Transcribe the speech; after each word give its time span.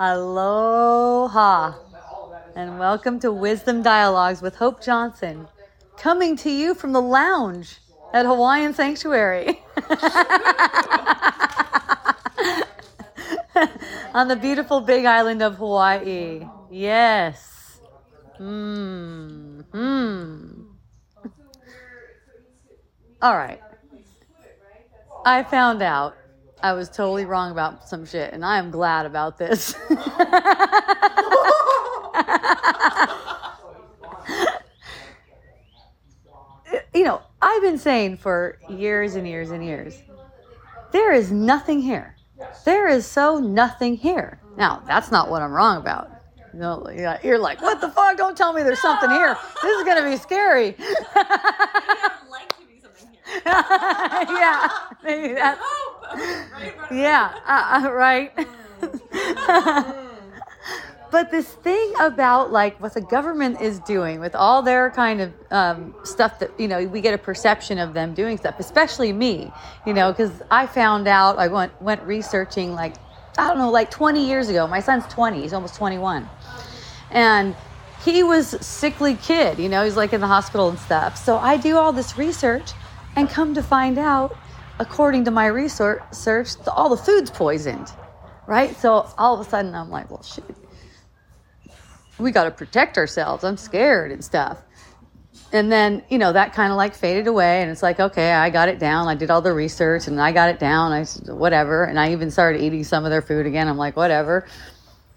Aloha, 0.00 1.74
and 2.54 2.78
welcome 2.78 3.18
to 3.18 3.32
Wisdom 3.32 3.82
Dialogues 3.82 4.40
with 4.40 4.54
Hope 4.54 4.80
Johnson, 4.80 5.48
coming 5.96 6.36
to 6.36 6.50
you 6.50 6.76
from 6.76 6.92
the 6.92 7.02
lounge 7.02 7.78
at 8.14 8.24
Hawaiian 8.24 8.74
Sanctuary 8.74 9.60
on 14.14 14.28
the 14.28 14.38
beautiful 14.40 14.80
big 14.82 15.04
island 15.04 15.42
of 15.42 15.56
Hawaii. 15.56 16.46
Yes. 16.70 17.80
Hmm. 18.36 19.62
Hmm. 19.72 20.62
All 23.20 23.36
right. 23.36 23.60
I 25.26 25.42
found 25.42 25.82
out 25.82 26.16
I 26.62 26.72
was 26.72 26.88
totally 26.88 27.24
wrong 27.24 27.52
about 27.52 27.88
some 27.88 28.04
shit, 28.04 28.32
and 28.32 28.44
I 28.44 28.58
am 28.58 28.70
glad 28.70 29.06
about 29.06 29.38
this. 29.38 29.74
you 36.94 37.04
know, 37.04 37.22
I've 37.40 37.62
been 37.62 37.78
saying 37.78 38.16
for 38.16 38.58
years 38.68 39.14
and 39.14 39.26
years 39.26 39.50
and 39.50 39.64
years, 39.64 40.02
there 40.90 41.12
is 41.12 41.30
nothing 41.30 41.80
here. 41.80 42.16
There 42.64 42.88
is 42.88 43.06
so 43.06 43.38
nothing 43.38 43.96
here. 43.96 44.40
Now, 44.56 44.82
that's 44.86 45.12
not 45.12 45.30
what 45.30 45.42
I'm 45.42 45.52
wrong 45.52 45.76
about. 45.76 46.10
You 46.52 46.60
know, 46.60 47.18
you're 47.22 47.38
like, 47.38 47.62
what 47.62 47.80
the 47.80 47.88
fuck? 47.90 48.16
Don't 48.16 48.36
tell 48.36 48.52
me 48.52 48.62
there's 48.64 48.80
something 48.80 49.10
here. 49.10 49.36
This 49.62 49.78
is 49.78 49.84
going 49.84 50.02
to 50.02 50.10
be 50.10 50.16
scary. 50.16 50.76
yeah, 53.46 54.68
maybe 55.02 55.34
that's. 55.34 55.60
Yeah, 56.90 57.34
uh, 57.46 57.84
uh, 57.84 57.92
right. 57.92 58.32
but 61.10 61.30
this 61.30 61.46
thing 61.46 61.92
about 62.00 62.52
like 62.52 62.80
what 62.80 62.94
the 62.94 63.00
government 63.00 63.60
is 63.60 63.78
doing 63.80 64.20
with 64.20 64.34
all 64.34 64.62
their 64.62 64.90
kind 64.90 65.20
of 65.20 65.32
um, 65.50 65.94
stuff 66.04 66.38
that 66.38 66.50
you 66.58 66.68
know 66.68 66.84
we 66.86 67.00
get 67.00 67.14
a 67.14 67.18
perception 67.18 67.78
of 67.78 67.94
them 67.94 68.14
doing 68.14 68.36
stuff 68.36 68.54
especially 68.58 69.12
me 69.12 69.52
you 69.86 69.92
know 69.92 70.12
because 70.12 70.42
i 70.50 70.66
found 70.66 71.08
out 71.08 71.38
i 71.38 71.48
went 71.48 71.72
went 71.82 72.02
researching 72.02 72.72
like 72.74 72.94
i 73.36 73.48
don't 73.48 73.58
know 73.58 73.70
like 73.70 73.90
20 73.90 74.26
years 74.26 74.48
ago. 74.48 74.66
My 74.66 74.80
son's 74.80 75.06
20 75.06 75.42
he's 75.42 75.52
almost 75.52 75.74
21 75.76 76.28
and 77.10 77.54
he 78.04 78.22
was 78.22 78.48
sickly 78.64 79.14
kid 79.16 79.58
you 79.58 79.68
know 79.68 79.84
he's 79.84 79.96
like 79.96 80.12
in 80.12 80.20
the 80.20 80.26
hospital 80.26 80.68
and 80.68 80.78
stuff. 80.78 81.16
So 81.16 81.38
i 81.38 81.56
do 81.56 81.76
all 81.76 81.92
this 81.92 82.16
research 82.16 82.72
and 83.18 83.28
come 83.28 83.54
to 83.54 83.62
find 83.62 83.98
out, 83.98 84.36
according 84.78 85.24
to 85.24 85.30
my 85.30 85.46
research, 85.46 86.00
all 86.66 86.88
the 86.88 86.96
food's 86.96 87.30
poisoned, 87.30 87.90
right? 88.46 88.76
So 88.76 89.08
all 89.18 89.38
of 89.38 89.46
a 89.46 89.50
sudden 89.50 89.74
I'm 89.74 89.90
like, 89.90 90.10
well, 90.10 90.22
shit, 90.22 90.44
we 92.18 92.30
got 92.30 92.44
to 92.44 92.50
protect 92.50 92.98
ourselves. 92.98 93.44
I'm 93.44 93.56
scared 93.56 94.12
and 94.12 94.24
stuff. 94.24 94.62
And 95.52 95.72
then, 95.72 96.02
you 96.10 96.18
know, 96.18 96.32
that 96.32 96.52
kind 96.52 96.72
of 96.72 96.76
like 96.76 96.94
faded 96.94 97.26
away. 97.26 97.62
And 97.62 97.70
it's 97.70 97.82
like, 97.82 98.00
okay, 98.00 98.32
I 98.32 98.50
got 98.50 98.68
it 98.68 98.78
down. 98.78 99.08
I 99.08 99.14
did 99.14 99.30
all 99.30 99.40
the 99.40 99.52
research 99.52 100.06
and 100.06 100.20
I 100.20 100.32
got 100.32 100.50
it 100.50 100.58
down. 100.58 100.92
I, 100.92 101.04
whatever. 101.32 101.84
And 101.84 101.98
I 101.98 102.12
even 102.12 102.30
started 102.30 102.60
eating 102.62 102.84
some 102.84 103.04
of 103.04 103.10
their 103.10 103.22
food 103.22 103.46
again. 103.46 103.66
I'm 103.66 103.78
like, 103.78 103.96
whatever. 103.96 104.46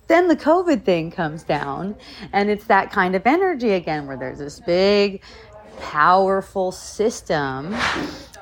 Then 0.07 0.27
the 0.27 0.35
COVID 0.35 0.83
thing 0.83 1.11
comes 1.11 1.43
down 1.43 1.95
and 2.33 2.49
it's 2.49 2.65
that 2.65 2.91
kind 2.91 3.15
of 3.15 3.25
energy 3.25 3.71
again 3.71 4.07
where 4.07 4.17
there's 4.17 4.39
this 4.39 4.59
big 4.59 5.21
powerful 5.81 6.71
system 6.71 7.71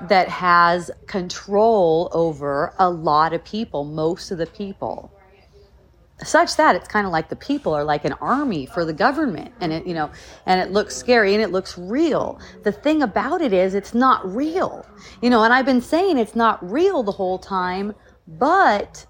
that 0.01 0.27
has 0.27 0.91
control 1.07 2.09
over 2.11 2.73
a 2.77 2.89
lot 2.89 3.33
of 3.33 3.43
people, 3.43 3.85
most 3.85 4.29
of 4.29 4.37
the 4.37 4.45
people. 4.45 5.11
Such 6.21 6.57
that 6.57 6.75
it's 6.75 6.87
kind 6.87 7.05
of 7.05 7.13
like 7.13 7.29
the 7.29 7.37
people 7.37 7.73
are 7.73 7.85
like 7.85 8.03
an 8.03 8.13
army 8.13 8.65
for 8.65 8.83
the 8.83 8.91
government, 8.91 9.53
and 9.61 9.71
it, 9.71 9.87
you 9.87 9.93
know, 9.93 10.11
and 10.45 10.59
it 10.59 10.71
looks 10.71 10.95
scary 10.95 11.33
and 11.33 11.41
it 11.41 11.49
looks 11.49 11.77
real. 11.77 12.39
The 12.63 12.73
thing 12.73 13.01
about 13.01 13.41
it 13.41 13.53
is, 13.53 13.73
it's 13.73 13.93
not 13.93 14.29
real, 14.35 14.85
you 15.21 15.29
know, 15.29 15.43
and 15.43 15.53
I've 15.53 15.65
been 15.65 15.81
saying 15.81 16.17
it's 16.17 16.35
not 16.35 16.69
real 16.69 17.03
the 17.03 17.13
whole 17.13 17.39
time, 17.39 17.95
but 18.27 19.05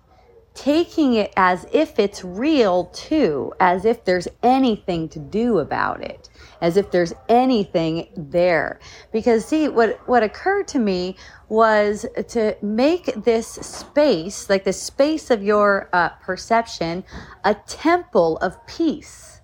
taking 0.54 1.16
it 1.16 1.34
as 1.36 1.66
if 1.72 1.98
it's 1.98 2.24
real 2.24 2.86
too, 2.86 3.54
as 3.60 3.86
if 3.86 4.06
there's 4.06 4.28
anything 4.44 5.10
to 5.10 5.20
do 5.20 5.58
about 5.58 6.02
it 6.04 6.29
as 6.62 6.78
if 6.78 6.92
there's 6.92 7.14
anything 7.28 8.10
there. 8.16 8.80
Because 9.12 9.46
see, 9.46 9.68
what, 9.68 10.00
what 10.08 10.24
occurred 10.24 10.68
to 10.70 10.80
me 10.80 11.16
was 11.48 12.06
to 12.30 12.56
make 12.62 13.24
this 13.24 13.48
space, 13.48 14.50
like 14.50 14.64
the 14.64 14.74
space 14.74 15.32
of 15.32 15.44
your 15.44 15.90
uh, 15.94 16.10
perception, 16.10 17.04
a 17.44 17.56
temple 17.56 18.38
of 18.38 18.66
peace 18.68 19.42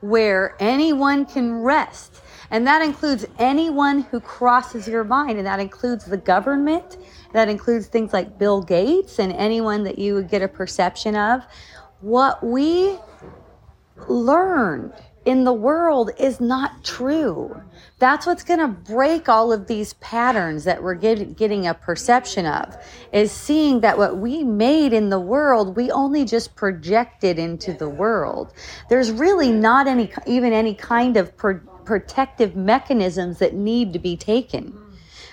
where 0.00 0.56
anyone 0.60 1.26
can 1.26 1.52
rest. 1.52 2.22
And 2.50 2.66
that 2.66 2.82
includes 2.82 3.26
anyone 3.38 4.02
who 4.02 4.20
crosses 4.20 4.88
your 4.88 5.04
mind, 5.04 5.38
and 5.38 5.46
that 5.46 5.60
includes 5.60 6.06
the 6.06 6.16
government, 6.16 6.96
that 7.32 7.48
includes 7.48 7.88
things 7.88 8.12
like 8.12 8.38
Bill 8.38 8.62
Gates 8.62 9.18
and 9.18 9.32
anyone 9.32 9.84
that 9.84 9.98
you 9.98 10.14
would 10.14 10.30
get 10.30 10.40
a 10.40 10.48
perception 10.48 11.14
of. 11.14 11.42
What 12.00 12.42
we 12.42 12.96
learned 14.08 14.94
in 15.28 15.44
the 15.44 15.52
world 15.52 16.10
is 16.18 16.40
not 16.40 16.82
true. 16.82 17.60
That's 17.98 18.26
what's 18.26 18.44
going 18.44 18.60
to 18.60 18.68
break 18.68 19.28
all 19.28 19.52
of 19.52 19.66
these 19.66 19.92
patterns 19.94 20.64
that 20.64 20.82
we're 20.82 20.94
get, 20.94 21.36
getting 21.36 21.66
a 21.66 21.74
perception 21.74 22.46
of 22.46 22.74
is 23.12 23.30
seeing 23.30 23.80
that 23.80 23.98
what 23.98 24.16
we 24.16 24.42
made 24.42 24.94
in 24.94 25.10
the 25.10 25.20
world, 25.20 25.76
we 25.76 25.90
only 25.90 26.24
just 26.24 26.56
projected 26.56 27.38
into 27.38 27.74
the 27.74 27.90
world. 27.90 28.54
There's 28.88 29.12
really 29.12 29.52
not 29.52 29.86
any, 29.86 30.10
even 30.26 30.54
any 30.54 30.72
kind 30.72 31.18
of 31.18 31.36
pro- 31.36 31.60
protective 31.84 32.56
mechanisms 32.56 33.38
that 33.40 33.52
need 33.52 33.92
to 33.92 33.98
be 33.98 34.16
taken 34.16 34.87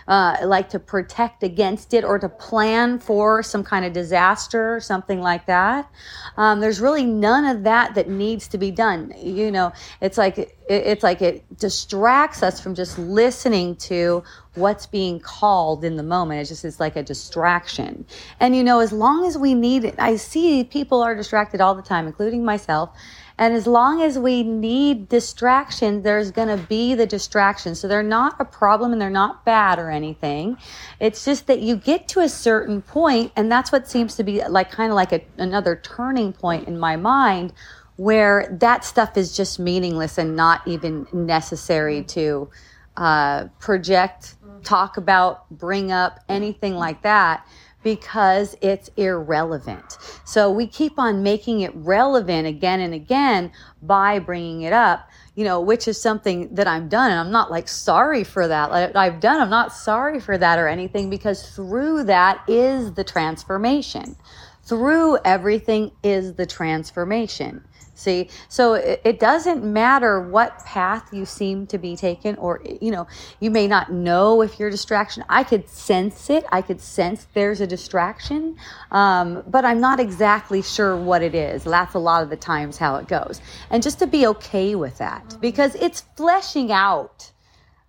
uh, 0.07 0.37
like 0.43 0.69
to 0.69 0.79
protect 0.79 1.41
against 1.43 1.93
it 1.93 2.03
or 2.03 2.19
to 2.19 2.29
plan 2.29 2.99
for 2.99 3.41
some 3.41 3.63
kind 3.63 3.85
of 3.85 3.93
disaster 3.93 4.75
or 4.75 4.79
something 4.79 5.19
like 5.19 5.45
that. 5.47 5.89
Um, 6.37 6.59
there's 6.59 6.79
really 6.79 7.05
none 7.05 7.45
of 7.45 7.63
that 7.63 7.95
that 7.95 8.07
needs 8.07 8.47
to 8.49 8.57
be 8.57 8.69
done. 8.69 9.13
You 9.17 9.51
know, 9.51 9.73
it's 10.01 10.17
like 10.17 10.37
it, 10.37 10.55
it's 10.69 11.03
like 11.03 11.21
it 11.21 11.43
distracts 11.57 12.43
us 12.43 12.59
from 12.59 12.75
just 12.75 12.99
listening 12.99 13.75
to 13.77 14.23
what's 14.53 14.85
being 14.85 15.19
called 15.19 15.83
in 15.83 15.95
the 15.95 16.03
moment. 16.03 16.41
It's 16.41 16.49
just 16.49 16.65
it's 16.65 16.79
like 16.79 16.95
a 16.95 17.03
distraction. 17.03 18.05
And 18.39 18.55
you 18.55 18.63
know, 18.63 18.79
as 18.79 18.91
long 18.91 19.25
as 19.25 19.37
we 19.37 19.53
need 19.55 19.85
it, 19.85 19.95
I 19.97 20.17
see 20.17 20.63
people 20.63 21.01
are 21.01 21.15
distracted 21.15 21.61
all 21.61 21.73
the 21.73 21.81
time, 21.81 22.05
including 22.05 22.45
myself. 22.45 22.91
And 23.37 23.53
as 23.53 23.67
long 23.67 24.01
as 24.01 24.17
we 24.17 24.43
need 24.43 25.09
distraction, 25.09 26.03
there's 26.03 26.31
going 26.31 26.47
to 26.47 26.65
be 26.67 26.95
the 26.95 27.05
distraction. 27.05 27.75
So 27.75 27.87
they're 27.87 28.01
not 28.01 28.35
a 28.39 28.45
problem 28.45 28.93
and 28.93 29.01
they're 29.01 29.09
not 29.09 29.43
bad 29.43 29.77
or 29.77 29.91
anything. 29.91 30.57
It's 31.01 31.25
just 31.25 31.47
that 31.47 31.59
you 31.59 31.75
get 31.75 32.07
to 32.09 32.21
a 32.21 32.29
certain 32.29 32.81
point, 32.81 33.33
and 33.35 33.51
that's 33.51 33.71
what 33.71 33.89
seems 33.89 34.15
to 34.15 34.23
be 34.23 34.41
like 34.47 34.71
kind 34.71 34.89
of 34.89 34.95
like 34.95 35.11
a, 35.11 35.21
another 35.37 35.75
turning 35.75 36.31
point 36.31 36.67
in 36.67 36.79
my 36.79 36.95
mind 36.95 37.51
where 37.97 38.47
that 38.59 38.83
stuff 38.85 39.17
is 39.17 39.35
just 39.35 39.59
meaningless 39.59 40.17
and 40.17 40.35
not 40.35 40.65
even 40.67 41.07
necessary 41.13 42.03
to 42.03 42.49
uh, 42.97 43.45
project, 43.59 44.35
talk 44.63 44.97
about, 44.97 45.49
bring 45.49 45.91
up, 45.91 46.19
anything 46.29 46.75
like 46.75 47.01
that 47.03 47.45
because 47.85 48.57
it's 48.61 48.89
irrelevant. 48.97 49.99
So 50.23 50.49
we 50.49 50.65
keep 50.65 50.97
on 50.97 51.21
making 51.21 51.61
it 51.61 51.71
relevant 51.75 52.47
again 52.47 52.79
and 52.79 52.95
again 52.95 53.51
by 53.83 54.17
bringing 54.17 54.63
it 54.63 54.73
up, 54.73 55.07
you 55.35 55.45
know, 55.45 55.61
which 55.61 55.87
is 55.87 56.01
something 56.01 56.55
that 56.55 56.67
I'm 56.67 56.89
done. 56.89 57.11
And 57.11 57.19
I'm 57.19 57.31
not 57.31 57.51
like 57.51 57.67
sorry 57.67 58.23
for 58.23 58.47
that. 58.47 58.95
I've 58.95 59.19
done, 59.19 59.39
I'm 59.39 59.51
not 59.51 59.71
sorry 59.71 60.19
for 60.19 60.35
that 60.35 60.57
or 60.57 60.67
anything 60.67 61.11
because 61.11 61.47
through 61.55 62.05
that 62.05 62.43
is 62.49 62.91
the 62.93 63.03
transformation. 63.03 64.15
Through 64.63 65.19
everything 65.23 65.91
is 66.01 66.33
the 66.33 66.47
transformation. 66.47 67.63
See, 67.95 68.29
so 68.49 68.73
it, 68.73 69.01
it, 69.05 69.19
doesn't 69.21 69.63
matter 69.63 70.19
what 70.19 70.59
path 70.65 71.13
you 71.13 71.25
seem 71.25 71.65
to 71.67 71.77
be 71.77 71.95
taking, 71.95 72.35
or, 72.35 72.61
you 72.81 72.91
know, 72.91 73.07
you 73.39 73.49
may 73.49 73.67
not 73.67 73.89
know 73.91 74.41
if 74.41 74.59
you're 74.59 74.67
a 74.67 74.71
distraction. 74.71 75.23
I 75.29 75.45
could 75.45 75.69
sense 75.69 76.29
it. 76.29 76.45
I 76.51 76.61
could 76.61 76.81
sense 76.81 77.25
there's 77.33 77.61
a 77.61 77.67
distraction, 77.67 78.57
um, 78.91 79.43
but 79.47 79.63
I'm 79.63 79.79
not 79.79 80.01
exactly 80.01 80.61
sure 80.61 80.97
what 80.97 81.23
it 81.23 81.33
is. 81.33 81.63
That's 81.63 81.93
a 81.93 81.99
lot 81.99 82.21
of 82.21 82.29
the 82.29 82.35
times 82.35 82.77
how 82.77 82.97
it 82.97 83.07
goes. 83.07 83.39
And 83.69 83.81
just 83.81 83.99
to 83.99 84.07
be 84.07 84.27
okay 84.27 84.75
with 84.75 84.97
that 84.97 85.37
because 85.39 85.73
it's 85.75 86.01
fleshing 86.17 86.73
out. 86.73 87.31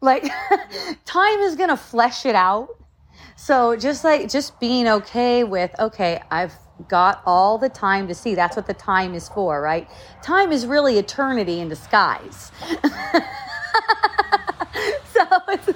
Like, 0.00 0.22
time 1.04 1.40
is 1.40 1.56
to 1.56 1.76
flesh 1.76 2.24
it 2.26 2.36
out. 2.36 2.68
So 3.34 3.74
just 3.74 4.04
like, 4.04 4.30
just 4.30 4.60
being 4.60 4.86
okay 4.86 5.42
with, 5.42 5.74
okay, 5.80 6.22
I've 6.30 6.54
got 6.88 7.22
all 7.26 7.58
the 7.58 7.68
time 7.68 8.08
to 8.08 8.14
see. 8.14 8.34
That's 8.34 8.56
what 8.56 8.66
the 8.66 8.74
time 8.74 9.14
is 9.14 9.28
for, 9.28 9.60
right? 9.60 9.88
Time 10.22 10.52
is 10.52 10.66
really 10.66 10.98
eternity 10.98 11.60
in 11.60 11.68
disguise. 11.68 12.52
so 15.12 15.24
it's 15.48 15.68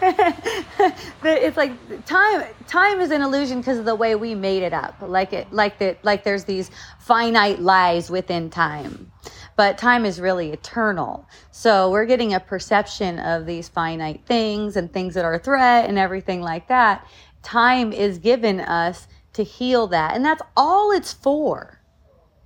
it's 1.24 1.56
like 1.56 1.72
time 2.06 2.44
time 2.66 3.00
is 3.00 3.10
an 3.10 3.22
illusion 3.22 3.58
because 3.58 3.78
of 3.78 3.84
the 3.84 3.94
way 3.94 4.14
we 4.14 4.34
made 4.34 4.62
it 4.62 4.72
up 4.72 4.94
like 5.00 5.32
it 5.32 5.52
like 5.52 5.78
that 5.78 6.02
like 6.04 6.24
there's 6.24 6.44
these 6.44 6.70
finite 6.98 7.60
lies 7.60 8.10
within 8.10 8.48
time 8.50 9.10
but 9.56 9.76
time 9.78 10.04
is 10.04 10.20
really 10.20 10.50
eternal 10.50 11.26
so 11.50 11.90
we're 11.90 12.04
getting 12.04 12.34
a 12.34 12.40
perception 12.40 13.18
of 13.18 13.46
these 13.46 13.68
finite 13.68 14.24
things 14.26 14.76
and 14.76 14.92
things 14.92 15.14
that 15.14 15.24
are 15.24 15.34
a 15.34 15.38
threat 15.38 15.88
and 15.88 15.98
everything 15.98 16.40
like 16.40 16.68
that 16.68 17.06
time 17.42 17.92
is 17.92 18.18
given 18.18 18.60
us 18.60 19.08
to 19.32 19.44
heal 19.44 19.86
that 19.86 20.14
and 20.14 20.24
that's 20.24 20.42
all 20.56 20.90
it's 20.92 21.12
for 21.12 21.80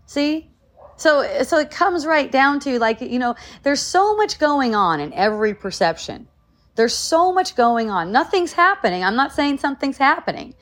see 0.06 0.50
so 0.96 1.42
so 1.42 1.58
it 1.58 1.70
comes 1.70 2.06
right 2.06 2.30
down 2.30 2.60
to 2.60 2.78
like 2.78 3.00
you 3.00 3.18
know 3.18 3.34
there's 3.62 3.80
so 3.80 4.16
much 4.16 4.38
going 4.38 4.74
on 4.74 5.00
in 5.00 5.12
every 5.12 5.54
perception 5.54 6.28
there's 6.76 6.94
so 6.94 7.32
much 7.32 7.54
going 7.54 7.90
on. 7.90 8.12
Nothing's 8.12 8.52
happening. 8.52 9.04
I'm 9.04 9.16
not 9.16 9.32
saying 9.32 9.58
something's 9.58 9.98
happening, 9.98 10.54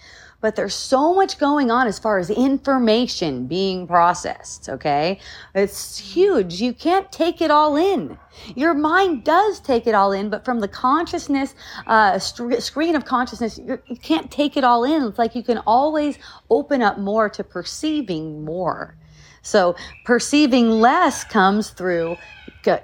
but 0.43 0.57
there's 0.57 0.75
so 0.75 1.15
much 1.15 1.39
going 1.39 1.71
on 1.71 1.87
as 1.87 1.99
far 1.99 2.19
as 2.19 2.29
information 2.29 3.47
being 3.47 3.87
processed. 3.87 4.69
Okay. 4.69 5.19
It's 5.55 5.97
huge. 5.97 6.61
You 6.61 6.75
can't 6.75 7.11
take 7.11 7.41
it 7.41 7.51
all 7.51 7.77
in. 7.77 8.19
Your 8.57 8.75
mind 8.75 9.25
does 9.25 9.61
take 9.61 9.87
it 9.87 9.95
all 9.95 10.13
in, 10.13 10.29
but 10.29 10.45
from 10.45 10.61
the 10.61 10.69
consciousness, 10.69 11.55
uh, 11.87 12.19
st- 12.19 12.63
screen 12.63 12.97
of 12.97 13.05
consciousness, 13.05 13.59
you 13.59 13.97
can't 14.03 14.31
take 14.31 14.57
it 14.57 14.65
all 14.65 14.85
in. 14.85 15.05
It's 15.05 15.19
like 15.19 15.35
you 15.35 15.45
can 15.45 15.59
always 15.59 16.19
open 16.51 16.83
up 16.83 16.99
more 16.99 17.31
to 17.31 17.45
perceiving 17.45 18.45
more. 18.45 18.97
So 19.43 19.77
perceiving 20.05 20.71
less 20.71 21.25
comes 21.25 21.71
through 21.71 22.17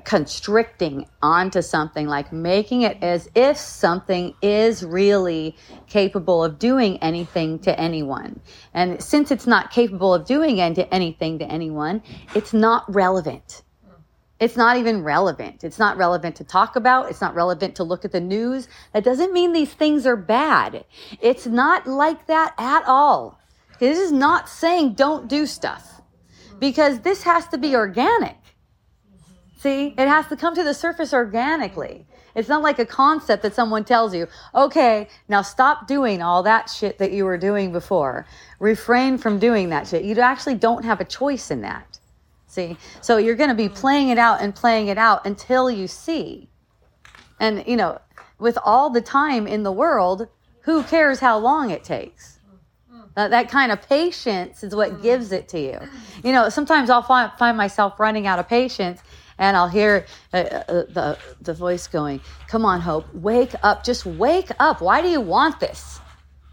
constricting 0.04 1.06
onto 1.22 1.62
something, 1.62 2.06
like 2.06 2.32
making 2.32 2.82
it 2.82 3.02
as 3.02 3.28
if 3.34 3.56
something 3.56 4.34
is 4.42 4.82
really 4.84 5.56
capable 5.86 6.42
of 6.44 6.58
doing 6.58 6.98
anything 7.02 7.58
to 7.60 7.78
anyone. 7.78 8.40
And 8.74 9.02
since 9.02 9.30
it's 9.30 9.46
not 9.46 9.70
capable 9.70 10.14
of 10.14 10.26
doing 10.26 10.60
anything 10.60 11.38
to 11.38 11.44
anyone, 11.50 12.02
it's 12.34 12.52
not 12.52 12.92
relevant. 12.92 13.62
It's 14.40 14.56
not 14.56 14.76
even 14.76 15.02
relevant. 15.02 15.64
It's 15.64 15.80
not 15.80 15.96
relevant 15.96 16.36
to 16.36 16.44
talk 16.44 16.76
about. 16.76 17.10
It's 17.10 17.20
not 17.20 17.34
relevant 17.34 17.74
to 17.76 17.82
look 17.82 18.04
at 18.04 18.12
the 18.12 18.20
news. 18.20 18.68
That 18.92 19.02
doesn't 19.02 19.32
mean 19.32 19.52
these 19.52 19.74
things 19.74 20.06
are 20.06 20.16
bad. 20.16 20.84
It's 21.20 21.46
not 21.46 21.88
like 21.88 22.26
that 22.28 22.54
at 22.56 22.84
all. 22.86 23.40
This 23.80 23.98
is 23.98 24.12
not 24.12 24.48
saying 24.48 24.94
don't 24.94 25.28
do 25.28 25.44
stuff 25.44 26.00
because 26.60 27.00
this 27.00 27.22
has 27.24 27.46
to 27.48 27.58
be 27.58 27.74
organic. 27.74 28.37
See, 29.58 29.88
it 29.98 30.06
has 30.06 30.28
to 30.28 30.36
come 30.36 30.54
to 30.54 30.62
the 30.62 30.72
surface 30.72 31.12
organically. 31.12 32.06
It's 32.36 32.48
not 32.48 32.62
like 32.62 32.78
a 32.78 32.86
concept 32.86 33.42
that 33.42 33.56
someone 33.56 33.84
tells 33.84 34.14
you, 34.14 34.28
okay, 34.54 35.08
now 35.28 35.42
stop 35.42 35.88
doing 35.88 36.22
all 36.22 36.44
that 36.44 36.70
shit 36.70 36.98
that 36.98 37.10
you 37.10 37.24
were 37.24 37.36
doing 37.36 37.72
before. 37.72 38.24
Refrain 38.60 39.18
from 39.18 39.40
doing 39.40 39.70
that 39.70 39.88
shit. 39.88 40.04
You 40.04 40.16
actually 40.20 40.54
don't 40.54 40.84
have 40.84 41.00
a 41.00 41.04
choice 41.04 41.50
in 41.50 41.62
that. 41.62 41.98
See? 42.46 42.76
So 43.00 43.16
you're 43.16 43.34
going 43.34 43.50
to 43.50 43.56
be 43.56 43.64
mm-hmm. 43.64 43.74
playing 43.74 44.08
it 44.10 44.18
out 44.18 44.40
and 44.40 44.54
playing 44.54 44.86
it 44.86 44.96
out 44.96 45.26
until 45.26 45.68
you 45.68 45.88
see. 45.88 46.48
And, 47.40 47.64
you 47.66 47.76
know, 47.76 48.00
with 48.38 48.58
all 48.64 48.90
the 48.90 49.00
time 49.00 49.48
in 49.48 49.64
the 49.64 49.72
world, 49.72 50.28
who 50.60 50.84
cares 50.84 51.18
how 51.18 51.36
long 51.36 51.70
it 51.70 51.82
takes? 51.82 52.38
Mm-hmm. 52.92 53.08
That, 53.16 53.30
that 53.32 53.48
kind 53.50 53.72
of 53.72 53.82
patience 53.88 54.62
is 54.62 54.72
what 54.72 54.92
mm-hmm. 54.92 55.02
gives 55.02 55.32
it 55.32 55.48
to 55.48 55.58
you. 55.58 55.80
You 56.22 56.30
know, 56.30 56.48
sometimes 56.48 56.90
I'll 56.90 57.02
find, 57.02 57.32
find 57.36 57.56
myself 57.56 57.98
running 57.98 58.28
out 58.28 58.38
of 58.38 58.48
patience 58.48 59.00
and 59.38 59.56
I'll 59.56 59.68
hear 59.68 60.06
uh, 60.32 60.36
uh, 60.36 60.62
the, 60.68 61.18
the 61.40 61.54
voice 61.54 61.86
going, 61.86 62.20
Come 62.48 62.64
on, 62.64 62.80
Hope, 62.80 63.12
wake 63.14 63.54
up. 63.62 63.84
Just 63.84 64.04
wake 64.04 64.50
up. 64.58 64.80
Why 64.80 65.00
do 65.02 65.08
you 65.08 65.20
want 65.20 65.60
this? 65.60 66.00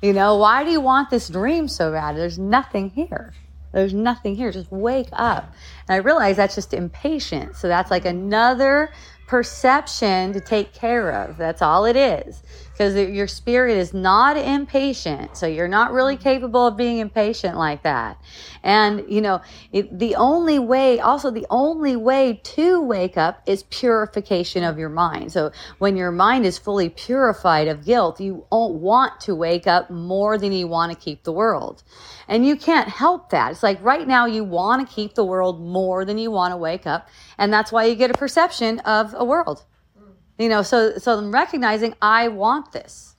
You 0.02 0.14
know, 0.14 0.38
why 0.38 0.64
do 0.64 0.72
you 0.72 0.82
want 0.82 1.10
this 1.10 1.30
dream 1.30 1.68
so 1.68 1.92
bad? 1.92 2.16
There's 2.16 2.38
nothing 2.38 2.90
here. 2.90 3.34
There's 3.74 3.94
nothing 3.94 4.36
here. 4.36 4.52
Just 4.52 4.72
wake 4.72 5.10
up. 5.12 5.54
And 5.88 5.96
I 5.96 5.98
realize 5.98 6.38
that's 6.38 6.56
just 6.56 6.74
impatience. 6.74 7.58
So 7.60 7.68
that's 7.68 7.92
like 7.92 8.06
another 8.06 8.92
perception 9.28 10.32
to 10.34 10.40
take 10.40 10.74
care 10.74 11.10
of. 11.12 11.38
That's 11.38 11.62
all 11.62 11.86
it 11.86 11.96
is 11.96 12.44
because 12.76 12.94
your 12.94 13.28
spirit 13.28 13.78
is 13.78 13.94
not 13.94 14.36
impatient. 14.36 15.38
So 15.38 15.48
you're 15.48 15.70
not 15.70 15.94
really 15.94 16.18
mm. 16.18 16.22
capable 16.22 16.68
of 16.68 16.76
being 16.76 16.98
impatient 16.98 17.58
like 17.58 17.84
that. 17.84 18.20
And, 18.64 19.06
you 19.08 19.22
know, 19.22 19.42
it, 19.72 19.98
the 19.98 20.16
only 20.16 20.60
way, 20.60 21.00
also 21.00 21.32
the 21.32 21.48
only 21.50 21.96
way 21.96 22.42
to 22.44 22.82
wake 22.82 23.16
up 23.16 23.42
is 23.46 23.64
purification 23.64 24.66
of 24.66 24.78
your 24.78 24.90
mind. 24.90 25.32
So 25.32 25.54
when 25.78 25.96
your 25.96 26.12
mind 26.12 26.46
is 26.46 26.58
fully 26.58 26.90
purified 26.90 27.70
of 27.70 27.86
guilt, 27.86 28.20
you 28.20 28.46
won't 28.52 28.74
want 28.76 29.22
to 29.22 29.36
wake 29.36 29.68
up 29.68 29.90
more 29.90 30.38
than 30.38 30.52
you 30.52 30.68
want 30.68 30.92
to 30.92 30.98
keep 30.98 31.24
the 31.24 31.32
world. 31.32 31.82
And 32.28 32.46
you 32.46 32.58
can't 32.58 32.90
help 32.90 33.30
that. 33.30 33.52
It's 33.52 33.64
like 33.64 33.82
right 33.82 34.06
now 34.06 34.26
you 34.26 34.44
want 34.44 34.86
to 34.86 34.94
keep 34.94 35.14
the 35.14 35.24
world 35.24 35.62
more 35.62 36.04
than 36.04 36.18
you 36.18 36.30
want 36.30 36.52
to 36.52 36.58
wake 36.58 36.86
up. 36.86 37.08
And 37.38 37.54
that's 37.54 37.72
why 37.72 37.86
you 37.86 37.96
get 37.96 38.12
a 38.12 38.16
perception 38.16 38.80
of 38.80 39.14
a 39.14 39.24
world. 39.24 39.64
You 40.38 40.50
know, 40.50 40.62
so 40.62 40.98
so 40.98 41.18
I'm 41.18 41.32
recognizing 41.32 41.96
I 42.02 42.28
want 42.28 42.72
this. 42.72 43.16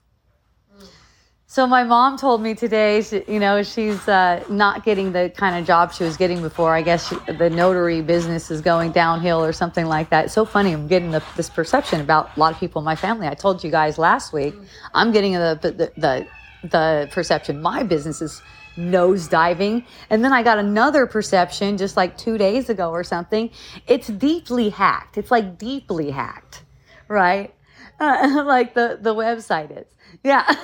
So 1.49 1.65
my 1.65 1.83
mom 1.83 2.17
told 2.17 2.41
me 2.41 2.55
today, 2.55 3.01
she, 3.01 3.23
you 3.25 3.39
know, 3.39 3.63
she's 3.63 4.05
uh, 4.09 4.43
not 4.49 4.83
getting 4.83 5.13
the 5.13 5.31
kind 5.35 5.57
of 5.57 5.65
job 5.65 5.93
she 5.93 6.03
was 6.03 6.17
getting 6.17 6.41
before. 6.41 6.75
I 6.75 6.81
guess 6.81 7.07
she, 7.07 7.15
the 7.33 7.49
notary 7.49 8.01
business 8.01 8.51
is 8.51 8.59
going 8.59 8.91
downhill 8.91 9.43
or 9.43 9.53
something 9.53 9.85
like 9.85 10.09
that. 10.09 10.25
It's 10.25 10.33
so 10.33 10.43
funny. 10.43 10.73
I'm 10.73 10.89
getting 10.89 11.11
the, 11.11 11.23
this 11.37 11.49
perception 11.49 12.01
about 12.01 12.35
a 12.35 12.39
lot 12.39 12.51
of 12.51 12.59
people 12.59 12.81
in 12.81 12.85
my 12.85 12.97
family. 12.97 13.27
I 13.27 13.33
told 13.33 13.63
you 13.63 13.71
guys 13.71 13.97
last 13.97 14.33
week. 14.33 14.55
I'm 14.93 15.13
getting 15.13 15.33
the 15.33 15.57
the 15.61 15.91
the, 15.97 16.27
the 16.67 17.09
perception 17.13 17.61
my 17.61 17.81
business 17.81 18.21
is 18.21 18.41
nose 18.75 19.27
diving. 19.27 19.85
And 20.09 20.23
then 20.23 20.33
I 20.33 20.43
got 20.43 20.59
another 20.59 21.07
perception 21.07 21.77
just 21.77 21.95
like 21.95 22.17
two 22.17 22.37
days 22.37 22.69
ago 22.69 22.91
or 22.91 23.05
something. 23.05 23.49
It's 23.87 24.07
deeply 24.07 24.69
hacked. 24.69 25.17
It's 25.17 25.31
like 25.31 25.57
deeply 25.57 26.11
hacked 26.11 26.65
right? 27.07 27.53
Uh, 27.99 28.43
like 28.45 28.73
the 28.73 28.97
the 29.01 29.13
website 29.13 29.71
is. 29.77 29.87
Yeah. 30.23 30.45
so, 30.51 30.59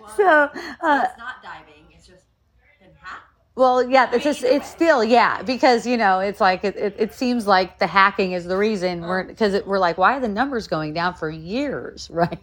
well, 0.00 0.16
so 0.16 0.26
uh, 0.26 1.04
it's 1.04 1.18
not 1.18 1.42
diving. 1.42 1.84
It's 1.90 2.06
just 2.06 2.22
been 2.80 2.90
hacked. 3.00 3.22
Well, 3.56 3.88
yeah, 3.88 4.10
it's 4.12 4.24
just 4.24 4.42
it's 4.44 4.68
still 4.68 5.02
yeah 5.02 5.42
because 5.42 5.86
you 5.86 5.96
know 5.96 6.20
it's 6.20 6.40
like 6.40 6.64
it, 6.64 6.76
it, 6.76 6.96
it 6.98 7.14
seems 7.14 7.46
like 7.46 7.78
the 7.78 7.86
hacking 7.86 8.32
is 8.32 8.44
the 8.44 8.56
reason 8.56 9.02
we're 9.02 9.24
because 9.24 9.62
we're 9.64 9.78
like 9.78 9.98
why 9.98 10.16
are 10.16 10.20
the 10.20 10.28
numbers 10.28 10.66
going 10.68 10.94
down 10.94 11.14
for 11.14 11.30
years 11.30 12.08
right? 12.12 12.42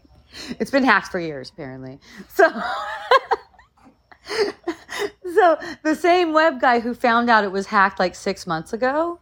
It's 0.59 0.71
been 0.71 0.83
hacked 0.83 1.11
for 1.11 1.19
years 1.19 1.49
apparently. 1.49 1.99
So. 2.29 2.49
so 5.35 5.57
the 5.83 5.95
same 5.95 6.31
web 6.31 6.61
guy 6.61 6.79
who 6.79 6.93
found 6.93 7.29
out 7.29 7.43
it 7.43 7.51
was 7.51 7.65
hacked 7.65 7.99
like 7.99 8.15
six 8.15 8.45
months 8.45 8.71
ago 8.71 9.19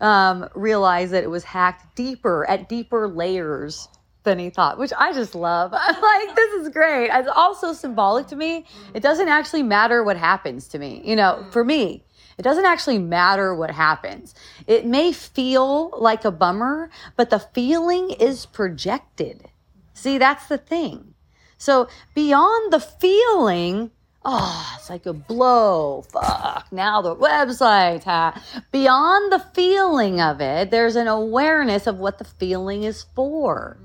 um, 0.00 0.48
realized 0.54 1.12
that 1.12 1.24
it 1.24 1.30
was 1.30 1.44
hacked 1.44 1.96
deeper 1.96 2.48
at 2.48 2.68
deeper 2.68 3.08
layers 3.08 3.88
than 4.24 4.38
he 4.38 4.50
thought, 4.50 4.78
which 4.78 4.92
I 4.98 5.12
just 5.12 5.34
love. 5.34 5.72
I'm 5.76 6.00
like, 6.00 6.36
this 6.36 6.52
is 6.54 6.68
great. 6.70 7.10
It's 7.12 7.28
also 7.28 7.72
symbolic 7.72 8.26
to 8.28 8.36
me. 8.36 8.64
It 8.94 9.02
doesn't 9.02 9.28
actually 9.28 9.62
matter 9.62 10.02
what 10.02 10.16
happens 10.16 10.68
to 10.68 10.78
me. 10.78 11.02
You 11.04 11.16
know, 11.16 11.46
for 11.50 11.64
me, 11.64 12.04
it 12.36 12.42
doesn't 12.42 12.66
actually 12.66 12.98
matter 12.98 13.54
what 13.54 13.70
happens. 13.70 14.34
It 14.66 14.86
may 14.86 15.12
feel 15.12 15.90
like 15.98 16.24
a 16.24 16.30
bummer, 16.30 16.90
but 17.16 17.30
the 17.30 17.38
feeling 17.38 18.10
is 18.10 18.46
projected. 18.46 19.48
See, 19.92 20.18
that's 20.18 20.46
the 20.46 20.58
thing. 20.58 21.14
So 21.56 21.88
beyond 22.14 22.72
the 22.72 22.80
feeling, 22.80 23.90
oh, 24.24 24.74
it's 24.76 24.90
like 24.90 25.06
a 25.06 25.12
blow. 25.12 26.02
Fuck. 26.10 26.68
Now 26.72 27.02
the 27.02 27.16
website. 27.16 28.04
Huh? 28.04 28.32
Beyond 28.72 29.32
the 29.32 29.44
feeling 29.54 30.20
of 30.20 30.40
it, 30.40 30.70
there's 30.70 30.96
an 30.96 31.08
awareness 31.08 31.86
of 31.86 31.98
what 31.98 32.18
the 32.18 32.24
feeling 32.24 32.84
is 32.84 33.04
for. 33.14 33.78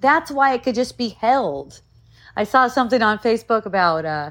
That's 0.00 0.30
why 0.30 0.54
it 0.54 0.62
could 0.62 0.74
just 0.74 0.98
be 0.98 1.08
held. 1.08 1.80
I 2.36 2.44
saw 2.44 2.68
something 2.68 3.02
on 3.02 3.18
Facebook 3.18 3.64
about 3.64 4.04
uh, 4.04 4.30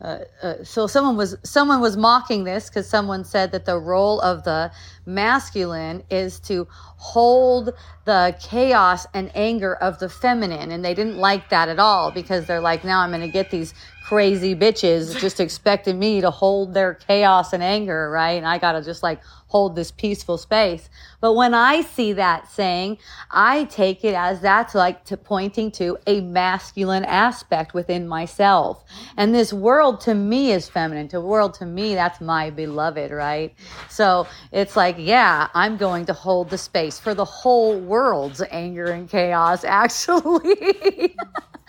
uh, 0.00 0.20
uh, 0.42 0.64
so 0.64 0.86
someone 0.86 1.14
was 1.14 1.36
someone 1.42 1.78
was 1.78 1.94
mocking 1.94 2.44
this 2.44 2.70
because 2.70 2.88
someone 2.88 3.22
said 3.22 3.52
that 3.52 3.66
the 3.66 3.78
role 3.78 4.18
of 4.22 4.44
the 4.44 4.72
masculine 5.04 6.02
is 6.08 6.40
to 6.40 6.66
hold 6.70 7.70
the 8.06 8.34
chaos 8.40 9.06
and 9.12 9.30
anger 9.34 9.74
of 9.76 9.98
the 9.98 10.08
feminine 10.08 10.72
and 10.72 10.82
they 10.82 10.94
didn't 10.94 11.18
like 11.18 11.50
that 11.50 11.68
at 11.68 11.78
all 11.78 12.10
because 12.10 12.46
they're 12.46 12.62
like 12.62 12.82
now 12.82 13.00
i'm 13.00 13.10
going 13.10 13.20
to 13.20 13.28
get 13.28 13.50
these 13.50 13.74
crazy 14.10 14.56
bitches 14.56 15.16
just 15.20 15.38
expecting 15.46 15.96
me 15.96 16.20
to 16.20 16.32
hold 16.32 16.74
their 16.74 16.94
chaos 16.94 17.52
and 17.52 17.62
anger 17.62 18.10
right? 18.10 18.32
And 18.32 18.44
i 18.44 18.58
got 18.58 18.72
to 18.72 18.82
just 18.82 19.04
like 19.04 19.20
hold 19.50 19.74
this 19.74 19.90
peaceful 19.90 20.38
space. 20.38 20.88
But 21.20 21.34
when 21.34 21.54
I 21.54 21.82
see 21.82 22.12
that 22.12 22.48
saying, 22.48 22.98
I 23.30 23.64
take 23.64 24.04
it 24.04 24.14
as 24.14 24.40
that's 24.40 24.76
like 24.76 25.04
to 25.06 25.16
pointing 25.16 25.72
to 25.72 25.98
a 26.06 26.20
masculine 26.20 27.04
aspect 27.04 27.74
within 27.74 28.06
myself. 28.06 28.84
And 29.16 29.34
this 29.34 29.52
world 29.52 30.00
to 30.02 30.14
me 30.14 30.52
is 30.52 30.68
feminine. 30.68 31.08
To 31.08 31.20
world 31.20 31.54
to 31.54 31.66
me, 31.66 31.94
that's 31.94 32.20
my 32.20 32.50
beloved, 32.50 33.10
right? 33.10 33.52
So 33.88 34.28
it's 34.52 34.76
like, 34.76 34.94
yeah, 34.98 35.48
I'm 35.52 35.76
going 35.76 36.06
to 36.06 36.12
hold 36.12 36.48
the 36.48 36.58
space 36.58 37.00
for 37.00 37.12
the 37.12 37.24
whole 37.24 37.78
world's 37.78 38.40
anger 38.50 38.86
and 38.86 39.08
chaos, 39.08 39.64
actually. 39.80 41.16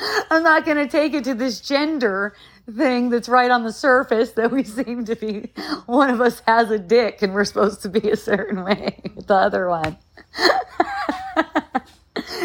I'm 0.30 0.44
not 0.44 0.66
going 0.66 0.78
to 0.78 0.88
take 0.88 1.14
it 1.14 1.24
to 1.26 1.34
this 1.34 1.62
gender 1.62 2.36
thing 2.70 3.10
that's 3.10 3.30
right 3.30 3.52
on 3.52 3.64
the 3.64 3.74
surface 3.74 4.32
that 4.34 4.52
we 4.52 4.64
seem 4.66 5.06
to 5.06 5.16
be 5.16 5.52
one 5.86 6.10
of 6.10 6.22
us 6.22 6.42
has 6.48 6.72
a 6.72 6.80
dick 6.80 7.22
and 7.22 7.34
we're 7.34 7.46
supposed 7.46 7.82
to 7.82 7.90
be 7.90 8.10
a 8.10 8.16
certain 8.16 8.64
way 8.64 9.02
the 9.28 9.36
other 9.36 9.70
one. 9.70 9.98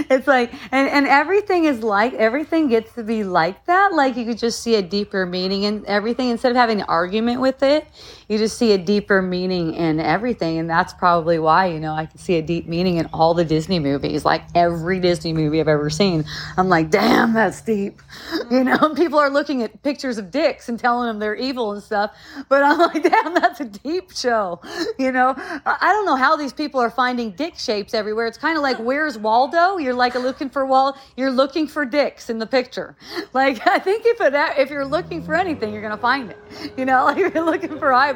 It's 0.09 0.27
like 0.27 0.53
and, 0.73 0.89
and 0.89 1.07
everything 1.07 1.65
is 1.65 1.83
like 1.83 2.15
everything 2.15 2.69
gets 2.69 2.95
to 2.95 3.03
be 3.03 3.25
like 3.25 3.65
that. 3.67 3.93
Like 3.93 4.17
you 4.17 4.25
could 4.25 4.39
just 4.39 4.61
see 4.61 4.77
a 4.77 4.83
deeper 4.83 5.27
meaning 5.27 5.65
in 5.65 5.85
everything. 5.87 6.29
Instead 6.29 6.53
of 6.53 6.57
having 6.57 6.81
an 6.81 6.87
argument 6.89 7.41
with 7.41 7.63
it 7.63 7.87
you 8.29 8.39
just 8.39 8.59
see 8.59 8.73
a 8.73 8.79
deeper 8.79 9.23
meaning 9.23 9.75
in 9.75 10.01
everything. 10.01 10.59
And 10.59 10.69
that's 10.69 10.93
probably 10.93 11.39
why 11.39 11.67
you 11.67 11.81
know 11.81 11.95
i 11.95 12.07
can 12.07 12.19
see 12.19 12.37
a 12.37 12.43
deep 12.43 12.67
meaning 12.67 12.97
in 12.97 13.07
all 13.13 13.35
the 13.35 13.45
disney 13.45 13.79
movies 13.79 14.25
like 14.25 14.43
every 14.55 15.01
disney 15.01 15.33
movie 15.33 15.61
i've 15.61 15.69
ever 15.69 15.91
seen. 15.91 16.25
I'm 16.57 16.69
like 16.69 16.91
damn 16.91 17.33
that's 17.33 17.61
deep. 17.61 18.01
You 18.51 18.65
know 18.65 18.95
people 18.95 19.19
are 19.19 19.31
looking 19.31 19.63
at 19.63 19.83
pictures 19.83 20.19
of 20.19 20.31
dicks 20.31 20.69
and 20.69 20.79
telling 20.79 21.09
them 21.09 21.19
they're 21.19 21.35
evil 21.35 21.73
and 21.73 21.83
stuff. 21.83 22.13
But 22.49 22.63
i'm 22.63 22.79
like 22.95 23.03
damn 23.03 23.35
that's 23.35 23.61
a 23.61 23.65
deep 23.65 24.13
show. 24.13 24.61
You 24.99 25.13
know 25.13 25.35
i 25.37 25.93
don't 25.93 26.07
know 26.07 26.17
how 26.17 26.37
these 26.37 26.53
people 26.53 26.81
are 26.81 26.91
finding 26.91 27.33
dick 27.33 27.57
shapes 27.57 27.93
everywhere. 27.93 28.27
It's 28.27 28.39
kind 28.39 28.57
of 28.57 28.63
like 28.63 28.79
where's 28.79 29.19
waldo? 29.19 29.77
You're 29.77 29.95
like 29.95 30.15
looking 30.15 30.49
for 30.49 30.65
wall 30.65 30.97
you're 31.17 31.31
looking 31.31 31.67
for 31.67 31.85
dicks 31.85 32.31
in 32.31 32.39
the 32.39 32.47
picture. 32.47 32.97
Like 33.33 33.67
i 33.67 33.79
think 33.79 34.05
if 34.07 34.21
it 34.21 34.35
if 34.59 34.71
you're 34.71 34.87
looking 34.87 35.23
for 35.23 35.35
anything 35.35 35.73
you're 35.73 35.83
gonna 35.83 35.97
find 35.97 36.31
it. 36.31 36.39
You 36.77 36.85
know 36.85 37.05
like 37.05 37.19
you're 37.19 37.45
looking 37.45 37.79
for 37.79 37.93
eyeballs 37.93 38.16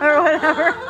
or 0.00 0.22
whatever. 0.22 0.74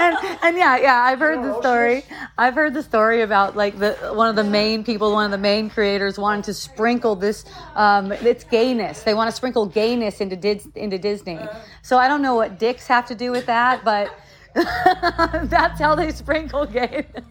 And 0.00 0.16
and 0.42 0.56
yeah 0.56 0.76
yeah 0.76 1.02
i've 1.02 1.18
heard 1.18 1.42
the 1.42 1.58
story. 1.60 2.04
I've 2.36 2.54
heard 2.54 2.72
the 2.72 2.82
story 2.82 3.22
about 3.22 3.56
like 3.56 3.78
the 3.78 3.94
one 4.14 4.28
of 4.28 4.36
the 4.36 4.44
main 4.44 4.84
people 4.84 5.12
one 5.12 5.24
of 5.24 5.32
the 5.32 5.38
main 5.38 5.68
creators 5.68 6.18
wanting 6.18 6.42
to 6.42 6.54
sprinkle 6.54 7.16
this 7.16 7.44
um 7.74 8.12
it's 8.12 8.44
gayness. 8.44 9.02
They 9.02 9.14
want 9.14 9.28
to 9.28 9.36
sprinkle 9.36 9.66
gayness 9.66 10.20
into 10.20 10.36
into 10.76 10.98
disney. 10.98 11.38
So 11.82 11.98
i 11.98 12.06
don't 12.08 12.22
know 12.22 12.36
what 12.36 12.58
dicks 12.58 12.86
have 12.86 13.06
to 13.06 13.14
do 13.14 13.32
with 13.32 13.46
that 13.46 13.84
but 13.84 14.10
that's 15.44 15.80
how 15.80 15.94
they 15.94 16.10
sprinkle 16.10 16.66
gayness 16.66 17.24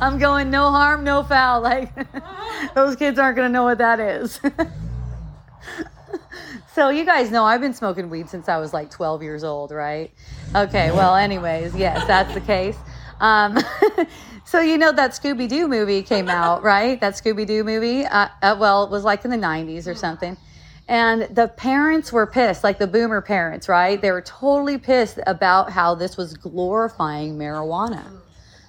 i'm 0.00 0.18
going 0.18 0.50
no 0.50 0.70
harm 0.70 1.04
no 1.04 1.22
foul 1.22 1.60
like 1.60 1.92
those 2.74 2.96
kids 2.96 3.18
aren't 3.18 3.36
going 3.36 3.48
to 3.48 3.52
know 3.52 3.64
what 3.64 3.78
that 3.78 4.00
is 4.00 4.40
so 6.74 6.88
you 6.88 7.04
guys 7.04 7.30
know 7.30 7.44
I've 7.44 7.60
been 7.60 7.74
smoking 7.74 8.10
weed 8.10 8.28
since 8.28 8.48
I 8.48 8.58
was 8.58 8.72
like 8.72 8.90
12 8.90 9.22
years 9.22 9.44
old, 9.44 9.70
right? 9.70 10.10
Okay, 10.54 10.90
well, 10.90 11.14
anyways, 11.14 11.74
yes, 11.76 12.06
that's 12.06 12.34
the 12.34 12.40
case. 12.40 12.76
Um, 13.20 13.58
so 14.44 14.60
you 14.60 14.76
know 14.76 14.92
that 14.92 15.12
Scooby 15.12 15.48
Doo 15.48 15.68
movie 15.68 16.02
came 16.02 16.28
out, 16.28 16.62
right? 16.62 17.00
That 17.00 17.14
Scooby 17.14 17.46
Doo 17.46 17.64
movie. 17.64 18.04
Uh, 18.04 18.28
uh, 18.42 18.56
well, 18.58 18.84
it 18.84 18.90
was 18.90 19.04
like 19.04 19.24
in 19.24 19.30
the 19.30 19.36
90s 19.36 19.86
or 19.86 19.94
something. 19.94 20.36
And 20.86 21.22
the 21.34 21.48
parents 21.48 22.12
were 22.12 22.26
pissed, 22.26 22.62
like 22.62 22.78
the 22.78 22.86
boomer 22.86 23.22
parents, 23.22 23.68
right? 23.68 24.00
They 24.00 24.10
were 24.10 24.20
totally 24.20 24.76
pissed 24.76 25.18
about 25.26 25.72
how 25.72 25.94
this 25.94 26.16
was 26.16 26.34
glorifying 26.34 27.38
marijuana. 27.38 28.04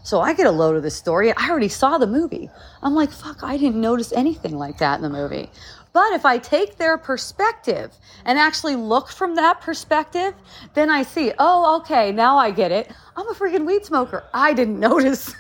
So 0.03 0.22
I 0.22 0.34
get 0.34 0.45
a 0.45 0.51
load 0.51 0.75
of 0.75 0.84
this 0.84 0.95
story. 0.95 1.36
I 1.36 1.50
already 1.50 1.67
saw 1.67 1.98
the 1.98 2.07
movie. 2.07 2.50
I'm 2.84 2.93
like, 2.93 3.12
fuck, 3.12 3.43
I 3.43 3.57
didn't 3.57 3.81
notice 3.81 4.13
anything 4.13 4.57
like 4.57 4.77
that 4.77 4.98
in 4.98 5.01
the 5.01 5.10
movie. 5.10 5.50
But 5.93 6.13
if 6.13 6.25
I 6.25 6.38
take 6.38 6.77
their 6.77 6.98
perspective 6.98 7.91
and 8.25 8.38
actually 8.38 8.75
look 8.75 9.10
from 9.10 9.36
that 9.36 9.62
perspective, 9.62 10.36
then 10.74 10.89
I 10.89 11.03
see, 11.03 11.31
oh, 11.39 11.77
okay, 11.77 12.12
now 12.12 12.38
I 12.38 12.51
get 12.51 12.72
it. 12.72 12.91
I'm 13.15 13.27
a 13.29 13.34
freaking 13.34 13.65
weed 13.65 13.86
smoker. 13.86 14.25
I 14.34 14.53
didn't 14.53 14.79
notice. 14.91 15.34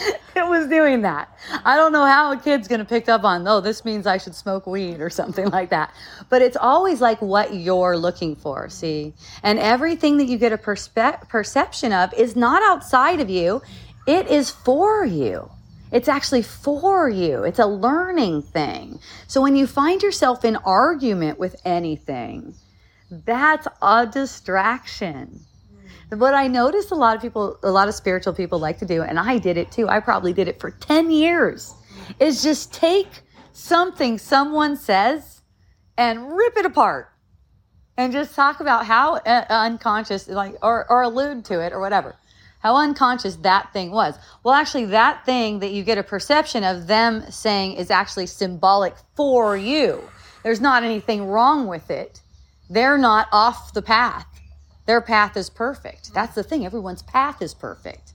it 0.36 0.46
was 0.48 0.68
doing 0.68 1.02
that. 1.02 1.36
I 1.64 1.76
don't 1.76 1.92
know 1.92 2.04
how 2.04 2.32
a 2.32 2.36
kid's 2.36 2.68
going 2.68 2.78
to 2.78 2.84
pick 2.84 3.08
up 3.08 3.24
on, 3.24 3.46
oh, 3.46 3.60
this 3.60 3.84
means 3.84 4.06
I 4.06 4.18
should 4.18 4.34
smoke 4.34 4.66
weed 4.66 5.00
or 5.00 5.10
something 5.20 5.48
like 5.50 5.70
that. 5.70 5.92
But 6.28 6.42
it's 6.42 6.56
always 6.56 7.00
like 7.00 7.20
what 7.20 7.54
you're 7.54 7.96
looking 7.96 8.36
for, 8.36 8.68
see? 8.68 9.14
And 9.42 9.58
everything 9.58 10.16
that 10.18 10.26
you 10.26 10.38
get 10.38 10.52
a 10.52 10.58
perspe- 10.58 11.28
perception 11.28 11.92
of 11.92 12.12
is 12.14 12.36
not 12.36 12.62
outside 12.62 13.20
of 13.20 13.28
you, 13.28 13.62
it 14.06 14.28
is 14.28 14.50
for 14.50 15.04
you. 15.04 15.50
It's 15.92 16.08
actually 16.08 16.42
for 16.42 17.08
you. 17.08 17.42
It's 17.42 17.58
a 17.58 17.66
learning 17.66 18.42
thing. 18.42 19.00
So 19.26 19.42
when 19.42 19.56
you 19.56 19.66
find 19.66 20.02
yourself 20.02 20.44
in 20.44 20.56
argument 20.56 21.38
with 21.38 21.56
anything, 21.64 22.54
that's 23.10 23.66
a 23.82 24.06
distraction. 24.06 25.40
What 26.10 26.34
I 26.34 26.48
noticed 26.48 26.90
a 26.90 26.96
lot 26.96 27.16
of 27.16 27.22
people, 27.22 27.58
a 27.62 27.70
lot 27.70 27.88
of 27.88 27.94
spiritual 27.94 28.32
people 28.32 28.58
like 28.58 28.78
to 28.78 28.86
do, 28.86 29.02
and 29.02 29.18
I 29.18 29.38
did 29.38 29.56
it 29.56 29.70
too, 29.70 29.88
I 29.88 30.00
probably 30.00 30.32
did 30.32 30.48
it 30.48 30.60
for 30.60 30.70
10 30.70 31.10
years, 31.10 31.74
is 32.18 32.42
just 32.42 32.72
take 32.74 33.22
something 33.52 34.18
someone 34.18 34.76
says 34.76 35.42
and 35.96 36.32
rip 36.32 36.56
it 36.56 36.66
apart 36.66 37.12
and 37.96 38.12
just 38.12 38.34
talk 38.34 38.60
about 38.60 38.86
how 38.86 39.16
uh, 39.16 39.44
unconscious, 39.48 40.28
like, 40.28 40.56
or, 40.62 40.90
or 40.90 41.02
allude 41.02 41.44
to 41.46 41.60
it 41.60 41.72
or 41.72 41.80
whatever 41.80 42.16
how 42.60 42.76
unconscious 42.76 43.36
that 43.36 43.72
thing 43.72 43.90
was. 43.90 44.16
Well, 44.44 44.54
actually, 44.54 44.86
that 44.86 45.24
thing 45.26 45.58
that 45.60 45.72
you 45.72 45.82
get 45.82 45.98
a 45.98 46.02
perception 46.02 46.62
of 46.62 46.86
them 46.86 47.30
saying 47.30 47.72
is 47.72 47.90
actually 47.90 48.26
symbolic 48.26 48.94
for 49.16 49.56
you. 49.56 50.02
There's 50.42 50.60
not 50.60 50.84
anything 50.84 51.24
wrong 51.24 51.66
with 51.66 51.90
it. 51.90 52.20
They're 52.68 52.98
not 52.98 53.28
off 53.32 53.72
the 53.72 53.82
path. 53.82 54.26
Their 54.90 55.00
path 55.00 55.36
is 55.36 55.50
perfect. 55.50 56.10
Mm. 56.10 56.14
That's 56.14 56.34
the 56.34 56.42
thing. 56.42 56.66
Everyone's 56.66 57.02
path 57.02 57.40
is 57.42 57.54
perfect. 57.54 58.12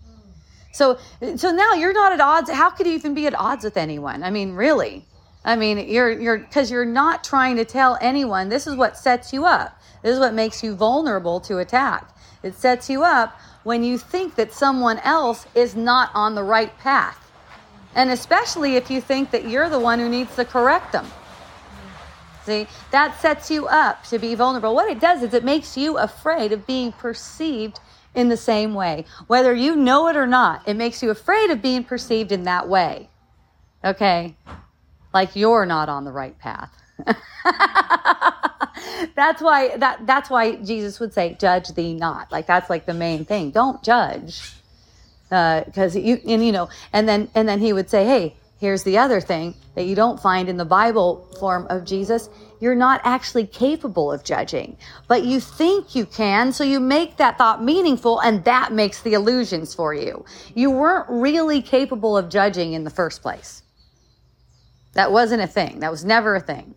So, 0.74 0.98
so 1.38 1.50
now 1.54 1.72
you're 1.72 1.94
not 1.94 2.12
at 2.12 2.20
odds. 2.20 2.50
How 2.50 2.70
could 2.70 2.86
you 2.86 2.92
even 2.92 3.14
be 3.14 3.28
at 3.28 3.34
odds 3.34 3.64
with 3.64 3.78
anyone? 3.78 4.24
I 4.24 4.30
mean, 4.30 4.52
really? 4.52 5.06
I 5.46 5.56
mean, 5.56 5.78
you're 5.88 6.12
you're 6.12 6.38
because 6.38 6.70
you're 6.70 6.84
not 6.84 7.24
trying 7.24 7.56
to 7.56 7.64
tell 7.64 7.98
anyone. 8.02 8.50
This 8.50 8.68
is 8.68 8.76
what 8.76 8.98
sets 8.98 9.32
you 9.32 9.46
up. 9.46 9.82
This 10.02 10.16
is 10.16 10.20
what 10.20 10.34
makes 10.34 10.66
you 10.66 10.76
vulnerable 10.76 11.40
to 11.48 11.60
attack. 11.60 12.14
It 12.44 12.56
sets 12.56 12.90
you 12.90 13.06
up 13.06 13.40
when 13.64 13.82
you 13.86 13.98
think 13.98 14.36
that 14.36 14.52
someone 14.52 15.00
else 15.00 15.48
is 15.56 15.78
not 15.78 16.12
on 16.14 16.36
the 16.36 16.44
right 16.44 16.78
path. 16.80 17.32
And 17.96 18.10
especially 18.10 18.76
if 18.76 18.92
you 18.92 19.00
think 19.00 19.32
that 19.32 19.48
you're 19.48 19.70
the 19.70 19.80
one 19.80 20.00
who 20.00 20.10
needs 20.10 20.36
to 20.36 20.44
correct 20.44 20.92
them. 20.92 21.08
See, 22.46 22.68
that 22.92 23.20
sets 23.20 23.50
you 23.50 23.68
up 23.68 24.04
to 24.06 24.20
be 24.20 24.36
vulnerable. 24.36 24.76
What 24.76 24.90
it 24.90 25.00
does 25.00 25.24
is 25.24 25.34
it 25.34 25.44
makes 25.44 25.76
you 25.76 25.98
afraid 25.98 26.52
of 26.52 26.68
being 26.68 26.92
perceived 26.92 27.80
in 28.14 28.30
the 28.30 28.38
same 28.38 28.76
way. 28.76 29.06
Whether 29.26 29.54
you 29.54 29.76
know 29.76 30.08
it 30.08 30.16
or 30.16 30.28
not, 30.28 30.68
it 30.68 30.76
makes 30.76 31.02
you 31.02 31.10
afraid 31.10 31.50
of 31.50 31.62
being 31.62 31.84
perceived 31.84 32.32
in 32.32 32.44
that 32.44 32.70
way. 32.70 33.10
Okay? 33.84 34.36
Like 35.12 35.36
you're 35.36 35.66
not 35.66 35.90
on 35.90 36.06
the 36.06 36.12
right 36.12 36.38
path. 36.38 36.72
that's 39.16 39.42
why 39.42 39.76
that 39.78 40.06
that's 40.06 40.30
why 40.30 40.56
Jesus 40.56 41.00
would 41.00 41.14
say, 41.14 41.36
"Judge 41.40 41.70
thee 41.70 41.94
not." 41.94 42.32
Like 42.32 42.48
that's 42.48 42.70
like 42.70 42.86
the 42.86 42.94
main 42.94 43.26
thing. 43.26 43.52
Don't 43.52 43.84
judge, 43.84 44.54
because 45.30 45.96
uh, 45.96 46.00
you 46.00 46.22
and 46.26 46.46
you 46.46 46.54
know, 46.54 46.70
and 46.94 47.08
then 47.08 47.30
and 47.36 47.50
then 47.50 47.60
he 47.60 47.74
would 47.74 47.90
say, 47.90 48.06
"Hey, 48.06 48.36
here's 48.58 48.84
the 48.84 48.98
other 48.98 49.22
thing 49.22 49.56
that 49.76 49.86
you 49.86 49.96
don't 49.96 50.20
find 50.20 50.50
in 50.50 50.58
the 50.58 50.66
Bible 50.66 51.28
form 51.40 51.68
of 51.70 51.86
Jesus. 51.86 52.30
You're 52.60 52.76
not 52.76 53.02
actually 53.04 53.48
capable 53.48 54.12
of 54.12 54.24
judging, 54.24 54.78
but 55.08 55.24
you 55.24 55.40
think 55.40 55.96
you 55.96 56.06
can, 56.06 56.52
so 56.52 56.64
you 56.64 56.80
make 56.80 57.18
that 57.18 57.38
thought 57.38 57.64
meaningful, 57.64 58.20
and 58.20 58.44
that 58.46 58.72
makes 58.72 59.02
the 59.02 59.14
illusions 59.14 59.74
for 59.74 59.94
you. 59.94 60.26
You 60.54 60.72
weren't 60.72 61.10
really 61.10 61.62
capable 61.62 62.18
of 62.18 62.30
judging 62.30 62.74
in 62.74 62.84
the 62.84 62.90
first 62.90 63.22
place." 63.22 63.64
That 64.94 65.12
wasn't 65.12 65.42
a 65.42 65.48
thing. 65.48 65.80
That 65.80 65.92
was 65.92 66.06
never 66.06 66.36
a 66.36 66.40
thing. 66.40 66.76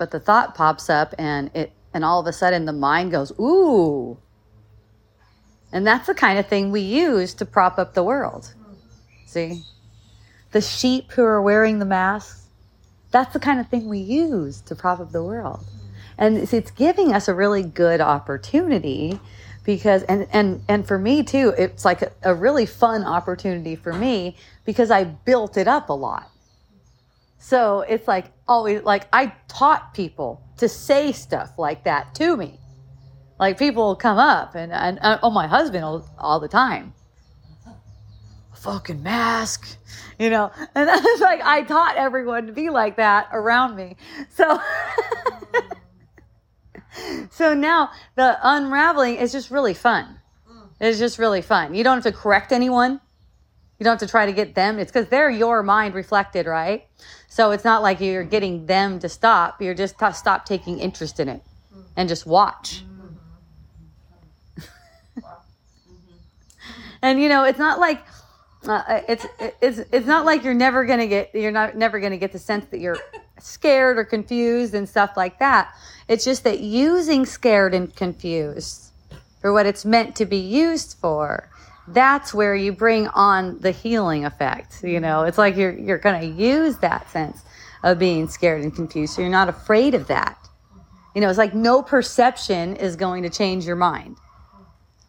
but 0.00 0.10
the 0.12 0.18
thought 0.18 0.54
pops 0.54 0.88
up 0.88 1.14
and 1.18 1.50
it 1.52 1.72
and 1.92 2.06
all 2.06 2.20
of 2.20 2.26
a 2.26 2.32
sudden 2.32 2.64
the 2.64 2.72
mind 2.72 3.10
goes 3.10 3.32
ooh 3.38 4.16
and 5.72 5.86
that's 5.86 6.06
the 6.06 6.14
kind 6.14 6.38
of 6.38 6.46
thing 6.46 6.70
we 6.70 6.80
use 6.80 7.34
to 7.34 7.44
prop 7.46 7.78
up 7.78 7.94
the 7.94 8.02
world. 8.02 8.54
See? 9.26 9.64
The 10.52 10.60
sheep 10.60 11.12
who 11.12 11.22
are 11.22 11.40
wearing 11.40 11.78
the 11.78 11.84
masks 11.84 12.40
that's 13.10 13.32
the 13.32 13.40
kind 13.40 13.60
of 13.60 13.68
thing 13.68 13.88
we 13.88 13.98
use 13.98 14.60
to 14.62 14.74
prop 14.74 15.00
up 15.00 15.12
the 15.12 15.22
world. 15.22 15.64
And 16.16 16.48
see, 16.48 16.56
it's 16.58 16.70
giving 16.70 17.12
us 17.12 17.28
a 17.28 17.34
really 17.34 17.62
good 17.62 18.00
opportunity 18.00 19.18
because 19.64 20.02
and 20.04 20.26
and 20.32 20.62
and 20.68 20.86
for 20.86 20.98
me 20.98 21.22
too 21.22 21.52
it's 21.58 21.84
like 21.84 22.00
a, 22.02 22.10
a 22.22 22.34
really 22.34 22.64
fun 22.64 23.04
opportunity 23.04 23.76
for 23.76 23.92
me 23.92 24.34
because 24.64 24.90
i 24.90 25.04
built 25.04 25.56
it 25.56 25.68
up 25.68 25.88
a 25.88 25.92
lot. 25.92 26.30
So 27.38 27.80
it's 27.80 28.06
like 28.06 28.26
always 28.46 28.82
like 28.82 29.08
i 29.12 29.32
taught 29.48 29.94
people 29.94 30.42
to 30.58 30.68
say 30.68 31.12
stuff 31.12 31.58
like 31.58 31.84
that 31.84 32.14
to 32.14 32.36
me 32.36 32.59
like 33.40 33.58
people 33.58 33.96
come 33.96 34.18
up 34.18 34.54
and 34.54 34.72
and, 34.72 35.00
and 35.02 35.18
oh 35.24 35.30
my 35.30 35.48
husband 35.48 35.84
all, 35.84 36.08
all 36.18 36.38
the 36.38 36.48
time 36.48 36.94
A 38.52 38.56
fucking 38.56 39.02
mask 39.02 39.76
you 40.20 40.30
know 40.30 40.52
and 40.76 40.88
it's 40.92 41.20
like 41.20 41.40
i 41.42 41.62
taught 41.62 41.96
everyone 41.96 42.46
to 42.46 42.52
be 42.52 42.70
like 42.70 42.96
that 42.96 43.28
around 43.32 43.74
me 43.74 43.96
so 44.28 44.60
so 47.30 47.54
now 47.54 47.90
the 48.16 48.38
unraveling 48.42 49.16
is 49.16 49.32
just 49.32 49.50
really 49.50 49.74
fun. 49.74 50.18
Mm. 50.50 50.68
It's 50.80 50.98
just 50.98 51.18
really 51.18 51.42
fun. 51.42 51.74
You 51.74 51.84
don't 51.84 52.02
have 52.02 52.12
to 52.12 52.18
correct 52.18 52.52
anyone. 52.52 53.00
You 53.78 53.84
don't 53.84 53.92
have 53.92 54.00
to 54.00 54.10
try 54.10 54.26
to 54.26 54.32
get 54.32 54.54
them. 54.54 54.78
It's 54.78 54.92
because 54.92 55.08
they're 55.08 55.30
your 55.30 55.62
mind 55.62 55.94
reflected, 55.94 56.46
right? 56.46 56.86
So 57.28 57.52
it's 57.52 57.64
not 57.64 57.82
like 57.82 58.00
you're 58.00 58.24
mm. 58.24 58.30
getting 58.30 58.66
them 58.66 58.98
to 59.00 59.08
stop. 59.08 59.62
You're 59.62 59.74
just 59.74 59.98
to 59.98 60.12
stop 60.12 60.44
taking 60.44 60.78
interest 60.78 61.20
in 61.20 61.28
it 61.28 61.42
mm. 61.74 61.84
and 61.96 62.08
just 62.08 62.26
watch. 62.26 62.84
And 67.02 67.20
you 67.20 67.28
know, 67.28 67.44
it's 67.44 67.58
not 67.58 67.78
like 67.78 68.04
uh, 68.66 69.00
it's 69.08 69.26
it's 69.60 69.78
it's 69.92 70.06
not 70.06 70.26
like 70.26 70.44
you're 70.44 70.54
never 70.54 70.84
gonna 70.84 71.06
get 71.06 71.34
you're 71.34 71.50
not 71.50 71.76
never 71.76 71.98
gonna 71.98 72.18
get 72.18 72.32
the 72.32 72.38
sense 72.38 72.66
that 72.66 72.80
you're 72.80 72.98
scared 73.38 73.98
or 73.98 74.04
confused 74.04 74.74
and 74.74 74.88
stuff 74.88 75.16
like 75.16 75.38
that. 75.38 75.74
It's 76.08 76.24
just 76.24 76.44
that 76.44 76.60
using 76.60 77.24
scared 77.24 77.72
and 77.74 77.94
confused 77.94 78.92
for 79.40 79.52
what 79.52 79.66
it's 79.66 79.84
meant 79.84 80.16
to 80.16 80.26
be 80.26 80.36
used 80.36 80.98
for, 81.00 81.48
that's 81.88 82.34
where 82.34 82.54
you 82.54 82.72
bring 82.72 83.08
on 83.08 83.58
the 83.60 83.70
healing 83.70 84.24
effect. 84.24 84.84
You 84.84 85.00
know, 85.00 85.22
it's 85.22 85.38
like 85.38 85.56
you're 85.56 85.76
you're 85.76 85.98
gonna 85.98 86.24
use 86.24 86.76
that 86.78 87.10
sense 87.10 87.42
of 87.82 87.98
being 87.98 88.28
scared 88.28 88.62
and 88.62 88.74
confused, 88.74 89.14
so 89.14 89.22
you're 89.22 89.30
not 89.30 89.48
afraid 89.48 89.94
of 89.94 90.06
that. 90.08 90.36
You 91.14 91.22
know, 91.22 91.30
it's 91.30 91.38
like 91.38 91.54
no 91.54 91.82
perception 91.82 92.76
is 92.76 92.94
going 92.94 93.22
to 93.22 93.30
change 93.30 93.64
your 93.64 93.76
mind. 93.76 94.16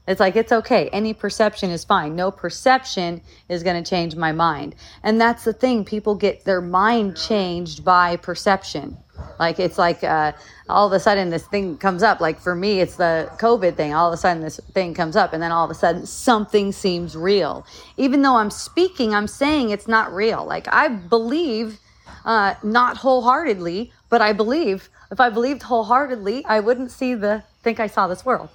It's 0.07 0.19
like, 0.19 0.35
it's 0.35 0.51
okay. 0.51 0.89
Any 0.89 1.13
perception 1.13 1.69
is 1.69 1.83
fine. 1.83 2.15
No 2.15 2.31
perception 2.31 3.21
is 3.49 3.61
going 3.61 3.81
to 3.81 3.87
change 3.87 4.15
my 4.15 4.31
mind. 4.31 4.75
And 5.03 5.21
that's 5.21 5.43
the 5.43 5.53
thing. 5.53 5.85
People 5.85 6.15
get 6.15 6.43
their 6.43 6.61
mind 6.61 7.15
changed 7.15 7.85
by 7.85 8.17
perception. 8.17 8.97
Like, 9.39 9.59
it's 9.59 9.77
like 9.77 10.03
uh, 10.03 10.31
all 10.67 10.87
of 10.87 10.93
a 10.93 10.99
sudden 10.99 11.29
this 11.29 11.45
thing 11.45 11.77
comes 11.77 12.01
up. 12.01 12.19
Like, 12.19 12.39
for 12.39 12.55
me, 12.55 12.81
it's 12.81 12.95
the 12.95 13.29
COVID 13.37 13.75
thing. 13.75 13.93
All 13.93 14.07
of 14.07 14.13
a 14.13 14.17
sudden 14.17 14.41
this 14.41 14.59
thing 14.73 14.95
comes 14.95 15.15
up. 15.15 15.33
And 15.33 15.41
then 15.41 15.51
all 15.51 15.65
of 15.65 15.71
a 15.71 15.75
sudden 15.75 16.07
something 16.07 16.71
seems 16.71 17.15
real. 17.15 17.65
Even 17.97 18.23
though 18.23 18.35
I'm 18.37 18.51
speaking, 18.51 19.13
I'm 19.13 19.27
saying 19.27 19.69
it's 19.69 19.87
not 19.87 20.11
real. 20.11 20.43
Like, 20.45 20.67
I 20.73 20.87
believe, 20.87 21.79
uh, 22.25 22.55
not 22.63 22.97
wholeheartedly, 22.97 23.93
but 24.09 24.21
I 24.21 24.33
believe. 24.33 24.89
If 25.11 25.19
I 25.19 25.29
believed 25.29 25.61
wholeheartedly, 25.61 26.43
I 26.45 26.59
wouldn't 26.59 26.89
see 26.89 27.13
the 27.13 27.43
think 27.61 27.79
I 27.79 27.85
saw 27.87 28.07
this 28.07 28.25
world. 28.25 28.49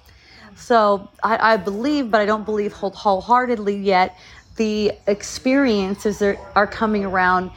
So 0.57 1.09
I, 1.23 1.53
I 1.53 1.57
believe, 1.57 2.11
but 2.11 2.19
I 2.19 2.25
don't 2.25 2.45
believe 2.45 2.73
wholeheartedly 2.73 3.77
yet. 3.77 4.17
The 4.57 4.91
experiences 5.05 6.21
are, 6.21 6.37
are 6.55 6.67
coming 6.67 7.05
around 7.05 7.51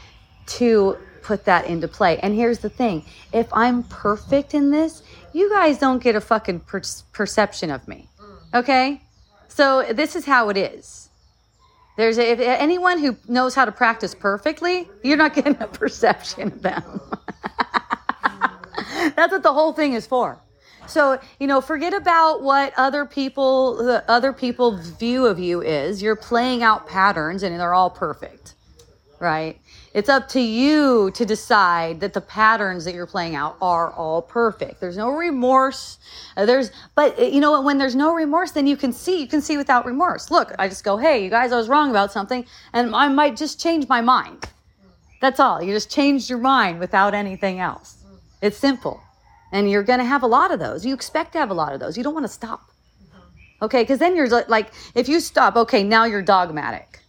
to 0.47 0.97
put 1.23 1.45
that 1.47 1.67
into 1.67 1.89
play. 1.89 2.19
And 2.19 2.35
here's 2.35 2.59
the 2.59 2.69
thing 2.69 3.05
if 3.33 3.49
I'm 3.53 3.83
perfect 3.85 4.55
in 4.55 4.71
this, 4.71 5.03
you 5.33 5.49
guys 5.49 5.79
don't 5.79 6.03
get 6.03 6.15
a 6.15 6.21
fucking 6.21 6.61
per- 6.61 6.83
perception 7.13 7.71
of 7.71 7.87
me. 7.89 8.09
Mm. 8.21 8.61
Okay? 8.61 9.03
So 9.49 9.85
this 9.93 10.15
is 10.17 10.25
how 10.25 10.49
it 10.51 10.57
is. 10.57 11.09
There's 11.97 12.19
a, 12.19 12.31
if 12.31 12.41
anyone 12.41 12.99
who 12.99 13.17
knows 13.29 13.55
how 13.55 13.65
to 13.65 13.73
practice 13.73 14.15
perfectly, 14.15 14.89
you're 15.03 15.17
not 15.17 15.35
getting 15.35 15.57
a 15.61 15.67
perception 15.83 16.53
of 16.53 16.63
them. 16.63 16.83
That's 19.17 19.33
what 19.33 19.43
the 19.43 19.53
whole 19.53 19.73
thing 19.73 19.95
is 19.95 20.07
for. 20.07 20.41
So, 20.91 21.21
you 21.39 21.47
know, 21.47 21.61
forget 21.61 21.95
about 21.95 22.43
what 22.43 22.73
other 22.77 23.05
people, 23.07 23.77
the 23.77 24.05
other 24.09 24.33
people's 24.33 24.89
view 24.91 25.27
of 25.27 25.39
you 25.39 25.63
is. 25.63 26.03
You're 26.03 26.17
playing 26.17 26.63
out 26.63 26.87
patterns 26.87 27.43
and 27.43 27.59
they're 27.59 27.75
all 27.75 27.91
perfect, 27.91 28.55
right? 29.19 29.59
It's 29.93 30.09
up 30.09 30.29
to 30.31 30.41
you 30.41 31.11
to 31.15 31.25
decide 31.25 32.01
that 32.01 32.13
the 32.13 32.21
patterns 32.21 32.85
that 32.85 32.95
you're 32.95 33.07
playing 33.07 33.35
out 33.35 33.57
are 33.61 33.93
all 33.93 34.23
perfect. 34.23 34.81
There's 34.81 34.97
no 34.97 35.11
remorse. 35.11 35.99
Uh, 36.37 36.47
there's, 36.47 36.71
but 36.95 37.19
uh, 37.19 37.23
you 37.23 37.41
know, 37.41 37.61
when 37.63 37.79
there's 37.79 37.97
no 37.97 38.15
remorse, 38.15 38.53
then 38.53 38.67
you 38.69 38.77
can 38.77 38.93
see, 38.93 39.21
you 39.21 39.27
can 39.27 39.41
see 39.41 39.57
without 39.57 39.87
remorse. 39.87 40.31
Look, 40.31 40.53
I 40.59 40.69
just 40.69 40.85
go, 40.85 40.97
hey, 40.97 41.25
you 41.25 41.31
guys, 41.31 41.51
I 41.51 41.57
was 41.57 41.69
wrong 41.69 41.91
about 41.91 42.13
something 42.13 42.45
and 42.73 42.95
I 42.95 43.09
might 43.09 43.37
just 43.37 43.61
change 43.61 43.89
my 43.89 44.01
mind. 44.01 44.45
That's 45.21 45.41
all. 45.41 45.63
You 45.63 45.73
just 45.73 45.91
changed 45.91 46.31
your 46.31 46.39
mind 46.39 46.79
without 46.79 47.13
anything 47.13 47.59
else. 47.59 47.97
It's 48.41 48.57
simple. 48.57 49.03
And 49.53 49.71
you're 49.71 49.83
going 49.83 49.99
to 49.99 50.05
have 50.05 50.23
a 50.23 50.27
lot 50.27 50.53
of 50.53 50.59
those. 50.59 50.87
You 50.87 50.95
expect 50.95 51.33
to 51.33 51.39
have 51.39 51.51
a 51.51 51.55
lot 51.55 51.73
of 51.73 51.81
those. 51.81 51.97
You 51.97 52.05
don't 52.05 52.15
want 52.15 52.25
to 52.25 52.33
stop. 52.33 52.71
Okay, 53.63 53.83
because 53.83 53.99
then 53.99 54.17
you're 54.17 54.29
like, 54.29 54.73
if 54.95 55.09
you 55.09 55.21
stop, 55.21 55.57
okay, 55.57 55.83
now 55.83 56.05
you're 56.05 56.23
dogmatic. 56.23 57.01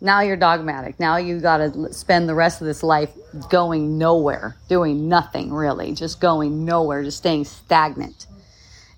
Now 0.00 0.20
you're 0.20 0.36
dogmatic. 0.36 1.00
Now 1.00 1.16
you 1.16 1.40
got 1.40 1.58
to 1.58 1.92
spend 1.92 2.28
the 2.28 2.34
rest 2.34 2.60
of 2.60 2.66
this 2.66 2.82
life 2.82 3.10
going 3.50 3.98
nowhere, 3.98 4.56
doing 4.68 5.08
nothing 5.08 5.52
really, 5.52 5.92
just 5.92 6.20
going 6.20 6.64
nowhere, 6.64 7.02
just 7.02 7.18
staying 7.18 7.44
stagnant. 7.44 8.26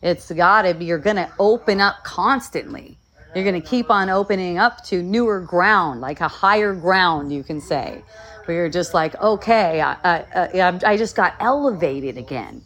It's 0.03 0.31
got 0.31 0.63
to 0.63 0.75
be, 0.75 0.85
you're 0.85 0.99
going 0.99 1.17
to 1.17 1.31
open 1.39 1.81
up 1.81 2.05
constantly. 2.05 2.99
You're 3.35 3.45
going 3.45 3.61
to 3.61 3.67
keep 3.67 3.91
on 3.91 4.11
opening 4.11 4.59
up 4.59 4.85
to 4.87 5.03
newer 5.03 5.41
ground, 5.41 6.01
like 6.01 6.21
a 6.21 6.29
higher 6.29 6.75
ground, 6.75 7.33
you 7.33 7.43
can 7.45 7.61
say 7.61 8.03
where 8.51 8.63
you're 8.63 8.69
just 8.69 8.95
like, 8.95 9.15
okay, 9.23 9.81
I, 9.81 9.95
I, 10.03 10.81
I 10.85 10.97
just 10.97 11.15
got 11.15 11.35
elevated 11.39 12.19
again. 12.19 12.63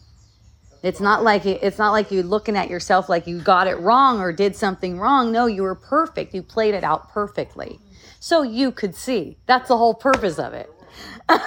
It's 0.81 0.99
not 0.99 1.23
like 1.23 1.45
it's 1.45 1.77
not 1.77 1.91
like 1.91 2.09
you 2.11 2.23
looking 2.23 2.57
at 2.57 2.71
yourself 2.71 3.07
like 3.07 3.27
you 3.27 3.39
got 3.39 3.67
it 3.67 3.75
wrong 3.79 4.19
or 4.19 4.33
did 4.33 4.55
something 4.55 4.99
wrong. 4.99 5.31
No, 5.31 5.45
you 5.45 5.61
were 5.61 5.75
perfect. 5.75 6.33
You 6.33 6.41
played 6.41 6.73
it 6.73 6.83
out 6.83 7.09
perfectly. 7.11 7.79
So 8.19 8.41
you 8.41 8.71
could 8.71 8.95
see. 8.95 9.37
That's 9.45 9.67
the 9.67 9.77
whole 9.77 9.93
purpose 9.93 10.39
of 10.39 10.53
it. 10.53 10.71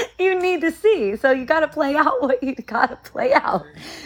you 0.18 0.38
need 0.38 0.60
to 0.62 0.70
see. 0.70 1.16
So 1.16 1.30
you 1.30 1.44
got 1.44 1.60
to 1.60 1.68
play 1.68 1.96
out 1.96 2.22
what 2.22 2.42
you 2.42 2.54
got 2.54 2.90
to 2.90 3.10
play 3.10 3.32
out. 3.32 3.64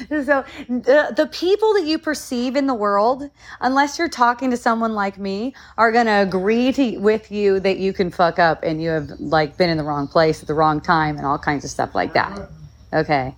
So 0.09 0.45
the, 0.69 1.13
the 1.17 1.29
people 1.33 1.75
that 1.75 1.85
you 1.85 1.99
perceive 1.99 2.57
in 2.57 2.67
the 2.67 2.75
world, 2.75 3.29
unless 3.61 3.99
you're 3.99 4.09
talking 4.09 4.51
to 4.51 4.57
someone 4.57 4.95
like 4.95 5.19
me, 5.19 5.55
are 5.79 5.93
going 5.93 6.07
to 6.07 6.23
agree 6.23 6.97
with 6.99 7.31
you 7.31 7.61
that 7.61 7.79
you 7.79 7.93
can 7.93 8.11
fuck 8.11 8.39
up 8.39 8.63
and 8.63 8.83
you 8.83 8.91
have 8.91 9.11
like 9.19 9.57
been 9.57 9.71
in 9.71 9.77
the 9.77 9.85
wrong 9.85 10.09
place 10.09 10.43
at 10.43 10.49
the 10.49 10.55
wrong 10.55 10.81
time 10.81 11.17
and 11.17 11.27
all 11.27 11.39
kinds 11.39 11.65
of 11.65 11.71
stuff 11.71 11.95
like 11.95 12.13
that. 12.15 12.49
Okay 12.93 13.35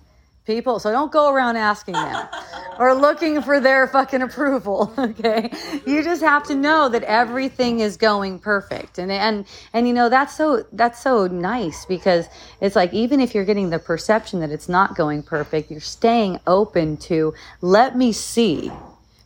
people. 0.49 0.79
So 0.79 0.91
don't 0.91 1.11
go 1.11 1.31
around 1.31 1.57
asking 1.57 1.93
them 1.93 2.27
or 2.79 2.95
looking 2.95 3.39
for 3.43 3.59
their 3.59 3.87
fucking 3.87 4.21
approval. 4.21 4.91
Okay. 5.09 5.51
You 5.85 6.03
just 6.03 6.21
have 6.21 6.43
to 6.47 6.55
know 6.55 6.87
that 6.89 7.03
everything 7.03 7.79
is 7.79 7.97
going 7.97 8.39
perfect. 8.39 8.99
And, 8.99 9.11
and, 9.11 9.45
and, 9.73 9.87
you 9.87 9.93
know, 9.93 10.07
that's 10.07 10.35
so, 10.35 10.65
that's 10.71 11.01
so 11.01 11.27
nice 11.27 11.85
because 11.85 12.27
it's 12.61 12.75
like, 12.75 12.93
even 12.93 13.19
if 13.19 13.33
you're 13.33 13.45
getting 13.45 13.69
the 13.69 13.79
perception 13.79 14.39
that 14.41 14.51
it's 14.51 14.69
not 14.69 14.95
going 14.95 15.23
perfect, 15.23 15.71
you're 15.71 15.81
staying 15.81 16.39
open 16.47 16.97
to 16.97 17.33
let 17.61 17.97
me 17.97 18.11
see 18.11 18.71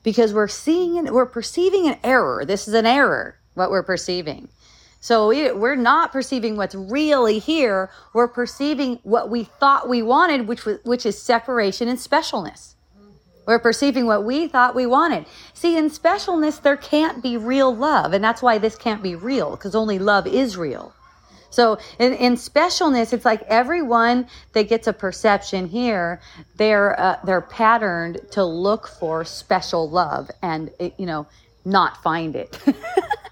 because 0.03 0.33
we're 0.33 0.47
seeing 0.47 0.95
it, 0.95 1.13
we're 1.13 1.25
perceiving 1.25 1.87
an 1.87 1.97
error. 2.03 2.45
This 2.45 2.67
is 2.67 2.73
an 2.73 2.85
error, 2.85 3.37
what 3.53 3.69
we're 3.69 3.83
perceiving. 3.83 4.47
So 5.03 5.27
we're 5.57 5.75
not 5.75 6.13
perceiving 6.13 6.55
what's 6.55 6.75
really 6.75 7.37
here. 7.37 7.89
We're 8.13 8.29
perceiving 8.29 9.01
what 9.03 9.29
we 9.29 9.43
thought 9.43 9.89
we 9.89 10.01
wanted, 10.01 10.47
which 10.47 10.63
was, 10.63 10.79
which 10.85 11.05
is 11.05 11.21
separation 11.21 11.89
and 11.89 11.99
specialness. 11.99 12.75
We're 13.45 13.59
perceiving 13.59 14.05
what 14.05 14.23
we 14.23 14.47
thought 14.47 14.75
we 14.75 14.85
wanted. 14.85 15.25
See, 15.53 15.75
in 15.75 15.89
specialness, 15.89 16.61
there 16.61 16.77
can't 16.77 17.21
be 17.21 17.35
real 17.35 17.75
love. 17.75 18.13
And 18.13 18.23
that's 18.23 18.41
why 18.41 18.59
this 18.59 18.77
can't 18.77 19.03
be 19.03 19.13
real, 19.13 19.51
because 19.57 19.75
only 19.75 19.99
love 19.99 20.25
is 20.25 20.55
real. 20.55 20.93
So 21.49 21.79
in, 21.99 22.13
in 22.13 22.35
specialness, 22.35 23.11
it's 23.11 23.25
like 23.25 23.41
everyone 23.49 24.27
that 24.53 24.69
gets 24.69 24.87
a 24.87 24.93
perception 24.93 25.67
here, 25.67 26.21
they're, 26.55 26.97
uh, 26.97 27.19
they're 27.25 27.41
patterned 27.41 28.21
to 28.31 28.45
look 28.45 28.87
for 28.87 29.25
special 29.25 29.89
love 29.89 30.31
and, 30.41 30.71
you 30.79 31.05
know, 31.05 31.27
not 31.65 32.01
find 32.01 32.37
it. 32.37 32.57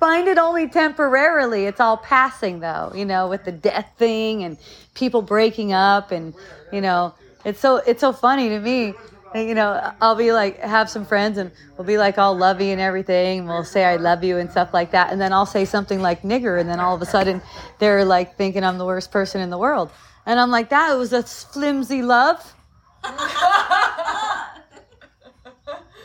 Find 0.00 0.28
it 0.28 0.38
only 0.38 0.68
temporarily. 0.68 1.66
It's 1.66 1.80
all 1.80 1.96
passing 1.96 2.60
though, 2.60 2.92
you 2.94 3.04
know, 3.04 3.28
with 3.28 3.44
the 3.44 3.52
death 3.52 3.92
thing 3.98 4.44
and 4.44 4.58
people 4.94 5.22
breaking 5.22 5.72
up 5.72 6.10
and, 6.10 6.34
you 6.72 6.80
know, 6.80 7.14
it's 7.44 7.60
so 7.60 7.76
it's 7.76 8.00
so 8.00 8.12
funny 8.12 8.48
to 8.48 8.60
me. 8.60 8.94
You 9.34 9.54
know, 9.54 9.92
I'll 10.00 10.16
be 10.16 10.32
like 10.32 10.58
have 10.58 10.90
some 10.90 11.04
friends 11.04 11.38
and 11.38 11.52
we'll 11.76 11.86
be 11.86 11.98
like 11.98 12.18
all 12.18 12.36
lovey 12.36 12.72
and 12.72 12.80
everything. 12.80 13.40
And 13.40 13.48
we'll 13.48 13.64
say 13.64 13.84
I 13.84 13.96
love 13.96 14.24
you 14.24 14.38
and 14.38 14.50
stuff 14.50 14.74
like 14.74 14.90
that. 14.90 15.12
And 15.12 15.20
then 15.20 15.32
I'll 15.32 15.46
say 15.46 15.64
something 15.64 16.02
like 16.02 16.22
nigger 16.22 16.60
and 16.60 16.68
then 16.68 16.80
all 16.80 16.94
of 16.94 17.02
a 17.02 17.06
sudden 17.06 17.40
they're 17.78 18.04
like 18.04 18.36
thinking 18.36 18.64
I'm 18.64 18.78
the 18.78 18.86
worst 18.86 19.12
person 19.12 19.40
in 19.40 19.50
the 19.50 19.58
world. 19.58 19.90
And 20.26 20.38
I'm 20.38 20.50
like, 20.50 20.70
that 20.70 20.94
was 20.94 21.12
a 21.12 21.22
flimsy 21.22 22.02
love. 22.02 22.54
that 23.02 24.52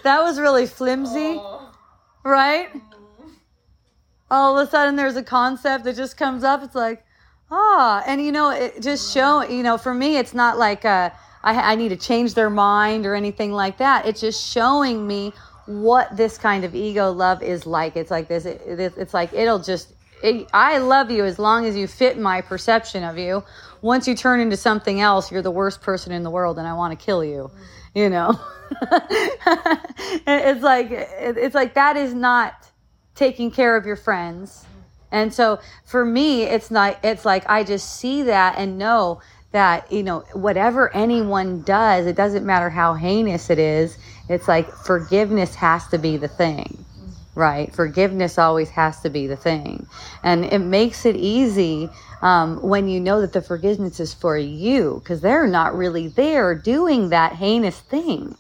was 0.06 0.40
really 0.40 0.68
flimsy, 0.68 1.42
right? 2.24 2.70
All 4.30 4.58
of 4.58 4.68
a 4.68 4.70
sudden 4.70 4.96
there's 4.96 5.16
a 5.16 5.24
concept 5.24 5.84
that 5.86 5.96
just 5.96 6.18
comes 6.18 6.44
up. 6.44 6.64
It's 6.64 6.76
like, 6.76 7.06
ah, 7.52 8.04
and 8.08 8.22
you 8.22 8.32
know, 8.32 8.50
it 8.52 8.82
just 8.82 9.14
show, 9.14 9.44
you 9.44 9.64
know, 9.64 9.78
for 9.78 9.94
me, 9.94 10.18
it's 10.18 10.34
not 10.34 10.58
like 10.58 10.86
uh, 10.86 11.10
I, 11.44 11.74
I 11.74 11.76
need 11.76 11.90
to 11.90 11.98
change 11.98 12.34
their 12.34 12.50
mind 12.50 13.06
or 13.06 13.16
anything 13.16 13.52
like 13.52 13.78
that. 13.78 14.06
It's 14.06 14.20
just 14.20 14.52
showing 14.52 15.06
me 15.06 15.32
what 15.68 16.16
this 16.16 16.38
kind 16.38 16.64
of 16.64 16.76
ego 16.76 17.12
love 17.12 17.42
is 17.42 17.66
like. 17.66 17.96
It's 17.96 18.12
like 18.12 18.28
this, 18.28 18.46
it, 18.46 18.62
it, 18.66 18.94
it's 18.98 19.14
like, 19.14 19.34
it'll 19.34 19.60
just, 19.60 19.94
it, 20.24 20.48
I 20.54 20.80
love 20.80 21.12
you 21.12 21.24
as 21.26 21.40
long 21.40 21.66
as 21.66 21.76
you 21.76 21.88
fit 21.88 22.18
my 22.18 22.42
perception 22.42 23.04
of 23.04 23.18
you. 23.18 23.44
Once 23.82 24.08
you 24.08 24.16
turn 24.16 24.40
into 24.40 24.58
something 24.58 25.02
else, 25.02 25.32
you're 25.32 25.42
the 25.42 25.52
worst 25.52 25.82
person 25.82 26.12
in 26.12 26.24
the 26.24 26.32
world 26.32 26.58
and 26.58 26.68
I 26.68 26.74
want 26.74 26.98
to 26.98 27.06
kill 27.06 27.24
you, 27.24 27.52
you 27.94 28.10
know? 28.10 28.40
it's 30.28 30.64
like, 30.64 30.90
it, 30.90 31.38
it's 31.38 31.56
like, 31.56 31.76
that 31.76 31.96
is 31.96 32.14
not, 32.14 32.54
taking 33.16 33.50
care 33.50 33.76
of 33.76 33.86
your 33.86 33.96
friends. 33.96 34.66
And 35.12 35.34
so 35.34 35.60
for 35.86 36.06
me, 36.06 36.44
it's 36.44 36.70
not, 36.70 37.00
it's 37.04 37.26
like 37.26 37.50
I 37.50 37.64
just 37.64 38.00
see 38.00 38.24
that 38.24 38.58
and 38.58 38.78
know 38.78 39.22
that, 39.52 39.90
you 39.90 40.04
know, 40.04 40.20
whatever 40.34 40.94
anyone 40.94 41.62
does, 41.62 42.06
it 42.06 42.18
doesn't 42.18 42.46
matter 42.46 42.70
how 42.70 42.94
heinous 42.94 43.50
it 43.50 43.58
is, 43.58 43.98
it's 44.28 44.48
like 44.48 44.70
forgiveness 44.70 45.56
has 45.56 45.88
to 45.88 45.98
be 45.98 46.18
the 46.18 46.28
thing, 46.28 46.84
right? 47.36 47.74
Forgiveness 47.74 48.38
always 48.38 48.70
has 48.72 49.00
to 49.02 49.10
be 49.10 49.28
the 49.28 49.38
thing. 49.38 49.88
And 50.24 50.44
it 50.44 50.60
makes 50.60 51.06
it 51.06 51.16
easy 51.16 51.90
um, 52.22 52.62
when 52.62 52.90
you 52.90 53.00
know 53.00 53.22
that 53.22 53.32
the 53.32 53.42
forgiveness 53.42 54.02
is 54.02 54.14
for 54.14 54.38
you 54.38 55.00
because 55.02 55.22
they're 55.22 55.48
not 55.48 55.78
really 55.78 56.10
there 56.10 56.54
doing 56.56 57.10
that 57.10 57.34
heinous 57.34 57.80
thing 57.80 58.36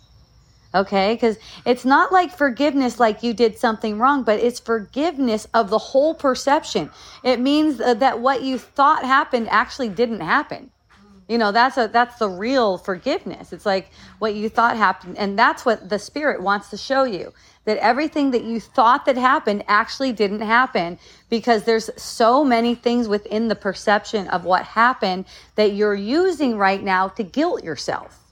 okay? 0.75 1.13
Because 1.13 1.37
it's 1.65 1.85
not 1.85 2.11
like 2.11 2.35
forgiveness 2.35 2.99
like 2.99 3.23
you 3.23 3.33
did 3.33 3.57
something 3.57 3.97
wrong 3.97 4.23
but 4.23 4.39
it's 4.39 4.59
forgiveness 4.59 5.47
of 5.53 5.69
the 5.69 5.77
whole 5.77 6.13
perception. 6.13 6.89
It 7.23 7.39
means 7.39 7.79
uh, 7.79 7.93
that 7.95 8.19
what 8.19 8.43
you 8.43 8.57
thought 8.57 9.03
happened 9.05 9.47
actually 9.49 9.89
didn't 9.89 10.21
happen. 10.21 10.71
You 11.27 11.39
know 11.39 11.51
that's 11.51 11.77
a 11.77 11.89
that's 11.91 12.19
the 12.19 12.29
real 12.29 12.77
forgiveness. 12.77 13.51
It's 13.51 13.65
like 13.65 13.89
what 14.19 14.35
you 14.35 14.47
thought 14.47 14.77
happened 14.77 15.17
and 15.17 15.39
that's 15.39 15.65
what 15.65 15.89
the 15.89 15.97
spirit 15.97 16.41
wants 16.41 16.69
to 16.69 16.77
show 16.77 17.03
you 17.03 17.33
that 17.65 17.77
everything 17.77 18.31
that 18.31 18.43
you 18.43 18.59
thought 18.59 19.05
that 19.05 19.17
happened 19.17 19.63
actually 19.67 20.11
didn't 20.13 20.41
happen 20.41 20.99
because 21.29 21.63
there's 21.63 21.89
so 21.97 22.45
many 22.45 22.75
things 22.75 23.07
within 23.07 23.47
the 23.47 23.55
perception 23.55 24.27
of 24.27 24.45
what 24.45 24.63
happened 24.63 25.25
that 25.55 25.73
you're 25.73 25.95
using 25.95 26.57
right 26.57 26.83
now 26.83 27.07
to 27.07 27.23
guilt 27.23 27.63
yourself 27.63 28.24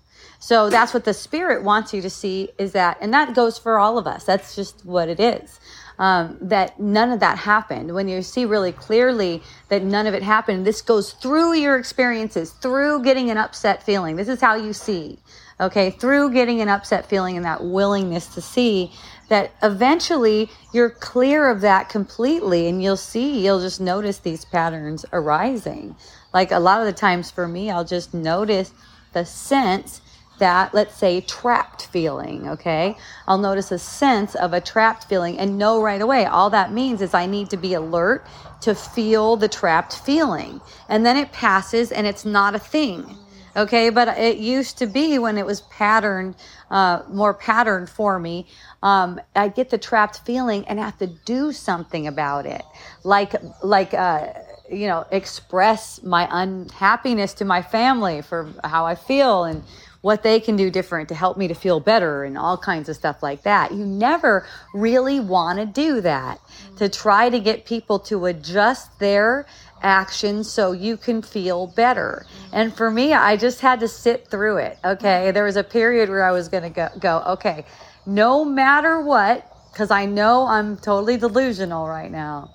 so 0.44 0.70
that's 0.70 0.94
what 0.94 1.06
the 1.06 1.14
spirit 1.14 1.64
wants 1.64 1.94
you 1.94 2.02
to 2.02 2.10
see 2.10 2.50
is 2.58 2.74
that, 2.74 2.98
and 3.00 3.14
that 3.14 3.34
goes 3.34 3.58
for 3.58 3.80
all 3.80 3.98
of 3.98 4.06
us. 4.06 4.26
That's 4.26 4.58
just 4.58 4.86
what 4.86 5.08
it 5.08 5.18
is. 5.18 5.58
Um, 5.98 6.38
that 6.42 6.78
none 6.78 7.14
of 7.14 7.22
that 7.22 7.38
happened. 7.38 7.96
When 7.96 8.10
you 8.10 8.22
see 8.22 8.44
really 8.44 8.74
clearly 8.74 9.42
that 9.70 9.84
none 9.84 10.06
of 10.06 10.14
it 10.14 10.22
happened, 10.22 10.68
this 10.68 10.82
goes 10.82 11.14
through 11.14 11.54
your 11.54 11.78
experiences, 11.78 12.52
through 12.52 13.04
getting 13.04 13.30
an 13.30 13.38
upset 13.38 13.84
feeling. 13.84 14.18
This 14.18 14.28
is 14.28 14.42
how 14.42 14.56
you 14.56 14.74
see, 14.74 15.18
okay, 15.62 15.92
through 15.92 16.34
getting 16.34 16.60
an 16.60 16.68
upset 16.68 17.06
feeling 17.06 17.38
and 17.38 17.46
that 17.46 17.64
willingness 17.64 18.28
to 18.36 18.42
see 18.42 18.92
that 19.30 19.52
eventually 19.64 20.50
you're 20.74 20.90
clear 20.90 21.50
of 21.50 21.62
that 21.62 21.88
completely 21.88 22.68
and 22.68 22.84
you'll 22.84 22.98
see, 22.98 23.46
you'll 23.46 23.62
just 23.62 23.80
notice 23.80 24.18
these 24.18 24.44
patterns 24.44 25.06
arising. 25.14 25.96
Like 26.34 26.52
a 26.52 26.60
lot 26.60 26.82
of 26.82 26.86
the 26.86 26.92
times 26.92 27.32
for 27.32 27.48
me, 27.48 27.72
I'll 27.72 27.86
just 27.86 28.14
notice 28.14 28.74
the 29.14 29.24
sense 29.24 30.02
that, 30.40 30.74
let's 30.74 30.96
say, 30.96 31.22
trapped 31.22 31.88
feeling, 31.88 32.50
okay? 32.50 32.98
I'll 33.28 33.38
notice 33.38 33.72
a 33.72 33.80
sense 33.80 34.36
of 34.36 34.54
a 34.54 34.62
trapped 34.62 35.06
feeling 35.06 35.38
and 35.38 35.58
know 35.58 35.82
right 35.82 36.02
away. 36.02 36.26
All 36.26 36.50
that 36.50 36.72
means 36.72 37.02
is 37.02 37.14
I 37.14 37.26
need 37.26 37.50
to 37.52 37.58
be 37.58 37.74
alert 37.74 38.26
to 38.62 38.74
feel 38.74 39.36
the 39.36 39.48
trapped 39.48 39.98
feeling. 40.00 40.62
And 40.90 41.06
then 41.06 41.18
it 41.18 41.32
passes 41.32 41.92
and 41.92 42.08
it's 42.08 42.26
not 42.26 42.56
a 42.56 42.60
thing. 42.60 43.18
Okay, 43.56 43.92
but 43.92 44.08
it 44.18 44.38
used 44.38 44.80
to 44.80 44.88
be 44.88 45.20
when 45.20 45.38
it 45.38 45.46
was 45.46 45.62
patterned, 45.62 46.36
uh, 46.72 47.04
more 47.08 47.36
patterned 47.36 47.88
for 47.88 48.18
me. 48.18 48.48
Um, 48.82 49.22
I 49.36 49.48
get 49.50 49.70
the 49.70 49.78
trapped 49.78 50.22
feeling 50.26 50.68
and 50.68 50.80
have 50.80 50.98
to 50.98 51.08
do 51.08 51.52
something 51.52 52.08
about 52.08 52.48
it, 52.48 52.64
like 53.04 53.36
like 53.62 53.94
uh, 53.94 54.34
you 54.72 54.88
know, 54.88 55.06
express 55.12 56.02
my 56.02 56.28
unhappiness 56.32 57.34
to 57.36 57.46
my 57.46 57.62
family 57.62 58.22
for 58.22 58.52
how 58.64 58.86
I 58.86 58.96
feel 58.96 59.44
and 59.44 59.64
what 60.04 60.22
they 60.22 60.38
can 60.38 60.58
do 60.58 60.70
different 60.70 61.08
to 61.08 61.16
help 61.16 61.38
me 61.38 61.48
to 61.48 61.54
feel 61.54 61.80
better 61.80 62.26
and 62.26 62.38
all 62.38 62.58
kinds 62.58 62.90
of 62.90 62.96
stuff 62.98 63.24
like 63.24 63.44
that. 63.44 63.72
You 63.72 63.86
never 63.86 64.46
really 64.74 65.22
want 65.22 65.60
to 65.60 65.66
do 65.66 66.02
that 66.02 66.42
to 66.76 66.90
try 66.90 67.30
to 67.30 67.40
get 67.40 67.66
people 67.66 68.00
to 68.00 68.26
adjust 68.26 69.00
their 69.00 69.46
actions 69.82 70.52
so 70.52 70.74
you 70.74 70.98
can 70.98 71.22
feel 71.22 71.68
better. 71.68 72.26
And 72.52 72.76
for 72.76 72.92
me, 72.92 73.14
I 73.14 73.38
just 73.38 73.62
had 73.62 73.80
to 73.80 73.88
sit 73.88 74.28
through 74.28 74.58
it. 74.58 74.78
Okay. 74.84 75.28
Mm-hmm. 75.28 75.34
There 75.36 75.46
was 75.46 75.56
a 75.56 75.64
period 75.64 76.10
where 76.10 76.26
I 76.26 76.32
was 76.32 76.50
going 76.50 76.64
to 76.64 76.70
go, 76.70 76.90
go, 77.00 77.24
okay, 77.36 77.64
no 78.06 78.44
matter 78.44 79.00
what, 79.00 79.50
because 79.72 79.90
I 79.90 80.06
know 80.06 80.46
I'm 80.46 80.76
totally 80.76 81.16
delusional 81.16 81.88
right 81.88 82.12
now. 82.12 82.52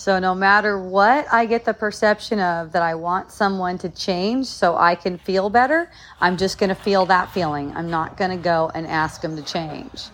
So 0.00 0.18
no 0.18 0.34
matter 0.34 0.78
what 0.78 1.26
I 1.30 1.44
get 1.44 1.66
the 1.66 1.74
perception 1.74 2.40
of 2.40 2.72
that 2.72 2.80
I 2.80 2.94
want 2.94 3.30
someone 3.30 3.76
to 3.80 3.90
change 3.90 4.46
so 4.46 4.74
I 4.74 4.94
can 4.94 5.18
feel 5.18 5.50
better, 5.50 5.90
I'm 6.22 6.38
just 6.38 6.56
going 6.56 6.70
to 6.70 6.74
feel 6.74 7.04
that 7.04 7.30
feeling. 7.34 7.70
I'm 7.76 7.90
not 7.90 8.16
going 8.16 8.30
to 8.30 8.42
go 8.42 8.70
and 8.74 8.86
ask 8.86 9.20
them 9.20 9.36
to 9.36 9.42
change. 9.42 10.04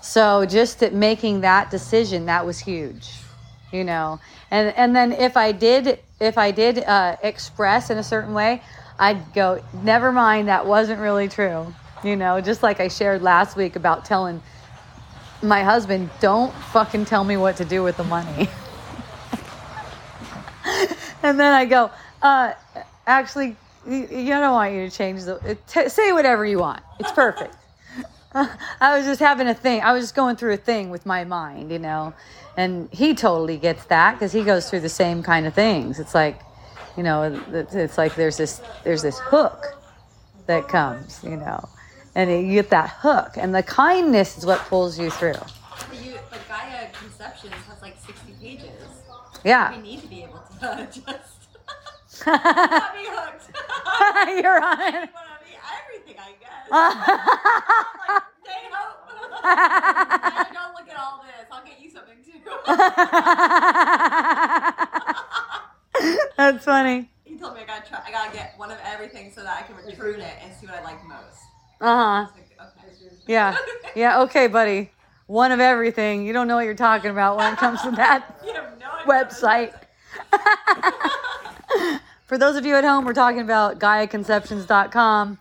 So 0.00 0.46
just 0.46 0.80
that 0.80 0.94
making 0.94 1.42
that 1.42 1.70
decision, 1.70 2.26
that 2.26 2.44
was 2.44 2.58
huge, 2.58 3.08
you 3.70 3.84
know. 3.84 4.18
And 4.50 4.74
and 4.76 4.96
then 4.96 5.12
if 5.12 5.36
I 5.36 5.52
did 5.52 6.00
if 6.18 6.38
I 6.38 6.50
did 6.50 6.82
uh, 6.82 7.16
express 7.22 7.90
in 7.90 7.98
a 7.98 8.02
certain 8.02 8.34
way, 8.34 8.60
I'd 8.98 9.32
go, 9.32 9.62
never 9.84 10.10
mind, 10.10 10.48
that 10.48 10.66
wasn't 10.66 11.00
really 11.00 11.28
true. 11.28 11.72
You 12.02 12.16
know, 12.16 12.40
just 12.40 12.64
like 12.64 12.80
I 12.80 12.88
shared 12.88 13.22
last 13.22 13.56
week 13.56 13.76
about 13.76 14.04
telling 14.04 14.42
my 15.40 15.62
husband, 15.62 16.10
don't 16.18 16.52
fucking 16.72 17.04
tell 17.04 17.22
me 17.22 17.36
what 17.36 17.58
to 17.58 17.64
do 17.64 17.84
with 17.84 17.96
the 17.96 18.02
money. 18.02 18.48
and 21.22 21.38
then 21.38 21.52
I 21.52 21.64
go, 21.64 21.90
uh, 22.22 22.52
actually, 23.06 23.56
you, 23.86 24.08
you 24.10 24.28
don't 24.28 24.52
want 24.52 24.74
you 24.74 24.88
to 24.88 24.96
change 24.96 25.24
the, 25.24 25.56
t- 25.68 25.88
say 25.88 26.12
whatever 26.12 26.44
you 26.44 26.58
want. 26.58 26.82
It's 26.98 27.12
perfect. 27.12 27.54
I 28.34 28.96
was 28.96 29.06
just 29.06 29.20
having 29.20 29.48
a 29.48 29.54
thing. 29.54 29.80
I 29.80 29.92
was 29.92 30.04
just 30.04 30.14
going 30.14 30.36
through 30.36 30.52
a 30.52 30.58
thing 30.58 30.90
with 30.90 31.06
my 31.06 31.24
mind, 31.24 31.70
you 31.70 31.78
know, 31.78 32.12
and 32.56 32.88
he 32.92 33.14
totally 33.14 33.56
gets 33.56 33.84
that 33.86 34.14
because 34.14 34.32
he 34.32 34.42
goes 34.42 34.68
through 34.68 34.80
the 34.80 34.88
same 34.88 35.22
kind 35.22 35.46
of 35.46 35.54
things. 35.54 35.98
It's 35.98 36.14
like, 36.14 36.40
you 36.96 37.02
know, 37.02 37.42
it's 37.50 37.96
like 37.98 38.14
there's 38.14 38.36
this 38.36 38.60
there's 38.84 39.02
this 39.02 39.18
hook 39.18 39.78
that 40.46 40.68
comes, 40.68 41.22
you 41.22 41.36
know, 41.36 41.68
and 42.14 42.30
you 42.30 42.54
get 42.54 42.70
that 42.70 42.90
hook, 42.90 43.32
and 43.36 43.54
the 43.54 43.62
kindness 43.62 44.38
is 44.38 44.46
what 44.46 44.60
pulls 44.60 44.98
you 44.98 45.10
through. 45.10 45.32
But 45.32 46.04
you, 46.04 46.14
but 46.30 46.40
Gaia 46.48 46.88
Conceptions 46.92 47.52
has 47.68 47.82
like 47.82 47.96
60 48.06 48.32
pages. 48.40 48.70
Yeah. 49.44 49.76
We 49.76 49.82
need 49.82 50.02
to 50.02 50.08
be 50.08 50.24
able 50.24 50.35
to 50.60 50.88
just 50.90 52.26
not 52.26 52.94
be 52.94 53.04
hooked. 53.06 53.50
You're 54.42 54.62
on 54.62 54.80
it. 54.80 54.94
want 54.94 55.04
to 55.04 55.44
be 55.44 55.52
everything, 55.76 56.16
I 56.18 56.32
guess. 56.40 56.70
like, 56.70 58.22
stay 58.42 58.62
hope. 58.72 58.96
I 59.42 59.44
don't 60.52 60.74
look 60.74 60.88
at 60.88 60.96
all 60.98 61.22
this. 61.22 61.46
I'll 61.50 61.64
get 61.64 61.80
you 61.80 61.90
something 61.90 62.16
too. 62.24 62.40
That's 66.36 66.64
funny. 66.64 67.10
he 67.24 67.36
told 67.36 67.54
me 67.54 67.62
I 67.62 67.64
gotta 67.64 67.88
try. 67.88 68.00
I 68.06 68.10
gotta 68.10 68.32
get 68.32 68.54
one 68.56 68.70
of 68.70 68.78
everything 68.84 69.32
so 69.34 69.42
that 69.42 69.56
I 69.56 69.62
can 69.62 69.74
return 69.76 70.20
it 70.20 70.34
and 70.42 70.52
see 70.54 70.66
what 70.66 70.76
I 70.76 70.82
like 70.84 71.02
most. 71.06 71.40
Uh 71.80 72.26
huh. 72.26 72.32
Like, 72.34 72.50
okay. 72.60 72.88
Yeah. 73.26 73.56
Yeah. 73.94 74.20
Okay, 74.22 74.46
buddy. 74.46 74.90
One 75.26 75.52
of 75.52 75.60
everything. 75.60 76.24
You 76.26 76.32
don't 76.32 76.48
know 76.48 76.56
what 76.56 76.64
you're 76.64 76.74
talking 76.74 77.10
about 77.10 77.36
when 77.36 77.52
it 77.52 77.58
comes 77.58 77.82
to 77.82 77.90
that 77.92 78.38
You 78.46 78.52
have 78.54 78.78
no 78.78 78.86
idea 78.90 79.06
website. 79.06 79.72
For 82.26 82.38
those 82.38 82.56
of 82.56 82.66
you 82.66 82.74
at 82.74 82.84
home, 82.84 83.04
we're 83.04 83.12
talking 83.12 83.40
about 83.40 83.78
GaiaConceptions.com, 83.78 85.38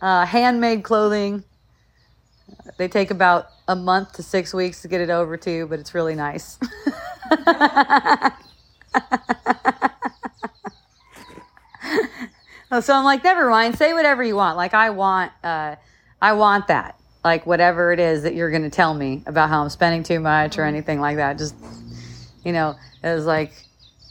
uh, 0.00 0.26
handmade 0.26 0.82
clothing. 0.82 1.44
They 2.78 2.88
take 2.88 3.10
about 3.10 3.48
a 3.68 3.76
month 3.76 4.14
to 4.14 4.22
six 4.22 4.54
weeks 4.54 4.82
to 4.82 4.88
get 4.88 5.00
it 5.00 5.10
over 5.10 5.36
to 5.36 5.50
you, 5.50 5.66
but 5.66 5.78
it's 5.78 5.94
really 5.94 6.14
nice. 6.14 6.58
so 12.80 12.94
I'm 12.94 13.04
like, 13.04 13.22
never 13.22 13.50
mind. 13.50 13.76
Say 13.76 13.92
whatever 13.92 14.22
you 14.22 14.36
want. 14.36 14.56
Like 14.56 14.74
I 14.74 14.90
want, 14.90 15.32
uh, 15.44 15.76
I 16.20 16.32
want 16.32 16.68
that. 16.68 16.98
Like 17.24 17.46
whatever 17.46 17.92
it 17.92 18.00
is 18.00 18.22
that 18.22 18.34
you're 18.34 18.50
going 18.50 18.62
to 18.62 18.70
tell 18.70 18.94
me 18.94 19.22
about 19.26 19.48
how 19.48 19.62
I'm 19.62 19.68
spending 19.68 20.02
too 20.02 20.18
much 20.18 20.58
or 20.58 20.64
anything 20.64 21.00
like 21.00 21.16
that. 21.16 21.38
Just, 21.38 21.54
you 22.44 22.52
know, 22.52 22.74
it 23.02 23.14
was 23.14 23.26
like, 23.26 23.52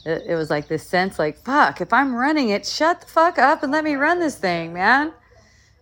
it, 0.04 0.24
it 0.28 0.34
was 0.34 0.50
like 0.50 0.68
this 0.68 0.86
sense, 0.86 1.18
like, 1.18 1.38
fuck, 1.44 1.80
if 1.80 1.92
I'm 1.92 2.14
running 2.14 2.48
it, 2.50 2.66
shut 2.66 3.00
the 3.02 3.06
fuck 3.06 3.38
up 3.38 3.62
and 3.62 3.72
let 3.72 3.84
me 3.84 3.94
run 3.94 4.20
this 4.20 4.36
thing, 4.36 4.72
man. 4.72 5.12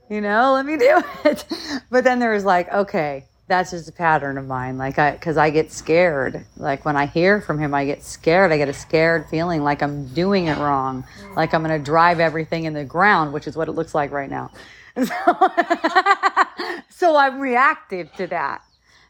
You 0.08 0.20
know, 0.20 0.52
let 0.52 0.66
me 0.66 0.76
do 0.78 1.02
it. 1.24 1.44
But 1.90 2.04
then 2.04 2.18
there 2.18 2.32
was 2.32 2.44
like, 2.44 2.72
okay, 2.72 3.24
that's 3.50 3.72
just 3.72 3.88
a 3.88 3.92
pattern 3.92 4.38
of 4.38 4.46
mine. 4.46 4.78
Like 4.78 4.98
I, 4.98 5.10
because 5.12 5.36
I 5.36 5.50
get 5.50 5.72
scared. 5.72 6.46
Like 6.56 6.84
when 6.84 6.96
I 6.96 7.06
hear 7.06 7.40
from 7.40 7.58
him, 7.58 7.74
I 7.74 7.84
get 7.84 8.02
scared. 8.02 8.52
I 8.52 8.56
get 8.56 8.68
a 8.68 8.72
scared 8.72 9.26
feeling 9.28 9.62
like 9.62 9.82
I'm 9.82 10.06
doing 10.14 10.46
it 10.46 10.56
wrong, 10.56 11.04
like 11.36 11.52
I'm 11.52 11.62
going 11.62 11.76
to 11.76 11.84
drive 11.84 12.20
everything 12.20 12.64
in 12.64 12.72
the 12.72 12.84
ground, 12.84 13.32
which 13.32 13.46
is 13.46 13.56
what 13.56 13.68
it 13.68 13.72
looks 13.72 13.94
like 13.94 14.10
right 14.10 14.30
now. 14.30 14.50
So, 14.96 15.06
so 16.90 17.16
I'm 17.16 17.38
reactive 17.38 18.12
to 18.14 18.26
that. 18.26 18.60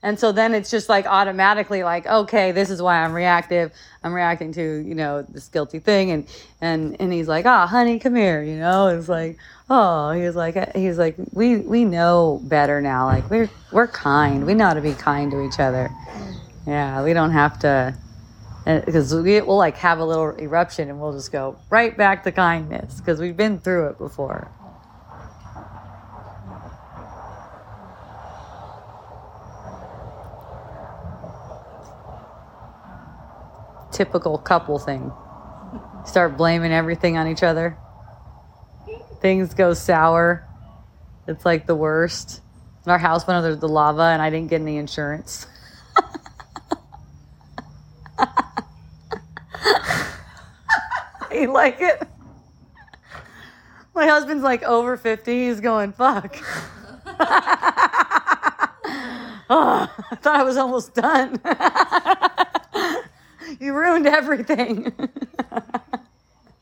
And 0.02 0.18
so 0.18 0.32
then 0.32 0.54
it's 0.54 0.70
just 0.70 0.88
like 0.88 1.06
automatically 1.06 1.82
like, 1.82 2.06
okay, 2.06 2.52
this 2.52 2.70
is 2.70 2.80
why 2.80 3.04
I'm 3.04 3.12
reactive. 3.12 3.70
I'm 4.02 4.14
reacting 4.14 4.50
to, 4.54 4.62
you 4.62 4.94
know, 4.94 5.22
this 5.22 5.48
guilty 5.48 5.78
thing. 5.78 6.10
And, 6.10 6.26
and, 6.62 6.96
and 6.98 7.12
he's 7.12 7.28
like, 7.28 7.44
ah, 7.44 7.64
oh, 7.64 7.66
honey, 7.66 7.98
come 7.98 8.14
here. 8.14 8.42
You 8.42 8.56
know, 8.56 8.88
it's 8.88 9.10
like, 9.10 9.36
oh, 9.68 10.12
he 10.12 10.22
was 10.22 10.36
like, 10.36 10.74
he's 10.74 10.96
like, 10.96 11.16
we, 11.32 11.58
we 11.58 11.84
know 11.84 12.40
better 12.44 12.80
now. 12.80 13.06
Like 13.06 13.28
we're, 13.28 13.50
we're 13.72 13.88
kind. 13.88 14.46
We 14.46 14.54
know 14.54 14.68
how 14.68 14.74
to 14.74 14.80
be 14.80 14.94
kind 14.94 15.30
to 15.32 15.44
each 15.44 15.60
other. 15.60 15.90
Yeah. 16.66 17.02
We 17.02 17.12
don't 17.12 17.32
have 17.32 17.58
to, 17.58 17.94
because 18.64 19.14
we, 19.14 19.40
we'll 19.42 19.58
like 19.58 19.76
have 19.76 19.98
a 19.98 20.04
little 20.04 20.30
eruption 20.38 20.88
and 20.88 20.98
we'll 20.98 21.12
just 21.12 21.30
go 21.30 21.58
right 21.68 21.94
back 21.94 22.24
to 22.24 22.32
kindness 22.32 23.00
because 23.00 23.20
we've 23.20 23.36
been 23.36 23.58
through 23.58 23.88
it 23.88 23.98
before. 23.98 24.50
Typical 33.92 34.38
couple 34.38 34.78
thing. 34.78 35.12
Start 36.06 36.36
blaming 36.36 36.72
everything 36.72 37.16
on 37.16 37.26
each 37.28 37.42
other. 37.42 37.76
Things 39.20 39.54
go 39.54 39.74
sour. 39.74 40.46
It's 41.26 41.44
like 41.44 41.66
the 41.66 41.74
worst. 41.74 42.40
Our 42.86 42.98
house 42.98 43.26
went 43.26 43.44
under 43.44 43.56
the 43.56 43.68
lava 43.68 44.02
and 44.02 44.22
I 44.22 44.30
didn't 44.30 44.48
get 44.48 44.62
any 44.62 44.78
insurance. 44.78 45.46
you 51.32 51.52
like 51.52 51.80
it? 51.80 52.02
My 53.94 54.06
husband's 54.06 54.42
like 54.42 54.62
over 54.62 54.96
50. 54.96 55.48
He's 55.48 55.60
going, 55.60 55.92
fuck. 55.92 56.38
oh, 59.50 59.94
I 60.10 60.16
thought 60.16 60.36
I 60.36 60.42
was 60.42 60.56
almost 60.56 60.94
done 60.94 61.38
you 63.60 63.74
ruined 63.74 64.06
everything. 64.06 64.92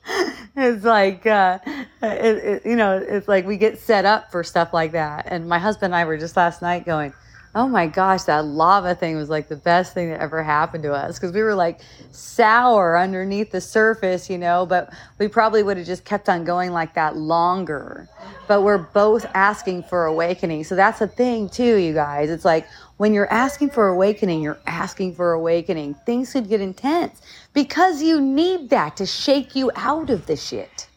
it's 0.56 0.84
like 0.84 1.26
uh, 1.26 1.58
it, 2.02 2.36
it, 2.36 2.66
you 2.66 2.76
know 2.76 2.96
it's 2.96 3.28
like 3.28 3.46
we 3.46 3.56
get 3.56 3.78
set 3.78 4.04
up 4.06 4.30
for 4.30 4.42
stuff 4.42 4.72
like 4.72 4.92
that 4.92 5.26
and 5.28 5.46
my 5.46 5.58
husband 5.58 5.92
and 5.92 6.00
i 6.00 6.04
were 6.04 6.16
just 6.16 6.34
last 6.36 6.62
night 6.62 6.86
going 6.86 7.12
oh 7.58 7.68
my 7.68 7.86
gosh 7.86 8.22
that 8.22 8.44
lava 8.44 8.94
thing 8.94 9.16
was 9.16 9.28
like 9.28 9.48
the 9.48 9.56
best 9.56 9.92
thing 9.92 10.10
that 10.10 10.20
ever 10.20 10.42
happened 10.42 10.82
to 10.82 10.92
us 10.92 11.18
because 11.18 11.32
we 11.32 11.42
were 11.42 11.54
like 11.54 11.80
sour 12.12 12.96
underneath 12.96 13.50
the 13.50 13.60
surface 13.60 14.30
you 14.30 14.38
know 14.38 14.64
but 14.64 14.92
we 15.18 15.28
probably 15.28 15.62
would 15.62 15.76
have 15.76 15.86
just 15.86 16.04
kept 16.04 16.28
on 16.28 16.44
going 16.44 16.72
like 16.72 16.94
that 16.94 17.16
longer 17.16 18.08
but 18.46 18.62
we're 18.62 18.78
both 18.78 19.26
asking 19.34 19.82
for 19.82 20.06
awakening 20.06 20.64
so 20.64 20.74
that's 20.74 21.00
the 21.00 21.08
thing 21.08 21.48
too 21.48 21.76
you 21.76 21.92
guys 21.92 22.30
it's 22.30 22.44
like 22.44 22.66
when 22.98 23.14
you're 23.14 23.32
asking 23.32 23.70
for 23.70 23.88
awakening, 23.88 24.42
you're 24.42 24.58
asking 24.66 25.14
for 25.14 25.32
awakening. 25.32 25.94
Things 26.04 26.32
could 26.32 26.48
get 26.48 26.60
intense 26.60 27.22
because 27.54 28.02
you 28.02 28.20
need 28.20 28.70
that 28.70 28.96
to 28.96 29.06
shake 29.06 29.54
you 29.54 29.70
out 29.76 30.10
of 30.10 30.26
the 30.26 30.36
shit. 30.36 30.88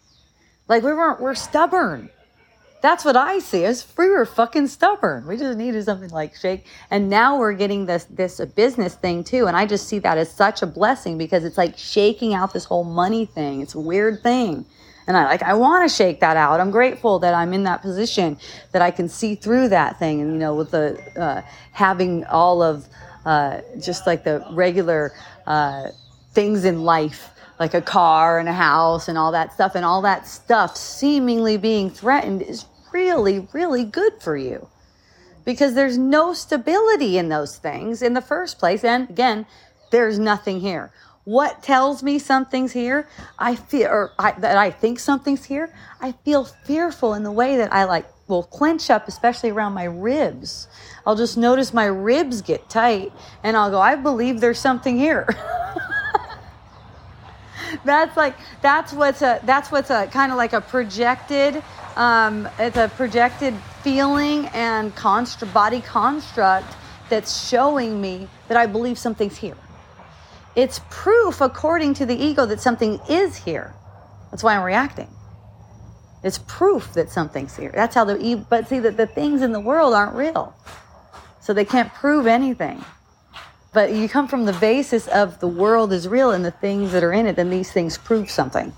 Like 0.67 0.83
we 0.83 0.93
weren't, 0.93 1.21
we're 1.21 1.35
stubborn. 1.35 2.09
That's 2.81 3.05
what 3.05 3.15
I 3.15 3.39
see. 3.39 3.63
As 3.65 3.85
we 3.97 4.09
were 4.09 4.25
fucking 4.25 4.67
stubborn. 4.67 5.27
We 5.27 5.37
just 5.37 5.57
needed 5.57 5.83
something 5.85 6.09
like 6.09 6.35
shake. 6.35 6.65
And 6.89 7.09
now 7.09 7.37
we're 7.37 7.53
getting 7.53 7.85
this 7.85 8.05
this 8.05 8.43
business 8.55 8.95
thing 8.95 9.23
too. 9.23 9.47
And 9.47 9.55
I 9.55 9.65
just 9.65 9.87
see 9.87 9.99
that 9.99 10.17
as 10.17 10.31
such 10.31 10.61
a 10.61 10.67
blessing 10.67 11.17
because 11.17 11.43
it's 11.45 11.57
like 11.57 11.77
shaking 11.77 12.33
out 12.33 12.53
this 12.53 12.65
whole 12.65 12.83
money 12.83 13.25
thing. 13.25 13.61
It's 13.61 13.75
a 13.75 13.79
weird 13.79 14.23
thing 14.23 14.65
and 15.07 15.17
I 15.17 15.25
like 15.25 15.43
I 15.43 15.53
want 15.53 15.89
to 15.89 15.93
shake 15.95 16.19
that 16.21 16.37
out. 16.37 16.59
I'm 16.59 16.71
grateful 16.71 17.19
that 17.19 17.33
I'm 17.33 17.53
in 17.53 17.63
that 17.63 17.81
position 17.81 18.37
that 18.71 18.81
I 18.81 18.91
can 18.91 19.09
see 19.09 19.35
through 19.35 19.69
that 19.69 19.99
thing, 19.99 20.21
and 20.21 20.33
you 20.33 20.39
know, 20.39 20.55
with 20.55 20.71
the 20.71 20.99
uh, 21.19 21.41
having 21.71 22.23
all 22.25 22.61
of 22.61 22.87
uh, 23.25 23.61
just 23.79 24.07
like 24.07 24.23
the 24.23 24.45
regular 24.51 25.13
uh, 25.47 25.89
things 26.33 26.65
in 26.65 26.83
life, 26.83 27.29
like 27.59 27.73
a 27.73 27.81
car 27.81 28.39
and 28.39 28.47
a 28.47 28.53
house 28.53 29.07
and 29.07 29.17
all 29.17 29.31
that 29.31 29.53
stuff, 29.53 29.75
and 29.75 29.85
all 29.85 30.01
that 30.01 30.27
stuff 30.27 30.77
seemingly 30.77 31.57
being 31.57 31.89
threatened 31.89 32.41
is 32.41 32.65
really, 32.91 33.47
really 33.53 33.83
good 33.83 34.21
for 34.21 34.35
you. 34.37 34.67
Because 35.43 35.73
there's 35.73 35.97
no 35.97 36.33
stability 36.33 37.17
in 37.17 37.29
those 37.29 37.57
things 37.57 38.01
in 38.01 38.13
the 38.13 38.21
first 38.21 38.59
place, 38.59 38.83
and 38.83 39.09
again, 39.09 39.45
there's 39.91 40.19
nothing 40.19 40.59
here. 40.59 40.91
What 41.23 41.61
tells 41.61 42.01
me 42.01 42.17
something's 42.17 42.71
here 42.71 43.07
i 43.37 43.55
feel 43.55 43.87
or 43.87 44.11
I, 44.17 44.31
that 44.39 44.57
i 44.57 44.71
think 44.71 44.97
something's 44.97 45.45
here 45.45 45.71
i 45.99 46.13
feel 46.13 46.45
fearful 46.45 47.13
in 47.13 47.21
the 47.21 47.31
way 47.31 47.57
that 47.57 47.71
i 47.71 47.83
like 47.83 48.07
will 48.27 48.41
clench 48.41 48.89
up 48.89 49.07
especially 49.07 49.51
around 49.51 49.73
my 49.73 49.83
ribs. 49.83 50.67
I'll 51.05 51.15
just 51.15 51.37
notice 51.37 51.73
my 51.73 51.85
ribs 51.85 52.41
get 52.41 52.69
tight 52.69 53.11
and 53.43 53.55
i'll 53.55 53.69
go 53.69 53.79
i 53.79 53.95
believe 53.95 54.39
there's 54.39 54.59
something 54.59 54.97
here. 54.97 55.27
That's 57.85 58.17
like 58.17 58.35
that's 58.61 58.93
what's 58.93 59.21
a 59.21 59.39
that's 59.43 59.71
what's 59.71 59.89
a 59.89 60.07
kind 60.07 60.31
of 60.31 60.37
like 60.37 60.53
a 60.53 60.61
projected 60.61 61.63
um, 61.97 62.47
it's 62.59 62.77
a 62.77 62.89
projected 62.95 63.55
feeling 63.83 64.47
and 64.53 64.95
construct 64.95 65.53
body 65.53 65.81
construct 65.81 66.75
that's 67.09 67.47
showing 67.47 67.99
me 67.99 68.27
that 68.47 68.57
i 68.57 68.65
believe 68.65 68.97
something's 68.97 69.37
here 69.37 69.57
it's 70.55 70.81
proof, 70.89 71.39
according 71.39 71.93
to 71.95 72.05
the 72.05 72.15
ego, 72.15 72.45
that 72.45 72.59
something 72.59 72.99
is 73.09 73.37
here. 73.37 73.73
That's 74.31 74.43
why 74.43 74.55
I'm 74.55 74.63
reacting. 74.63 75.07
It's 76.23 76.39
proof 76.39 76.93
that 76.93 77.09
something's 77.09 77.55
here. 77.55 77.71
That's 77.73 77.95
how 77.95 78.05
the 78.05 78.45
but 78.49 78.67
see 78.67 78.79
that 78.79 78.97
the 78.97 79.07
things 79.07 79.41
in 79.41 79.53
the 79.53 79.59
world 79.59 79.93
aren't 79.93 80.13
real, 80.13 80.53
so 81.39 81.53
they 81.53 81.65
can't 81.65 81.91
prove 81.93 82.27
anything. 82.27 82.83
But 83.73 83.93
you 83.93 84.09
come 84.09 84.27
from 84.27 84.45
the 84.45 84.53
basis 84.53 85.07
of 85.07 85.39
the 85.39 85.47
world 85.47 85.93
is 85.93 86.07
real 86.07 86.31
and 86.31 86.43
the 86.43 86.51
things 86.51 86.91
that 86.91 87.03
are 87.03 87.13
in 87.13 87.25
it, 87.25 87.37
then 87.37 87.49
these 87.49 87.71
things 87.71 87.97
prove 87.97 88.29
something. 88.29 88.73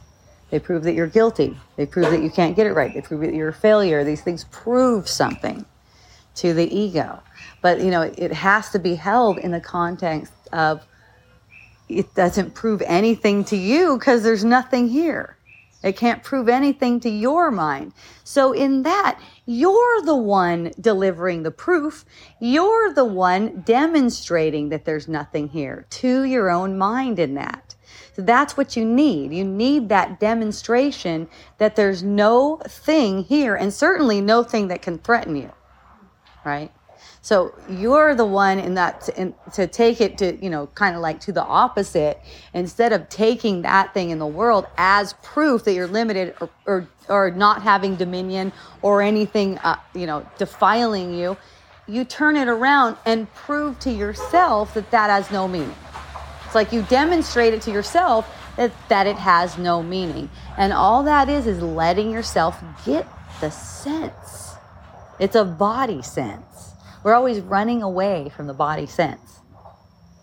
They 0.54 0.60
prove 0.60 0.84
that 0.84 0.94
you're 0.94 1.08
guilty. 1.08 1.58
They 1.78 1.88
prove 1.88 2.12
that 2.12 2.22
you 2.22 2.30
can't 2.30 2.56
get 2.56 2.68
it 2.68 2.74
right. 2.74 2.94
They 2.94 3.02
prove 3.02 3.22
that 3.22 3.34
you're 3.34 3.50
a 3.50 3.54
failure. 3.54 4.04
These 4.04 4.22
things 4.22 4.44
prove 4.52 5.10
something 5.10 5.66
to 6.36 6.54
the 6.54 6.72
ego. 6.72 7.24
But 7.64 7.80
you 7.80 7.90
know, 7.90 8.04
it 8.04 8.32
has 8.32 8.70
to 8.70 8.78
be 8.78 8.94
held 8.94 9.40
in 9.40 9.50
the 9.50 9.60
context 9.60 10.32
of 10.52 10.86
it 11.90 12.14
doesn't 12.14 12.54
prove 12.54 12.84
anything 12.86 13.44
to 13.46 13.58
you 13.58 13.98
because 13.98 14.22
there's 14.22 14.46
nothing 14.46 14.90
here. 14.90 15.38
It 15.82 15.98
can't 15.98 16.22
prove 16.22 16.48
anything 16.48 17.00
to 17.00 17.10
your 17.10 17.50
mind. 17.50 17.92
So, 18.24 18.52
in 18.52 18.84
that, 18.84 19.20
you're 19.48 20.04
the 20.04 20.16
one 20.16 20.72
delivering 20.80 21.42
the 21.42 21.50
proof. 21.50 22.06
You're 22.40 22.94
the 22.94 23.06
one 23.06 23.62
demonstrating 23.62 24.70
that 24.70 24.86
there's 24.86 25.08
nothing 25.08 25.48
here 25.48 25.88
to 25.90 26.24
your 26.26 26.52
own 26.52 26.78
mind 26.78 27.18
in 27.18 27.34
that. 27.34 27.73
So, 28.16 28.22
that's 28.22 28.56
what 28.56 28.76
you 28.78 28.86
need. 28.86 29.34
You 29.34 29.44
need 29.44 29.90
that 29.90 30.20
demonstration 30.20 31.28
that 31.58 31.76
there's 31.76 32.04
no 32.04 32.62
thing 32.68 33.24
here, 33.24 33.56
and 33.56 33.74
certainly 33.74 34.22
no 34.22 34.44
thing 34.44 34.68
that 34.68 34.82
can 34.82 35.00
threaten 35.00 35.36
you, 35.36 35.52
right? 36.46 36.72
So 37.24 37.56
you're 37.70 38.16
the 38.16 38.26
one 38.26 38.60
in 38.60 38.74
that 38.74 39.00
to, 39.04 39.22
in, 39.22 39.34
to 39.54 39.66
take 39.66 40.02
it 40.02 40.18
to, 40.18 40.36
you 40.44 40.50
know, 40.50 40.68
kind 40.76 40.94
of 40.94 41.02
like 41.02 41.22
to 41.22 41.32
the 41.32 41.42
opposite. 41.42 42.20
Instead 42.54 42.92
of 42.92 43.08
taking 43.08 43.62
that 43.62 43.94
thing 43.94 44.10
in 44.10 44.20
the 44.20 44.28
world 44.28 44.68
as 44.78 45.14
proof 45.24 45.64
that 45.64 45.74
you're 45.74 45.88
limited 45.88 46.36
or, 46.42 46.50
or, 46.66 46.88
or 47.08 47.32
not 47.32 47.62
having 47.62 47.96
dominion 47.96 48.52
or 48.82 49.02
anything, 49.02 49.58
uh, 49.60 49.78
you 49.96 50.06
know, 50.06 50.28
defiling 50.38 51.14
you, 51.14 51.38
you 51.88 52.04
turn 52.04 52.36
it 52.36 52.50
around 52.50 52.98
and 53.06 53.34
prove 53.34 53.80
to 53.80 53.92
yourself 53.92 54.74
that 54.74 54.92
that 54.92 55.10
has 55.10 55.32
no 55.32 55.48
meaning. 55.48 55.76
It's 56.54 56.56
like 56.56 56.72
you 56.72 56.84
demonstrate 56.84 57.56
it 57.56 57.64
to 57.64 57.72
yourself 57.72 58.32
that, 58.58 58.72
that 58.88 59.08
it 59.08 59.16
has 59.16 59.58
no 59.58 59.82
meaning. 59.82 60.30
And 60.56 60.72
all 60.72 61.02
that 61.02 61.28
is, 61.28 61.48
is 61.48 61.64
letting 61.64 62.12
yourself 62.12 62.64
get 62.86 63.08
the 63.42 63.50
sense. 63.50 64.54
It's 65.20 65.36
a 65.36 65.46
body 65.46 66.04
sense. 66.04 66.74
We're 67.04 67.16
always 67.16 67.40
running 67.40 67.82
away 67.82 68.30
from 68.36 68.46
the 68.46 68.54
body 68.54 68.86
sense. 68.86 69.40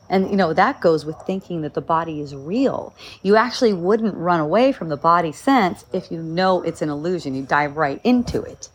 And, 0.09 0.31
you 0.31 0.37
know, 0.37 0.53
that 0.53 0.81
goes 0.81 1.05
with 1.05 1.17
thinking 1.27 1.63
that 1.63 1.75
the 1.75 1.81
body 1.81 2.21
is 2.21 2.33
real. 2.33 2.95
You 3.25 3.35
actually 3.35 3.73
wouldn't 3.73 4.15
run 4.15 4.39
away 4.39 4.71
from 4.71 4.89
the 4.89 4.97
body 4.97 5.33
sense 5.33 5.85
if 5.93 6.13
you 6.13 6.23
know 6.23 6.63
it's 6.63 6.81
an 6.81 6.91
illusion. 6.91 7.35
You 7.35 7.43
dive 7.43 7.77
right 7.77 8.01
into 8.05 8.41
it. 8.41 8.69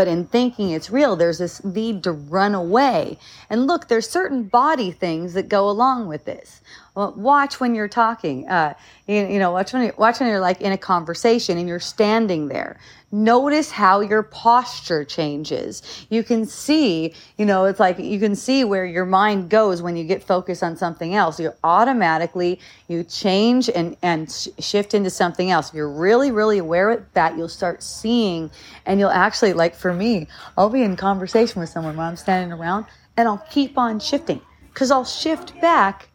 But 0.00 0.08
in 0.08 0.24
thinking 0.24 0.70
it's 0.70 0.88
real, 0.88 1.14
there's 1.14 1.36
this 1.36 1.62
need 1.62 2.04
to 2.04 2.12
run 2.12 2.54
away. 2.54 3.18
And 3.50 3.66
look, 3.66 3.88
there's 3.88 4.08
certain 4.08 4.44
body 4.44 4.90
things 4.90 5.34
that 5.34 5.50
go 5.50 5.68
along 5.68 6.08
with 6.08 6.24
this. 6.24 6.62
Well, 6.94 7.12
watch 7.18 7.60
when 7.60 7.74
you're 7.74 7.86
talking. 7.86 8.48
Uh, 8.48 8.72
you, 9.06 9.26
you 9.26 9.38
know, 9.38 9.50
watch 9.52 9.74
when 9.74 9.82
you, 9.82 9.92
watch 9.98 10.18
when 10.18 10.30
you're 10.30 10.40
like 10.40 10.62
in 10.62 10.72
a 10.72 10.78
conversation 10.78 11.58
and 11.58 11.68
you're 11.68 11.80
standing 11.80 12.48
there. 12.48 12.80
Notice 13.12 13.72
how 13.72 14.00
your 14.00 14.22
posture 14.22 15.04
changes. 15.04 16.06
You 16.10 16.22
can 16.22 16.46
see, 16.46 17.12
you 17.38 17.44
know, 17.44 17.64
it's 17.64 17.80
like 17.80 17.98
you 17.98 18.20
can 18.20 18.36
see 18.36 18.62
where 18.62 18.84
your 18.84 19.04
mind 19.04 19.50
goes 19.50 19.82
when 19.82 19.96
you 19.96 20.04
get 20.04 20.22
focused 20.22 20.62
on 20.62 20.76
something 20.76 21.16
else. 21.16 21.40
You 21.40 21.52
automatically 21.64 22.60
you 22.86 23.02
change 23.02 23.68
and 23.68 23.96
and 24.02 24.30
sh- 24.30 24.48
shift 24.60 24.94
into 24.94 25.10
something 25.10 25.50
else. 25.50 25.70
If 25.70 25.74
you're 25.74 25.90
really 25.90 26.30
really 26.30 26.58
aware 26.58 26.90
of 26.90 27.04
that, 27.14 27.36
you'll 27.36 27.48
start 27.48 27.82
seeing, 27.82 28.48
and 28.86 29.00
you'll 29.00 29.10
actually 29.10 29.54
like 29.54 29.74
for 29.74 29.92
me, 29.92 30.28
I'll 30.56 30.70
be 30.70 30.82
in 30.82 30.94
conversation 30.94 31.60
with 31.60 31.68
someone 31.68 31.96
while 31.96 32.08
I'm 32.08 32.16
standing 32.16 32.56
around, 32.56 32.86
and 33.16 33.26
I'll 33.26 33.44
keep 33.50 33.76
on 33.76 33.98
shifting 33.98 34.40
because 34.72 34.92
I'll 34.92 35.04
shift 35.04 35.60
back 35.60 36.08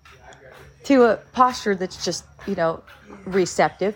to 0.86 1.04
a 1.04 1.18
posture 1.34 1.76
that's 1.76 2.06
just, 2.06 2.26
you 2.48 2.56
know, 2.56 2.84
receptive. 3.26 3.96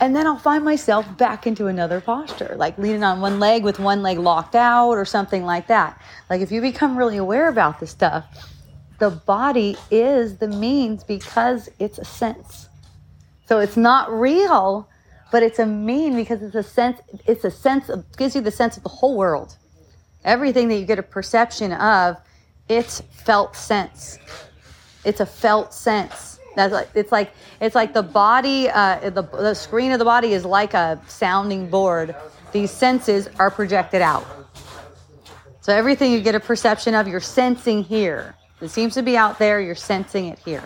And 0.00 0.16
then 0.16 0.26
I'll 0.26 0.38
find 0.38 0.64
myself 0.64 1.06
back 1.18 1.46
into 1.46 1.66
another 1.66 2.00
posture, 2.00 2.54
like 2.56 2.78
leaning 2.78 3.04
on 3.04 3.20
one 3.20 3.38
leg 3.38 3.62
with 3.62 3.78
one 3.78 4.02
leg 4.02 4.18
locked 4.18 4.54
out 4.54 4.92
or 4.92 5.04
something 5.04 5.44
like 5.44 5.66
that. 5.66 6.00
Like 6.30 6.40
if 6.40 6.50
you 6.50 6.62
become 6.62 6.96
really 6.96 7.18
aware 7.18 7.48
about 7.48 7.80
this 7.80 7.90
stuff, 7.90 8.24
the 8.98 9.10
body 9.10 9.76
is 9.90 10.38
the 10.38 10.48
means 10.48 11.04
because 11.04 11.68
it's 11.78 11.98
a 11.98 12.04
sense. 12.04 12.68
So 13.46 13.58
it's 13.58 13.76
not 13.76 14.10
real, 14.10 14.88
but 15.30 15.42
it's 15.42 15.58
a 15.58 15.66
mean 15.66 16.16
because 16.16 16.42
it's 16.42 16.54
a 16.54 16.62
sense 16.62 17.00
it's 17.26 17.44
a 17.44 17.50
sense 17.50 17.88
of 17.88 18.04
gives 18.16 18.34
you 18.34 18.40
the 18.40 18.50
sense 18.50 18.76
of 18.76 18.82
the 18.82 18.88
whole 18.88 19.16
world. 19.16 19.56
Everything 20.24 20.68
that 20.68 20.76
you 20.76 20.86
get 20.86 20.98
a 20.98 21.02
perception 21.02 21.72
of, 21.72 22.16
it's 22.68 23.00
felt 23.10 23.56
sense. 23.56 24.18
It's 25.04 25.20
a 25.20 25.26
felt 25.26 25.74
sense. 25.74 26.29
That's 26.56 26.72
like 26.72 26.88
it's 26.94 27.12
like 27.12 27.32
it's 27.60 27.74
like 27.74 27.92
the 27.92 28.02
body, 28.02 28.68
uh, 28.68 29.10
the 29.10 29.22
the 29.22 29.54
screen 29.54 29.92
of 29.92 29.98
the 29.98 30.04
body 30.04 30.32
is 30.32 30.44
like 30.44 30.74
a 30.74 31.00
sounding 31.06 31.68
board. 31.68 32.14
These 32.52 32.70
senses 32.70 33.28
are 33.38 33.50
projected 33.50 34.02
out. 34.02 34.26
So 35.60 35.72
everything 35.72 36.12
you 36.12 36.20
get 36.20 36.34
a 36.34 36.40
perception 36.40 36.94
of, 36.94 37.06
you're 37.06 37.20
sensing 37.20 37.84
here. 37.84 38.34
It 38.60 38.68
seems 38.68 38.94
to 38.94 39.02
be 39.02 39.16
out 39.16 39.38
there. 39.38 39.60
You're 39.60 39.74
sensing 39.74 40.26
it 40.26 40.38
here. 40.40 40.64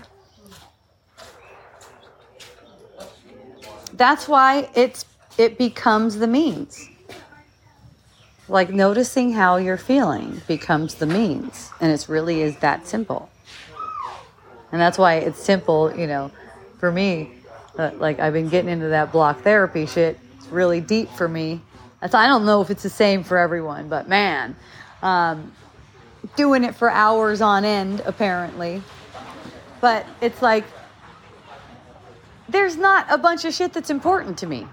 That's 3.92 4.27
why 4.27 4.68
it's 4.75 5.05
it 5.37 5.59
becomes 5.59 6.16
the 6.16 6.27
means. 6.27 6.88
Like 8.49 8.70
noticing 8.70 9.33
how 9.33 9.57
you're 9.57 9.79
feeling 9.79 10.42
becomes 10.47 10.97
the 10.97 11.07
means, 11.07 11.70
and 11.81 11.92
it 11.92 12.07
really 12.09 12.42
is 12.42 12.57
that 12.59 12.87
simple. 12.87 13.31
And 14.74 14.80
that's 14.80 14.98
why 14.98 15.18
it's 15.18 15.38
simple, 15.38 15.96
you 15.96 16.08
know, 16.08 16.32
for 16.80 16.90
me. 16.90 17.30
Uh, 17.78 17.92
like 17.94 18.18
I've 18.18 18.32
been 18.32 18.48
getting 18.48 18.68
into 18.68 18.88
that 18.88 19.12
block 19.12 19.42
therapy 19.42 19.87
shit. 19.87 20.18
It's 20.37 20.48
really 20.48 20.80
deep 20.80 21.08
for 21.10 21.28
me. 21.28 21.60
I 22.02 22.08
don't 22.26 22.44
know 22.44 22.60
if 22.60 22.70
it's 22.70 22.82
the 22.82 22.90
same 22.90 23.22
for 23.22 23.38
everyone, 23.38 23.88
but 23.88 24.08
man, 24.08 24.56
um, 25.00 25.52
doing 26.34 26.64
it 26.64 26.74
for 26.74 26.90
hours 26.90 27.40
on 27.40 27.64
end, 27.64 28.02
apparently. 28.04 28.82
But 29.80 30.06
it's 30.20 30.42
like, 30.42 30.64
there's 32.48 32.76
not 32.76 33.06
a 33.10 33.16
bunch 33.16 33.44
of 33.44 33.54
shit 33.54 33.72
that's 33.72 33.90
important 33.90 34.38
to 34.38 34.46
me. 34.48 34.66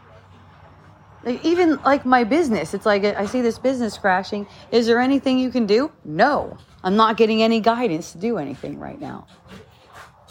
Like, 1.24 1.46
even 1.46 1.76
like 1.84 2.08
my 2.08 2.24
business, 2.24 2.74
it's 2.74 2.88
like 2.88 3.04
I 3.04 3.28
see 3.28 3.42
this 3.42 3.60
business 3.60 4.00
crashing. 4.00 4.48
Is 4.72 4.88
there 4.88 5.00
anything 5.00 5.38
you 5.38 5.52
can 5.52 5.68
do? 5.68 5.92
No. 6.04 6.58
I'm 6.84 6.96
not 6.96 7.18
getting 7.18 7.44
any 7.44 7.60
guidance 7.60 8.14
to 8.14 8.18
do 8.18 8.40
anything 8.40 8.80
right 8.80 9.00
now 9.00 9.28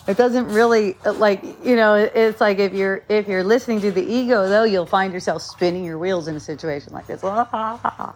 it 0.06 0.16
doesn't 0.16 0.48
really 0.48 0.96
like 1.04 1.42
you 1.64 1.76
know 1.76 1.94
it's 1.94 2.40
like 2.40 2.58
if 2.58 2.72
you're 2.72 3.02
if 3.08 3.28
you're 3.28 3.44
listening 3.44 3.80
to 3.80 3.90
the 3.90 4.02
ego 4.02 4.48
though 4.48 4.64
you'll 4.64 4.86
find 4.86 5.12
yourself 5.12 5.42
spinning 5.42 5.84
your 5.84 5.98
wheels 5.98 6.26
in 6.28 6.36
a 6.36 6.40
situation 6.40 6.92
like 6.92 7.06
this. 7.06 7.20
Ah, 7.22 8.14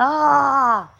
ah. 0.00 0.90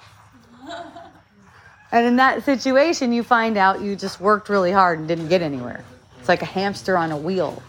and 1.93 2.07
in 2.07 2.17
that 2.17 2.45
situation 2.45 3.13
you 3.13 3.23
find 3.23 3.57
out 3.57 3.81
you 3.81 3.95
just 3.95 4.21
worked 4.21 4.49
really 4.49 4.73
hard 4.73 4.99
and 4.99 5.07
didn't 5.07 5.29
get 5.29 5.41
anywhere. 5.41 5.85
It's 6.19 6.29
like 6.29 6.43
a 6.43 6.47
hamster 6.47 6.97
on 6.97 7.13
a 7.13 7.17
wheel. 7.17 7.63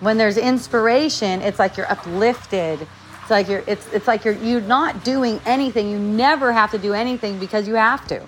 When 0.00 0.18
there's 0.18 0.38
inspiration 0.38 1.42
it's 1.42 1.58
like 1.58 1.76
you're 1.76 1.90
uplifted. 1.90 2.86
It's 3.22 3.30
like 3.30 3.48
you're 3.48 3.64
it's 3.66 3.92
it's 3.92 4.06
like 4.06 4.24
you're 4.24 4.34
you're 4.34 4.60
not 4.60 5.04
doing 5.04 5.40
anything. 5.44 5.90
You 5.90 5.98
never 5.98 6.52
have 6.52 6.70
to 6.70 6.78
do 6.78 6.94
anything 6.94 7.38
because 7.40 7.66
you 7.66 7.74
have 7.74 8.06
to 8.08 8.22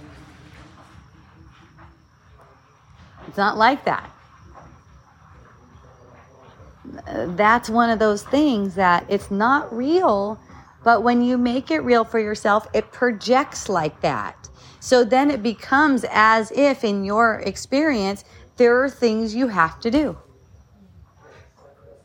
It's 3.30 3.38
not 3.38 3.56
like 3.56 3.84
that. 3.84 4.10
That's 7.36 7.70
one 7.70 7.88
of 7.88 8.00
those 8.00 8.24
things 8.24 8.74
that 8.74 9.06
it's 9.08 9.30
not 9.30 9.72
real, 9.72 10.36
but 10.82 11.04
when 11.04 11.22
you 11.22 11.38
make 11.38 11.70
it 11.70 11.78
real 11.84 12.02
for 12.02 12.18
yourself, 12.18 12.66
it 12.74 12.90
projects 12.90 13.68
like 13.68 14.00
that. 14.00 14.48
So 14.80 15.04
then 15.04 15.30
it 15.30 15.44
becomes 15.44 16.04
as 16.10 16.50
if, 16.50 16.82
in 16.82 17.04
your 17.04 17.36
experience, 17.46 18.24
there 18.56 18.82
are 18.82 18.90
things 18.90 19.32
you 19.32 19.46
have 19.46 19.78
to 19.78 19.92
do. 19.92 20.18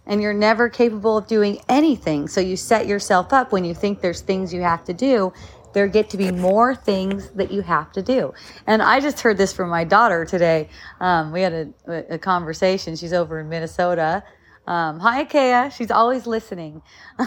And 0.05 0.21
you're 0.21 0.31
never 0.31 0.69
capable 0.69 1.17
of 1.17 1.25
doing 1.25 1.59
anything. 1.67 2.27
So 2.27 2.39
you 2.39 2.55
set 2.55 2.85
yourself 2.85 3.33
up 3.33 3.51
when 3.51 3.65
you 3.65 3.73
think 3.73 3.99
there's 3.99 4.21
things 4.21 4.53
you 4.53 4.61
have 4.61 4.83
to 4.83 4.93
do 4.93 5.33
there 5.75 5.87
get 5.87 6.09
to 6.09 6.17
be 6.17 6.31
more 6.31 6.73
things 6.73 7.29
that 7.31 7.51
you 7.51 7.61
have 7.61 7.91
to 7.91 8.01
do. 8.01 8.33
And 8.65 8.81
I 8.81 9.01
just 9.01 9.19
heard 9.19 9.37
this 9.37 9.51
from 9.51 9.69
my 9.69 9.83
daughter 9.83 10.25
today. 10.25 10.69
Um, 11.01 11.33
we 11.33 11.41
had 11.41 11.73
a, 11.85 12.15
a, 12.15 12.17
conversation. 12.17 12.95
She's 12.95 13.11
over 13.11 13.41
in 13.41 13.49
Minnesota. 13.49 14.23
Um, 14.65 15.01
hi, 15.01 15.25
Kea. 15.25 15.69
She's 15.69 15.91
always 15.91 16.25
listening. 16.25 16.81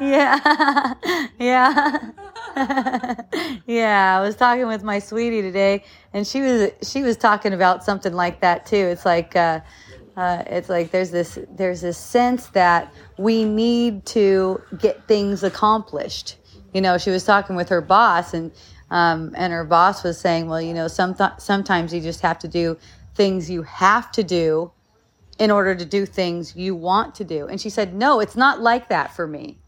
yeah. 1.38 1.98
yeah. 3.66 4.18
I 4.18 4.20
was 4.22 4.34
talking 4.34 4.66
with 4.66 4.82
my 4.82 4.98
sweetie 4.98 5.42
today 5.42 5.84
and 6.14 6.26
she 6.26 6.40
was, 6.40 6.70
she 6.82 7.02
was 7.02 7.18
talking 7.18 7.52
about 7.52 7.84
something 7.84 8.14
like 8.14 8.40
that 8.40 8.64
too. 8.64 8.76
It's 8.76 9.04
like, 9.04 9.36
uh, 9.36 9.60
uh, 10.16 10.42
it's 10.46 10.68
like 10.68 10.90
there's 10.90 11.12
this 11.12 11.38
there's 11.48 11.80
this 11.80 11.96
sense 11.96 12.48
that 12.48 12.92
we 13.18 13.44
need 13.44 14.04
to 14.04 14.60
get 14.76 15.06
things 15.06 15.44
accomplished 15.44 16.37
you 16.72 16.80
know, 16.80 16.98
she 16.98 17.10
was 17.10 17.24
talking 17.24 17.56
with 17.56 17.68
her 17.68 17.80
boss, 17.80 18.34
and 18.34 18.52
um, 18.90 19.34
and 19.36 19.52
her 19.52 19.64
boss 19.64 20.02
was 20.02 20.18
saying, 20.18 20.48
well, 20.48 20.60
you 20.60 20.74
know, 20.74 20.88
some 20.88 21.16
sometimes 21.38 21.92
you 21.92 22.00
just 22.00 22.20
have 22.20 22.38
to 22.40 22.48
do 22.48 22.76
things 23.14 23.50
you 23.50 23.62
have 23.62 24.10
to 24.12 24.22
do 24.22 24.70
in 25.38 25.50
order 25.50 25.74
to 25.74 25.84
do 25.84 26.04
things 26.06 26.56
you 26.56 26.74
want 26.74 27.14
to 27.16 27.24
do. 27.24 27.46
And 27.46 27.60
she 27.60 27.70
said, 27.70 27.94
no, 27.94 28.20
it's 28.20 28.36
not 28.36 28.60
like 28.60 28.88
that 28.88 29.14
for 29.14 29.26
me. 29.26 29.58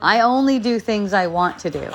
I 0.00 0.20
only 0.20 0.58
do 0.58 0.78
things 0.78 1.12
I 1.12 1.26
want 1.26 1.58
to 1.60 1.70
do. 1.70 1.90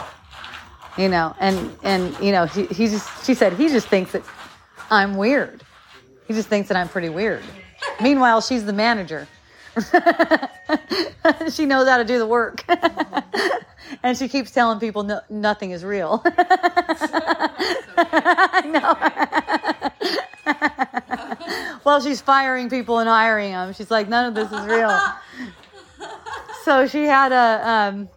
You 0.98 1.08
know, 1.08 1.36
and 1.40 1.72
and 1.84 2.18
you 2.20 2.32
know, 2.32 2.46
he, 2.46 2.66
he 2.66 2.88
just 2.88 3.26
she 3.26 3.34
said 3.34 3.54
he 3.54 3.70
just 3.70 3.88
thinks 3.88 4.12
that 4.12 4.24
I'm 4.90 5.16
weird. 5.16 5.64
He 6.28 6.34
just 6.34 6.50
thinks 6.50 6.68
that 6.70 6.78
I'm 6.78 6.90
pretty 6.90 7.10
weird. 7.10 7.44
Meanwhile, 8.02 8.42
she's 8.42 8.66
the 8.66 8.74
manager. 8.74 9.28
she 11.52 11.66
knows 11.66 11.88
how 11.88 11.98
to 11.98 12.04
do 12.06 12.20
the 12.20 12.28
work. 12.28 12.64
and 14.04 14.18
she 14.18 14.28
keeps 14.28 14.52
telling 14.52 14.80
people 14.80 15.04
no, 15.04 15.22
nothing 15.30 15.72
is 15.72 15.84
real. 15.84 16.22
I 17.98 18.62
well, 21.84 22.02
she's 22.02 22.22
firing 22.22 22.70
people 22.70 23.00
and 23.00 23.10
hiring 23.10 23.52
them. 23.52 23.74
She's 23.74 23.92
like, 23.92 24.08
none 24.10 24.26
of 24.26 24.36
this 24.36 24.52
is 24.52 24.66
real. 24.66 25.00
so 26.64 26.88
she 26.88 27.06
had 27.06 27.32
a, 27.32 27.68
um, 27.68 28.10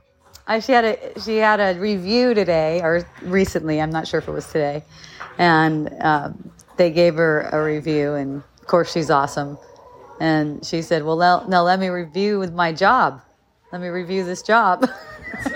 she 0.60 0.72
had 0.72 0.84
a 0.84 1.20
she 1.20 1.36
had 1.36 1.60
a 1.60 1.78
review 1.78 2.34
today 2.34 2.80
or 2.82 3.06
recently. 3.22 3.80
I'm 3.80 3.90
not 3.90 4.08
sure 4.08 4.18
if 4.18 4.28
it 4.28 4.32
was 4.32 4.46
today, 4.46 4.84
and 5.38 5.94
um, 6.00 6.50
they 6.76 6.90
gave 6.90 7.14
her 7.14 7.42
a 7.52 7.62
review, 7.64 8.14
and 8.14 8.42
of 8.60 8.66
course 8.66 8.92
she's 8.92 9.10
awesome. 9.10 9.56
And 10.22 10.64
she 10.64 10.82
said, 10.82 11.02
"Well, 11.04 11.16
now, 11.16 11.44
now 11.48 11.64
let 11.64 11.80
me 11.80 11.88
review 11.88 12.38
with 12.38 12.54
my 12.54 12.72
job. 12.72 13.20
Let 13.72 13.82
me 13.82 13.88
review 13.88 14.22
this 14.24 14.40
job." 14.40 14.88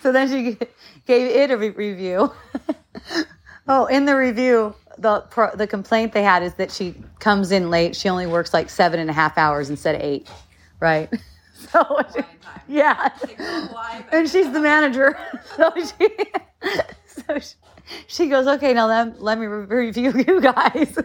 so 0.00 0.10
then 0.10 0.26
she 0.26 0.56
gave 1.06 1.30
it 1.36 1.50
a 1.50 1.58
re- 1.58 1.68
review. 1.68 2.32
oh, 3.68 3.84
in 3.86 4.06
the 4.06 4.16
review, 4.16 4.74
the 4.96 5.20
pro- 5.28 5.54
the 5.54 5.66
complaint 5.66 6.14
they 6.14 6.22
had 6.22 6.42
is 6.42 6.54
that 6.54 6.70
she 6.72 6.94
comes 7.18 7.52
in 7.52 7.68
late. 7.68 7.94
She 7.94 8.08
only 8.08 8.26
works 8.26 8.54
like 8.54 8.70
seven 8.70 9.00
and 9.00 9.10
a 9.10 9.12
half 9.12 9.36
hours 9.36 9.68
instead 9.68 9.96
of 9.96 10.00
eight, 10.00 10.26
right? 10.80 11.12
So 11.70 11.84
she, 12.14 12.22
yeah, 12.68 13.10
and 14.12 14.26
she's 14.26 14.50
the 14.50 14.60
manager. 14.60 15.18
So 15.56 15.70
she, 15.76 16.08
so 17.06 17.38
she, 17.38 17.54
she 18.06 18.26
goes, 18.28 18.46
okay, 18.46 18.72
now 18.72 18.86
let, 18.86 19.20
let 19.22 19.38
me 19.38 19.44
re- 19.44 19.66
review 19.66 20.24
you 20.26 20.40
guys. 20.40 20.96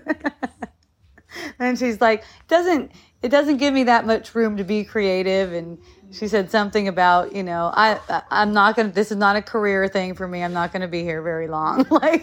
And 1.60 1.78
she's 1.78 2.02
like, 2.02 2.24
doesn't 2.48 2.92
it 3.22 3.30
doesn't 3.30 3.58
give 3.58 3.74
me 3.74 3.86
that 3.86 4.06
much 4.06 4.36
room 4.36 4.58
to 4.58 4.64
be 4.64 4.84
creative 4.84 5.54
and 5.54 5.80
she 6.12 6.28
said 6.28 6.52
something 6.52 6.88
about 6.88 7.36
you 7.36 7.42
know 7.42 7.72
i 7.74 8.00
i'm 8.30 8.54
not 8.54 8.76
gonna 8.76 8.90
this 8.90 9.10
is 9.10 9.18
not 9.18 9.36
a 9.36 9.42
career 9.42 9.88
thing 9.88 10.14
for 10.14 10.28
me 10.28 10.44
i'm 10.44 10.54
not 10.54 10.72
gonna 10.72 10.88
be 10.88 11.02
here 11.02 11.24
very 11.24 11.48
long 11.48 11.84
like 11.90 12.22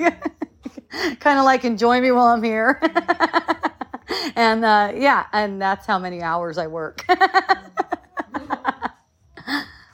kind 1.20 1.38
of 1.38 1.44
like 1.44 1.64
enjoy 1.64 2.00
me 2.00 2.10
while 2.12 2.26
I'm 2.26 2.42
here. 2.42 2.80
and 4.36 4.64
uh, 4.64 4.92
yeah, 4.94 5.26
and 5.32 5.60
that's 5.60 5.86
how 5.86 5.98
many 5.98 6.22
hours 6.22 6.58
I 6.58 6.66
work. 6.66 7.04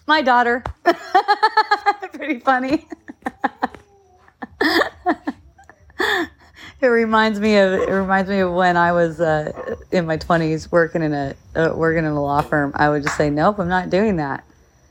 My 0.07 0.23
daughter. 0.23 0.65
Pretty 2.15 2.41
funny. 2.41 2.89
it 6.81 6.87
reminds 6.87 7.41
me 7.41 7.57
of 7.57 7.73
it 7.73 7.91
reminds 7.91 8.31
me 8.31 8.39
of 8.39 8.53
when 8.53 8.77
I 8.77 8.93
was 8.93 9.21
uh, 9.21 9.77
in 9.91 10.07
my 10.07 10.17
twenties 10.17 10.71
working 10.71 11.03
in 11.03 11.13
a 11.13 11.35
uh, 11.57 11.73
working 11.75 12.05
in 12.05 12.13
a 12.13 12.23
law 12.23 12.41
firm. 12.41 12.73
I 12.77 12.89
would 12.89 13.03
just 13.03 13.17
say, 13.17 13.31
"Nope, 13.31 13.59
I'm 13.59 13.69
not 13.69 13.91
doing 13.91 14.17
that." 14.17 14.45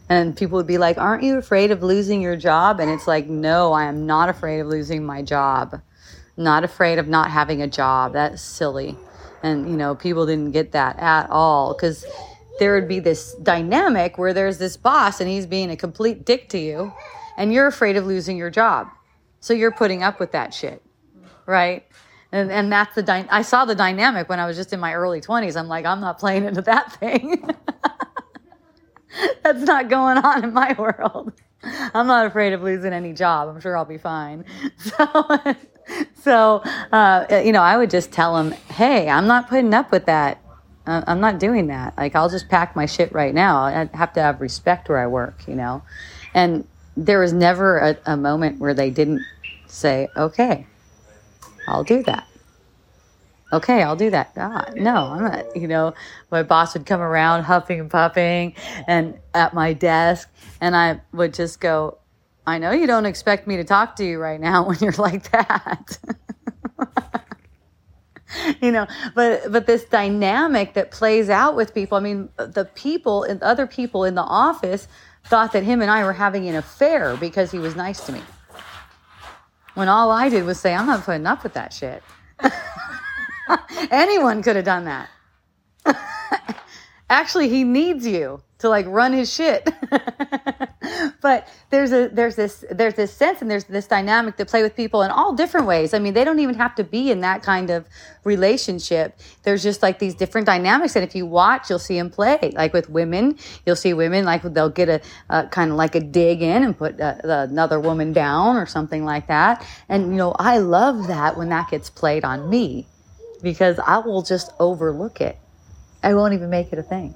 And 0.09 0.35
people 0.35 0.57
would 0.57 0.67
be 0.67 0.77
like, 0.77 0.97
"Aren't 0.97 1.23
you 1.23 1.37
afraid 1.37 1.71
of 1.71 1.83
losing 1.83 2.21
your 2.21 2.35
job?" 2.35 2.81
And 2.81 2.91
it's 2.91 3.07
like, 3.07 3.27
"No, 3.27 3.71
I 3.71 3.85
am 3.85 4.05
not 4.05 4.27
afraid 4.27 4.59
of 4.59 4.67
losing 4.67 5.05
my 5.05 5.21
job. 5.21 5.81
Not 6.35 6.65
afraid 6.65 6.99
of 6.99 7.07
not 7.07 7.31
having 7.31 7.61
a 7.61 7.67
job. 7.67 8.13
That's 8.13 8.41
silly." 8.41 8.97
And 9.41 9.69
you 9.69 9.77
know, 9.77 9.95
people 9.95 10.25
didn't 10.25 10.51
get 10.51 10.73
that 10.73 10.99
at 10.99 11.29
all 11.29 11.73
because 11.73 12.05
there 12.59 12.73
would 12.75 12.89
be 12.89 12.99
this 12.99 13.33
dynamic 13.35 14.17
where 14.17 14.33
there's 14.33 14.57
this 14.57 14.75
boss 14.75 15.21
and 15.21 15.29
he's 15.29 15.45
being 15.45 15.71
a 15.71 15.77
complete 15.77 16.25
dick 16.25 16.49
to 16.49 16.57
you, 16.57 16.91
and 17.37 17.53
you're 17.53 17.67
afraid 17.67 17.95
of 17.95 18.05
losing 18.05 18.35
your 18.35 18.49
job, 18.49 18.89
so 19.39 19.53
you're 19.53 19.71
putting 19.71 20.03
up 20.03 20.19
with 20.19 20.33
that 20.33 20.53
shit 20.53 20.81
right? 21.47 21.85
And 22.31 22.51
and 22.51 22.71
that's 22.71 22.95
the 22.95 23.03
dy- 23.03 23.27
I 23.31 23.41
saw 23.41 23.65
the 23.65 23.75
dynamic 23.75 24.29
when 24.29 24.39
I 24.39 24.47
was 24.47 24.57
just 24.57 24.73
in 24.73 24.79
my 24.79 24.93
early 24.93 25.21
20s. 25.21 25.57
I'm 25.57 25.69
like, 25.69 25.85
I'm 25.85 26.01
not 26.01 26.19
playing 26.19 26.45
into 26.45 26.61
that 26.63 26.93
thing. 26.93 27.49
that's 29.43 29.63
not 29.63 29.89
going 29.89 30.17
on 30.19 30.43
in 30.43 30.53
my 30.53 30.75
world. 30.77 31.33
I'm 31.63 32.07
not 32.07 32.27
afraid 32.27 32.53
of 32.53 32.61
losing 32.63 32.93
any 32.93 33.13
job. 33.13 33.49
I'm 33.49 33.59
sure 33.59 33.77
I'll 33.77 33.85
be 33.85 33.97
fine. 33.97 34.45
So 34.79 35.55
so 36.21 36.57
uh, 36.91 37.41
you 37.45 37.53
know, 37.53 37.61
I 37.61 37.77
would 37.77 37.89
just 37.89 38.11
tell 38.11 38.37
him, 38.37 38.51
"Hey, 38.51 39.09
I'm 39.09 39.25
not 39.27 39.47
putting 39.49 39.73
up 39.73 39.91
with 39.91 40.05
that. 40.07 40.41
Uh, 40.85 41.01
I'm 41.07 41.21
not 41.21 41.39
doing 41.39 41.67
that. 41.67 41.97
Like, 41.97 42.15
I'll 42.15 42.29
just 42.29 42.49
pack 42.49 42.75
my 42.75 42.85
shit 42.85 43.13
right 43.13 43.33
now. 43.33 43.61
I 43.61 43.89
have 43.93 44.13
to 44.13 44.21
have 44.21 44.41
respect 44.41 44.89
where 44.89 44.99
I 44.99 45.07
work, 45.07 45.47
you 45.47 45.55
know." 45.55 45.83
And 46.33 46.67
there 46.97 47.19
was 47.21 47.31
never 47.33 47.77
a, 47.77 47.97
a 48.05 48.17
moment 48.17 48.59
where 48.59 48.73
they 48.73 48.89
didn't 48.89 49.21
say, 49.67 50.09
"Okay, 50.17 50.67
I'll 51.67 51.83
do 51.83 52.03
that. 52.03 52.27
Okay, 53.51 53.81
I'll 53.81 53.95
do 53.95 54.09
that. 54.09 54.31
Ah, 54.35 54.65
no, 54.75 54.95
I'm 54.95 55.23
not. 55.23 55.55
You 55.55 55.67
know, 55.67 55.93
my 56.31 56.43
boss 56.43 56.73
would 56.73 56.85
come 56.85 56.99
around 56.99 57.43
huffing 57.43 57.79
and 57.79 57.89
puffing 57.89 58.55
and 58.87 59.17
at 59.33 59.53
my 59.53 59.73
desk, 59.73 60.29
and 60.59 60.75
I 60.75 61.01
would 61.13 61.33
just 61.33 61.61
go, 61.61 61.97
I 62.45 62.59
know 62.59 62.71
you 62.71 62.87
don't 62.87 63.05
expect 63.05 63.47
me 63.47 63.57
to 63.57 63.63
talk 63.63 63.95
to 63.97 64.05
you 64.05 64.19
right 64.19 64.39
now 64.39 64.63
when 64.67 64.77
you're 64.79 64.91
like 64.93 65.31
that. 65.31 65.97
you 68.61 68.71
know 68.71 68.85
but 69.15 69.49
but 69.51 69.65
this 69.65 69.85
dynamic 69.85 70.73
that 70.73 70.91
plays 70.91 71.29
out 71.29 71.55
with 71.55 71.73
people 71.73 71.97
i 71.97 72.01
mean 72.01 72.27
the 72.35 72.65
people 72.75 73.23
and 73.23 73.41
other 73.41 73.65
people 73.65 74.03
in 74.03 74.15
the 74.15 74.21
office 74.21 74.89
thought 75.23 75.53
that 75.53 75.63
him 75.63 75.81
and 75.81 75.89
i 75.89 76.03
were 76.03 76.11
having 76.11 76.49
an 76.49 76.55
affair 76.55 77.15
because 77.15 77.51
he 77.51 77.57
was 77.57 77.77
nice 77.77 78.05
to 78.05 78.11
me 78.11 78.21
when 79.77 79.89
all 79.89 80.09
I 80.09 80.27
did 80.29 80.43
was 80.43 80.59
say, 80.59 80.73
I'm 80.73 80.87
not 80.87 81.03
putting 81.03 81.27
up 81.27 81.43
with 81.43 81.53
that 81.53 81.71
shit. 81.71 82.01
Anyone 83.91 84.41
could 84.41 84.55
have 84.55 84.65
done 84.65 84.85
that. 84.85 85.09
Actually, 87.09 87.49
he 87.49 87.63
needs 87.63 88.05
you 88.05 88.41
to 88.59 88.69
like 88.69 88.85
run 88.87 89.13
his 89.13 89.31
shit. 89.31 89.67
but 91.21 91.47
there's 91.69 91.91
a 91.91 92.09
there's 92.09 92.35
this 92.35 92.65
there's 92.71 92.95
this 92.95 93.13
sense 93.13 93.41
and 93.41 93.49
there's 93.49 93.65
this 93.65 93.87
dynamic 93.87 94.35
to 94.37 94.45
play 94.45 94.63
with 94.63 94.75
people 94.75 95.03
in 95.03 95.11
all 95.11 95.33
different 95.33 95.67
ways. 95.67 95.93
I 95.93 95.99
mean, 95.99 96.13
they 96.13 96.23
don't 96.23 96.39
even 96.39 96.55
have 96.55 96.75
to 96.75 96.83
be 96.83 97.11
in 97.11 97.21
that 97.21 97.43
kind 97.43 97.69
of 97.69 97.87
relationship. 98.23 99.17
There's 99.43 99.63
just 99.63 99.81
like 99.81 99.99
these 99.99 100.15
different 100.15 100.47
dynamics, 100.47 100.95
and 100.95 101.03
if 101.03 101.15
you 101.15 101.25
watch, 101.25 101.69
you'll 101.69 101.79
see 101.79 101.97
them 101.97 102.09
play. 102.09 102.51
Like 102.55 102.73
with 102.73 102.89
women, 102.89 103.37
you'll 103.65 103.75
see 103.75 103.93
women 103.93 104.25
like 104.25 104.41
they'll 104.41 104.69
get 104.69 104.89
a, 104.89 105.01
a 105.29 105.47
kind 105.47 105.71
of 105.71 105.77
like 105.77 105.95
a 105.95 105.99
dig 106.01 106.41
in 106.41 106.63
and 106.63 106.77
put 106.77 106.99
a, 106.99 107.25
uh, 107.25 107.47
another 107.49 107.79
woman 107.79 108.11
down 108.11 108.57
or 108.57 108.65
something 108.65 109.05
like 109.05 109.27
that. 109.27 109.65
And 109.87 110.11
you 110.11 110.17
know, 110.17 110.35
I 110.37 110.57
love 110.57 111.07
that 111.07 111.37
when 111.37 111.49
that 111.49 111.69
gets 111.69 111.89
played 111.89 112.25
on 112.25 112.49
me 112.49 112.87
because 113.41 113.79
I 113.79 113.99
will 113.99 114.23
just 114.23 114.51
overlook 114.59 115.21
it. 115.21 115.37
I 116.03 116.13
won't 116.13 116.33
even 116.33 116.49
make 116.49 116.71
it 116.71 116.79
a 116.79 116.83
thing. 116.83 117.15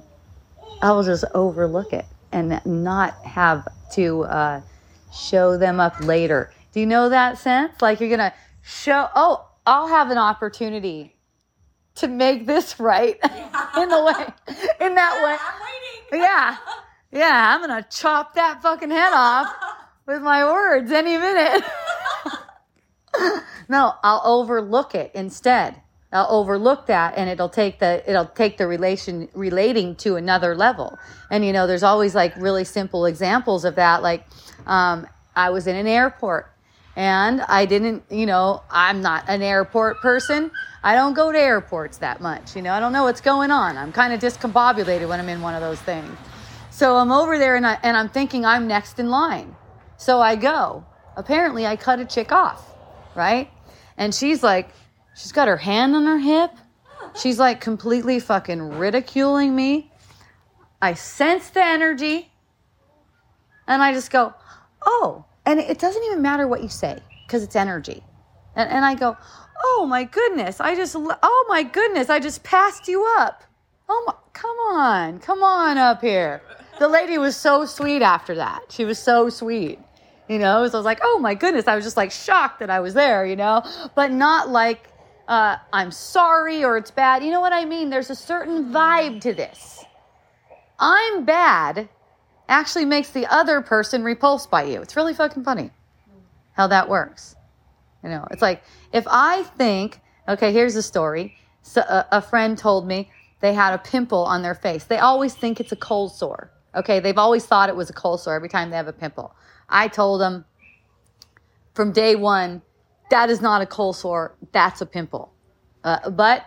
I 0.80 0.90
will 0.92 1.02
just 1.02 1.24
overlook 1.34 1.92
it 1.92 2.04
and 2.32 2.60
not 2.64 3.14
have 3.24 3.68
to 3.92 4.24
uh, 4.24 4.60
show 5.12 5.56
them 5.56 5.78
up 5.78 6.00
later. 6.00 6.52
Do 6.72 6.80
you 6.80 6.86
know 6.86 7.08
that 7.10 7.38
sense? 7.38 7.80
Like 7.80 8.00
you're 8.00 8.08
going 8.08 8.18
to 8.18 8.32
show, 8.62 9.08
oh, 9.14 9.48
I'll 9.66 9.88
have 9.88 10.10
an 10.10 10.18
opportunity 10.18 11.14
to 11.96 12.08
make 12.08 12.46
this 12.46 12.80
right 12.80 13.18
in 13.76 13.88
the 13.88 14.04
way, 14.04 14.26
in 14.80 14.94
that 14.94 15.14
yeah, 15.16 15.24
way. 15.24 15.36
I'm 15.40 15.60
waiting. 15.60 16.22
Yeah. 16.24 16.56
Yeah. 17.12 17.54
I'm 17.54 17.66
going 17.66 17.82
to 17.82 17.88
chop 17.88 18.34
that 18.34 18.62
fucking 18.62 18.90
head 18.90 19.12
off 19.12 19.54
with 20.06 20.22
my 20.22 20.44
words 20.44 20.90
any 20.90 21.18
minute. 21.18 21.62
no, 23.68 23.94
I'll 24.02 24.22
overlook 24.24 24.94
it 24.94 25.12
instead. 25.14 25.81
I'll 26.12 26.28
overlook 26.30 26.86
that 26.86 27.14
and 27.16 27.30
it'll 27.30 27.48
take 27.48 27.78
the 27.78 28.02
it'll 28.08 28.26
take 28.26 28.58
the 28.58 28.66
relation 28.66 29.28
relating 29.34 29.96
to 29.96 30.16
another 30.16 30.54
level. 30.54 30.98
And 31.30 31.44
you 31.44 31.52
know 31.52 31.66
there's 31.66 31.82
always 31.82 32.14
like 32.14 32.36
really 32.36 32.64
simple 32.64 33.06
examples 33.06 33.64
of 33.64 33.76
that 33.76 34.02
like 34.02 34.26
um, 34.66 35.06
i 35.34 35.50
was 35.50 35.66
in 35.66 35.74
an 35.74 35.86
airport 35.86 36.52
and 36.94 37.40
i 37.42 37.64
didn't 37.64 38.04
you 38.10 38.26
know 38.26 38.62
i'm 38.70 39.00
not 39.00 39.24
an 39.28 39.42
airport 39.42 40.00
person. 40.00 40.50
I 40.84 40.96
don't 40.96 41.14
go 41.14 41.30
to 41.30 41.38
airports 41.38 41.98
that 41.98 42.20
much 42.20 42.54
you 42.54 42.62
know 42.62 42.72
i 42.72 42.80
don't 42.80 42.92
know 42.92 43.04
what's 43.04 43.22
going 43.22 43.50
on. 43.50 43.76
I'm 43.76 43.92
kind 43.92 44.12
of 44.12 44.20
discombobulated 44.20 45.08
when 45.08 45.18
i'm 45.18 45.28
in 45.28 45.40
one 45.40 45.54
of 45.54 45.62
those 45.62 45.80
things. 45.80 46.10
So 46.70 46.96
i'm 46.96 47.10
over 47.10 47.38
there 47.38 47.56
and, 47.56 47.66
I, 47.66 47.78
and 47.82 47.96
i'm 47.96 48.08
thinking 48.10 48.44
i'm 48.44 48.66
next 48.66 48.98
in 48.98 49.08
line. 49.08 49.56
So 49.96 50.20
i 50.20 50.36
go. 50.36 50.84
Apparently 51.16 51.66
i 51.66 51.76
cut 51.76 51.98
a 52.00 52.04
chick 52.04 52.32
off 52.32 52.72
right? 53.14 53.50
And 53.96 54.14
she's 54.14 54.42
like 54.42 54.70
She's 55.14 55.32
got 55.32 55.48
her 55.48 55.56
hand 55.56 55.94
on 55.94 56.06
her 56.06 56.18
hip. 56.18 56.50
She's 57.20 57.38
like 57.38 57.60
completely 57.60 58.18
fucking 58.18 58.78
ridiculing 58.78 59.54
me. 59.54 59.90
I 60.80 60.94
sense 60.94 61.50
the 61.50 61.64
energy. 61.64 62.30
And 63.66 63.82
I 63.82 63.92
just 63.92 64.10
go, 64.10 64.34
oh. 64.84 65.24
And 65.44 65.60
it 65.60 65.78
doesn't 65.78 66.02
even 66.04 66.22
matter 66.22 66.46
what 66.46 66.62
you 66.62 66.68
say 66.68 66.98
because 67.26 67.42
it's 67.42 67.56
energy. 67.56 68.02
And, 68.56 68.70
and 68.70 68.84
I 68.84 68.94
go, 68.94 69.16
oh 69.62 69.86
my 69.88 70.04
goodness. 70.04 70.60
I 70.60 70.74
just, 70.74 70.96
oh 70.96 71.46
my 71.48 71.62
goodness. 71.62 72.10
I 72.10 72.18
just 72.20 72.42
passed 72.42 72.88
you 72.88 73.06
up. 73.18 73.44
Oh 73.88 74.04
my, 74.06 74.14
come 74.32 74.56
on. 74.56 75.18
Come 75.20 75.42
on 75.42 75.78
up 75.78 76.00
here. 76.00 76.42
The 76.78 76.88
lady 76.88 77.18
was 77.18 77.36
so 77.36 77.64
sweet 77.66 78.02
after 78.02 78.34
that. 78.36 78.62
She 78.70 78.84
was 78.84 78.98
so 78.98 79.28
sweet. 79.28 79.78
You 80.28 80.38
know, 80.38 80.66
so 80.66 80.78
I 80.78 80.78
was 80.78 80.84
like, 80.84 81.00
oh 81.02 81.18
my 81.18 81.34
goodness. 81.34 81.68
I 81.68 81.74
was 81.76 81.84
just 81.84 81.96
like 81.96 82.10
shocked 82.10 82.60
that 82.60 82.70
I 82.70 82.80
was 82.80 82.94
there, 82.94 83.26
you 83.26 83.36
know, 83.36 83.62
but 83.94 84.12
not 84.12 84.48
like 84.48 84.88
uh, 85.28 85.56
I'm 85.72 85.90
sorry 85.90 86.64
or 86.64 86.76
it's 86.76 86.90
bad. 86.90 87.22
You 87.22 87.30
know 87.30 87.40
what 87.40 87.52
I 87.52 87.64
mean? 87.64 87.90
There's 87.90 88.10
a 88.10 88.16
certain 88.16 88.72
vibe 88.72 89.20
to 89.22 89.32
this. 89.32 89.84
I'm 90.78 91.24
bad 91.24 91.88
actually 92.48 92.84
makes 92.84 93.10
the 93.10 93.26
other 93.32 93.60
person 93.60 94.04
repulsed 94.04 94.50
by 94.50 94.64
you. 94.64 94.82
It's 94.82 94.96
really 94.96 95.14
fucking 95.14 95.44
funny 95.44 95.70
how 96.52 96.66
that 96.66 96.88
works. 96.88 97.34
You 98.02 98.10
know, 98.10 98.26
it's 98.30 98.42
like 98.42 98.62
if 98.92 99.06
I 99.08 99.44
think, 99.56 100.00
okay, 100.28 100.52
here's 100.52 100.76
a 100.76 100.82
story. 100.82 101.36
So 101.62 101.80
a, 101.80 102.06
a 102.12 102.22
friend 102.22 102.58
told 102.58 102.86
me 102.86 103.10
they 103.40 103.54
had 103.54 103.74
a 103.74 103.78
pimple 103.78 104.24
on 104.24 104.42
their 104.42 104.54
face. 104.54 104.84
They 104.84 104.98
always 104.98 105.34
think 105.34 105.60
it's 105.60 105.72
a 105.72 105.76
cold 105.76 106.12
sore. 106.12 106.50
Okay, 106.74 107.00
they've 107.00 107.18
always 107.18 107.46
thought 107.46 107.68
it 107.68 107.76
was 107.76 107.90
a 107.90 107.92
cold 107.92 108.20
sore 108.20 108.34
every 108.34 108.48
time 108.48 108.70
they 108.70 108.76
have 108.76 108.88
a 108.88 108.92
pimple. 108.92 109.34
I 109.68 109.88
told 109.88 110.20
them 110.20 110.44
from 111.74 111.92
day 111.92 112.16
one, 112.16 112.62
that 113.10 113.30
is 113.30 113.40
not 113.40 113.62
a 113.62 113.66
cold 113.66 113.96
sore, 113.96 114.36
that's 114.52 114.80
a 114.80 114.86
pimple. 114.86 115.32
Uh, 115.84 116.10
but 116.10 116.46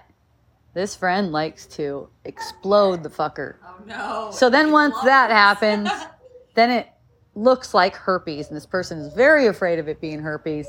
this 0.74 0.96
friend 0.96 1.32
likes 1.32 1.66
to 1.66 2.10
explode 2.26 3.02
the 3.02 3.10
fucker. 3.10 3.56
Oh 3.66 3.84
no. 3.86 4.30
So 4.32 4.50
then 4.50 4.72
once 4.72 4.96
that 5.04 5.32
happens, 5.32 5.90
then 6.56 6.70
it 6.70 6.88
looks 7.34 7.74
like 7.74 7.96
herpes, 7.96 8.48
and 8.50 8.58
this 8.58 8.66
person 8.66 9.00
is 9.00 9.14
very 9.14 9.48
afraid 9.48 9.80
of 9.80 9.88
it 9.88 10.00
being 10.02 10.20
herpes. 10.20 10.68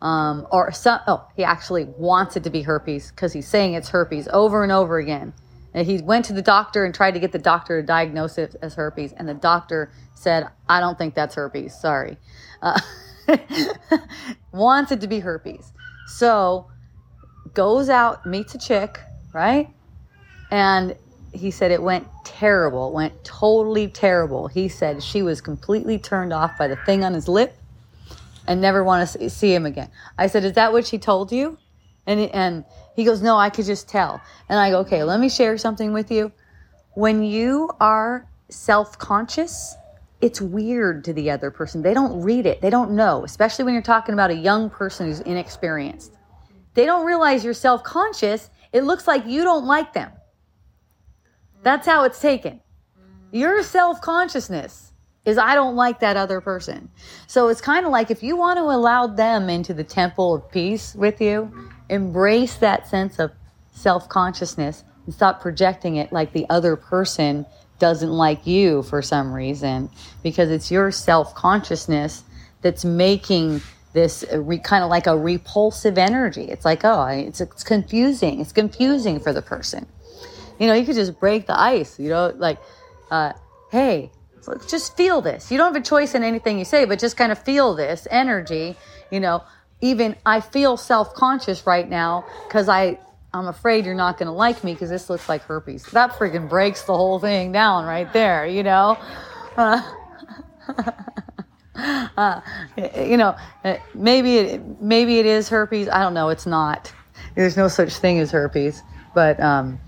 Um, 0.00 0.46
or 0.52 0.70
some, 0.70 1.00
oh, 1.08 1.26
he 1.34 1.42
actually 1.42 1.84
wants 1.84 2.36
it 2.36 2.44
to 2.44 2.50
be 2.50 2.62
herpes 2.62 3.10
because 3.10 3.32
he's 3.32 3.48
saying 3.48 3.74
it's 3.74 3.88
herpes 3.88 4.28
over 4.32 4.62
and 4.62 4.70
over 4.70 4.98
again. 4.98 5.32
And 5.74 5.86
he 5.86 5.98
went 5.98 6.24
to 6.26 6.32
the 6.32 6.42
doctor 6.42 6.84
and 6.84 6.94
tried 6.94 7.14
to 7.14 7.20
get 7.20 7.32
the 7.32 7.38
doctor 7.38 7.80
to 7.80 7.86
diagnose 7.86 8.38
it 8.38 8.54
as 8.62 8.74
herpes, 8.74 9.12
and 9.12 9.28
the 9.28 9.34
doctor 9.34 9.90
said, 10.14 10.48
"I 10.68 10.80
don't 10.80 10.96
think 10.98 11.14
that's 11.14 11.34
herpes. 11.34 11.74
Sorry." 11.78 12.16
Uh, 12.62 12.80
wants 14.52 14.92
it 14.92 15.00
to 15.00 15.06
be 15.06 15.20
herpes. 15.20 15.72
So 16.06 16.66
goes 17.54 17.88
out, 17.88 18.24
meets 18.26 18.54
a 18.54 18.58
chick, 18.58 19.00
right? 19.32 19.68
And 20.50 20.96
he 21.32 21.50
said 21.50 21.70
it 21.70 21.82
went 21.82 22.06
terrible, 22.24 22.88
it 22.88 22.94
went 22.94 23.24
totally 23.24 23.88
terrible. 23.88 24.48
He 24.48 24.68
said 24.68 25.02
she 25.02 25.22
was 25.22 25.40
completely 25.40 25.98
turned 25.98 26.32
off 26.32 26.56
by 26.58 26.68
the 26.68 26.76
thing 26.76 27.04
on 27.04 27.14
his 27.14 27.28
lip. 27.28 27.54
and 28.46 28.62
never 28.62 28.82
want 28.82 29.10
to 29.10 29.28
see 29.28 29.52
him 29.52 29.66
again. 29.66 29.90
I 30.16 30.26
said, 30.26 30.42
Is 30.44 30.54
that 30.54 30.72
what 30.72 30.86
she 30.86 30.98
told 30.98 31.30
you? 31.30 31.58
And, 32.06 32.20
and 32.30 32.64
he 32.96 33.04
goes, 33.04 33.20
No, 33.20 33.36
I 33.36 33.50
could 33.50 33.66
just 33.66 33.88
tell. 33.88 34.22
And 34.48 34.58
I 34.58 34.70
go, 34.70 34.78
Okay, 34.80 35.04
let 35.04 35.20
me 35.20 35.28
share 35.28 35.58
something 35.58 35.92
with 35.92 36.10
you. 36.10 36.32
When 36.94 37.22
you 37.22 37.70
are 37.78 38.26
self 38.48 38.98
conscious, 38.98 39.76
it's 40.20 40.40
weird 40.40 41.04
to 41.04 41.12
the 41.12 41.30
other 41.30 41.50
person. 41.50 41.82
They 41.82 41.94
don't 41.94 42.22
read 42.22 42.46
it, 42.46 42.60
they 42.60 42.70
don't 42.70 42.92
know, 42.92 43.24
especially 43.24 43.64
when 43.64 43.74
you're 43.74 43.82
talking 43.82 44.12
about 44.12 44.30
a 44.30 44.36
young 44.36 44.70
person 44.70 45.06
who's 45.06 45.20
inexperienced. 45.20 46.12
They 46.74 46.86
don't 46.86 47.06
realize 47.06 47.44
you're 47.44 47.54
self 47.54 47.82
conscious. 47.82 48.50
It 48.72 48.82
looks 48.82 49.06
like 49.06 49.26
you 49.26 49.42
don't 49.42 49.66
like 49.66 49.92
them. 49.92 50.12
That's 51.62 51.86
how 51.86 52.04
it's 52.04 52.20
taken. 52.20 52.60
Your 53.32 53.62
self 53.62 54.00
consciousness 54.00 54.92
is 55.24 55.38
I 55.38 55.54
don't 55.54 55.76
like 55.76 56.00
that 56.00 56.16
other 56.16 56.40
person. 56.40 56.88
So 57.26 57.48
it's 57.48 57.60
kind 57.60 57.84
of 57.84 57.92
like 57.92 58.10
if 58.10 58.22
you 58.22 58.36
want 58.36 58.58
to 58.58 58.62
allow 58.62 59.06
them 59.06 59.50
into 59.50 59.74
the 59.74 59.84
temple 59.84 60.34
of 60.34 60.50
peace 60.50 60.94
with 60.94 61.20
you, 61.20 61.52
embrace 61.90 62.54
that 62.56 62.86
sense 62.86 63.18
of 63.18 63.32
self 63.72 64.08
consciousness 64.08 64.84
and 65.04 65.14
stop 65.14 65.40
projecting 65.40 65.96
it 65.96 66.12
like 66.12 66.32
the 66.32 66.46
other 66.48 66.76
person 66.76 67.44
doesn't 67.78 68.10
like 68.10 68.46
you 68.46 68.82
for 68.82 69.02
some 69.02 69.32
reason 69.32 69.90
because 70.22 70.50
it's 70.50 70.70
your 70.70 70.90
self 70.90 71.34
consciousness 71.34 72.24
that's 72.62 72.84
making 72.84 73.60
this 73.92 74.24
re, 74.32 74.58
kind 74.58 74.84
of 74.84 74.90
like 74.90 75.06
a 75.06 75.16
repulsive 75.16 75.98
energy. 75.98 76.44
It's 76.44 76.64
like, 76.64 76.84
oh, 76.84 77.04
it's, 77.06 77.40
it's 77.40 77.64
confusing. 77.64 78.40
It's 78.40 78.52
confusing 78.52 79.20
for 79.20 79.32
the 79.32 79.42
person. 79.42 79.86
You 80.58 80.66
know, 80.66 80.74
you 80.74 80.84
could 80.84 80.96
just 80.96 81.18
break 81.20 81.46
the 81.46 81.58
ice, 81.58 81.98
you 81.98 82.08
know, 82.08 82.32
like, 82.36 82.58
uh, 83.10 83.32
hey, 83.70 84.10
just 84.68 84.96
feel 84.96 85.20
this. 85.20 85.50
You 85.50 85.58
don't 85.58 85.72
have 85.72 85.82
a 85.82 85.84
choice 85.84 86.14
in 86.14 86.22
anything 86.22 86.58
you 86.58 86.64
say, 86.64 86.84
but 86.84 86.98
just 86.98 87.16
kind 87.16 87.32
of 87.32 87.38
feel 87.38 87.74
this 87.74 88.08
energy. 88.10 88.76
You 89.10 89.20
know, 89.20 89.44
even 89.80 90.16
I 90.26 90.40
feel 90.40 90.76
self 90.76 91.14
conscious 91.14 91.66
right 91.66 91.88
now 91.88 92.24
because 92.46 92.68
I 92.68 92.98
I'm 93.32 93.48
afraid 93.48 93.84
you're 93.84 93.94
not 93.94 94.18
going 94.18 94.26
to 94.26 94.32
like 94.32 94.64
me 94.64 94.72
because 94.72 94.88
this 94.88 95.10
looks 95.10 95.28
like 95.28 95.42
herpes. 95.42 95.84
That 95.92 96.12
freaking 96.12 96.48
breaks 96.48 96.82
the 96.82 96.96
whole 96.96 97.18
thing 97.18 97.52
down 97.52 97.84
right 97.84 98.10
there. 98.12 98.46
You 98.46 98.62
know. 98.62 98.98
Uh, 99.56 99.82
uh, 102.16 102.40
you 102.96 103.16
know, 103.16 103.36
uh, 103.64 103.76
maybe 103.94 104.36
it 104.36 104.80
maybe 104.80 105.18
it 105.18 105.26
is 105.26 105.48
herpes. 105.48 105.88
I 105.88 106.00
don't 106.00 106.14
know. 106.14 106.30
It's 106.30 106.46
not. 106.46 106.92
There's 107.34 107.56
no 107.56 107.68
such 107.68 107.94
thing 107.96 108.18
as 108.18 108.30
herpes. 108.30 108.82
But 109.14 109.40
um, 109.40 109.80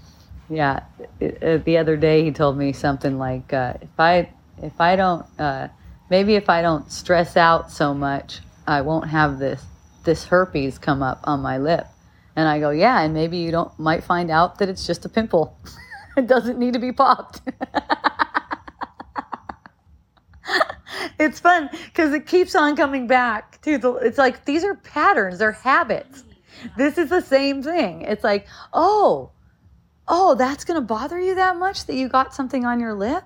yeah, 0.48 0.84
it, 1.20 1.42
it, 1.42 1.64
the 1.64 1.78
other 1.78 1.96
day 1.96 2.24
he 2.24 2.32
told 2.32 2.58
me 2.58 2.72
something 2.72 3.18
like, 3.18 3.52
uh, 3.52 3.74
if 3.80 3.98
I 3.98 4.30
if 4.62 4.80
I 4.80 4.96
don't 4.96 5.26
uh, 5.38 5.68
maybe 6.10 6.34
if 6.34 6.50
I 6.50 6.62
don't 6.62 6.90
stress 6.90 7.36
out 7.36 7.70
so 7.70 7.94
much, 7.94 8.40
I 8.66 8.82
won't 8.82 9.08
have 9.08 9.38
this 9.38 9.64
this 10.04 10.24
herpes 10.24 10.78
come 10.78 11.02
up 11.02 11.20
on 11.24 11.40
my 11.40 11.58
lip. 11.58 11.86
And 12.36 12.48
I 12.48 12.60
go, 12.60 12.70
yeah, 12.70 13.00
and 13.00 13.12
maybe 13.12 13.38
you 13.38 13.50
don't 13.50 13.76
might 13.78 14.04
find 14.04 14.30
out 14.30 14.58
that 14.58 14.68
it's 14.68 14.86
just 14.86 15.04
a 15.04 15.08
pimple. 15.08 15.58
it 16.16 16.26
doesn't 16.26 16.58
need 16.58 16.74
to 16.74 16.78
be 16.78 16.92
popped. 16.92 17.42
it's 21.18 21.40
fun 21.40 21.70
because 21.86 22.12
it 22.12 22.26
keeps 22.26 22.54
on 22.54 22.76
coming 22.76 23.06
back 23.06 23.60
to 23.62 23.78
the 23.78 23.94
it's 23.94 24.18
like 24.18 24.44
these 24.44 24.64
are 24.64 24.74
patterns, 24.74 25.38
they're 25.38 25.52
habits. 25.52 26.24
This 26.76 26.98
is 26.98 27.08
the 27.08 27.22
same 27.22 27.62
thing. 27.62 28.02
It's 28.02 28.22
like, 28.22 28.46
oh, 28.72 29.30
oh, 30.06 30.34
that's 30.34 30.64
gonna 30.64 30.80
bother 30.80 31.18
you 31.18 31.34
that 31.36 31.56
much 31.56 31.86
that 31.86 31.94
you 31.94 32.08
got 32.08 32.34
something 32.34 32.64
on 32.64 32.80
your 32.80 32.94
lip? 32.94 33.24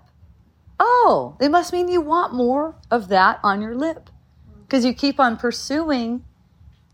Oh, 0.78 1.36
it 1.40 1.50
must 1.50 1.72
mean 1.72 1.88
you 1.88 2.00
want 2.00 2.34
more 2.34 2.76
of 2.90 3.08
that 3.08 3.40
on 3.42 3.60
your 3.60 3.74
lip. 3.74 4.10
Because 4.62 4.84
you 4.84 4.94
keep 4.94 5.20
on 5.20 5.36
pursuing 5.36 6.24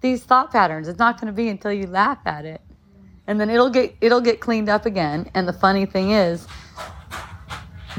these 0.00 0.22
thought 0.22 0.50
patterns. 0.50 0.88
It's 0.88 0.98
not 0.98 1.20
going 1.20 1.26
to 1.26 1.36
be 1.36 1.48
until 1.48 1.72
you 1.72 1.86
laugh 1.86 2.18
at 2.26 2.44
it. 2.44 2.60
And 3.26 3.40
then 3.40 3.50
it'll 3.50 3.70
get 3.70 3.94
it'll 4.00 4.20
get 4.20 4.40
cleaned 4.40 4.68
up 4.68 4.86
again. 4.86 5.30
And 5.34 5.46
the 5.46 5.52
funny 5.52 5.86
thing 5.86 6.10
is 6.10 6.46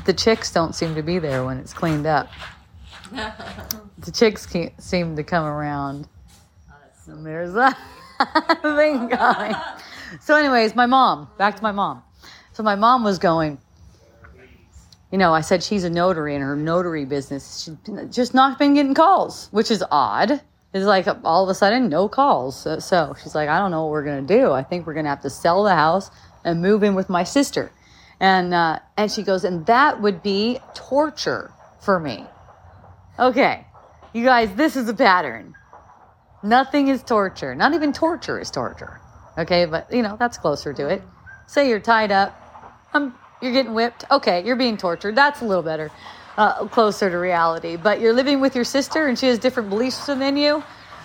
the 0.05 0.13
chicks 0.13 0.51
don't 0.51 0.73
seem 0.73 0.95
to 0.95 1.03
be 1.03 1.19
there 1.19 1.45
when 1.45 1.57
it's 1.57 1.73
cleaned 1.73 2.05
up. 2.05 2.29
the 3.11 4.11
chicks 4.11 4.45
can't 4.45 4.79
seem 4.81 5.15
to 5.15 5.23
come 5.23 5.45
around. 5.45 6.07
And 7.07 7.25
there's 7.25 7.55
a 7.55 7.75
thing 8.61 9.09
going. 9.09 9.55
So, 10.21 10.35
anyways, 10.35 10.75
my 10.75 10.85
mom, 10.85 11.29
back 11.37 11.55
to 11.57 11.63
my 11.63 11.71
mom. 11.71 12.03
So, 12.53 12.63
my 12.63 12.75
mom 12.75 13.03
was 13.03 13.19
going, 13.19 13.57
you 15.11 15.17
know, 15.17 15.33
I 15.33 15.41
said 15.41 15.61
she's 15.61 15.83
a 15.83 15.89
notary 15.89 16.35
in 16.35 16.41
her 16.41 16.55
notary 16.55 17.05
business. 17.05 17.63
She's 17.63 18.15
just 18.15 18.33
not 18.33 18.57
been 18.57 18.73
getting 18.73 18.93
calls, 18.93 19.49
which 19.51 19.71
is 19.71 19.83
odd. 19.91 20.41
It's 20.73 20.85
like 20.85 21.07
all 21.23 21.43
of 21.43 21.49
a 21.49 21.53
sudden, 21.53 21.89
no 21.89 22.07
calls. 22.07 22.61
So, 22.61 22.79
so 22.79 23.15
she's 23.21 23.35
like, 23.35 23.49
I 23.49 23.59
don't 23.59 23.71
know 23.71 23.83
what 23.83 23.91
we're 23.91 24.05
going 24.05 24.25
to 24.25 24.33
do. 24.39 24.51
I 24.51 24.63
think 24.63 24.87
we're 24.87 24.93
going 24.93 25.05
to 25.05 25.09
have 25.09 25.21
to 25.21 25.29
sell 25.29 25.63
the 25.63 25.75
house 25.75 26.09
and 26.45 26.61
move 26.61 26.83
in 26.83 26.95
with 26.95 27.09
my 27.09 27.23
sister. 27.23 27.71
And, 28.19 28.53
uh, 28.53 28.79
and 28.97 29.11
she 29.11 29.23
goes, 29.23 29.43
and 29.43 29.65
that 29.65 30.01
would 30.01 30.23
be 30.23 30.59
torture 30.73 31.51
for 31.81 31.99
me. 31.99 32.25
Okay, 33.19 33.65
you 34.13 34.23
guys, 34.23 34.53
this 34.55 34.75
is 34.75 34.87
a 34.87 34.93
pattern. 34.93 35.55
Nothing 36.43 36.87
is 36.87 37.03
torture. 37.03 37.53
Not 37.53 37.73
even 37.73 37.93
torture 37.93 38.39
is 38.39 38.49
torture. 38.49 39.01
Okay, 39.37 39.65
but 39.65 39.91
you 39.93 40.01
know, 40.01 40.17
that's 40.17 40.37
closer 40.37 40.73
to 40.73 40.87
it. 40.87 41.01
Say 41.47 41.69
you're 41.69 41.79
tied 41.79 42.11
up. 42.11 42.37
Um, 42.93 43.15
you're 43.41 43.53
getting 43.53 43.73
whipped. 43.73 44.05
Okay, 44.09 44.45
you're 44.45 44.55
being 44.55 44.77
tortured. 44.77 45.15
That's 45.15 45.41
a 45.41 45.45
little 45.45 45.63
better, 45.63 45.91
uh, 46.41 46.65
closer 46.69 47.07
to 47.07 47.17
reality. 47.17 47.75
But 47.75 48.01
you're 48.01 48.13
living 48.13 48.41
with 48.41 48.55
your 48.55 48.63
sister 48.63 49.07
and 49.07 49.17
she 49.17 49.27
has 49.27 49.37
different 49.37 49.69
beliefs 49.69 50.07
than 50.07 50.35
you. 50.35 50.63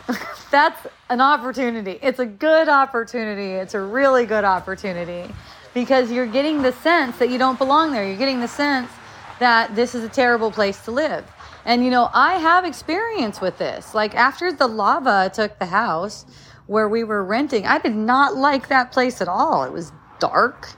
that's 0.51 0.87
an 1.11 1.21
opportunity. 1.21 1.99
It's 2.01 2.21
a 2.21 2.27
good 2.27 2.71
opportunity. 2.71 3.53
It's 3.53 3.75
a 3.75 3.81
really 3.81 4.25
good 4.25 4.45
opportunity 4.45 5.31
because 5.75 6.11
you're 6.11 6.27
getting 6.27 6.63
the 6.63 6.73
sense 6.73 7.19
that 7.19 7.29
you 7.29 7.37
don't 7.37 7.59
belong 7.59 7.93
there. 7.93 8.07
You're 8.07 8.17
getting 8.17 8.41
the 8.41 8.49
sense 8.49 8.91
that 9.39 9.77
this 9.77 9.95
is 9.95 10.05
a 10.05 10.09
terrible 10.09 10.51
place 10.51 10.83
to 10.87 10.91
live. 10.91 11.31
And 11.67 11.85
you 11.85 11.91
know, 11.91 12.09
I 12.15 12.37
have 12.37 12.65
experience 12.65 13.39
with 13.39 13.59
this. 13.59 13.95
Like 13.95 14.15
after 14.15 14.53
the 14.53 14.67
lava 14.67 15.31
took 15.35 15.59
the 15.59 15.67
house 15.67 16.25
where 16.67 16.89
we 16.89 17.05
were 17.05 17.23
renting, 17.23 17.67
I 17.67 17.79
did 17.79 17.95
not 17.95 18.37
like 18.37 18.69
that 18.69 18.91
place 18.91 19.21
at 19.21 19.29
all. 19.29 19.65
It 19.65 19.73
was 19.73 19.93
dark. 20.19 20.71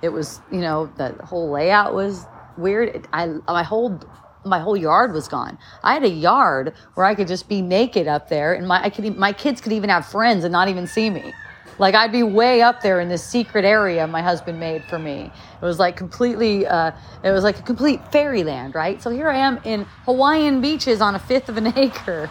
It 0.00 0.08
was, 0.08 0.40
you 0.50 0.60
know, 0.60 0.90
the 0.96 1.12
whole 1.22 1.50
layout 1.50 1.92
was 1.92 2.24
weird. 2.58 3.06
I 3.12 3.26
my 3.48 3.62
whole 3.62 4.00
my 4.44 4.60
whole 4.60 4.76
yard 4.76 5.12
was 5.12 5.28
gone. 5.28 5.58
I 5.82 5.94
had 5.94 6.04
a 6.04 6.08
yard 6.08 6.74
where 6.94 7.04
I 7.06 7.14
could 7.14 7.28
just 7.28 7.48
be 7.48 7.62
naked 7.62 8.06
up 8.06 8.28
there, 8.28 8.54
and 8.54 8.66
my 8.66 8.82
I 8.82 8.90
could 8.90 9.16
my 9.16 9.32
kids 9.32 9.60
could 9.60 9.72
even 9.72 9.90
have 9.90 10.06
friends 10.06 10.44
and 10.44 10.52
not 10.52 10.68
even 10.68 10.86
see 10.86 11.10
me. 11.10 11.32
Like 11.78 11.94
I'd 11.94 12.12
be 12.12 12.22
way 12.22 12.62
up 12.62 12.80
there 12.80 13.00
in 13.00 13.08
this 13.08 13.22
secret 13.22 13.64
area 13.64 14.06
my 14.06 14.22
husband 14.22 14.58
made 14.58 14.84
for 14.84 14.98
me. 14.98 15.30
It 15.60 15.64
was 15.64 15.78
like 15.78 15.96
completely, 15.96 16.66
uh, 16.66 16.92
it 17.22 17.30
was 17.32 17.44
like 17.44 17.58
a 17.58 17.62
complete 17.62 18.00
fairyland, 18.10 18.74
right? 18.74 19.02
So 19.02 19.10
here 19.10 19.28
I 19.28 19.36
am 19.36 19.60
in 19.64 19.84
Hawaiian 20.04 20.60
beaches 20.60 21.00
on 21.00 21.14
a 21.14 21.18
fifth 21.18 21.48
of 21.48 21.56
an 21.58 21.66
acre. 21.76 22.30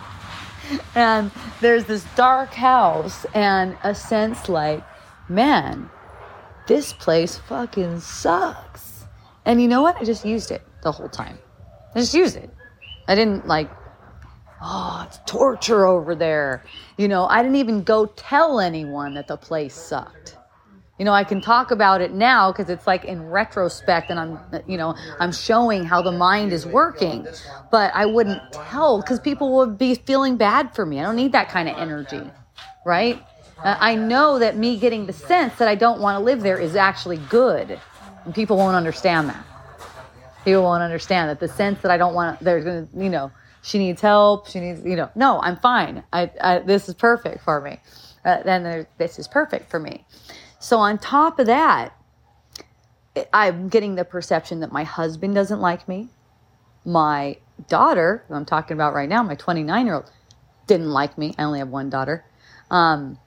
And 0.95 1.29
there's 1.61 1.85
this 1.85 2.05
dark 2.15 2.53
house 2.53 3.25
and 3.35 3.77
a 3.83 3.93
sense 3.93 4.49
like, 4.49 4.83
man, 5.29 5.91
this 6.65 6.91
place 6.93 7.37
fucking 7.37 7.99
sucks. 7.99 8.84
And 9.45 9.61
you 9.61 9.67
know 9.67 9.81
what? 9.81 9.97
I 9.97 10.03
just 10.03 10.25
used 10.25 10.51
it 10.51 10.61
the 10.81 10.91
whole 10.91 11.09
time. 11.09 11.37
I 11.93 11.99
just 11.99 12.13
used 12.13 12.35
it. 12.35 12.49
I 13.07 13.15
didn't 13.15 13.47
like 13.47 13.69
oh, 14.61 15.03
it's 15.07 15.19
torture 15.25 15.85
over 15.85 16.15
there. 16.15 16.63
You 16.97 17.07
know, 17.07 17.25
I 17.27 17.41
didn't 17.41 17.57
even 17.57 17.83
go 17.83 18.07
tell 18.07 18.59
anyone 18.59 19.13
that 19.15 19.27
the 19.27 19.37
place 19.37 19.75
sucked. 19.75 20.37
You 20.97 21.03
know, 21.03 21.11
I 21.11 21.25
can 21.25 21.41
talk 21.41 21.71
about 21.71 21.99
it 21.99 22.13
now 22.13 22.51
because 22.51 22.69
it's 22.69 22.87
like 22.87 23.03
in 23.03 23.21
retrospect 23.29 24.09
and 24.09 24.19
I'm, 24.19 24.39
you 24.65 24.77
know, 24.77 24.95
I'm 25.19 25.33
showing 25.33 25.83
how 25.83 26.01
the 26.01 26.11
mind 26.11 26.53
is 26.53 26.65
working. 26.65 27.27
But 27.69 27.93
I 27.93 28.05
wouldn't 28.05 28.41
tell 28.53 29.01
because 29.01 29.19
people 29.19 29.57
would 29.57 29.77
be 29.77 29.95
feeling 29.95 30.37
bad 30.37 30.73
for 30.73 30.85
me. 30.85 31.01
I 31.01 31.03
don't 31.03 31.17
need 31.17 31.33
that 31.33 31.49
kind 31.49 31.67
of 31.67 31.77
energy, 31.77 32.21
right? 32.85 33.21
Uh, 33.57 33.75
I 33.77 33.95
know 33.95 34.39
that 34.39 34.55
me 34.55 34.79
getting 34.79 35.05
the 35.05 35.13
sense 35.13 35.55
that 35.57 35.67
I 35.67 35.75
don't 35.75 35.99
want 35.99 36.17
to 36.17 36.23
live 36.23 36.41
there 36.41 36.57
is 36.57 36.77
actually 36.77 37.17
good. 37.17 37.79
And 38.25 38.33
people 38.33 38.57
won't 38.57 38.75
understand 38.75 39.29
that. 39.29 39.45
People 40.43 40.63
won't 40.63 40.83
understand 40.83 41.29
that 41.29 41.39
the 41.39 41.47
sense 41.47 41.81
that 41.81 41.91
I 41.91 41.97
don't 41.97 42.13
want, 42.13 42.39
they're 42.39 42.61
going 42.61 42.87
to, 42.87 43.03
you 43.03 43.09
know, 43.09 43.31
she 43.61 43.79
needs 43.79 44.01
help. 44.01 44.47
She 44.47 44.59
needs, 44.59 44.83
you 44.85 44.95
know, 44.95 45.09
no, 45.15 45.41
I'm 45.41 45.57
fine. 45.57 46.03
I, 46.13 46.29
I 46.39 46.59
this 46.59 46.87
is 46.87 46.93
perfect 46.93 47.43
for 47.43 47.61
me. 47.61 47.79
Uh, 48.23 48.43
then 48.43 48.85
this 48.97 49.17
is 49.17 49.27
perfect 49.27 49.71
for 49.71 49.79
me. 49.79 50.05
So 50.59 50.77
on 50.77 50.97
top 50.97 51.39
of 51.39 51.47
that, 51.47 51.95
I'm 53.33 53.69
getting 53.69 53.95
the 53.95 54.05
perception 54.05 54.59
that 54.59 54.71
my 54.71 54.83
husband 54.83 55.35
doesn't 55.35 55.59
like 55.61 55.87
me. 55.87 56.09
My 56.83 57.37
daughter, 57.67 58.23
who 58.27 58.35
I'm 58.35 58.45
talking 58.45 58.75
about 58.75 58.93
right 58.93 59.09
now, 59.09 59.23
my 59.23 59.35
29 59.35 59.85
year 59.85 59.95
old, 59.95 60.11
didn't 60.67 60.89
like 60.89 61.17
me. 61.17 61.33
I 61.37 61.43
only 61.43 61.59
have 61.59 61.69
one 61.69 61.89
daughter. 61.89 62.25
Um, 62.69 63.17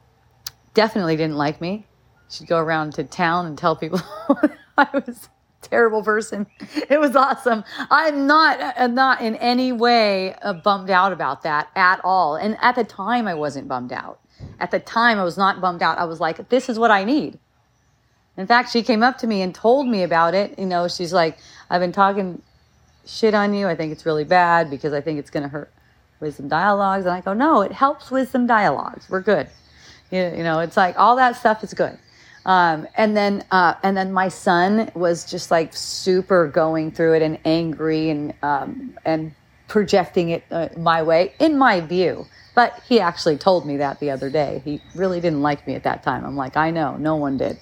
definitely 0.75 1.17
didn't 1.17 1.37
like 1.37 1.61
me. 1.61 1.87
She'd 2.29 2.49
go 2.49 2.59
around 2.59 2.95
to 2.95 3.05
town 3.05 3.47
and 3.47 3.57
tell 3.57 3.75
people 3.75 4.01
I 4.93 5.03
was 5.07 5.29
terrible 5.61 6.05
person. 6.05 6.47
It 6.89 7.01
was 7.01 7.17
awesome. 7.17 7.65
I'm 7.91 8.27
not 8.27 8.59
I'm 8.77 8.95
not 8.95 9.21
in 9.21 9.35
any 9.37 9.73
way 9.73 10.35
uh, 10.35 10.53
bummed 10.53 10.91
out 10.91 11.13
about 11.13 11.43
that 11.43 11.69
at 11.75 12.01
all. 12.05 12.37
And 12.37 12.57
at 12.63 12.77
the 12.77 12.85
time, 12.85 13.27
I 13.27 13.35
wasn't 13.35 13.67
bummed 13.67 13.93
out. 13.93 14.21
At 14.61 14.71
the 14.71 14.79
time, 14.79 15.19
I 15.19 15.25
was 15.25 15.37
not 15.37 15.61
bummed 15.61 15.83
out. 15.83 15.99
I 15.99 16.05
was 16.05 16.21
like, 16.21 16.49
this 16.49 16.69
is 16.69 16.79
what 16.79 16.93
I 16.93 17.05
need. 17.05 17.39
In 18.37 18.47
fact, 18.47 18.71
she 18.71 18.85
came 18.85 19.03
up 19.03 19.19
to 19.19 19.27
me 19.27 19.43
and 19.43 19.53
told 19.53 19.89
me 19.89 20.05
about 20.05 20.33
it. 20.33 20.57
You 20.59 20.67
know, 20.67 20.87
she's 20.87 21.13
like, 21.13 21.39
I've 21.69 21.81
been 21.81 21.93
talking 21.93 22.41
shit 23.05 23.35
on 23.35 23.53
you. 23.53 23.67
I 23.67 23.75
think 23.75 23.91
it's 23.91 24.07
really 24.07 24.25
bad 24.25 24.71
because 24.71 24.93
I 24.93 25.01
think 25.01 25.19
it's 25.19 25.31
going 25.31 25.43
to 25.43 25.49
hurt 25.49 25.73
wisdom 26.21 26.47
dialogues. 26.47 27.05
And 27.05 27.15
I 27.15 27.21
go, 27.21 27.33
no, 27.33 27.63
it 27.63 27.73
helps 27.73 28.13
wisdom 28.13 28.47
dialogues. 28.47 29.11
We're 29.11 29.23
good. 29.23 29.49
You, 30.13 30.21
you 30.37 30.45
know, 30.45 30.61
it's 30.61 30.77
like 30.77 30.97
all 30.97 31.17
that 31.17 31.35
stuff 31.35 31.65
is 31.65 31.75
good. 31.75 31.99
Um, 32.49 32.89
and 32.97 33.15
then, 33.15 33.45
uh, 33.51 33.75
and 33.83 33.95
then 33.95 34.11
my 34.11 34.29
son 34.29 34.91
was 34.95 35.31
just 35.31 35.51
like 35.51 35.77
super 35.77 36.49
going 36.49 36.91
through 36.91 37.17
it 37.17 37.23
and 37.23 37.39
angry 37.45 38.09
and, 38.09 38.33
um, 38.43 38.97
and 39.05 39.35
projecting 39.69 40.31
it 40.31 40.45
uh, 40.51 40.71
my 40.79 41.03
way 41.03 41.35
in 41.39 41.59
my 41.59 41.83
view. 41.83 42.25
But 42.55 42.83
he 42.89 43.01
actually 43.01 43.37
told 43.37 43.67
me 43.67 43.77
that 43.77 44.01
the 44.01 44.11
other 44.11 44.31
day. 44.31 44.63
He 44.65 44.81
really 44.95 45.21
didn't 45.21 45.43
like 45.43 45.67
me 45.67 45.75
at 45.75 45.83
that 45.83 46.03
time. 46.03 46.25
I'm 46.25 46.37
like, 46.37 46.57
I 46.57 46.71
know, 46.71 46.97
no 46.97 47.17
one 47.17 47.37
did. 47.37 47.61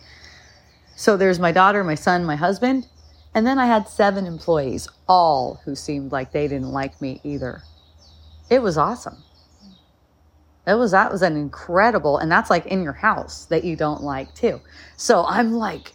So 0.95 1.17
there's 1.17 1.41
my 1.41 1.51
daughter, 1.51 1.83
my 1.83 1.97
son, 1.97 2.25
my 2.25 2.37
husband, 2.37 2.87
and 3.35 3.45
then 3.45 3.59
I 3.59 3.67
had 3.67 3.89
seven 3.89 4.25
employees, 4.25 4.89
all 5.09 5.61
who 5.65 5.75
seemed 5.75 6.13
like 6.13 6.31
they 6.31 6.47
didn't 6.47 6.71
like 6.71 7.03
me 7.03 7.21
either. 7.25 7.65
It 8.49 8.63
was 8.63 8.79
awesome. 8.79 9.17
It 10.67 10.75
was 10.75 10.91
that 10.91 11.13
was 11.13 11.23
an 11.23 11.37
incredible, 11.37 12.19
and 12.19 12.31
that's 12.31 12.51
like 12.51 12.67
in 12.67 12.83
your 12.83 12.93
house 12.93 13.45
that 13.47 13.65
you 13.65 13.77
don't 13.77 14.03
like 14.03 14.35
too. 14.35 14.61
So 14.97 15.25
I'm 15.25 15.53
like, 15.53 15.93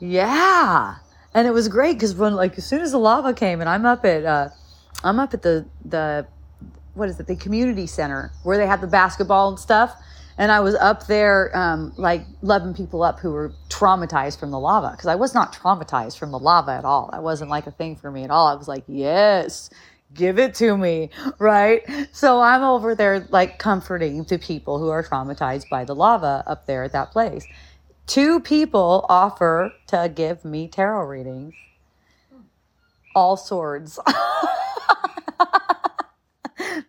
yeah, 0.00 0.96
and 1.34 1.46
it 1.46 1.52
was 1.52 1.68
great 1.68 1.94
because 1.94 2.14
when 2.14 2.34
like 2.34 2.58
as 2.58 2.66
soon 2.66 2.80
as 2.80 2.92
the 2.92 2.98
lava 2.98 3.32
came, 3.32 3.60
and 3.60 3.70
I'm 3.70 3.86
up 3.86 4.04
at 4.04 4.24
uh, 4.24 4.48
I'm 5.04 5.20
up 5.20 5.34
at 5.34 5.42
the 5.42 5.66
the 5.84 6.26
what 6.94 7.08
is 7.08 7.20
it 7.20 7.26
the 7.26 7.36
community 7.36 7.86
center 7.86 8.32
where 8.42 8.58
they 8.58 8.66
have 8.66 8.80
the 8.80 8.86
basketball 8.86 9.50
and 9.50 9.58
stuff 9.58 9.94
and 10.38 10.52
I 10.52 10.60
was 10.60 10.74
up 10.74 11.06
there, 11.06 11.56
um, 11.56 11.92
like 11.96 12.24
loving 12.42 12.74
people 12.74 13.02
up 13.02 13.20
who 13.20 13.32
were 13.32 13.52
traumatized 13.68 14.38
from 14.38 14.50
the 14.50 14.58
lava 14.58 14.90
because 14.90 15.06
I 15.06 15.14
was 15.14 15.34
not 15.34 15.54
traumatized 15.54 16.18
from 16.18 16.30
the 16.30 16.38
lava 16.38 16.72
at 16.72 16.84
all. 16.84 17.08
That 17.12 17.22
wasn't 17.22 17.50
like 17.50 17.66
a 17.66 17.70
thing 17.70 17.96
for 17.96 18.10
me 18.10 18.22
at 18.22 18.30
all. 18.30 18.46
I 18.46 18.54
was 18.54 18.68
like, 18.68 18.84
yes, 18.86 19.70
give 20.16 20.38
it 20.38 20.54
to 20.56 20.76
me, 20.76 21.10
right? 21.38 21.82
So 22.12 22.40
I'm 22.40 22.62
over 22.62 22.94
there, 22.94 23.26
like 23.30 23.58
comforting 23.58 24.24
the 24.24 24.38
people 24.38 24.78
who 24.78 24.88
are 24.88 25.02
traumatized 25.02 25.68
by 25.68 25.84
the 25.84 25.94
lava 25.94 26.42
up 26.46 26.66
there 26.66 26.84
at 26.84 26.92
that 26.92 27.10
place. 27.10 27.46
Two 28.06 28.40
people 28.40 29.04
offer 29.08 29.72
to 29.88 30.10
give 30.14 30.44
me 30.44 30.68
tarot 30.68 31.06
readings, 31.06 31.54
all 33.14 33.36
swords. 33.36 33.98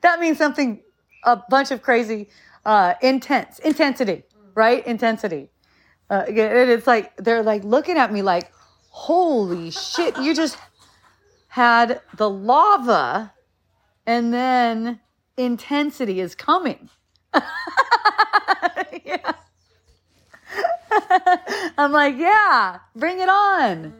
that 0.01 0.19
means 0.19 0.37
something, 0.37 0.81
a 1.23 1.41
bunch 1.49 1.71
of 1.71 1.81
crazy 1.81 2.29
uh, 2.65 2.93
intense 3.01 3.59
intensity, 3.59 4.23
right? 4.53 4.85
Intensity. 4.85 5.49
Uh, 6.09 6.23
and 6.27 6.37
it's 6.69 6.87
like 6.87 7.15
they're 7.17 7.43
like 7.43 7.63
looking 7.63 7.97
at 7.97 8.13
me 8.13 8.21
like, 8.21 8.51
holy 8.89 9.71
shit! 9.71 10.17
You 10.17 10.33
just 10.35 10.57
had 11.57 12.01
the 12.15 12.29
lava, 12.29 13.33
and 14.05 14.31
then 14.31 14.99
intensity 15.35 16.19
is 16.19 16.35
coming. 16.35 16.89
I'm 21.77 21.91
like, 21.91 22.15
yeah, 22.17 22.77
bring 22.95 23.19
it 23.19 23.27
on. 23.27 23.91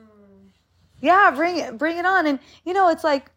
Yeah, 1.02 1.32
bring 1.32 1.58
it, 1.58 1.78
bring 1.80 1.98
it 1.98 2.06
on. 2.06 2.28
And 2.28 2.38
you 2.64 2.74
know, 2.74 2.90
it's 2.90 3.04
like 3.04 3.32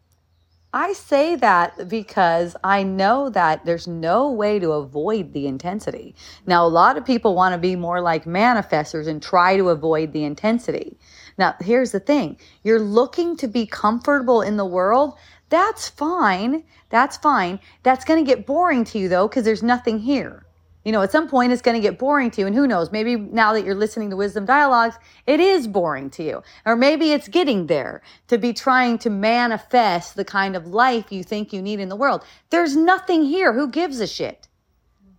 I 0.71 0.93
say 0.93 1.35
that 1.37 1.89
because 1.89 2.55
I 2.63 2.83
know 2.83 3.29
that 3.31 3.65
there's 3.65 3.87
no 3.87 4.31
way 4.31 4.59
to 4.59 4.71
avoid 4.73 5.33
the 5.33 5.47
intensity. 5.47 6.13
Now, 6.45 6.63
a 6.65 6.69
lot 6.69 6.95
of 6.95 7.05
people 7.05 7.33
want 7.33 7.53
to 7.53 7.59
be 7.59 7.75
more 7.75 8.01
like 8.01 8.25
manifestors 8.25 9.07
and 9.07 9.21
try 9.21 9.57
to 9.57 9.69
avoid 9.69 10.13
the 10.13 10.23
intensity. 10.23 10.97
Now, 11.37 11.55
here's 11.61 11.91
the 11.91 11.99
thing 11.99 12.37
you're 12.63 12.79
looking 12.79 13.37
to 13.37 13.47
be 13.47 13.65
comfortable 13.65 14.41
in 14.41 14.57
the 14.57 14.65
world. 14.65 15.15
That's 15.49 15.89
fine. 15.89 16.63
That's 16.89 17.17
fine. 17.17 17.59
That's 17.83 18.05
going 18.05 18.23
to 18.23 18.29
get 18.29 18.45
boring 18.45 18.85
to 18.85 18.99
you, 18.99 19.09
though, 19.09 19.27
because 19.27 19.43
there's 19.43 19.63
nothing 19.63 19.99
here. 19.99 20.45
You 20.83 20.91
know, 20.91 21.01
at 21.01 21.11
some 21.11 21.27
point 21.27 21.51
it's 21.51 21.61
going 21.61 21.79
to 21.79 21.87
get 21.87 21.99
boring 21.99 22.31
to 22.31 22.41
you. 22.41 22.47
And 22.47 22.55
who 22.55 22.65
knows, 22.65 22.91
maybe 22.91 23.15
now 23.15 23.53
that 23.53 23.63
you're 23.63 23.75
listening 23.75 24.09
to 24.09 24.15
Wisdom 24.15 24.45
Dialogues, 24.45 24.95
it 25.27 25.39
is 25.39 25.67
boring 25.67 26.09
to 26.11 26.23
you. 26.23 26.41
Or 26.65 26.75
maybe 26.75 27.11
it's 27.11 27.27
getting 27.27 27.67
there 27.67 28.01
to 28.29 28.37
be 28.37 28.51
trying 28.51 28.97
to 28.99 29.09
manifest 29.09 30.15
the 30.15 30.25
kind 30.25 30.55
of 30.55 30.67
life 30.67 31.11
you 31.11 31.23
think 31.23 31.53
you 31.53 31.61
need 31.61 31.79
in 31.79 31.89
the 31.89 31.95
world. 31.95 32.23
There's 32.49 32.75
nothing 32.75 33.23
here. 33.23 33.53
Who 33.53 33.69
gives 33.69 33.99
a 33.99 34.07
shit? 34.07 34.47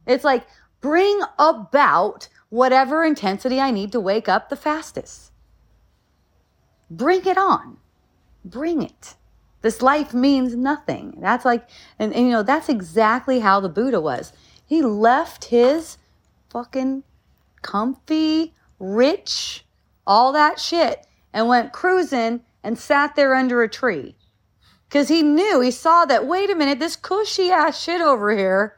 It's 0.06 0.24
like, 0.24 0.46
bring 0.80 1.20
about 1.38 2.28
whatever 2.48 3.04
intensity 3.04 3.60
I 3.60 3.70
need 3.70 3.92
to 3.92 4.00
wake 4.00 4.28
up 4.28 4.48
the 4.48 4.56
fastest. 4.56 5.31
Bring 6.96 7.26
it 7.26 7.38
on. 7.38 7.78
Bring 8.44 8.82
it. 8.82 9.14
This 9.62 9.80
life 9.80 10.12
means 10.12 10.54
nothing. 10.54 11.16
That's 11.20 11.44
like, 11.44 11.68
and, 11.98 12.12
and 12.12 12.26
you 12.26 12.32
know, 12.32 12.42
that's 12.42 12.68
exactly 12.68 13.40
how 13.40 13.60
the 13.60 13.68
Buddha 13.68 14.00
was 14.00 14.32
he 14.64 14.80
left 14.80 15.46
his 15.46 15.98
fucking 16.48 17.04
comfy, 17.60 18.54
rich, 18.78 19.66
all 20.06 20.32
that 20.32 20.58
shit 20.58 21.06
and 21.32 21.48
went 21.48 21.72
cruising 21.72 22.40
and 22.62 22.78
sat 22.78 23.14
there 23.14 23.34
under 23.34 23.62
a 23.62 23.68
tree. 23.68 24.16
Because 24.88 25.08
he 25.08 25.22
knew, 25.22 25.60
he 25.60 25.70
saw 25.70 26.04
that, 26.04 26.26
wait 26.26 26.50
a 26.50 26.54
minute, 26.54 26.78
this 26.78 26.96
cushy 26.96 27.50
ass 27.50 27.82
shit 27.82 28.00
over 28.00 28.36
here, 28.36 28.76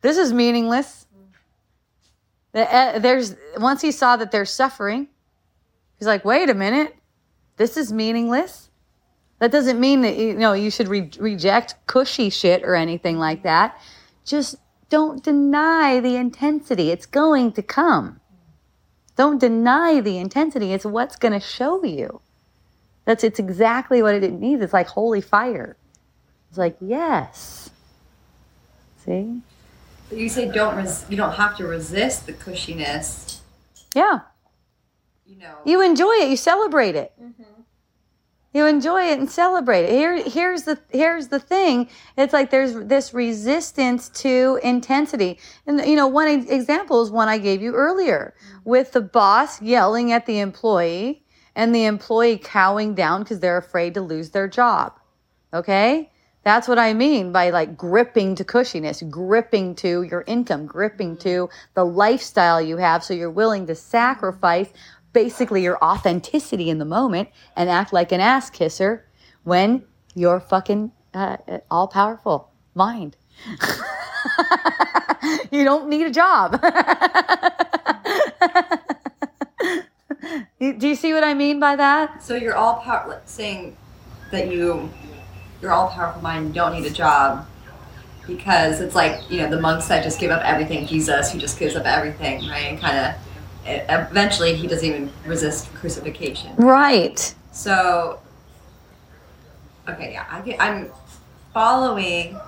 this 0.00 0.16
is 0.16 0.32
meaningless. 0.32 1.06
Uh, 2.54 2.98
there's 2.98 3.36
once 3.58 3.82
he 3.82 3.92
saw 3.92 4.16
that 4.16 4.30
there's 4.30 4.50
suffering, 4.50 5.08
he's 5.98 6.06
like, 6.06 6.24
wait 6.24 6.48
a 6.48 6.54
minute, 6.54 6.96
this 7.56 7.76
is 7.76 7.92
meaningless. 7.92 8.70
That 9.38 9.52
doesn't 9.52 9.78
mean 9.78 10.00
that 10.02 10.16
you 10.16 10.34
know 10.34 10.52
you 10.52 10.70
should 10.70 10.88
re- 10.88 11.10
reject 11.18 11.74
cushy 11.86 12.30
shit 12.30 12.62
or 12.62 12.74
anything 12.74 13.18
like 13.18 13.42
that. 13.42 13.78
Just 14.24 14.56
don't 14.88 15.22
deny 15.22 16.00
the 16.00 16.16
intensity. 16.16 16.90
It's 16.90 17.06
going 17.06 17.52
to 17.52 17.62
come. 17.62 18.20
Don't 19.16 19.38
deny 19.38 20.00
the 20.00 20.18
intensity. 20.18 20.72
It's 20.72 20.84
what's 20.84 21.16
going 21.16 21.32
to 21.32 21.40
show 21.40 21.84
you. 21.84 22.20
That's 23.04 23.24
it's 23.24 23.38
exactly 23.38 24.02
what 24.02 24.14
it 24.14 24.32
needs. 24.32 24.62
It's 24.62 24.72
like 24.72 24.88
holy 24.88 25.20
fire. 25.20 25.76
It's 26.48 26.58
like 26.58 26.76
yes. 26.80 27.70
See. 29.04 29.42
But 30.08 30.18
you 30.18 30.28
say 30.28 30.50
don't 30.50 30.76
res- 30.76 31.04
you 31.08 31.16
don't 31.16 31.34
have 31.34 31.56
to 31.58 31.66
resist 31.66 32.26
the 32.26 32.32
cushiness. 32.32 33.38
Yeah. 33.94 34.20
You 35.26 35.36
know. 35.38 35.58
You 35.64 35.82
enjoy 35.82 36.12
it. 36.12 36.30
You 36.30 36.36
celebrate 36.36 36.94
it. 36.94 37.12
Mm-hmm 37.20 37.56
you 38.56 38.64
enjoy 38.64 39.02
it 39.02 39.18
and 39.18 39.30
celebrate 39.30 39.84
it. 39.84 39.90
Here, 39.90 40.22
here's 40.22 40.62
the 40.62 40.78
here's 40.88 41.28
the 41.28 41.38
thing. 41.38 41.90
It's 42.16 42.32
like 42.32 42.50
there's 42.50 42.74
this 42.74 43.12
resistance 43.12 44.08
to 44.20 44.58
intensity, 44.62 45.38
and 45.66 45.78
you 45.84 45.94
know, 45.94 46.06
one 46.06 46.28
example 46.28 47.02
is 47.02 47.10
one 47.10 47.28
I 47.28 47.36
gave 47.36 47.60
you 47.60 47.74
earlier 47.74 48.34
mm-hmm. 48.34 48.70
with 48.70 48.92
the 48.92 49.02
boss 49.02 49.60
yelling 49.60 50.10
at 50.10 50.24
the 50.24 50.40
employee 50.40 51.22
and 51.54 51.74
the 51.74 51.84
employee 51.84 52.38
cowing 52.38 52.94
down 52.94 53.22
because 53.22 53.40
they're 53.40 53.58
afraid 53.58 53.92
to 53.92 54.00
lose 54.00 54.30
their 54.30 54.48
job. 54.48 54.98
Okay. 55.52 56.10
That's 56.46 56.68
what 56.68 56.78
I 56.78 56.94
mean 56.94 57.32
by 57.32 57.50
like 57.50 57.76
gripping 57.76 58.36
to 58.36 58.44
cushiness, 58.44 59.02
gripping 59.10 59.74
to 59.76 60.04
your 60.04 60.22
income, 60.28 60.64
gripping 60.64 61.16
mm-hmm. 61.16 61.28
to 61.28 61.50
the 61.74 61.84
lifestyle 61.84 62.62
you 62.62 62.76
have. 62.76 63.02
So 63.02 63.14
you're 63.14 63.28
willing 63.28 63.66
to 63.66 63.72
mm-hmm. 63.72 63.80
sacrifice 63.80 64.68
basically 65.16 65.62
your 65.62 65.82
authenticity 65.82 66.68
in 66.68 66.76
the 66.76 66.84
moment 66.84 67.30
and 67.56 67.70
act 67.70 67.90
like 67.90 68.12
an 68.12 68.20
ass 68.20 68.50
kisser 68.50 69.06
when 69.44 69.82
you're 70.14 70.38
fucking 70.38 70.92
uh, 71.14 71.38
all 71.70 71.88
powerful 71.88 72.50
mind. 72.74 73.16
you 75.50 75.64
don't 75.64 75.88
need 75.88 76.06
a 76.06 76.10
job. 76.10 76.60
Do 80.60 80.86
you 80.86 80.94
see 80.94 81.14
what 81.14 81.24
I 81.24 81.32
mean 81.32 81.60
by 81.60 81.76
that? 81.76 82.22
So 82.22 82.34
you're 82.34 82.54
all 82.54 82.80
power 82.80 83.22
saying 83.24 83.74
that 84.30 84.52
you 84.52 84.90
you're 85.62 85.72
all 85.72 85.88
powerful 85.88 86.20
mind, 86.20 86.52
don't 86.52 86.78
need 86.78 86.84
a 86.84 86.94
job 86.94 87.46
because 88.26 88.82
it's 88.82 88.94
like, 88.94 89.30
you 89.30 89.38
know, 89.38 89.48
the 89.48 89.62
monks 89.62 89.88
that 89.88 90.04
just 90.04 90.20
give 90.20 90.30
up 90.30 90.42
everything, 90.44 90.86
Jesus 90.86 91.32
who 91.32 91.38
just 91.38 91.58
gives 91.58 91.74
up 91.74 91.86
everything, 91.86 92.46
right? 92.50 92.66
And 92.66 92.78
kind 92.78 92.98
of 92.98 93.14
eventually 93.66 94.54
he 94.54 94.66
doesn't 94.66 94.86
even 94.86 95.12
resist 95.24 95.72
crucifixion. 95.74 96.54
Right. 96.56 97.34
So, 97.52 98.20
okay, 99.88 100.12
yeah, 100.12 100.26
I 100.30 100.40
get, 100.40 100.60
I'm 100.60 100.90
following, 101.52 102.38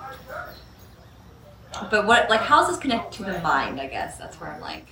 but 1.89 2.05
what, 2.05 2.29
like, 2.29 2.41
how's 2.41 2.67
this 2.67 2.77
connected 2.77 3.17
to 3.17 3.31
the 3.31 3.39
mind? 3.39 3.79
I 3.79 3.87
guess 3.87 4.17
that's 4.17 4.39
where 4.39 4.51
I'm 4.51 4.61
like. 4.61 4.87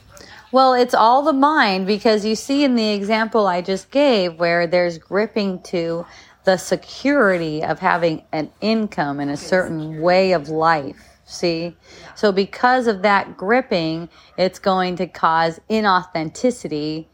Well, 0.51 0.73
it's 0.73 0.93
all 0.93 1.23
the 1.23 1.33
mind 1.33 1.87
because 1.87 2.23
you 2.23 2.35
see 2.35 2.63
in 2.63 2.75
the 2.75 2.89
example 2.89 3.47
I 3.47 3.61
just 3.61 3.91
gave 3.91 4.39
where 4.39 4.65
there's 4.65 4.97
gripping 4.97 5.61
to 5.63 6.05
the 6.45 6.55
security 6.57 7.61
of 7.63 7.79
having 7.79 8.23
an 8.31 8.49
income 8.61 9.19
and 9.19 9.29
a 9.29 9.37
certain 9.37 10.01
way 10.01 10.31
of 10.31 10.47
life. 10.47 11.06
See? 11.29 11.75
So, 12.15 12.31
because 12.31 12.87
of 12.87 13.01
that 13.01 13.35
gripping, 13.35 14.07
it's 14.37 14.59
going 14.59 14.95
to 14.95 15.07
cause 15.07 15.59
inauthenticity 15.69 17.07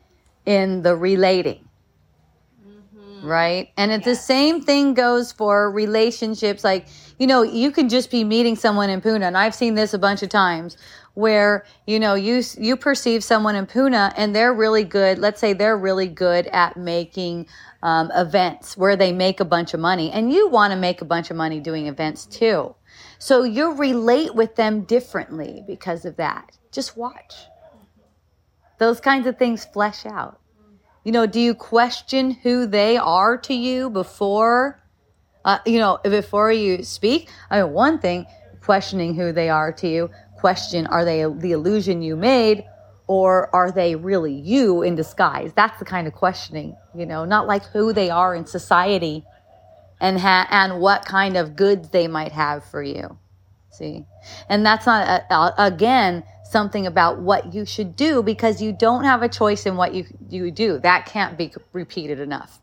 in 0.45 0.83
the 0.83 0.95
relating. 0.95 1.67
Right? 3.23 3.69
And 3.75 3.91
it's 3.91 4.05
the 4.05 4.15
same 4.15 4.61
thing 4.61 4.93
goes 4.93 5.31
for 5.31 5.71
relationships. 5.71 6.63
Like, 6.63 6.87
you 7.17 7.25
know, 7.25 7.41
you 7.41 7.71
can 7.71 7.89
just 7.89 8.11
be 8.11 8.23
meeting 8.23 8.55
someone 8.55 8.91
in 8.91 9.01
Puna, 9.01 9.25
and 9.25 9.37
I've 9.37 9.55
seen 9.55 9.73
this 9.73 9.95
a 9.95 9.99
bunch 9.99 10.21
of 10.21 10.29
times 10.29 10.77
where 11.15 11.65
you 11.87 11.99
know 11.99 12.15
you 12.15 12.43
you 12.57 12.75
perceive 12.75 13.23
someone 13.23 13.55
in 13.55 13.65
Puna 13.65 14.13
and 14.17 14.35
they're 14.35 14.53
really 14.53 14.83
good. 14.83 15.17
Let's 15.17 15.39
say 15.39 15.53
they're 15.53 15.77
really 15.77 16.07
good 16.07 16.47
at 16.47 16.75
making 16.75 17.47
um, 17.81 18.11
events 18.13 18.75
where 18.77 18.95
they 18.95 19.11
make 19.11 19.39
a 19.39 19.45
bunch 19.45 19.73
of 19.73 19.79
money, 19.79 20.11
and 20.11 20.31
you 20.31 20.49
want 20.49 20.71
to 20.71 20.77
make 20.77 21.01
a 21.01 21.05
bunch 21.05 21.31
of 21.31 21.37
money 21.37 21.59
doing 21.59 21.87
events 21.87 22.25
too. 22.25 22.75
So 23.23 23.43
you 23.43 23.75
relate 23.75 24.35
with 24.35 24.57
them 24.57 24.81
differently 24.81 25.63
because 25.65 26.03
of 26.03 26.17
that. 26.17 26.57
Just 26.73 26.97
watch. 26.97 27.33
Those 28.79 28.99
kinds 28.99 29.27
of 29.27 29.37
things 29.37 29.63
flesh 29.63 30.05
out. 30.05 30.41
You 31.05 31.13
know, 31.13 31.25
do 31.25 31.39
you 31.39 31.55
question 31.55 32.31
who 32.31 32.65
they 32.65 32.97
are 32.97 33.37
to 33.37 33.53
you 33.53 33.89
before, 33.89 34.83
uh, 35.45 35.59
you 35.65 35.79
know, 35.79 35.99
before 36.03 36.51
you 36.51 36.83
speak? 36.83 37.29
I 37.49 37.61
mean, 37.61 37.71
one 37.71 37.97
thing, 37.99 38.25
questioning 38.59 39.15
who 39.15 39.31
they 39.31 39.47
are 39.47 39.71
to 39.71 39.87
you, 39.87 40.09
question 40.35 40.85
are 40.87 41.05
they 41.05 41.23
the 41.23 41.53
illusion 41.53 42.01
you 42.01 42.17
made 42.17 42.65
or 43.07 43.55
are 43.55 43.71
they 43.71 43.95
really 43.95 44.33
you 44.33 44.81
in 44.81 44.95
disguise? 44.95 45.53
That's 45.55 45.79
the 45.79 45.85
kind 45.85 46.07
of 46.07 46.13
questioning, 46.13 46.75
you 46.93 47.05
know, 47.05 47.23
not 47.23 47.47
like 47.47 47.63
who 47.67 47.93
they 47.93 48.09
are 48.09 48.35
in 48.35 48.45
society 48.45 49.23
and 50.03 50.19
ha- 50.19 50.47
and 50.51 50.81
what 50.81 51.05
kind 51.05 51.37
of 51.37 51.55
goods 51.55 51.89
they 51.89 52.09
might 52.09 52.33
have 52.33 52.65
for 52.65 52.83
you. 52.83 53.17
See? 53.71 54.05
And 54.49 54.65
that's 54.65 54.85
not 54.85 55.07
a, 55.07 55.33
a, 55.33 55.53
again 55.57 56.23
something 56.43 56.85
about 56.85 57.19
what 57.19 57.53
you 57.53 57.65
should 57.65 57.95
do 57.95 58.21
because 58.21 58.61
you 58.61 58.73
don't 58.73 59.05
have 59.05 59.23
a 59.23 59.29
choice 59.29 59.65
in 59.65 59.77
what 59.77 59.95
you 59.95 60.05
you 60.29 60.51
do. 60.51 60.77
That 60.79 61.05
can't 61.05 61.37
be 61.37 61.53
repeated 61.71 62.19
enough. 62.19 62.59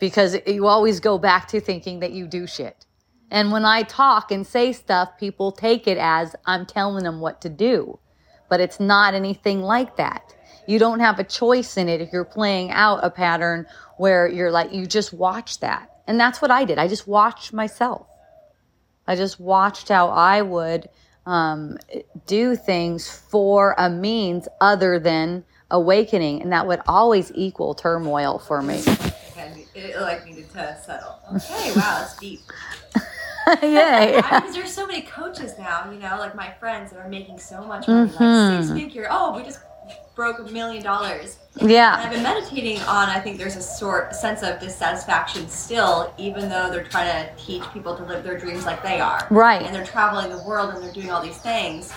Because 0.00 0.36
you 0.46 0.66
always 0.66 0.98
go 0.98 1.18
back 1.18 1.46
to 1.48 1.60
thinking 1.60 2.00
that 2.00 2.12
you 2.12 2.26
do 2.26 2.46
shit. 2.46 2.86
And 3.30 3.52
when 3.52 3.66
I 3.66 3.82
talk 3.82 4.32
and 4.32 4.46
say 4.46 4.72
stuff, 4.72 5.10
people 5.20 5.52
take 5.52 5.86
it 5.86 5.98
as 5.98 6.34
I'm 6.46 6.64
telling 6.64 7.04
them 7.04 7.20
what 7.20 7.42
to 7.42 7.50
do. 7.50 7.98
But 8.48 8.60
it's 8.60 8.80
not 8.80 9.12
anything 9.12 9.60
like 9.60 9.96
that. 9.96 10.34
You 10.66 10.78
don't 10.78 11.00
have 11.00 11.18
a 11.18 11.24
choice 11.24 11.76
in 11.76 11.88
it 11.88 12.00
if 12.00 12.12
you're 12.12 12.24
playing 12.24 12.70
out 12.70 13.00
a 13.02 13.10
pattern 13.10 13.66
where 13.98 14.26
you're 14.26 14.50
like, 14.50 14.72
you 14.72 14.86
just 14.86 15.12
watch 15.12 15.60
that. 15.60 15.97
And 16.08 16.18
that's 16.18 16.40
what 16.40 16.50
I 16.50 16.64
did. 16.64 16.78
I 16.78 16.88
just 16.88 17.06
watched 17.06 17.52
myself. 17.52 18.06
I 19.06 19.14
just 19.14 19.38
watched 19.38 19.90
how 19.90 20.08
I 20.08 20.40
would 20.40 20.88
um, 21.26 21.76
do 22.26 22.56
things 22.56 23.10
for 23.10 23.74
a 23.76 23.90
means 23.90 24.48
other 24.60 24.98
than 24.98 25.44
awakening. 25.70 26.40
And 26.40 26.50
that 26.52 26.66
would 26.66 26.80
always 26.88 27.30
equal 27.34 27.74
turmoil 27.74 28.38
for 28.38 28.62
me. 28.62 28.78
Okay, 28.78 29.66
it 29.74 30.00
like 30.00 30.26
needed 30.26 30.48
to 30.50 30.76
settle. 30.82 31.20
Okay, 31.36 31.72
wow, 31.76 32.00
that's 32.00 32.18
deep. 32.18 32.40
Yay. 33.62 34.16
Because 34.16 34.54
there's 34.54 34.72
so 34.72 34.86
many 34.86 35.02
coaches 35.02 35.58
now, 35.58 35.90
you 35.90 35.98
know, 35.98 36.16
like 36.18 36.34
my 36.34 36.50
friends 36.58 36.90
that 36.90 36.98
are 36.98 37.08
making 37.08 37.38
so 37.38 37.62
much 37.62 37.86
money, 37.86 38.12
like 38.12 38.34
six 38.34 38.72
figure. 38.72 39.06
Oh, 39.10 39.34
we 39.36 39.42
just 39.42 39.60
broke 40.14 40.38
a 40.40 40.42
million 40.50 40.82
dollars. 40.82 41.38
And 41.60 41.70
Yeah. 41.70 41.96
I've 42.02 42.10
been 42.12 42.22
meditating 42.22 42.80
on. 42.82 43.08
I 43.08 43.20
think 43.20 43.38
there's 43.38 43.56
a 43.56 43.62
sort 43.62 44.14
sense 44.14 44.42
of 44.42 44.58
dissatisfaction 44.60 45.48
still, 45.48 46.12
even 46.18 46.48
though 46.48 46.70
they're 46.70 46.84
trying 46.84 47.08
to 47.26 47.34
teach 47.36 47.62
people 47.72 47.96
to 47.96 48.04
live 48.04 48.24
their 48.24 48.38
dreams 48.38 48.64
like 48.66 48.82
they 48.82 49.00
are. 49.00 49.26
Right. 49.30 49.62
And 49.62 49.74
they're 49.74 49.86
traveling 49.86 50.30
the 50.30 50.42
world 50.44 50.74
and 50.74 50.82
they're 50.82 50.92
doing 50.92 51.10
all 51.10 51.22
these 51.22 51.38
things. 51.38 51.92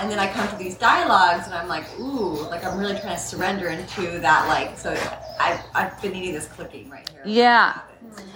And 0.00 0.10
then 0.10 0.18
I 0.20 0.32
come 0.32 0.46
to 0.48 0.56
these 0.56 0.76
dialogues 0.78 1.46
and 1.46 1.54
I'm 1.54 1.66
like, 1.68 1.84
ooh, 1.98 2.46
like 2.48 2.64
I'm 2.64 2.78
really 2.78 2.94
trying 3.00 3.16
to 3.16 3.20
surrender 3.22 3.68
into 3.68 4.20
that. 4.20 4.46
Like, 4.48 4.78
so 4.78 4.92
I've, 5.40 5.60
I've 5.74 6.00
been 6.00 6.12
needing 6.12 6.32
this 6.34 6.46
clicking 6.46 6.88
right 6.90 7.08
here. 7.10 7.22
Yeah. 7.24 7.80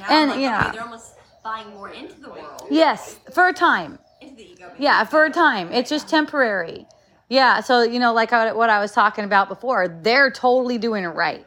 And, 0.09 0.11
And, 0.11 0.31
like, 0.33 0.41
yeah. 0.41 0.61
okay, 0.63 0.73
they're 0.73 0.83
almost 0.85 1.13
buying 1.45 1.69
more 1.71 1.91
into 1.91 2.21
the 2.21 2.31
world, 2.31 2.67
Yes, 2.71 3.17
for 3.33 3.49
a 3.49 3.53
time. 3.53 3.99
into 4.21 4.35
the 4.37 4.51
ego. 4.53 4.73
Yeah, 4.79 5.05
for 5.05 5.25
a 5.25 5.31
time. 5.31 5.71
It's 5.73 5.91
just 5.91 6.09
temporary. 6.09 6.87
Yeah, 7.35 7.63
so 7.63 7.83
you 7.83 7.99
know, 7.99 8.13
like 8.13 8.33
I- 8.33 8.53
what 8.53 8.71
I 8.71 8.79
was 8.79 8.93
talking 8.93 9.25
about 9.25 9.49
before, 9.49 9.89
they're 9.89 10.31
totally 10.31 10.79
doing 10.79 11.03
it 11.03 11.09
right. 11.09 11.45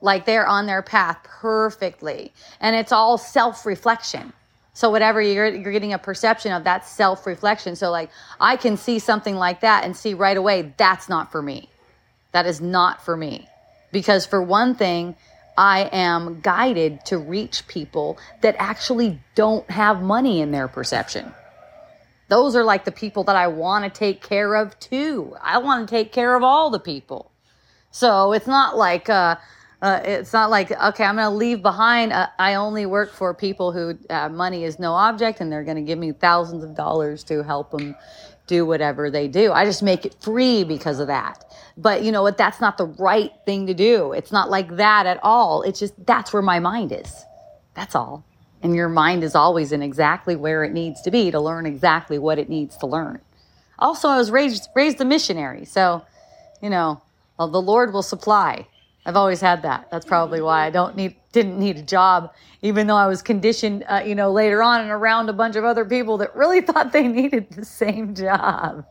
Like 0.00 0.24
they're 0.26 0.48
on 0.48 0.66
their 0.66 0.82
path 0.82 1.18
perfectly, 1.22 2.32
and 2.60 2.74
it's 2.74 2.90
all 2.90 3.18
self-reflection. 3.18 4.32
So 4.74 4.90
whatever 4.90 5.22
you're 5.22 5.46
you're 5.46 5.70
getting 5.72 5.92
a 5.92 5.98
perception 5.98 6.50
of 6.52 6.64
that 6.64 6.88
self-reflection. 6.88 7.76
So 7.76 7.92
like 7.92 8.10
I 8.40 8.56
can 8.56 8.76
see 8.76 8.98
something 8.98 9.36
like 9.36 9.60
that 9.60 9.84
and 9.84 9.96
see 9.96 10.12
right 10.12 10.36
away 10.36 10.74
that's 10.76 11.08
not 11.08 11.30
for 11.30 11.40
me. 11.40 11.68
That 12.32 12.46
is 12.46 12.60
not 12.60 13.04
for 13.04 13.16
me. 13.16 13.46
Because 13.92 14.26
for 14.26 14.42
one 14.42 14.74
thing, 14.74 15.14
I 15.56 15.88
am 15.92 16.40
guided 16.40 17.04
to 17.06 17.18
reach 17.18 17.68
people 17.68 18.18
that 18.40 18.56
actually 18.58 19.20
don't 19.36 19.70
have 19.70 20.02
money 20.02 20.40
in 20.40 20.50
their 20.50 20.66
perception 20.66 21.32
those 22.32 22.56
are 22.56 22.64
like 22.64 22.86
the 22.86 22.92
people 22.92 23.24
that 23.24 23.36
I 23.36 23.46
want 23.46 23.84
to 23.84 23.90
take 23.90 24.22
care 24.22 24.54
of 24.54 24.78
too. 24.78 25.36
I 25.42 25.58
want 25.58 25.86
to 25.86 25.94
take 25.94 26.12
care 26.12 26.34
of 26.34 26.42
all 26.42 26.70
the 26.70 26.80
people. 26.80 27.30
So 27.90 28.32
it's 28.32 28.46
not 28.46 28.74
like 28.74 29.10
uh, 29.10 29.36
uh, 29.82 30.00
it's 30.02 30.32
not 30.32 30.48
like 30.48 30.70
okay, 30.70 31.04
I'm 31.04 31.16
going 31.16 31.30
to 31.30 31.36
leave 31.36 31.60
behind. 31.60 32.10
Uh, 32.10 32.28
I 32.38 32.54
only 32.54 32.86
work 32.86 33.12
for 33.12 33.34
people 33.34 33.70
who 33.70 33.98
uh, 34.08 34.30
money 34.30 34.64
is 34.64 34.78
no 34.78 34.94
object, 34.94 35.42
and 35.42 35.52
they're 35.52 35.62
going 35.62 35.76
to 35.76 35.82
give 35.82 35.98
me 35.98 36.12
thousands 36.12 36.64
of 36.64 36.74
dollars 36.74 37.22
to 37.24 37.42
help 37.42 37.70
them 37.70 37.94
do 38.46 38.64
whatever 38.64 39.10
they 39.10 39.28
do. 39.28 39.52
I 39.52 39.66
just 39.66 39.82
make 39.82 40.06
it 40.06 40.16
free 40.22 40.64
because 40.64 41.00
of 41.00 41.08
that. 41.08 41.44
But 41.76 42.02
you 42.02 42.12
know 42.12 42.22
what? 42.22 42.38
That's 42.38 42.62
not 42.62 42.78
the 42.78 42.86
right 42.86 43.32
thing 43.44 43.66
to 43.66 43.74
do. 43.74 44.12
It's 44.12 44.32
not 44.32 44.48
like 44.48 44.76
that 44.76 45.04
at 45.04 45.20
all. 45.22 45.60
It's 45.64 45.78
just 45.78 46.06
that's 46.06 46.32
where 46.32 46.40
my 46.40 46.60
mind 46.60 46.92
is. 46.92 47.26
That's 47.74 47.94
all. 47.94 48.24
And 48.62 48.74
your 48.76 48.88
mind 48.88 49.24
is 49.24 49.34
always 49.34 49.72
in 49.72 49.82
exactly 49.82 50.36
where 50.36 50.62
it 50.64 50.72
needs 50.72 51.02
to 51.02 51.10
be 51.10 51.30
to 51.30 51.40
learn 51.40 51.66
exactly 51.66 52.18
what 52.18 52.38
it 52.38 52.48
needs 52.48 52.76
to 52.78 52.86
learn. 52.86 53.20
Also, 53.78 54.08
I 54.08 54.16
was 54.16 54.30
raised 54.30 54.68
raised 54.74 55.00
a 55.00 55.04
missionary, 55.04 55.64
so 55.64 56.04
you 56.60 56.70
know, 56.70 57.02
well, 57.38 57.48
the 57.48 57.60
Lord 57.60 57.92
will 57.92 58.02
supply. 58.02 58.66
I've 59.04 59.16
always 59.16 59.40
had 59.40 59.62
that. 59.62 59.90
That's 59.90 60.06
probably 60.06 60.40
why 60.40 60.64
I 60.64 60.70
don't 60.70 60.96
need 60.96 61.16
didn't 61.32 61.58
need 61.58 61.78
a 61.78 61.82
job, 61.82 62.32
even 62.60 62.86
though 62.86 62.96
I 62.96 63.06
was 63.06 63.22
conditioned, 63.22 63.84
uh, 63.88 64.02
you 64.06 64.14
know, 64.14 64.30
later 64.30 64.62
on 64.62 64.82
and 64.82 64.90
around 64.90 65.28
a 65.28 65.32
bunch 65.32 65.56
of 65.56 65.64
other 65.64 65.84
people 65.84 66.18
that 66.18 66.36
really 66.36 66.60
thought 66.68 66.92
they 66.92 67.08
needed 67.08 67.50
the 67.50 67.64
same 67.64 68.14
job. 68.14 68.86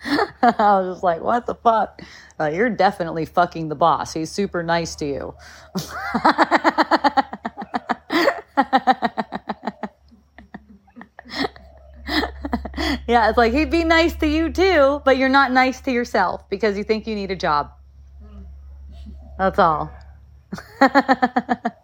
I 0.04 0.54
was 0.58 0.94
just 0.94 1.02
like, 1.02 1.20
what 1.20 1.46
the 1.46 1.56
fuck? 1.56 2.00
Uh, 2.38 2.46
you're 2.46 2.70
definitely 2.70 3.24
fucking 3.24 3.68
the 3.68 3.74
boss. 3.74 4.12
He's 4.12 4.30
super 4.30 4.62
nice 4.62 4.94
to 4.96 5.06
you. 5.06 5.34
yeah, 13.06 13.28
it's 13.28 13.38
like 13.38 13.52
he'd 13.52 13.70
be 13.70 13.84
nice 13.84 14.14
to 14.16 14.26
you 14.26 14.50
too, 14.50 15.00
but 15.04 15.16
you're 15.16 15.28
not 15.28 15.52
nice 15.52 15.80
to 15.82 15.92
yourself 15.92 16.48
because 16.50 16.76
you 16.76 16.84
think 16.84 17.06
you 17.06 17.14
need 17.14 17.30
a 17.30 17.36
job. 17.36 17.70
That's 19.38 19.58
all. 19.58 19.90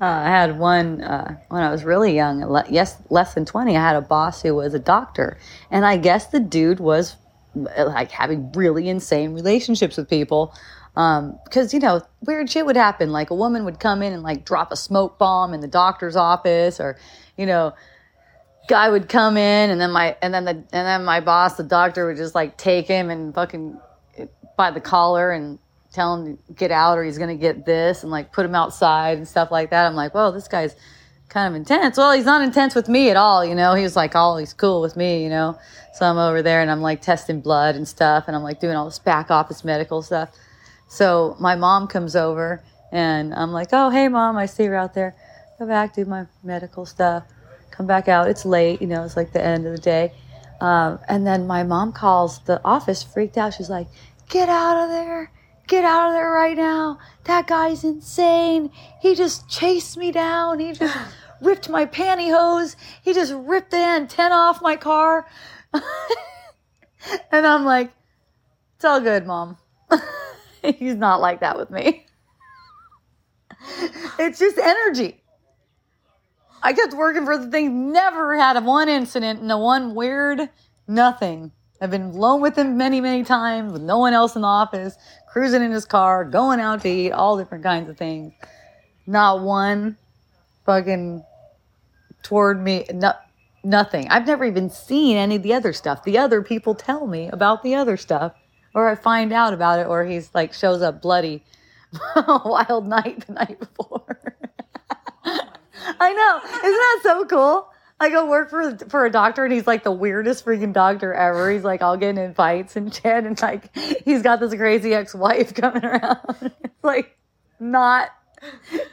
Uh, 0.00 0.06
I 0.06 0.28
had 0.28 0.58
one 0.58 1.02
uh, 1.02 1.36
when 1.50 1.62
I 1.62 1.70
was 1.70 1.84
really 1.84 2.14
young, 2.14 2.40
le- 2.40 2.64
yes, 2.70 2.96
less 3.10 3.34
than 3.34 3.44
20. 3.44 3.76
I 3.76 3.80
had 3.80 3.96
a 3.96 4.00
boss 4.00 4.40
who 4.40 4.54
was 4.54 4.72
a 4.72 4.78
doctor. 4.78 5.36
And 5.70 5.84
I 5.84 5.98
guess 5.98 6.28
the 6.28 6.40
dude 6.40 6.80
was 6.80 7.16
like 7.54 8.10
having 8.10 8.50
really 8.52 8.88
insane 8.88 9.34
relationships 9.34 9.98
with 9.98 10.08
people. 10.08 10.54
Um, 11.00 11.38
because, 11.44 11.72
you 11.72 11.80
know, 11.80 12.02
weird 12.20 12.50
shit 12.50 12.66
would 12.66 12.76
happen. 12.76 13.10
Like 13.10 13.30
a 13.30 13.34
woman 13.34 13.64
would 13.64 13.80
come 13.80 14.02
in 14.02 14.12
and 14.12 14.22
like 14.22 14.44
drop 14.44 14.70
a 14.70 14.76
smoke 14.76 15.18
bomb 15.18 15.54
in 15.54 15.60
the 15.60 15.66
doctor's 15.66 16.14
office, 16.14 16.78
or, 16.78 16.98
you 17.38 17.46
know, 17.46 17.72
guy 18.68 18.90
would 18.90 19.08
come 19.08 19.38
in 19.38 19.70
and 19.70 19.80
then 19.80 19.92
my 19.92 20.14
and 20.20 20.34
then 20.34 20.44
the 20.44 20.50
and 20.50 20.66
then 20.72 21.02
my 21.04 21.20
boss 21.20 21.56
the 21.56 21.62
doctor 21.62 22.06
would 22.06 22.18
just 22.18 22.34
like 22.34 22.58
take 22.58 22.86
him 22.86 23.08
and 23.08 23.34
fucking 23.34 23.80
eh, 24.18 24.26
by 24.58 24.70
the 24.70 24.80
collar 24.80 25.32
and 25.32 25.58
tell 25.90 26.14
him 26.14 26.36
to 26.36 26.52
get 26.52 26.70
out 26.70 26.98
or 26.98 27.02
he's 27.02 27.18
gonna 27.18 27.34
get 27.34 27.64
this 27.64 28.02
and 28.02 28.12
like 28.12 28.30
put 28.30 28.44
him 28.44 28.54
outside 28.54 29.16
and 29.16 29.26
stuff 29.26 29.50
like 29.50 29.70
that. 29.70 29.86
I'm 29.86 29.94
like 29.94 30.14
well 30.14 30.30
this 30.30 30.48
guy's 30.48 30.76
kind 31.30 31.48
of 31.48 31.56
intense. 31.56 31.96
Well 31.96 32.12
he's 32.12 32.26
not 32.26 32.42
intense 32.42 32.74
with 32.74 32.88
me 32.88 33.08
at 33.08 33.16
all 33.16 33.44
you 33.44 33.54
know? 33.54 33.74
He 33.74 33.82
was 33.82 33.96
like 33.96 34.14
all 34.14 34.36
he's 34.36 34.52
cool 34.52 34.82
with 34.82 34.96
me 34.96 35.24
you 35.24 35.30
know? 35.30 35.58
So 35.94 36.06
i'm 36.06 36.18
over 36.18 36.42
there 36.42 36.60
and 36.62 36.70
i'm 36.70 36.82
like 36.82 37.00
testing 37.00 37.40
blood 37.40 37.74
and 37.74 37.88
stuff 37.88 38.24
and 38.28 38.36
i'm 38.36 38.44
like 38.44 38.60
doing 38.60 38.76
all 38.76 38.84
this 38.84 39.00
back 39.00 39.30
office 39.30 39.64
medical 39.64 40.02
stuff 40.02 40.30
so 40.90 41.36
my 41.40 41.54
mom 41.54 41.86
comes 41.86 42.14
over 42.14 42.62
and 42.92 43.32
i'm 43.34 43.52
like 43.52 43.68
oh 43.72 43.88
hey 43.88 44.08
mom 44.08 44.36
i 44.36 44.44
see 44.44 44.64
you're 44.64 44.76
out 44.76 44.92
there 44.92 45.14
go 45.58 45.66
back 45.66 45.94
do 45.94 46.04
my 46.04 46.26
medical 46.42 46.84
stuff 46.84 47.24
come 47.80 47.86
back 47.86 48.08
out. 48.08 48.28
It's 48.28 48.44
late, 48.44 48.82
you 48.82 48.86
know, 48.86 49.04
it's 49.04 49.16
like 49.16 49.32
the 49.32 49.42
end 49.42 49.66
of 49.66 49.72
the 49.72 49.80
day. 49.80 50.12
Um, 50.60 50.98
and 51.08 51.26
then 51.26 51.46
my 51.46 51.62
mom 51.62 51.92
calls 51.92 52.40
the 52.40 52.60
office, 52.62 53.02
freaked 53.02 53.38
out. 53.38 53.54
She's 53.54 53.70
like, 53.70 53.86
"Get 54.28 54.50
out 54.50 54.84
of 54.84 54.90
there! 54.90 55.32
Get 55.66 55.84
out 55.86 56.08
of 56.08 56.12
there 56.12 56.30
right 56.30 56.58
now! 56.58 56.98
That 57.24 57.46
guy's 57.46 57.82
insane! 57.82 58.70
He 59.00 59.14
just 59.14 59.48
chased 59.48 59.96
me 59.96 60.12
down. 60.12 60.58
He 60.58 60.74
just 60.74 60.94
ripped 61.40 61.70
my 61.70 61.86
pantyhose. 61.86 62.76
He 63.02 63.14
just 63.14 63.32
ripped 63.32 63.70
the 63.70 63.78
antenna 63.78 64.34
off 64.34 64.60
my 64.60 64.76
car." 64.76 65.26
and 67.32 67.46
I'm 67.46 67.64
like, 67.64 67.90
"It's 68.76 68.84
all 68.84 69.00
good, 69.00 69.26
mom. 69.26 69.56
He's 70.78 70.96
not 70.96 71.20
like 71.20 71.40
that 71.40 71.56
with 71.56 71.70
me. 71.70 72.06
it's 74.18 74.38
just 74.38 74.58
energy." 74.58 75.20
I 76.62 76.72
kept 76.72 76.92
working 76.92 77.24
for 77.24 77.38
the 77.38 77.50
thing, 77.50 77.92
never 77.92 78.36
had 78.36 78.56
a 78.56 78.60
one 78.60 78.88
incident, 78.88 79.42
no 79.42 79.58
one 79.58 79.94
weird, 79.94 80.50
nothing. 80.86 81.52
I've 81.80 81.90
been 81.90 82.02
alone 82.02 82.42
with 82.42 82.58
him 82.58 82.76
many, 82.76 83.00
many 83.00 83.24
times 83.24 83.72
with 83.72 83.80
no 83.82 83.98
one 83.98 84.12
else 84.12 84.36
in 84.36 84.42
the 84.42 84.48
office, 84.48 84.96
cruising 85.26 85.62
in 85.62 85.72
his 85.72 85.86
car, 85.86 86.24
going 86.24 86.60
out 86.60 86.82
to 86.82 86.88
eat, 86.88 87.12
all 87.12 87.38
different 87.38 87.64
kinds 87.64 87.88
of 87.88 87.96
things. 87.96 88.34
Not 89.06 89.40
one 89.40 89.96
fucking 90.66 91.24
toward 92.22 92.62
me, 92.62 92.84
no, 92.92 93.14
nothing. 93.64 94.08
I've 94.08 94.26
never 94.26 94.44
even 94.44 94.68
seen 94.68 95.16
any 95.16 95.36
of 95.36 95.42
the 95.42 95.54
other 95.54 95.72
stuff. 95.72 96.04
The 96.04 96.18
other 96.18 96.42
people 96.42 96.74
tell 96.74 97.06
me 97.06 97.28
about 97.28 97.62
the 97.62 97.74
other 97.74 97.96
stuff, 97.96 98.34
or 98.74 98.88
I 98.88 98.94
find 98.94 99.32
out 99.32 99.52
about 99.52 99.78
it, 99.78 99.86
or 99.86 100.04
he's 100.04 100.30
like 100.34 100.52
shows 100.52 100.82
up 100.82 101.02
bloody 101.02 101.42
wild 102.16 102.86
night 102.86 103.26
the 103.26 103.32
night 103.34 103.58
before. 103.58 104.38
I 105.24 106.12
know. 106.12 106.40
Isn't 106.46 106.62
that 106.62 107.00
so 107.02 107.24
cool? 107.26 107.70
I 108.02 108.08
go 108.08 108.26
work 108.26 108.48
for 108.48 108.76
for 108.88 109.04
a 109.04 109.10
doctor 109.10 109.44
and 109.44 109.52
he's 109.52 109.66
like 109.66 109.84
the 109.84 109.92
weirdest 109.92 110.46
freaking 110.46 110.72
doctor 110.72 111.12
ever. 111.12 111.50
He's 111.50 111.64
like 111.64 111.82
all 111.82 111.98
getting 111.98 112.24
in 112.24 112.32
fights 112.32 112.74
and 112.76 112.92
shit 112.94 113.24
and 113.24 113.40
like 113.42 113.76
he's 114.04 114.22
got 114.22 114.40
this 114.40 114.54
crazy 114.54 114.94
ex 114.94 115.14
wife 115.14 115.54
coming 115.54 115.84
around. 115.84 116.52
It's 116.64 116.82
like 116.82 117.18
not 117.58 118.08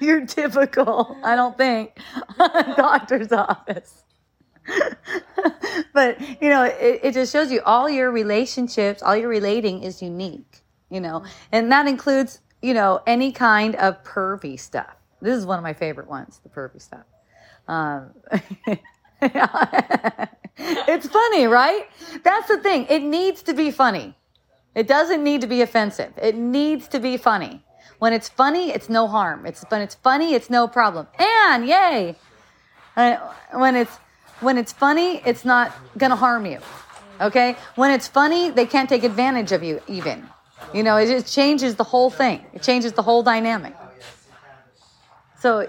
your 0.02 0.26
typical, 0.26 1.18
I 1.24 1.38
don't 1.38 1.58
think, 1.58 1.98
doctor's 2.38 3.32
office. 3.32 4.04
but 5.94 6.20
you 6.42 6.50
know, 6.50 6.64
it, 6.64 7.00
it 7.04 7.14
just 7.14 7.32
shows 7.32 7.52
you 7.52 7.62
all 7.66 7.90
your 7.90 8.12
relationships, 8.12 9.02
all 9.02 9.16
your 9.16 9.30
relating 9.30 9.84
is 9.84 10.02
unique, 10.02 10.62
you 10.90 11.00
know, 11.00 11.24
and 11.52 11.72
that 11.72 11.88
includes, 11.88 12.42
you 12.62 12.74
know, 12.74 13.02
any 13.08 13.32
kind 13.32 13.76
of 13.76 14.04
pervy 14.04 14.60
stuff. 14.60 14.96
This 15.22 15.38
is 15.38 15.46
one 15.46 15.58
of 15.58 15.64
my 15.64 15.74
favorite 15.74 16.08
ones, 16.08 16.40
the 16.44 16.50
pervy 16.50 16.82
stuff. 16.82 17.06
Um, 17.68 18.12
it's 19.22 21.08
funny, 21.08 21.48
right? 21.48 21.88
That's 22.24 22.48
the 22.48 22.58
thing. 22.58 22.86
It 22.90 23.04
needs 23.04 23.42
to 23.44 23.54
be 23.54 23.72
funny. 23.72 24.16
It 24.76 24.88
doesn't 24.88 25.24
need 25.24 25.42
to 25.42 25.48
be 25.48 25.62
offensive. 25.62 26.14
It 26.22 26.36
needs 26.36 26.88
to 26.90 27.00
be 27.00 27.18
funny. 27.18 27.64
When 28.00 28.14
it's 28.14 28.30
funny, 28.30 28.70
it's 28.70 28.90
no 28.90 29.08
harm. 29.08 29.46
It's 29.46 29.66
when 29.70 29.82
it's 29.82 29.96
funny, 29.96 30.36
it's 30.36 30.50
no 30.52 30.68
problem. 30.68 31.08
And 31.18 31.68
yay, 31.68 32.16
when 32.96 33.76
it's 33.76 33.98
when 34.40 34.58
it's 34.58 34.72
funny, 34.72 35.22
it's 35.26 35.46
not 35.46 35.74
gonna 35.98 36.16
harm 36.16 36.46
you. 36.46 36.60
Okay? 37.20 37.56
When 37.76 37.92
it's 37.92 38.08
funny, 38.08 38.52
they 38.52 38.66
can't 38.66 38.90
take 38.90 39.04
advantage 39.04 39.52
of 39.52 39.64
you 39.64 39.82
even. 39.88 40.28
You 40.74 40.84
know, 40.84 40.98
it 40.98 41.08
just 41.08 41.34
changes 41.34 41.76
the 41.76 41.84
whole 41.84 42.10
thing. 42.10 42.46
It 42.54 42.62
changes 42.62 42.94
the 42.94 43.02
whole 43.02 43.24
dynamic. 43.24 43.74
So, 45.40 45.68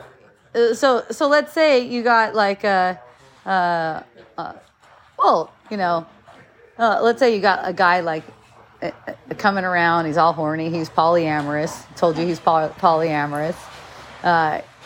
uh, 0.55 0.75
so, 0.75 1.05
so 1.11 1.29
let's 1.29 1.53
say 1.53 1.81
you 1.81 2.03
got 2.03 2.35
like 2.35 2.65
a, 2.65 3.01
uh, 3.47 4.03
uh, 4.37 4.53
well, 5.19 5.53
you 5.71 5.77
know, 5.77 6.07
uh, 6.79 7.01
let's 7.03 7.19
say 7.19 7.35
you 7.35 7.41
got 7.41 7.61
a 7.67 7.73
guy 7.73 8.01
like 8.01 8.25
uh, 8.83 8.91
uh, 9.07 9.13
coming 9.37 9.65
around. 9.65 10.07
He's 10.07 10.17
all 10.17 10.33
horny. 10.33 10.71
He's 10.71 10.89
polyamorous. 10.89 11.85
Told 11.97 12.19
you 12.19 12.27
he's 12.27 12.41
poly- 12.41 12.73
polyamorous. 12.75 13.57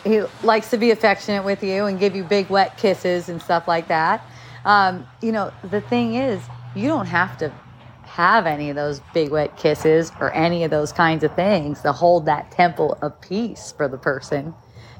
He 0.05 0.22
likes 0.42 0.70
to 0.70 0.78
be 0.78 0.90
affectionate 0.90 1.44
with 1.44 1.62
you 1.62 1.86
and 1.86 1.98
give 1.98 2.16
you 2.16 2.24
big 2.24 2.50
wet 2.50 2.76
kisses 2.76 3.28
and 3.28 3.40
stuff 3.40 3.68
like 3.68 3.88
that. 3.88 4.24
Um, 4.64 5.07
you 5.20 5.32
know, 5.32 5.53
the 5.70 5.80
thing 5.80 6.14
is, 6.14 6.42
you 6.74 6.88
don't 6.88 7.07
have 7.07 7.38
to 7.38 7.53
have 8.12 8.46
any 8.46 8.68
of 8.68 8.76
those 8.76 9.00
big 9.14 9.30
wet 9.30 9.57
kisses 9.57 10.12
or 10.20 10.30
any 10.34 10.64
of 10.64 10.70
those 10.70 10.92
kinds 10.92 11.24
of 11.24 11.34
things 11.34 11.80
to 11.80 11.92
hold 11.92 12.26
that 12.26 12.50
temple 12.50 12.98
of 13.00 13.18
peace 13.22 13.72
for 13.74 13.88
the 13.88 13.96
person. 13.96 14.55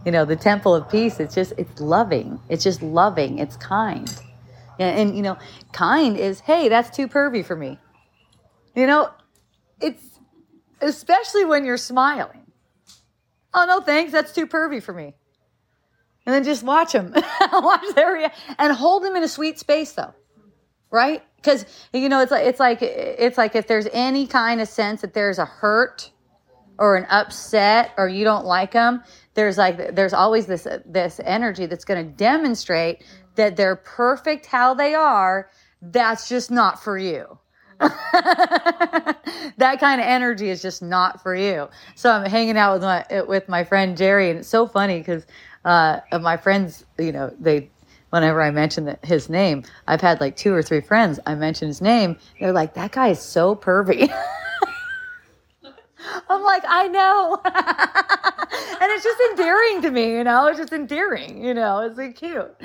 You 0.07 0.13
know 0.13 0.25
the 0.25 0.35
temple 0.35 0.75
of 0.75 0.89
peace 0.89 1.21
it's 1.21 1.35
just 1.35 1.53
it's 1.59 1.79
loving. 1.79 2.41
It's 2.49 2.65
just 2.65 2.83
loving. 2.83 3.39
It's 3.39 3.57
kind. 3.57 4.09
And, 4.79 4.99
and, 4.99 5.17
you 5.17 5.23
know 5.23 5.37
kind 5.73 6.17
is 6.17 6.41
hey 6.41 6.69
that's 6.71 6.95
too 6.97 7.07
pervy 7.07 7.45
for 7.45 7.55
me. 7.55 7.79
You 8.75 8.87
know 8.87 9.11
it's 9.79 10.19
especially 10.81 11.45
when 11.45 11.67
you're 11.67 11.77
smiling 11.77 12.42
oh 13.55 13.65
no 13.67 13.81
thanks. 13.81 14.13
That's 14.13 14.33
too 14.33 14.47
pervy 14.47 14.83
for 14.83 14.93
me. 14.93 15.15
And 16.25 16.35
then 16.35 16.45
just 16.45 16.63
watch 16.63 16.93
them 16.93 17.13
watch 17.53 17.95
their 17.95 18.33
and 18.59 18.73
hold 18.73 19.03
them 19.03 19.17
in 19.17 19.23
a 19.23 19.29
sweet 19.29 19.59
space 19.59 19.93
though. 19.93 20.15
Right? 20.91 21.23
Because 21.37 21.65
you 21.93 22.09
know 22.09 22.21
it's 22.21 22.31
like 22.31 22.47
it's 22.47 22.61
like 22.61 22.83
it's 22.83 23.39
like 23.39 23.57
if 23.57 23.67
there's 23.67 23.89
any 23.93 24.27
kind 24.27 24.61
of 24.61 24.69
sense 24.69 25.01
that 25.01 25.15
there's 25.15 25.39
a 25.39 25.45
hurt 25.45 26.11
or 26.79 26.97
an 26.97 27.07
upset 27.11 27.93
or 27.97 28.09
you 28.09 28.25
don't 28.25 28.45
like 28.45 28.73
them 28.73 29.03
there's 29.35 29.57
like 29.59 29.95
there's 29.95 30.13
always 30.13 30.47
this 30.47 30.67
this 30.85 31.21
energy 31.25 31.67
that's 31.67 31.85
going 31.85 32.05
to 32.05 32.13
demonstrate 32.13 33.05
that 33.37 33.57
they're 33.57 33.77
perfect 33.77 34.47
how 34.47 34.75
they 34.75 34.95
are. 34.95 35.51
That's 35.81 36.29
just 36.29 36.51
not 36.51 36.83
for 36.83 36.99
you 36.99 37.39
that 39.57 39.79
kind 39.81 40.01
of 40.01 40.07
energy 40.07 40.49
is 40.49 40.63
just 40.63 40.83
not 40.83 41.23
for 41.23 41.35
you 41.35 41.69
so 41.95 42.11
i'm 42.11 42.29
hanging 42.29 42.57
out 42.57 42.75
with 42.75 42.83
my 42.83 43.05
with 43.27 43.49
my 43.49 43.65
friend 43.65 43.97
jerry 43.97 44.31
and 44.31 44.41
it's 44.41 44.49
so 44.49 44.67
funny 44.67 44.99
because 44.99 45.27
uh, 45.65 46.01
my 46.21 46.37
friends 46.37 46.85
you 46.99 47.13
know 47.13 47.33
they 47.39 47.71
whenever 48.13 48.43
I 48.43 48.51
mention 48.51 48.85
that 48.85 49.03
his 49.03 49.31
name, 49.31 49.65
I've 49.89 50.03
had 50.03 50.21
like 50.21 50.37
two 50.37 50.53
or 50.53 50.63
three 50.63 50.83
friends. 50.83 51.19
I 51.25 51.35
mention 51.35 51.67
his 51.69 51.81
name. 51.81 52.19
They're 52.39 52.53
like, 52.53 52.75
that 52.75 52.93
guy 52.93 53.09
is 53.09 53.23
so 53.23 53.57
pervy. 53.57 54.13
I'm 56.29 56.43
like, 56.43 56.63
I 56.67 56.89
know. 56.89 57.41
and 58.53 58.91
it's 58.93 59.05
just 59.05 59.21
endearing 59.31 59.83
to 59.83 59.91
me, 59.91 60.13
you 60.17 60.25
know? 60.25 60.47
It's 60.47 60.59
just 60.59 60.73
endearing, 60.73 61.43
you 61.45 61.55
know? 61.55 61.81
It's 61.81 61.97
like 61.97 62.17
cute. 62.17 62.55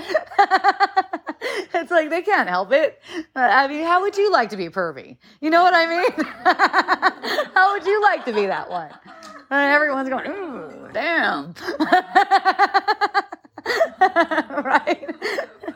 it's 1.74 1.92
like 1.92 2.10
they 2.10 2.22
can't 2.22 2.50
help 2.50 2.72
it. 2.72 3.02
Uh, 3.36 3.40
I 3.40 3.68
mean, 3.68 3.86
how 3.86 4.02
would 4.02 4.18
you 4.18 4.32
like 4.32 4.50
to 4.50 4.58
be 4.58 4.70
pervy? 4.70 5.18
You 5.42 5.50
know 5.50 5.64
what 5.64 5.74
I 5.74 5.86
mean? 5.88 6.12
how 7.54 7.74
would 7.74 7.86
you 7.86 8.02
like 8.02 8.26
to 8.26 8.34
be 8.34 8.46
that 8.48 8.70
one? 8.70 8.90
And 9.50 9.72
everyone's 9.72 10.10
going, 10.10 10.30
ooh, 10.30 10.90
damn. 10.92 11.54
right? 14.64 15.16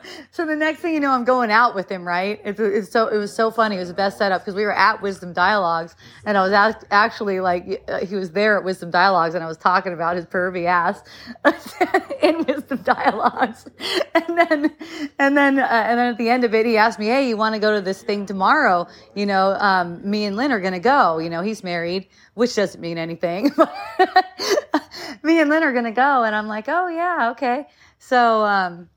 so 0.30 0.46
the 0.46 0.56
next 0.56 0.80
thing 0.80 0.94
you 0.94 1.00
know, 1.00 1.10
I'm 1.10 1.24
going 1.24 1.50
out 1.50 1.74
with 1.74 1.90
him, 1.90 2.06
right? 2.06 2.40
It's, 2.44 2.60
it's 2.60 2.90
so 2.90 3.08
it 3.08 3.16
was 3.16 3.34
so 3.34 3.50
funny. 3.50 3.76
It 3.76 3.80
was 3.80 3.88
the 3.88 3.94
best 3.94 4.18
setup 4.18 4.42
because 4.42 4.54
we 4.54 4.64
were 4.64 4.76
at 4.76 5.02
Wisdom 5.02 5.32
Dialogues, 5.32 5.94
and 6.24 6.36
I 6.36 6.42
was 6.42 6.52
actually 6.90 7.40
like 7.40 7.84
uh, 7.88 8.04
he 8.04 8.14
was 8.14 8.30
there 8.30 8.58
at 8.58 8.64
Wisdom 8.64 8.90
Dialogues, 8.90 9.34
and 9.34 9.42
I 9.44 9.46
was 9.46 9.56
talking 9.56 9.92
about 9.92 10.16
his 10.16 10.26
pervy 10.26 10.66
ass 10.66 11.02
in 12.22 12.44
Wisdom 12.44 12.82
Dialogues, 12.82 13.66
and 14.14 14.38
then 14.38 14.76
and 15.18 15.36
then 15.36 15.58
uh, 15.58 15.66
and 15.66 15.98
then 15.98 16.12
at 16.12 16.18
the 16.18 16.28
end 16.28 16.44
of 16.44 16.54
it, 16.54 16.66
he 16.66 16.76
asked 16.76 16.98
me, 16.98 17.06
"Hey, 17.06 17.28
you 17.28 17.36
want 17.36 17.54
to 17.54 17.60
go 17.60 17.74
to 17.74 17.80
this 17.80 18.02
thing 18.02 18.26
tomorrow? 18.26 18.86
You 19.14 19.26
know, 19.26 19.56
um, 19.58 20.08
me 20.08 20.24
and 20.24 20.36
Lynn 20.36 20.52
are 20.52 20.60
gonna 20.60 20.80
go. 20.80 21.18
You 21.18 21.30
know, 21.30 21.42
he's 21.42 21.62
married." 21.62 22.08
Which 22.34 22.54
doesn't 22.54 22.80
mean 22.80 22.96
anything. 22.96 23.50
me 25.22 25.40
and 25.40 25.50
Lynn 25.50 25.62
are 25.62 25.72
gonna 25.72 25.92
go, 25.92 26.24
and 26.24 26.34
I'm 26.34 26.48
like, 26.48 26.66
oh 26.68 26.88
yeah, 26.88 27.32
okay. 27.32 27.66
So 27.98 28.42
um, 28.44 28.88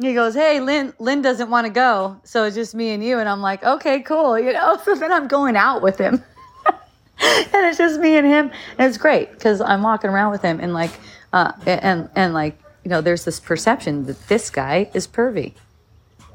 he 0.00 0.14
goes, 0.14 0.34
"Hey, 0.34 0.60
Lynn, 0.60 0.92
Lynn 0.98 1.22
doesn't 1.22 1.50
want 1.50 1.66
to 1.66 1.72
go, 1.72 2.20
so 2.24 2.44
it's 2.44 2.56
just 2.56 2.74
me 2.74 2.90
and 2.90 3.04
you." 3.04 3.18
And 3.18 3.28
I'm 3.28 3.40
like, 3.40 3.62
"Okay, 3.64 4.00
cool," 4.00 4.38
you 4.38 4.52
know. 4.52 4.78
So 4.84 4.94
then 4.94 5.12
I'm 5.12 5.28
going 5.28 5.56
out 5.56 5.82
with 5.82 5.98
him, 5.98 6.22
and 6.66 7.66
it's 7.66 7.78
just 7.78 8.00
me 8.00 8.16
and 8.16 8.26
him, 8.26 8.50
and 8.78 8.88
it's 8.88 8.98
great 8.98 9.32
because 9.32 9.60
I'm 9.60 9.82
walking 9.82 10.10
around 10.10 10.30
with 10.30 10.42
him, 10.42 10.60
and 10.60 10.74
like, 10.74 10.90
uh, 11.32 11.52
and 11.66 12.08
and 12.14 12.34
like, 12.34 12.58
you 12.84 12.90
know, 12.90 13.00
there's 13.00 13.24
this 13.24 13.40
perception 13.40 14.06
that 14.06 14.28
this 14.28 14.50
guy 14.50 14.90
is 14.94 15.06
pervy, 15.06 15.52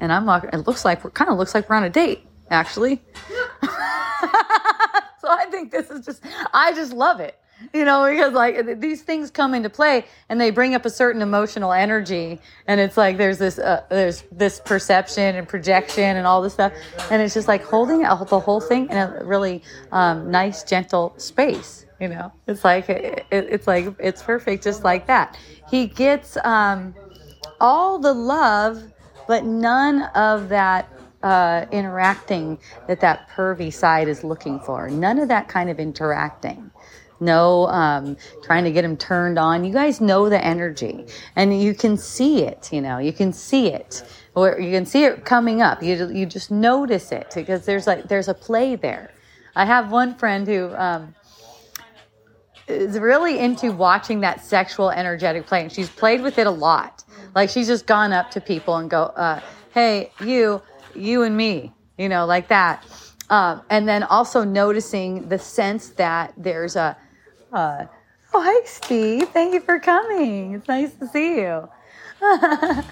and 0.00 0.12
I'm 0.12 0.26
walking. 0.26 0.50
It 0.52 0.66
looks 0.66 0.84
like 0.84 1.04
we're 1.04 1.10
kind 1.10 1.30
of 1.30 1.38
looks 1.38 1.54
like 1.54 1.68
we're 1.68 1.76
on 1.76 1.84
a 1.84 1.90
date, 1.90 2.26
actually. 2.50 3.02
so 3.62 5.28
I 5.28 5.46
think 5.50 5.70
this 5.70 5.90
is 5.90 6.04
just, 6.04 6.22
I 6.52 6.72
just 6.72 6.92
love 6.92 7.20
it 7.20 7.38
you 7.74 7.84
know, 7.84 8.08
because 8.08 8.32
like 8.32 8.80
these 8.80 9.02
things 9.02 9.30
come 9.30 9.54
into 9.54 9.70
play 9.70 10.04
and 10.28 10.40
they 10.40 10.50
bring 10.50 10.74
up 10.74 10.84
a 10.84 10.90
certain 10.90 11.22
emotional 11.22 11.72
energy, 11.72 12.40
and 12.66 12.80
it's 12.80 12.96
like 12.96 13.16
there's 13.16 13.38
this 13.38 13.58
uh, 13.58 13.84
there's 13.90 14.22
this 14.32 14.60
perception 14.60 15.36
and 15.36 15.48
projection 15.48 16.16
and 16.16 16.26
all 16.26 16.42
this 16.42 16.54
stuff, 16.54 16.72
and 17.10 17.22
it's 17.22 17.34
just 17.34 17.48
like 17.48 17.62
holding 17.62 18.00
the 18.00 18.40
whole 18.40 18.60
thing 18.60 18.88
in 18.90 18.96
a 18.96 19.22
really 19.24 19.62
um, 19.92 20.30
nice, 20.30 20.62
gentle 20.62 21.14
space. 21.16 21.86
You 22.00 22.08
know, 22.08 22.32
it's 22.46 22.64
like 22.64 22.88
it, 22.88 23.26
it's 23.30 23.66
like 23.66 23.94
it's 23.98 24.22
perfect, 24.22 24.64
just 24.64 24.84
like 24.84 25.06
that. 25.06 25.38
He 25.68 25.86
gets 25.86 26.36
um, 26.44 26.94
all 27.60 27.98
the 27.98 28.14
love, 28.14 28.82
but 29.28 29.44
none 29.44 30.02
of 30.14 30.48
that 30.48 30.90
uh, 31.22 31.66
interacting 31.70 32.58
that 32.86 33.00
that 33.00 33.28
pervy 33.28 33.72
side 33.72 34.08
is 34.08 34.24
looking 34.24 34.58
for. 34.60 34.88
None 34.88 35.18
of 35.18 35.28
that 35.28 35.48
kind 35.48 35.68
of 35.68 35.78
interacting. 35.78 36.69
No 37.20 37.66
um, 37.66 38.16
trying 38.42 38.64
to 38.64 38.72
get 38.72 38.84
him 38.84 38.96
turned 38.96 39.38
on. 39.38 39.64
You 39.64 39.72
guys 39.72 40.00
know 40.00 40.28
the 40.30 40.42
energy, 40.42 41.06
and 41.36 41.62
you 41.62 41.74
can 41.74 41.96
see 41.96 42.42
it. 42.42 42.72
You 42.72 42.80
know, 42.80 42.98
you 42.98 43.12
can 43.12 43.32
see 43.32 43.68
it, 43.68 44.02
or 44.34 44.58
you 44.58 44.72
can 44.72 44.86
see 44.86 45.04
it 45.04 45.24
coming 45.24 45.60
up. 45.60 45.82
You 45.82 46.08
you 46.08 46.24
just 46.24 46.50
notice 46.50 47.12
it 47.12 47.32
because 47.34 47.66
there's 47.66 47.86
like 47.86 48.08
there's 48.08 48.28
a 48.28 48.34
play 48.34 48.74
there. 48.76 49.12
I 49.54 49.64
have 49.64 49.92
one 49.92 50.14
friend 50.16 50.46
who. 50.46 50.74
Um, 50.74 51.14
is 52.68 52.96
really 53.00 53.40
into 53.40 53.72
watching 53.72 54.20
that 54.20 54.44
sexual 54.44 54.90
energetic 54.90 55.44
play 55.44 55.62
and 55.62 55.72
she's 55.72 55.88
played 55.88 56.20
with 56.22 56.38
it 56.38 56.46
a 56.46 56.50
lot 56.50 57.02
like 57.34 57.50
she's 57.50 57.66
just 57.66 57.84
gone 57.84 58.12
up 58.12 58.30
to 58.30 58.40
people 58.40 58.76
and 58.76 58.88
go 58.88 59.04
uh, 59.16 59.40
hey 59.74 60.12
you 60.20 60.62
you 60.94 61.24
and 61.24 61.36
me 61.36 61.72
you 61.98 62.08
know 62.08 62.26
like 62.26 62.46
that 62.46 62.86
um, 63.28 63.62
and 63.70 63.88
then 63.88 64.02
also 64.04 64.44
noticing 64.44 65.28
the 65.28 65.38
sense 65.38 65.90
that 65.90 66.32
there's 66.36 66.76
a 66.76 66.96
oh 68.34 68.42
hi 68.42 68.64
steve. 68.64 69.28
Thank 69.30 69.54
you 69.54 69.60
for 69.60 69.78
coming. 69.78 70.54
It's 70.54 70.68
nice 70.68 70.94
to 70.94 71.08
see 71.08 71.40
you. 71.40 71.68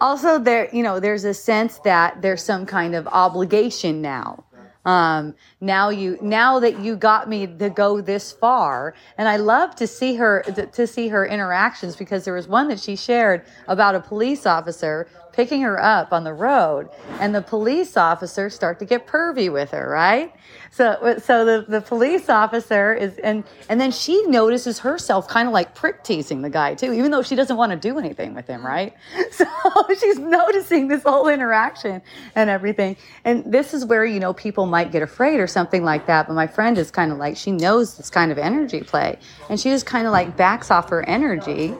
Also 0.00 0.40
there 0.40 0.68
you 0.72 0.82
know 0.82 0.98
there's 0.98 1.22
a 1.22 1.32
sense 1.32 1.78
that 1.84 2.20
there's 2.20 2.42
some 2.42 2.66
kind 2.66 2.96
of 2.96 3.06
obligation 3.06 4.02
now. 4.02 4.44
Um, 4.84 5.34
now 5.60 5.88
you 5.88 6.18
now 6.20 6.58
that 6.60 6.80
you 6.80 6.96
got 6.96 7.28
me 7.28 7.46
to 7.46 7.70
go 7.70 8.00
this 8.00 8.30
far 8.30 8.94
and 9.18 9.28
i 9.28 9.36
love 9.36 9.74
to 9.76 9.86
see 9.86 10.14
her 10.14 10.42
to 10.72 10.86
see 10.86 11.08
her 11.08 11.26
interactions 11.26 11.96
because 11.96 12.24
there 12.24 12.34
was 12.34 12.46
one 12.46 12.68
that 12.68 12.78
she 12.78 12.94
shared 12.94 13.44
about 13.66 13.96
a 13.96 14.00
police 14.00 14.46
officer 14.46 15.08
picking 15.36 15.60
her 15.60 15.80
up 15.80 16.12
on 16.14 16.24
the 16.24 16.32
road 16.32 16.88
and 17.20 17.34
the 17.34 17.42
police 17.42 17.94
officers 17.96 18.54
start 18.54 18.78
to 18.78 18.86
get 18.86 19.06
pervy 19.06 19.52
with 19.52 19.70
her 19.70 19.88
right? 19.88 20.34
So 20.70 21.18
so 21.22 21.44
the, 21.44 21.66
the 21.68 21.82
police 21.82 22.30
officer 22.30 22.94
is 22.94 23.18
and 23.18 23.44
and 23.68 23.78
then 23.78 23.92
she 23.92 24.26
notices 24.26 24.78
herself 24.78 25.28
kind 25.28 25.46
of 25.46 25.52
like 25.52 25.74
prick 25.74 26.02
teasing 26.02 26.40
the 26.40 26.48
guy 26.48 26.74
too 26.74 26.90
even 26.92 27.10
though 27.10 27.22
she 27.22 27.36
doesn't 27.36 27.56
want 27.56 27.70
to 27.70 27.76
do 27.76 27.98
anything 27.98 28.34
with 28.34 28.46
him 28.46 28.64
right? 28.64 28.94
So 29.30 29.44
she's 30.00 30.18
noticing 30.18 30.88
this 30.88 31.02
whole 31.02 31.28
interaction 31.28 32.00
and 32.34 32.48
everything. 32.48 32.96
And 33.24 33.44
this 33.44 33.74
is 33.74 33.84
where 33.84 34.06
you 34.06 34.18
know 34.18 34.32
people 34.32 34.64
might 34.64 34.90
get 34.90 35.02
afraid 35.02 35.38
or 35.38 35.46
something 35.46 35.84
like 35.84 36.06
that 36.06 36.28
but 36.28 36.34
my 36.34 36.46
friend 36.46 36.78
is 36.78 36.90
kind 36.90 37.12
of 37.12 37.18
like 37.18 37.36
she 37.36 37.52
knows 37.52 37.98
this 37.98 38.08
kind 38.08 38.32
of 38.32 38.38
energy 38.38 38.80
play. 38.80 39.18
And 39.50 39.60
she 39.60 39.68
just 39.68 39.84
kind 39.84 40.06
of 40.06 40.12
like 40.12 40.34
backs 40.36 40.70
off 40.70 40.88
her 40.88 41.06
energy 41.06 41.74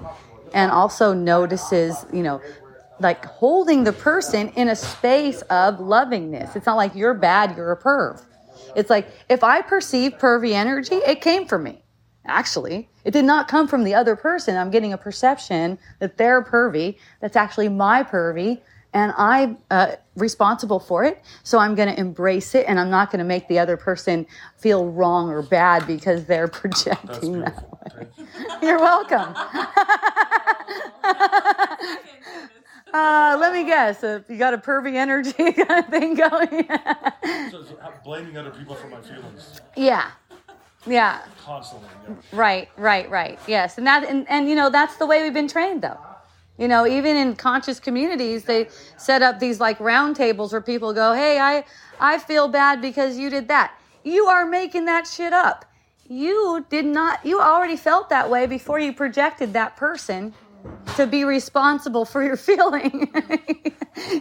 and 0.52 0.70
also 0.70 1.14
notices 1.14 2.04
you 2.12 2.22
know 2.22 2.40
like 3.00 3.24
holding 3.24 3.84
the 3.84 3.92
person 3.92 4.48
in 4.50 4.68
a 4.68 4.76
space 4.76 5.42
of 5.42 5.76
lovingness. 5.80 6.56
It's 6.56 6.66
not 6.66 6.76
like 6.76 6.94
you're 6.94 7.14
bad, 7.14 7.56
you're 7.56 7.72
a 7.72 7.80
perv. 7.80 8.22
It's 8.74 8.90
like 8.90 9.08
if 9.28 9.42
I 9.42 9.62
perceive 9.62 10.18
pervy 10.18 10.52
energy, 10.52 10.96
it 10.96 11.20
came 11.20 11.46
from 11.46 11.64
me. 11.64 11.82
Actually, 12.26 12.88
it 13.04 13.12
did 13.12 13.24
not 13.24 13.48
come 13.48 13.68
from 13.68 13.84
the 13.84 13.94
other 13.94 14.16
person. 14.16 14.56
I'm 14.56 14.70
getting 14.70 14.92
a 14.92 14.98
perception 14.98 15.78
that 16.00 16.16
they're 16.16 16.42
pervy. 16.42 16.98
That's 17.20 17.36
actually 17.36 17.68
my 17.68 18.02
pervy, 18.02 18.60
and 18.92 19.12
I'm 19.16 19.58
uh, 19.70 19.92
responsible 20.16 20.80
for 20.80 21.04
it. 21.04 21.22
So 21.44 21.58
I'm 21.58 21.76
going 21.76 21.88
to 21.88 21.98
embrace 21.98 22.54
it, 22.56 22.66
and 22.66 22.80
I'm 22.80 22.90
not 22.90 23.12
going 23.12 23.20
to 23.20 23.24
make 23.24 23.46
the 23.46 23.60
other 23.60 23.76
person 23.76 24.26
feel 24.56 24.90
wrong 24.90 25.30
or 25.30 25.42
bad 25.42 25.86
because 25.86 26.24
they're 26.24 26.48
projecting 26.62 27.40
that 27.40 27.94
way. 27.94 28.08
You're 28.62 28.80
welcome. 28.80 29.36
Uh, 32.96 33.36
let 33.38 33.52
me 33.52 33.64
guess. 33.64 34.02
Uh, 34.02 34.20
you 34.28 34.38
got 34.38 34.54
a 34.54 34.58
pervy 34.58 34.94
energy 34.94 35.32
kind 35.52 35.84
of 35.84 35.86
thing 35.88 36.14
going. 36.14 36.66
so, 37.50 37.62
so 37.62 37.78
blaming 38.02 38.38
other 38.38 38.50
people 38.50 38.74
for 38.74 38.88
my 38.88 39.00
feelings. 39.02 39.60
Yeah. 39.76 40.12
Yeah. 40.86 41.22
Constantly. 41.44 41.88
Yeah. 42.08 42.14
Right, 42.32 42.68
right, 42.78 43.10
right. 43.10 43.38
Yes. 43.46 43.76
And 43.76 43.86
that 43.86 44.08
and, 44.08 44.26
and 44.30 44.48
you 44.48 44.54
know, 44.54 44.70
that's 44.70 44.96
the 44.96 45.06
way 45.06 45.22
we've 45.22 45.34
been 45.34 45.48
trained 45.48 45.82
though. 45.82 45.98
You 46.56 46.68
know, 46.68 46.86
even 46.86 47.16
in 47.16 47.36
conscious 47.36 47.78
communities, 47.78 48.44
they 48.44 48.68
set 48.96 49.20
up 49.20 49.40
these 49.40 49.60
like 49.60 49.78
round 49.78 50.16
tables 50.16 50.52
where 50.52 50.62
people 50.62 50.94
go, 50.94 51.12
Hey, 51.12 51.38
I 51.38 51.64
I 52.00 52.18
feel 52.18 52.48
bad 52.48 52.80
because 52.80 53.18
you 53.18 53.28
did 53.28 53.48
that. 53.48 53.74
You 54.04 54.26
are 54.26 54.46
making 54.46 54.86
that 54.86 55.06
shit 55.06 55.34
up. 55.34 55.66
You 56.08 56.64
did 56.70 56.86
not 56.86 57.26
you 57.26 57.40
already 57.40 57.76
felt 57.76 58.08
that 58.08 58.30
way 58.30 58.46
before 58.46 58.78
you 58.80 58.94
projected 58.94 59.52
that 59.52 59.76
person 59.76 60.32
to 60.96 61.06
be 61.06 61.24
responsible 61.24 62.04
for 62.04 62.22
your 62.22 62.36
feeling. 62.48 63.12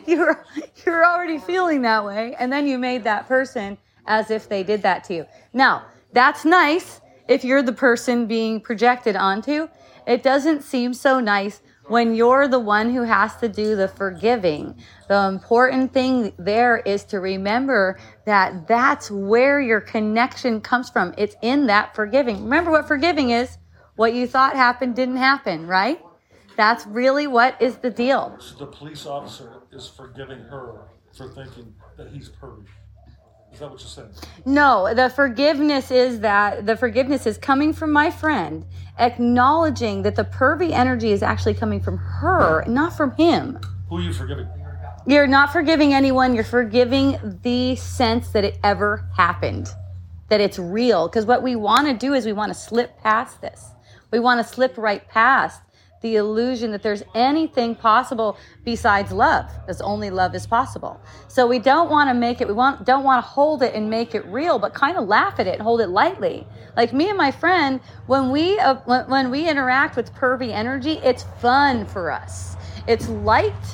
you're 0.05 0.45
you're 0.85 1.05
already 1.05 1.37
feeling 1.37 1.81
that 1.81 2.05
way 2.05 2.35
and 2.39 2.51
then 2.51 2.67
you 2.67 2.77
made 2.77 3.03
that 3.03 3.27
person 3.27 3.77
as 4.07 4.31
if 4.31 4.47
they 4.47 4.63
did 4.63 4.81
that 4.83 5.03
to 5.05 5.13
you. 5.13 5.25
Now, 5.53 5.85
that's 6.13 6.45
nice 6.45 7.01
if 7.27 7.43
you're 7.43 7.63
the 7.63 7.73
person 7.73 8.27
being 8.27 8.61
projected 8.61 9.15
onto. 9.15 9.67
It 10.07 10.21
doesn't 10.21 10.61
seem 10.61 10.93
so 10.93 11.19
nice 11.19 11.61
when 11.87 12.15
you're 12.15 12.47
the 12.47 12.59
one 12.59 12.93
who 12.93 13.03
has 13.03 13.35
to 13.37 13.49
do 13.49 13.75
the 13.75 13.87
forgiving. 13.87 14.75
The 15.07 15.27
important 15.27 15.93
thing 15.93 16.33
there 16.37 16.77
is 16.77 17.03
to 17.05 17.19
remember 17.19 17.99
that 18.25 18.67
that's 18.67 19.11
where 19.11 19.61
your 19.61 19.81
connection 19.81 20.61
comes 20.61 20.89
from. 20.89 21.13
It's 21.17 21.35
in 21.41 21.67
that 21.67 21.95
forgiving. 21.95 22.43
Remember 22.43 22.71
what 22.71 22.87
forgiving 22.87 23.31
is? 23.31 23.57
What 23.95 24.13
you 24.13 24.27
thought 24.27 24.55
happened 24.55 24.95
didn't 24.95 25.17
happen, 25.17 25.67
right? 25.67 26.01
That's 26.57 26.85
really 26.87 27.27
what 27.27 27.61
is 27.61 27.77
the 27.77 27.89
deal. 27.89 28.37
So 28.39 28.55
the 28.55 28.67
police 28.67 29.05
officer 29.05 29.61
is 29.71 29.87
forgiving 29.87 30.39
her 30.39 30.81
for 31.13 31.29
thinking 31.29 31.73
that 31.97 32.09
he's 32.09 32.29
pervy. 32.29 32.65
Is 33.51 33.59
that 33.59 33.71
what 33.71 33.79
you're 33.79 33.87
saying? 33.87 34.09
No, 34.45 34.93
the 34.93 35.09
forgiveness 35.09 35.89
is 35.89 36.19
that 36.19 36.65
the 36.65 36.75
forgiveness 36.75 37.25
is 37.25 37.37
coming 37.37 37.71
from 37.71 37.91
my 37.91 38.11
friend, 38.11 38.65
acknowledging 38.99 40.01
that 40.03 40.15
the 40.15 40.25
pervy 40.25 40.71
energy 40.71 41.11
is 41.11 41.23
actually 41.23 41.53
coming 41.53 41.79
from 41.79 41.97
her, 41.97 42.65
not 42.67 42.97
from 42.97 43.11
him. 43.11 43.59
Who 43.89 43.97
are 43.97 44.01
you 44.01 44.13
forgiving? 44.13 44.47
You're 45.07 45.27
not 45.27 45.53
forgiving 45.53 45.93
anyone, 45.93 46.35
you're 46.35 46.43
forgiving 46.43 47.39
the 47.43 47.75
sense 47.75 48.29
that 48.29 48.43
it 48.43 48.59
ever 48.63 49.07
happened, 49.15 49.69
that 50.29 50.41
it's 50.41 50.59
real. 50.59 51.07
Because 51.07 51.25
what 51.25 51.43
we 51.43 51.55
want 51.55 51.87
to 51.87 51.93
do 51.93 52.13
is 52.13 52.25
we 52.25 52.33
want 52.33 52.51
to 52.51 52.59
slip 52.59 52.97
past 53.01 53.39
this. 53.39 53.69
We 54.11 54.19
want 54.19 54.45
to 54.45 54.53
slip 54.53 54.77
right 54.77 55.07
past 55.07 55.61
the 56.05 56.17
illusion 56.17 56.69
that 56.69 56.83
there's 56.83 57.01
anything 57.15 57.73
possible 57.73 58.37
besides 58.63 59.11
love, 59.11 59.49
as 59.67 59.81
only 59.81 60.11
love 60.11 60.35
is 60.35 60.45
possible. 60.45 61.01
So 61.27 61.47
we 61.47 61.57
don't 61.57 61.89
want 61.89 62.11
to 62.11 62.13
make 62.13 62.41
it, 62.41 62.47
we 62.47 62.53
want, 62.53 62.85
don't 62.85 63.03
want 63.03 63.25
to 63.25 63.27
hold 63.27 63.63
it 63.63 63.73
and 63.73 63.89
make 63.89 64.13
it 64.13 64.23
real, 64.27 64.59
but 64.59 64.75
kind 64.75 64.97
of 64.97 65.07
laugh 65.07 65.39
at 65.39 65.47
it 65.47 65.55
and 65.55 65.63
hold 65.63 65.81
it 65.81 65.87
lightly. 65.87 66.45
Like 66.77 66.93
me 66.93 67.09
and 67.09 67.17
my 67.17 67.31
friend, 67.31 67.81
when 68.05 68.29
we, 68.29 68.59
uh, 68.59 68.75
when, 68.85 69.09
when 69.09 69.31
we 69.31 69.49
interact 69.49 69.95
with 69.95 70.13
pervy 70.13 70.51
energy, 70.51 70.99
it's 71.03 71.23
fun 71.41 71.87
for 71.87 72.11
us. 72.11 72.55
It's 72.87 73.09
light. 73.09 73.65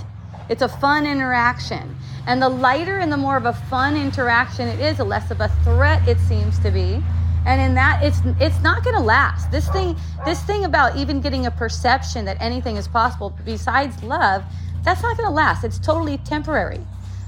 It's 0.47 0.61
a 0.61 0.69
fun 0.69 1.05
interaction. 1.05 1.97
And 2.27 2.41
the 2.41 2.47
lighter 2.47 2.99
and 2.99 3.11
the 3.11 3.17
more 3.17 3.35
of 3.35 3.45
a 3.45 3.53
fun 3.53 3.97
interaction 3.97 4.69
it 4.69 4.79
is, 4.79 4.97
the 4.97 5.03
less 5.03 5.31
of 5.31 5.41
a 5.41 5.49
threat 5.65 6.07
it 6.07 6.17
seems 6.19 6.57
to 6.59 6.71
be 6.71 7.03
and 7.45 7.61
in 7.61 7.73
that 7.75 8.03
it's 8.03 8.21
it's 8.39 8.61
not 8.61 8.83
going 8.83 8.95
to 8.95 9.01
last. 9.01 9.51
This 9.51 9.67
thing 9.69 9.95
this 10.25 10.41
thing 10.43 10.65
about 10.65 10.95
even 10.97 11.21
getting 11.21 11.45
a 11.45 11.51
perception 11.51 12.25
that 12.25 12.37
anything 12.39 12.77
is 12.77 12.87
possible 12.87 13.37
besides 13.45 14.01
love 14.03 14.43
that's 14.83 15.03
not 15.03 15.15
going 15.17 15.29
to 15.29 15.33
last. 15.33 15.63
It's 15.63 15.79
totally 15.79 16.17
temporary. 16.19 16.79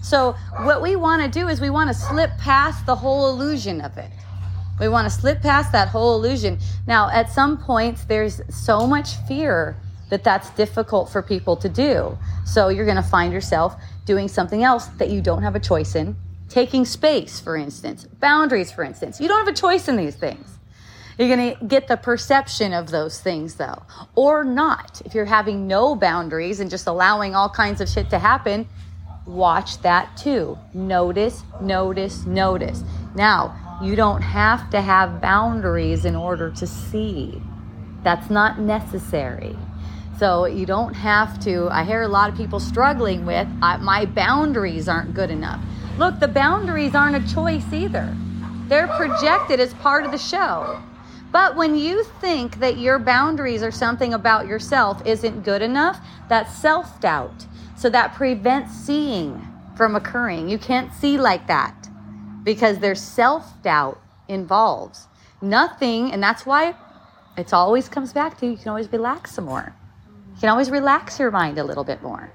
So 0.01 0.36
what 0.64 0.82
we 0.82 0.95
want 0.95 1.22
to 1.22 1.28
do 1.28 1.47
is 1.47 1.61
we 1.61 1.70
want 1.70 1.89
to 1.89 1.93
slip 1.93 2.32
past 2.38 2.86
the 2.86 2.95
whole 2.95 3.30
illusion 3.30 3.80
of 3.80 3.97
it. 3.97 4.11
We 4.80 4.88
want 4.89 5.05
to 5.05 5.09
slip 5.09 5.41
past 5.41 5.72
that 5.72 5.89
whole 5.89 6.16
illusion. 6.16 6.59
Now 6.88 7.09
at 7.09 7.30
some 7.30 7.57
points 7.57 8.05
there's 8.05 8.41
so 8.49 8.88
much 8.88 9.16
fear 9.28 9.78
that 10.09 10.24
that's 10.24 10.49
difficult 10.51 11.09
for 11.09 11.22
people 11.22 11.55
to 11.57 11.70
do. 11.70 12.18
So 12.45 12.70
you're 12.70 12.86
going 12.86 12.97
to 12.97 13.03
find 13.03 13.32
yourself 13.32 13.76
doing 14.05 14.28
something 14.28 14.64
else 14.64 14.88
that 14.97 15.09
you 15.09 15.22
don't 15.22 15.43
have 15.43 15.55
a 15.55 15.59
choice 15.59 15.95
in 15.95 16.16
taking 16.53 16.85
space, 16.85 17.39
for 17.39 17.57
instance, 17.57 18.05
boundaries, 18.19 18.71
for 18.71 18.83
instance. 18.83 19.19
You 19.19 19.27
don't 19.27 19.43
have 19.43 19.53
a 19.53 19.57
choice 19.57 19.87
in 19.87 19.95
these 19.95 20.15
things. 20.15 20.59
You're 21.17 21.35
going 21.35 21.55
to 21.55 21.65
get 21.65 21.87
the 21.87 21.97
perception 21.97 22.73
of 22.73 22.91
those 22.91 23.19
things, 23.19 23.55
though, 23.55 23.81
or 24.13 24.43
not. 24.43 25.01
If 25.03 25.15
you're 25.15 25.25
having 25.25 25.67
no 25.67 25.95
boundaries 25.95 26.59
and 26.59 26.69
just 26.69 26.85
allowing 26.85 27.33
all 27.33 27.49
kinds 27.49 27.81
of 27.81 27.89
shit 27.89 28.11
to 28.11 28.19
happen, 28.19 28.67
watch 29.25 29.81
that 29.81 30.15
too. 30.15 30.57
Notice, 30.75 31.41
notice, 31.59 32.23
notice. 32.27 32.83
Now, 33.15 33.79
you 33.83 33.95
don't 33.95 34.21
have 34.21 34.69
to 34.69 34.81
have 34.81 35.19
boundaries 35.21 36.05
in 36.05 36.15
order 36.15 36.51
to 36.51 36.67
see. 36.67 37.41
That's 38.03 38.29
not 38.29 38.59
necessary. 38.59 39.55
So 40.19 40.45
you 40.45 40.67
don't 40.67 40.93
have 40.93 41.39
to. 41.45 41.67
I 41.71 41.83
hear 41.83 42.03
a 42.03 42.07
lot 42.07 42.29
of 42.29 42.37
people 42.37 42.59
struggling 42.59 43.25
with 43.25 43.47
my 43.59 44.05
boundaries 44.05 44.87
aren't 44.87 45.15
good 45.15 45.31
enough. 45.31 45.59
Look, 45.97 46.19
the 46.19 46.27
boundaries 46.27 46.95
aren't 46.95 47.15
a 47.15 47.33
choice 47.33 47.71
either. 47.71 48.15
They're 48.67 48.87
projected 48.87 49.59
as 49.59 49.73
part 49.75 50.05
of 50.05 50.11
the 50.11 50.17
show. 50.17 50.81
But 51.31 51.55
when 51.55 51.75
you 51.75 52.03
think 52.21 52.59
that 52.59 52.77
your 52.77 52.97
boundaries 52.99 53.61
or 53.61 53.71
something 53.71 54.13
about 54.13 54.47
yourself 54.47 55.05
isn't 55.05 55.43
good 55.43 55.61
enough, 55.61 55.99
that's 56.29 56.55
self 56.55 56.99
doubt. 56.99 57.45
So 57.75 57.89
that 57.89 58.13
prevents 58.13 58.73
seeing. 58.73 59.47
from 59.75 59.95
occurring. 59.95 60.49
You 60.49 60.59
can't 60.59 60.93
see 60.93 61.17
like 61.17 61.47
that 61.47 61.89
because 62.43 62.77
there's 62.79 63.01
self 63.01 63.61
doubt 63.63 63.99
involved. 64.27 64.97
Nothing, 65.41 66.11
and 66.11 66.21
that's 66.21 66.45
why 66.45 66.75
it 67.37 67.53
always 67.53 67.89
comes 67.89 68.13
back 68.13 68.37
to 68.39 68.45
you 68.45 68.57
can 68.57 68.69
always 68.69 68.91
relax 68.91 69.31
some 69.33 69.45
more. 69.45 69.73
You 70.35 70.39
can 70.39 70.49
always 70.49 70.69
relax 70.69 71.19
your 71.19 71.31
mind 71.31 71.57
a 71.57 71.63
little 71.63 71.83
bit 71.83 72.01
more 72.03 72.31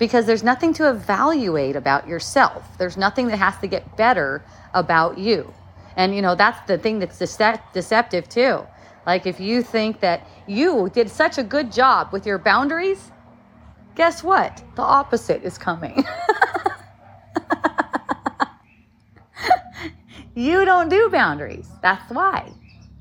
because 0.00 0.26
there's 0.26 0.42
nothing 0.42 0.72
to 0.72 0.90
evaluate 0.90 1.76
about 1.76 2.08
yourself. 2.08 2.66
There's 2.78 2.96
nothing 2.96 3.28
that 3.28 3.36
has 3.36 3.56
to 3.58 3.68
get 3.68 3.96
better 3.98 4.42
about 4.72 5.18
you. 5.18 5.52
And 5.94 6.14
you 6.14 6.22
know, 6.22 6.34
that's 6.34 6.66
the 6.66 6.78
thing 6.78 6.98
that's 6.98 7.18
dece- 7.18 7.60
deceptive 7.74 8.26
too. 8.28 8.66
Like 9.06 9.26
if 9.26 9.38
you 9.38 9.62
think 9.62 10.00
that 10.00 10.26
you 10.46 10.90
did 10.94 11.10
such 11.10 11.36
a 11.36 11.42
good 11.42 11.70
job 11.70 12.08
with 12.12 12.26
your 12.26 12.38
boundaries, 12.38 13.12
guess 13.94 14.24
what? 14.24 14.64
The 14.74 14.82
opposite 14.82 15.42
is 15.42 15.58
coming. 15.58 16.02
you 20.34 20.64
don't 20.64 20.88
do 20.88 21.10
boundaries. 21.10 21.68
That's 21.82 22.10
why. 22.10 22.50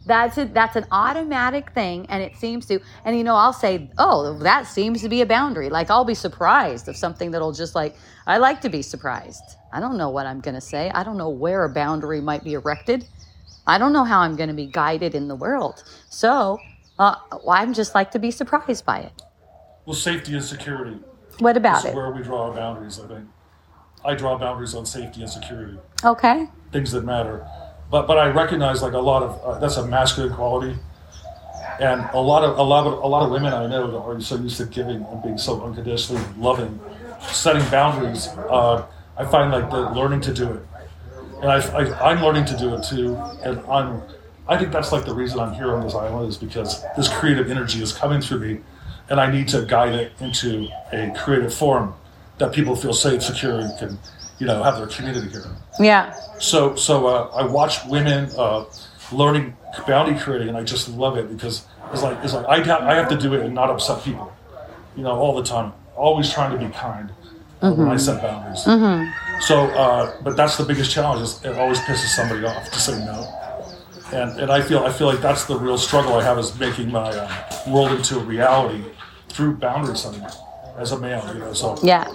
That's 0.10 0.40
it. 0.40 0.56
That's 0.56 0.76
an 0.76 0.86
automatic 0.92 1.72
thing, 1.72 2.08
and 2.10 2.24
it 2.24 2.36
seems 2.36 2.66
to. 2.66 2.80
And 3.06 3.16
you 3.16 3.24
know, 3.24 3.36
I'll 3.36 3.54
say, 3.54 3.90
"Oh, 4.00 4.34
that 4.40 4.66
seems 4.66 5.04
to 5.04 5.10
be 5.10 5.22
a 5.22 5.26
boundary." 5.26 5.70
Like 5.70 5.92
I'll 5.92 6.04
be 6.04 6.16
surprised 6.16 6.88
of 6.90 6.98
something 6.98 7.30
that'll 7.32 7.52
just 7.54 7.76
like. 7.76 7.96
I 8.26 8.38
like 8.40 8.60
to 8.62 8.70
be 8.70 8.82
surprised. 8.82 9.44
I 9.72 9.80
don't 9.80 9.98
know 9.98 10.10
what 10.10 10.26
I'm 10.26 10.42
going 10.42 10.56
to 10.56 10.62
say. 10.62 10.90
I 10.96 11.04
don't 11.04 11.16
know 11.18 11.30
where 11.30 11.64
a 11.64 11.70
boundary 11.70 12.22
might 12.22 12.44
be 12.44 12.54
erected. 12.54 13.08
I 13.68 13.78
don't 13.78 13.94
know 13.94 14.04
how 14.04 14.22
I'm 14.22 14.36
going 14.36 14.50
to 14.50 14.56
be 14.56 14.66
guided 14.66 15.14
in 15.14 15.28
the 15.28 15.36
world. 15.36 15.84
So, 16.10 16.60
uh, 16.98 17.16
I'm 17.48 17.72
just 17.76 17.94
like 17.94 18.10
to 18.12 18.20
be 18.20 18.32
surprised 18.32 18.84
by 18.86 19.00
it. 19.02 19.22
Well, 19.86 19.96
safety 19.96 20.34
and 20.34 20.44
security 20.44 20.98
What 21.38 21.56
about 21.56 21.80
is 21.86 21.92
it? 21.92 21.96
where 21.96 22.10
we 22.12 22.24
draw 22.24 22.48
our 22.50 22.54
boundaries. 22.56 23.00
I 23.00 23.08
think 23.08 23.28
I 24.04 24.16
draw 24.16 24.38
boundaries 24.40 24.74
on 24.74 24.88
safety 24.88 25.22
and 25.22 25.30
security, 25.30 25.78
Okay. 26.04 26.48
things 26.72 26.92
that 26.94 27.04
matter. 27.06 27.46
But 27.92 28.08
but 28.08 28.18
I 28.18 28.28
recognize 28.28 28.82
like 28.82 28.94
a 28.94 29.00
lot 29.00 29.24
of 29.24 29.42
uh, 29.44 29.60
that's 29.60 29.78
a 29.78 29.86
masculine 29.88 30.34
quality, 30.34 30.78
and 31.80 32.08
a 32.14 32.20
lot 32.20 32.44
of 32.44 32.58
a 32.58 32.64
lot 32.64 32.86
of 32.86 33.04
a 33.04 33.08
lot 33.08 33.24
of 33.24 33.32
women 33.32 33.54
I 33.54 33.66
know 33.68 34.02
are 34.04 34.22
so 34.22 34.36
used 34.36 34.58
to 34.58 34.66
giving 34.66 35.04
and 35.04 35.24
being 35.24 35.38
so 35.38 35.62
unconditionally 35.64 36.24
loving, 36.38 36.80
setting 37.22 37.68
boundaries. 37.72 38.28
Uh, 38.28 38.86
I 39.18 39.26
find 39.26 39.52
like 39.52 39.70
the 39.72 39.90
learning 39.92 40.22
to 40.22 40.34
do 40.34 40.52
it, 40.52 40.62
and 41.42 41.52
I, 41.52 41.58
I 41.58 42.12
I'm 42.12 42.24
learning 42.24 42.46
to 42.46 42.58
do 42.58 42.76
it 42.76 42.84
too, 42.84 43.16
and 43.44 43.60
I'm. 43.68 44.02
I 44.48 44.58
think 44.58 44.72
that's 44.72 44.92
like 44.92 45.06
the 45.06 45.14
reason 45.14 45.40
I'm 45.40 45.54
here 45.54 45.76
on 45.76 45.84
this 45.84 45.94
island 45.94 46.28
is 46.28 46.38
because 46.38 46.84
this 46.98 47.08
creative 47.08 47.52
energy 47.52 47.84
is 47.84 47.94
coming 47.94 48.20
through 48.20 48.40
me, 48.40 48.60
and 49.10 49.20
I 49.20 49.32
need 49.32 49.48
to 49.50 49.64
guide 49.64 49.94
it 49.94 50.12
into 50.20 50.70
a 50.92 51.14
creative 51.16 51.54
form 51.54 51.94
that 52.40 52.52
people 52.52 52.76
feel 52.76 52.94
safe, 52.94 53.22
secure, 53.22 53.60
and 53.60 53.78
can, 53.78 54.00
you 54.40 54.48
know, 54.48 54.64
have 54.64 54.78
their 54.78 54.88
community 54.88 55.30
here. 55.30 55.46
Yeah. 55.80 56.14
So, 56.40 56.76
so 56.76 57.08
uh, 57.08 57.30
I 57.36 57.46
watch 57.46 57.86
women 57.86 58.30
uh, 58.38 58.66
learning 59.12 59.56
boundary 59.88 60.18
creating, 60.20 60.50
and 60.50 60.58
I 60.58 60.64
just 60.64 60.90
love 60.90 61.18
it 61.18 61.30
because 61.30 61.66
it's 61.94 62.02
like 62.04 62.18
it's 62.24 62.34
like 62.34 62.46
I 62.48 62.58
have, 62.66 62.82
I 62.82 62.96
have 62.96 63.10
to 63.10 63.18
do 63.18 63.34
it 63.34 63.42
and 63.46 63.54
not 63.54 63.70
upset 63.70 64.04
people, 64.04 64.32
you 64.96 65.04
know, 65.04 65.12
all 65.12 65.36
the 65.36 65.44
time. 65.44 65.74
Always 65.96 66.32
trying 66.34 66.58
to 66.58 66.66
be 66.66 66.72
kind 66.74 67.12
uh, 67.62 67.74
when 67.74 67.90
I 67.90 67.98
set 67.98 68.22
boundaries. 68.22 68.66
So, 69.42 69.66
uh, 69.68 70.16
but 70.24 70.36
that's 70.38 70.58
the 70.58 70.64
biggest 70.64 70.92
challenge. 70.92 71.22
Is 71.24 71.44
it 71.44 71.56
always 71.58 71.80
pisses 71.80 72.16
somebody 72.16 72.46
off 72.46 72.70
to 72.72 72.80
say 72.80 72.98
no, 73.06 73.28
and 74.14 74.40
and 74.40 74.52
I 74.52 74.62
feel 74.62 74.80
I 74.80 74.92
feel 74.92 75.08
like 75.08 75.22
that's 75.22 75.46
the 75.46 75.58
real 75.58 75.78
struggle 75.78 76.14
I 76.14 76.24
have 76.24 76.38
is 76.38 76.58
making 76.58 76.92
my 76.92 77.10
uh, 77.10 77.30
world 77.68 77.92
into 77.92 78.18
a 78.20 78.24
reality 78.24 78.84
through 79.30 79.56
boundary 79.58 79.98
setting 79.98 80.26
as 80.78 80.92
a 80.94 80.98
male. 81.00 81.26
You 81.34 81.40
know, 81.40 81.54
so 81.54 81.78
Yeah. 81.84 82.08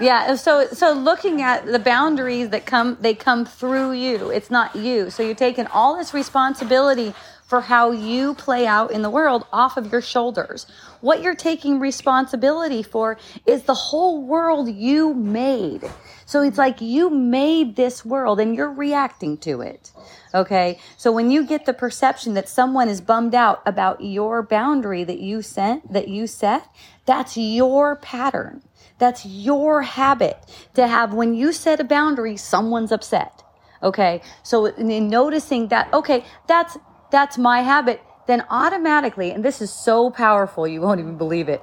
Yeah, 0.00 0.34
so 0.34 0.66
so 0.66 0.92
looking 0.92 1.40
at 1.40 1.66
the 1.66 1.78
boundaries 1.78 2.48
that 2.50 2.66
come 2.66 2.98
they 3.00 3.14
come 3.14 3.44
through 3.44 3.92
you. 3.92 4.30
It's 4.30 4.50
not 4.50 4.74
you. 4.74 5.10
So 5.10 5.22
you're 5.22 5.34
taking 5.34 5.66
all 5.68 5.96
this 5.96 6.12
responsibility 6.12 7.14
for 7.46 7.60
how 7.60 7.92
you 7.92 8.34
play 8.34 8.66
out 8.66 8.90
in 8.90 9.02
the 9.02 9.10
world 9.10 9.46
off 9.52 9.76
of 9.76 9.92
your 9.92 10.00
shoulders. 10.00 10.66
What 11.00 11.22
you're 11.22 11.34
taking 11.34 11.78
responsibility 11.78 12.82
for 12.82 13.18
is 13.46 13.64
the 13.64 13.74
whole 13.74 14.24
world 14.24 14.68
you 14.68 15.14
made. 15.14 15.82
So 16.26 16.42
it's 16.42 16.58
like 16.58 16.80
you 16.80 17.10
made 17.10 17.76
this 17.76 18.04
world 18.04 18.40
and 18.40 18.56
you're 18.56 18.72
reacting 18.72 19.36
to 19.38 19.60
it. 19.60 19.92
Okay. 20.34 20.78
So 20.96 21.12
when 21.12 21.30
you 21.30 21.46
get 21.46 21.66
the 21.66 21.74
perception 21.74 22.34
that 22.34 22.48
someone 22.48 22.88
is 22.88 23.00
bummed 23.00 23.34
out 23.34 23.62
about 23.66 24.02
your 24.02 24.42
boundary 24.42 25.04
that 25.04 25.20
you 25.20 25.42
sent, 25.42 25.92
that 25.92 26.08
you 26.08 26.26
set, 26.26 26.66
that's 27.04 27.36
your 27.36 27.96
pattern. 27.96 28.62
That's 28.98 29.26
your 29.26 29.82
habit 29.82 30.38
to 30.74 30.86
have 30.86 31.12
when 31.14 31.34
you 31.34 31.52
set 31.52 31.80
a 31.80 31.84
boundary, 31.84 32.36
someone's 32.36 32.92
upset. 32.92 33.42
Okay. 33.82 34.22
So 34.42 34.66
in 34.66 34.90
in 34.90 35.08
noticing 35.08 35.68
that, 35.68 35.92
okay, 35.92 36.24
that's, 36.46 36.78
that's 37.10 37.36
my 37.36 37.60
habit, 37.62 38.00
then 38.26 38.44
automatically, 38.48 39.30
and 39.30 39.44
this 39.44 39.60
is 39.60 39.72
so 39.72 40.10
powerful, 40.10 40.66
you 40.66 40.80
won't 40.80 41.00
even 41.00 41.18
believe 41.18 41.48
it, 41.48 41.62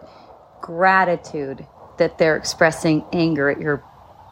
gratitude 0.61 1.65
that 1.97 2.17
they're 2.17 2.37
expressing 2.37 3.03
anger 3.11 3.49
at 3.49 3.59
your, 3.59 3.83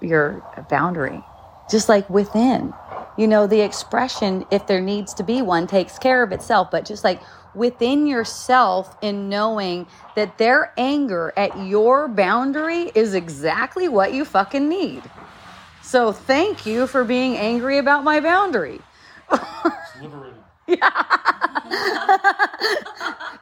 your 0.02 0.44
boundary. 0.70 1.24
Just 1.72 1.90
like 1.90 2.10
within, 2.10 2.74
you 3.18 3.28
know, 3.28 3.48
the 3.48 3.62
expression, 3.62 4.46
if 4.52 4.68
there 4.68 4.82
needs 4.82 5.14
to 5.16 5.24
be 5.24 5.42
one, 5.42 5.68
takes 5.68 5.98
care 5.98 6.22
of 6.24 6.32
itself, 6.32 6.70
but 6.72 6.86
just 6.86 7.04
like 7.04 7.22
within 7.56 8.08
yourself 8.08 8.98
in 9.02 9.30
knowing 9.30 9.88
that 10.16 10.38
their 10.38 10.74
anger 10.78 11.34
at 11.36 11.58
your 11.66 12.08
boundary 12.08 12.92
is 12.96 13.14
exactly 13.14 13.88
what 13.88 14.14
you 14.14 14.26
fucking 14.26 14.68
need. 14.70 15.02
So 15.82 16.12
thank 16.12 16.66
you 16.66 16.88
for 16.88 17.04
being 17.04 17.36
angry 17.38 17.78
about 17.78 18.04
my 18.04 18.20
boundary. 18.20 18.80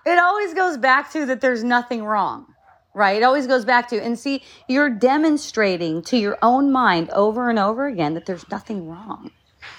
It 0.08 0.18
always 0.20 0.54
goes 0.54 0.78
back 0.78 1.12
to 1.12 1.26
that 1.26 1.42
there's 1.42 1.66
nothing 1.66 2.02
wrong, 2.06 2.46
right? 2.94 3.18
It 3.18 3.24
always 3.24 3.46
goes 3.46 3.66
back 3.66 3.90
to, 3.90 4.02
and 4.02 4.18
see, 4.18 4.42
you're 4.70 4.90
demonstrating 4.90 6.02
to 6.04 6.18
your 6.18 6.38
own 6.42 6.72
mind 6.72 7.10
over 7.10 7.50
and 7.50 7.60
over 7.60 7.88
again 7.88 8.14
that 8.14 8.26
there's 8.26 8.50
nothing 8.50 8.88
wrong. 8.88 9.32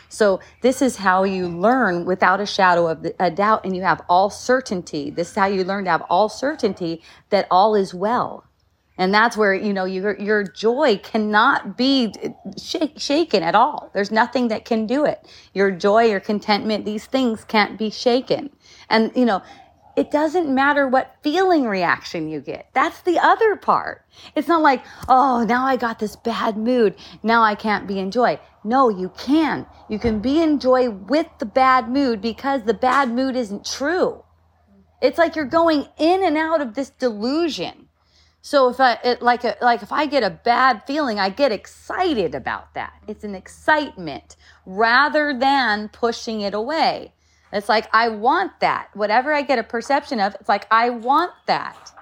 So 0.08 0.40
this 0.62 0.82
is 0.82 0.96
how 0.96 1.24
you 1.24 1.48
learn 1.48 2.04
without 2.04 2.40
a 2.40 2.46
shadow 2.46 2.88
of 2.88 3.06
a 3.18 3.30
doubt, 3.30 3.64
and 3.64 3.76
you 3.76 3.82
have 3.82 4.02
all 4.08 4.30
certainty. 4.30 5.10
This 5.10 5.30
is 5.30 5.34
how 5.34 5.46
you 5.46 5.64
learn 5.64 5.84
to 5.84 5.90
have 5.90 6.02
all 6.08 6.28
certainty 6.28 7.02
that 7.30 7.46
all 7.50 7.74
is 7.74 7.94
well. 7.94 8.44
And 9.00 9.14
that's 9.14 9.36
where, 9.36 9.54
you 9.54 9.72
know, 9.72 9.84
your, 9.84 10.18
your 10.18 10.42
joy 10.42 10.98
cannot 11.02 11.76
be 11.76 12.12
shake, 12.60 12.98
shaken 12.98 13.44
at 13.44 13.54
all. 13.54 13.90
There's 13.94 14.10
nothing 14.10 14.48
that 14.48 14.64
can 14.64 14.86
do 14.86 15.04
it. 15.04 15.24
Your 15.54 15.70
joy, 15.70 16.06
your 16.06 16.18
contentment, 16.18 16.84
these 16.84 17.06
things 17.06 17.44
can't 17.44 17.78
be 17.78 17.90
shaken. 17.90 18.50
And, 18.90 19.12
you 19.14 19.24
know, 19.24 19.40
it 19.96 20.10
doesn't 20.10 20.52
matter 20.52 20.86
what 20.86 21.16
feeling 21.22 21.66
reaction 21.66 22.28
you 22.28 22.40
get. 22.40 22.68
That's 22.72 23.00
the 23.02 23.18
other 23.18 23.56
part. 23.56 24.04
It's 24.34 24.48
not 24.48 24.62
like, 24.62 24.84
oh, 25.08 25.44
now 25.44 25.66
I 25.66 25.76
got 25.76 25.98
this 25.98 26.16
bad 26.16 26.56
mood. 26.56 26.94
Now 27.22 27.42
I 27.42 27.54
can't 27.54 27.86
be 27.86 27.98
in 27.98 28.10
joy. 28.10 28.38
No, 28.64 28.88
you 28.88 29.10
can. 29.18 29.66
You 29.88 29.98
can 29.98 30.20
be 30.20 30.42
in 30.42 30.60
joy 30.60 30.90
with 30.90 31.26
the 31.38 31.46
bad 31.46 31.88
mood 31.88 32.20
because 32.20 32.62
the 32.62 32.74
bad 32.74 33.10
mood 33.10 33.36
isn't 33.36 33.64
true. 33.64 34.24
It's 35.00 35.18
like 35.18 35.36
you're 35.36 35.44
going 35.44 35.86
in 35.96 36.24
and 36.24 36.36
out 36.36 36.60
of 36.60 36.74
this 36.74 36.90
delusion. 36.90 37.88
So 38.40 38.68
if 38.68 38.80
I 38.80 38.98
it, 39.04 39.22
like 39.22 39.44
a, 39.44 39.56
like 39.60 39.82
if 39.82 39.92
I 39.92 40.06
get 40.06 40.22
a 40.22 40.30
bad 40.30 40.82
feeling, 40.86 41.18
I 41.18 41.28
get 41.28 41.52
excited 41.52 42.34
about 42.34 42.74
that. 42.74 42.94
It's 43.06 43.24
an 43.24 43.34
excitement 43.34 44.36
rather 44.64 45.36
than 45.38 45.88
pushing 45.88 46.40
it 46.40 46.54
away. 46.54 47.12
It's 47.52 47.68
like 47.68 47.88
I 47.92 48.08
want 48.08 48.60
that. 48.60 48.90
Whatever 48.94 49.32
I 49.32 49.42
get 49.42 49.58
a 49.58 49.62
perception 49.62 50.20
of, 50.20 50.34
it's 50.34 50.48
like 50.48 50.66
I 50.70 50.90
want 50.90 51.32
that. 51.46 51.92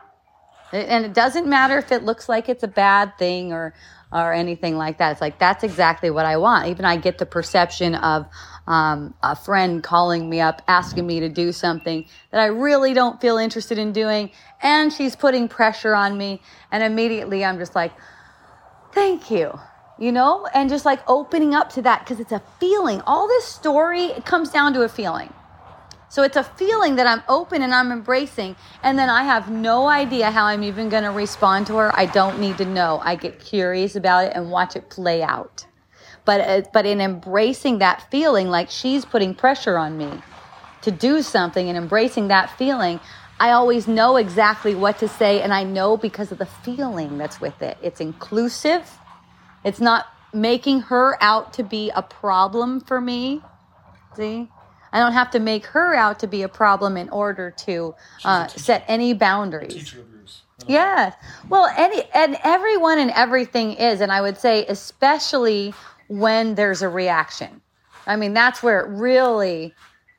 And 0.73 1.05
it 1.05 1.15
doesn't 1.15 1.47
matter 1.47 1.79
if 1.79 1.93
it 1.93 2.03
looks 2.03 2.29
like 2.29 2.49
it's 2.49 2.65
a 2.65 2.69
bad 2.69 3.17
thing 3.19 3.53
or 3.53 3.73
or 4.13 4.33
anything 4.33 4.77
like 4.77 4.99
that. 4.99 5.13
It's 5.13 5.21
like 5.21 5.39
that's 5.39 5.65
exactly 5.65 6.11
what 6.11 6.27
I 6.27 6.37
want. 6.37 6.69
Even 6.69 6.85
I 6.85 6.97
get 6.97 7.19
the 7.19 7.27
perception 7.27 7.95
of 7.95 8.27
um, 8.67 9.15
a 9.23 9.37
friend 9.37 9.83
calling 9.83 10.29
me 10.29 10.41
up, 10.41 10.63
asking 10.69 11.07
me 11.07 11.21
to 11.21 11.29
do 11.29 11.53
something 11.53 12.07
that 12.31 12.41
I 12.41 12.47
really 12.47 12.95
don't 12.95 13.21
feel 13.21 13.37
interested 13.37 13.79
in 13.79 13.93
doing, 13.93 14.31
and 14.61 14.93
she's 14.93 15.17
putting 15.17 15.49
pressure 15.49 15.95
on 15.95 16.17
me, 16.17 16.41
and 16.71 16.83
immediately 16.83 17.45
I'm 17.45 17.59
just 17.59 17.75
like, 17.75 17.93
thank 18.93 19.31
you. 19.31 19.59
You 19.99 20.13
know, 20.13 20.47
and 20.53 20.69
just 20.69 20.85
like 20.85 21.01
opening 21.09 21.55
up 21.55 21.71
to 21.71 21.83
that 21.83 22.01
because 22.01 22.21
it's 22.21 22.33
a 22.33 22.43
feeling. 22.61 23.01
All 23.07 23.27
this 23.27 23.47
story 23.47 24.05
it 24.05 24.27
comes 24.27 24.51
down 24.51 24.75
to 24.75 24.83
a 24.83 24.91
feeling. 24.91 25.33
So 26.09 26.23
it's 26.23 26.37
a 26.37 26.45
feeling 26.45 26.97
that 26.97 27.07
I'm 27.07 27.23
open 27.29 27.63
and 27.63 27.75
I'm 27.75 27.93
embracing. 27.93 28.57
And 28.83 28.99
then 28.99 29.09
I 29.09 29.25
have 29.25 29.51
no 29.51 29.89
idea 29.89 30.31
how 30.31 30.45
I'm 30.47 30.63
even 30.63 30.89
going 30.89 31.03
to 31.03 31.11
respond 31.11 31.67
to 31.67 31.77
her. 31.77 31.99
I 31.99 32.07
don't 32.07 32.41
need 32.41 32.59
to 32.59 32.65
know. 32.65 33.01
I 33.05 33.17
get 33.17 33.41
curious 33.41 33.97
about 33.97 34.25
it 34.25 34.33
and 34.35 34.51
watch 34.51 34.77
it 34.77 34.89
play 34.89 35.23
out. 35.23 35.67
But, 36.25 36.41
uh, 36.41 36.63
but 36.73 36.87
in 36.87 37.01
embracing 37.01 37.79
that 37.79 38.11
feeling, 38.11 38.49
like 38.49 38.71
she's 38.71 39.05
putting 39.05 39.35
pressure 39.35 39.77
on 39.79 39.99
me 39.99 40.23
to 40.83 40.91
do 40.91 41.23
something 41.23 41.69
and 41.69 41.77
embracing 41.77 42.29
that 42.29 42.57
feeling, 42.57 43.01
I 43.39 43.51
always 43.51 43.87
know 43.87 44.17
exactly 44.17 44.75
what 44.75 44.99
to 45.01 45.09
say. 45.09 45.43
And 45.43 45.53
I 45.53 45.65
know 45.65 45.97
because 45.97 46.33
of 46.33 46.39
the 46.39 46.47
feeling 46.47 47.19
that's 47.19 47.41
with 47.41 47.63
it. 47.63 47.79
It's 47.83 48.01
inclusive, 48.01 48.99
It's 49.65 49.81
not 49.81 50.07
making 50.33 50.83
her 50.83 51.17
out 51.21 51.53
to 51.55 51.65
be 51.65 51.91
a 51.91 52.03
problem 52.03 52.81
for 52.81 53.01
me. 53.01 53.43
See? 54.17 54.49
I 54.97 55.01
don't 55.01 55.13
have 55.13 55.31
to 55.33 55.41
make 55.41 55.67
her 55.67 55.95
out 55.95 56.19
to 56.21 56.27
be 56.27 56.41
a 56.41 56.49
problem 56.49 56.97
in 56.97 57.11
order 57.11 57.51
to 57.51 57.95
uh, 58.25 58.47
set 58.47 58.83
any 58.89 59.13
boundaries. 59.13 59.75
Teacher 59.75 60.01
of 60.01 60.11
yours. 60.11 60.43
Yes. 60.67 61.15
Well, 61.51 61.71
any 61.77 62.03
and 62.15 62.39
everyone 62.43 62.99
and 62.99 63.11
everything 63.11 63.75
is, 63.75 64.01
and 64.01 64.11
I 64.11 64.23
would 64.23 64.39
say 64.39 64.65
especially 64.71 65.75
when 66.09 66.55
there's 66.55 66.81
a 66.81 66.89
reaction. 66.89 67.61
I 68.07 68.17
mean, 68.17 68.33
that's 68.33 68.63
where 68.63 68.81
it 68.81 68.89
really 68.89 69.75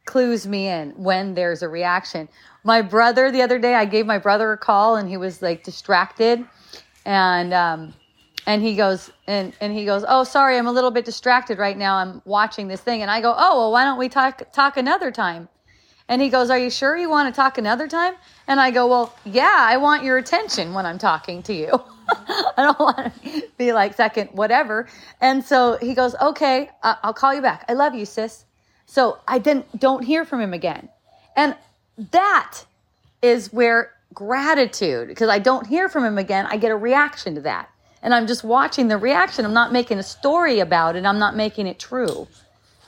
clues 0.06 0.45
me 0.45 0.68
in 0.68 0.91
when 0.91 1.34
there's 1.34 1.64
a 1.64 1.68
reaction. 1.68 2.30
My 2.64 2.84
brother 2.84 3.32
the 3.32 3.41
other 3.41 3.58
day, 3.58 3.74
I 3.74 3.86
gave 3.86 4.06
my 4.06 4.20
brother 4.20 4.52
a 4.52 4.60
call 4.60 4.95
and 4.95 5.10
he 5.10 5.18
was 5.18 5.41
like 5.41 5.64
distracted, 5.64 6.45
and 7.04 7.52
um, 7.52 7.95
and 8.48 8.64
he 8.64 8.76
goes 8.76 9.11
and 9.28 9.53
and 9.61 9.72
he 9.72 9.86
goes, 9.86 10.03
oh, 10.07 10.24
sorry, 10.24 10.57
I'm 10.57 10.65
a 10.65 10.72
little 10.72 10.90
bit 10.90 11.06
distracted 11.06 11.60
right 11.60 11.78
now. 11.78 11.98
I'm 11.98 12.24
watching 12.26 12.68
this 12.68 12.82
thing, 12.82 13.03
and 13.03 13.11
I 13.11 13.22
go, 13.22 13.36
oh, 13.38 13.60
well, 13.60 13.72
why 13.72 13.84
don't 13.84 13.99
we 13.99 14.10
talk 14.10 14.52
talk 14.53 14.78
another 14.78 15.11
time? 15.11 15.48
And 16.10 16.22
he 16.22 16.30
goes, 16.30 16.49
Are 16.49 16.57
you 16.57 16.69
sure 16.69 16.95
you 16.95 17.10
want 17.10 17.34
to 17.34 17.36
talk 17.36 17.57
another 17.57 17.88
time? 17.88 18.14
And 18.48 18.60
I 18.60 18.72
go, 18.72 18.88
Well, 18.88 19.14
yeah, 19.26 19.56
I 19.57 19.78
want 19.78 20.03
your 20.03 20.18
attention 20.18 20.74
when 20.74 20.86
I'm 20.86 20.98
talking 20.98 21.44
to 21.44 21.53
you. 21.53 21.72
I 22.10 22.53
don't 22.57 22.80
want 22.80 23.24
to 23.24 23.44
be 23.57 23.74
like 23.74 23.94
second, 23.94 24.30
whatever. 24.32 24.88
And 25.19 25.44
so 25.44 25.78
he 25.82 25.94
goes, 25.94 26.15
Okay, 26.15 26.69
I'll 26.82 27.14
call 27.14 27.34
you 27.34 27.41
back. 27.41 27.65
I 27.68 27.74
love 27.74 27.94
you, 27.94 28.06
sis. 28.06 28.45
So 28.86 29.19
I 29.28 29.40
didn't, 29.40 29.80
don't 29.80 30.03
hear 30.03 30.24
from 30.24 30.40
him 30.40 30.53
again. 30.53 30.88
And 31.36 31.56
that 32.11 32.60
is 33.22 33.52
where 33.52 33.91
gratitude, 34.14 35.10
because 35.10 35.28
I 35.28 35.40
don't 35.40 35.68
hear 35.68 35.90
from 35.90 36.06
him 36.06 36.18
again, 36.18 36.48
I 36.49 36.56
get 36.56 36.72
a 36.72 36.78
reaction 36.78 37.36
to 37.36 37.41
that. 37.41 37.69
And 38.02 38.14
I'm 38.14 38.28
just 38.28 38.44
watching 38.44 38.88
the 38.88 38.98
reaction. 38.98 39.45
I'm 39.45 39.53
not 39.53 39.72
making 39.72 39.98
a 39.99 40.03
story 40.03 40.60
about 40.60 40.95
it, 40.95 41.06
I'm 41.06 41.19
not 41.19 41.36
making 41.36 41.68
it 41.68 41.80
true. 41.80 42.28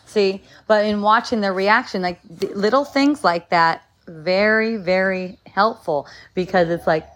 See, 0.05 0.41
but 0.65 0.85
in 0.85 1.01
watching 1.01 1.41
the 1.41 1.51
reaction, 1.51 2.01
like 2.01 2.19
little 2.55 2.83
things 2.83 3.23
like 3.23 3.49
that, 3.49 3.83
very, 4.07 4.77
very 4.77 5.37
helpful 5.45 6.07
because 6.33 6.69
it's 6.69 6.87
like, 6.87 7.07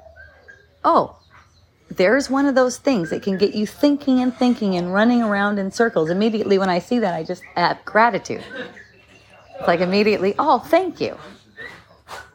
oh, 0.83 1.17
there's 1.89 2.29
one 2.29 2.45
of 2.45 2.55
those 2.55 2.77
things 2.77 3.09
that 3.09 3.23
can 3.23 3.37
get 3.37 3.55
you 3.55 3.65
thinking 3.65 4.19
and 4.19 4.35
thinking 4.35 4.75
and 4.75 4.93
running 4.93 5.21
around 5.21 5.59
in 5.59 5.71
circles. 5.71 6.09
Immediately 6.09 6.57
when 6.57 6.69
I 6.69 6.79
see 6.79 6.99
that, 6.99 7.13
I 7.13 7.23
just 7.23 7.43
have 7.55 7.83
gratitude. 7.85 8.43
It's 9.57 9.67
like 9.67 9.79
immediately, 9.79 10.35
oh, 10.37 10.59
thank 10.59 11.01
you. 11.01 11.17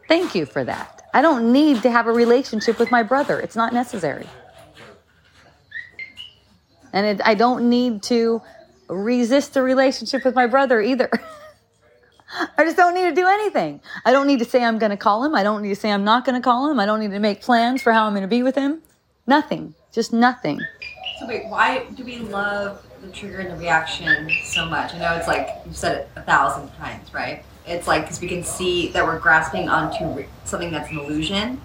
Thank 0.08 0.34
you 0.34 0.46
for 0.46 0.64
that. 0.64 1.02
I 1.12 1.22
don't 1.22 1.52
need 1.52 1.82
to 1.82 1.90
have 1.90 2.06
a 2.06 2.12
relationship 2.12 2.78
with 2.78 2.90
my 2.90 3.02
brother, 3.02 3.38
it's 3.40 3.56
not 3.56 3.72
necessary. 3.72 4.26
And 6.92 7.06
it, 7.06 7.20
I 7.24 7.34
don't 7.34 7.68
need 7.68 8.02
to 8.04 8.42
resist 8.88 9.54
the 9.54 9.62
relationship 9.62 10.24
with 10.24 10.34
my 10.34 10.46
brother 10.46 10.80
either. 10.80 11.10
I 12.58 12.64
just 12.64 12.76
don't 12.76 12.94
need 12.94 13.08
to 13.08 13.14
do 13.14 13.26
anything. 13.26 13.80
I 14.04 14.12
don't 14.12 14.26
need 14.26 14.38
to 14.40 14.44
say 14.44 14.62
I'm 14.62 14.78
going 14.78 14.90
to 14.90 14.96
call 14.96 15.24
him. 15.24 15.34
I 15.34 15.42
don't 15.42 15.62
need 15.62 15.70
to 15.70 15.76
say 15.76 15.90
I'm 15.90 16.04
not 16.04 16.24
going 16.24 16.34
to 16.34 16.44
call 16.44 16.70
him. 16.70 16.78
I 16.78 16.86
don't 16.86 17.00
need 17.00 17.10
to 17.12 17.18
make 17.18 17.40
plans 17.40 17.82
for 17.82 17.92
how 17.92 18.06
I'm 18.06 18.12
going 18.12 18.22
to 18.22 18.28
be 18.28 18.42
with 18.42 18.54
him. 18.54 18.82
Nothing. 19.26 19.74
Just 19.92 20.12
nothing. 20.12 20.60
So 21.18 21.26
wait, 21.26 21.46
why 21.48 21.86
do 21.94 22.04
we 22.04 22.18
love 22.18 22.86
the 23.02 23.10
trigger 23.10 23.38
and 23.38 23.50
the 23.50 23.56
reaction 23.56 24.30
so 24.44 24.66
much? 24.66 24.94
I 24.94 24.98
know 24.98 25.16
it's 25.16 25.26
like 25.26 25.48
you've 25.64 25.76
said 25.76 25.96
it 26.02 26.10
a 26.16 26.22
thousand 26.22 26.68
times, 26.76 27.12
right? 27.14 27.42
It's 27.66 27.86
like 27.86 28.02
because 28.02 28.20
we 28.20 28.28
can 28.28 28.42
see 28.42 28.88
that 28.88 29.04
we're 29.04 29.18
grasping 29.18 29.68
onto 29.68 30.24
something 30.44 30.70
that's 30.70 30.90
an 30.90 30.98
illusion, 30.98 31.60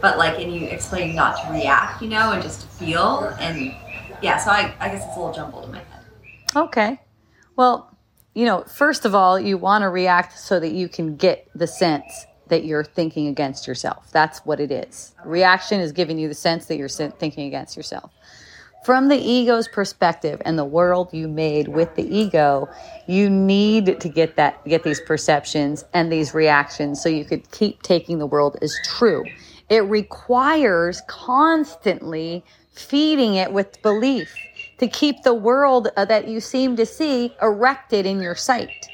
but 0.00 0.18
like, 0.18 0.38
and 0.40 0.54
you 0.54 0.66
explain 0.66 1.14
not 1.14 1.42
to 1.44 1.52
react, 1.52 2.02
you 2.02 2.08
know, 2.08 2.32
and 2.32 2.42
just 2.42 2.66
feel, 2.66 3.34
and 3.40 3.74
yeah. 4.22 4.38
So 4.38 4.50
I, 4.50 4.74
I 4.80 4.88
guess 4.88 5.04
it's 5.06 5.16
a 5.16 5.18
little 5.18 5.34
jumbled 5.34 5.64
in 5.64 5.72
my 5.72 5.78
head. 5.78 6.04
Okay. 6.56 7.00
Well, 7.56 7.96
you 8.34 8.44
know, 8.44 8.62
first 8.64 9.04
of 9.04 9.14
all, 9.14 9.38
you 9.38 9.58
want 9.58 9.82
to 9.82 9.88
react 9.88 10.38
so 10.38 10.60
that 10.60 10.72
you 10.72 10.88
can 10.88 11.16
get 11.16 11.48
the 11.54 11.66
sense 11.66 12.26
that 12.48 12.64
you're 12.64 12.84
thinking 12.84 13.26
against 13.26 13.66
yourself. 13.66 14.10
That's 14.12 14.38
what 14.40 14.60
it 14.60 14.70
is. 14.70 15.14
Reaction 15.24 15.80
is 15.80 15.92
giving 15.92 16.18
you 16.18 16.28
the 16.28 16.34
sense 16.34 16.66
that 16.66 16.76
you're 16.76 16.88
thinking 16.88 17.46
against 17.46 17.76
yourself. 17.76 18.12
From 18.84 19.08
the 19.08 19.16
ego's 19.16 19.68
perspective 19.68 20.40
and 20.44 20.58
the 20.58 20.64
world 20.64 21.12
you 21.12 21.28
made 21.28 21.68
with 21.68 21.94
the 21.94 22.04
ego, 22.16 22.68
you 23.06 23.28
need 23.28 24.00
to 24.00 24.08
get 24.08 24.36
that 24.36 24.64
get 24.64 24.84
these 24.84 25.00
perceptions 25.00 25.84
and 25.92 26.10
these 26.10 26.32
reactions 26.32 27.02
so 27.02 27.08
you 27.08 27.24
could 27.24 27.50
keep 27.50 27.82
taking 27.82 28.18
the 28.18 28.26
world 28.26 28.56
as 28.62 28.74
true. 28.84 29.24
It 29.68 29.84
requires 29.84 31.02
constantly 31.08 32.44
feeding 32.78 33.34
it 33.34 33.52
with 33.52 33.82
belief 33.82 34.34
to 34.78 34.86
keep 34.86 35.22
the 35.22 35.34
world 35.34 35.88
uh, 35.96 36.04
that 36.04 36.28
you 36.28 36.40
seem 36.40 36.76
to 36.76 36.86
see 36.86 37.34
erected 37.42 38.06
in 38.06 38.20
your 38.20 38.34
sight. 38.34 38.88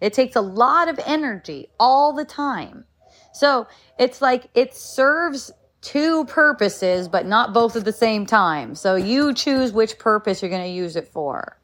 It 0.00 0.12
takes 0.12 0.36
a 0.36 0.40
lot 0.40 0.88
of 0.88 0.98
energy 1.04 1.68
all 1.78 2.12
the 2.12 2.24
time. 2.24 2.84
So 3.32 3.66
it's 3.98 4.22
like 4.22 4.48
it 4.54 4.74
serves 4.74 5.52
two 5.82 6.24
purposes, 6.26 7.08
but 7.08 7.26
not 7.26 7.52
both 7.52 7.76
at 7.76 7.84
the 7.84 7.92
same 7.92 8.26
time. 8.26 8.74
So 8.74 8.96
you 8.96 9.34
choose 9.34 9.72
which 9.72 9.98
purpose 9.98 10.42
you're 10.42 10.50
going 10.50 10.64
to 10.64 10.68
use 10.68 10.96
it 10.96 11.08
for. 11.08 11.58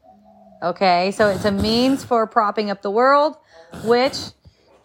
Okay, 0.63 1.11
so 1.11 1.29
it's 1.29 1.45
a 1.45 1.51
means 1.51 2.03
for 2.03 2.25
propping 2.25 2.71
up 2.71 2.81
the 2.81 2.89
world, 2.89 3.37
which 3.83 4.17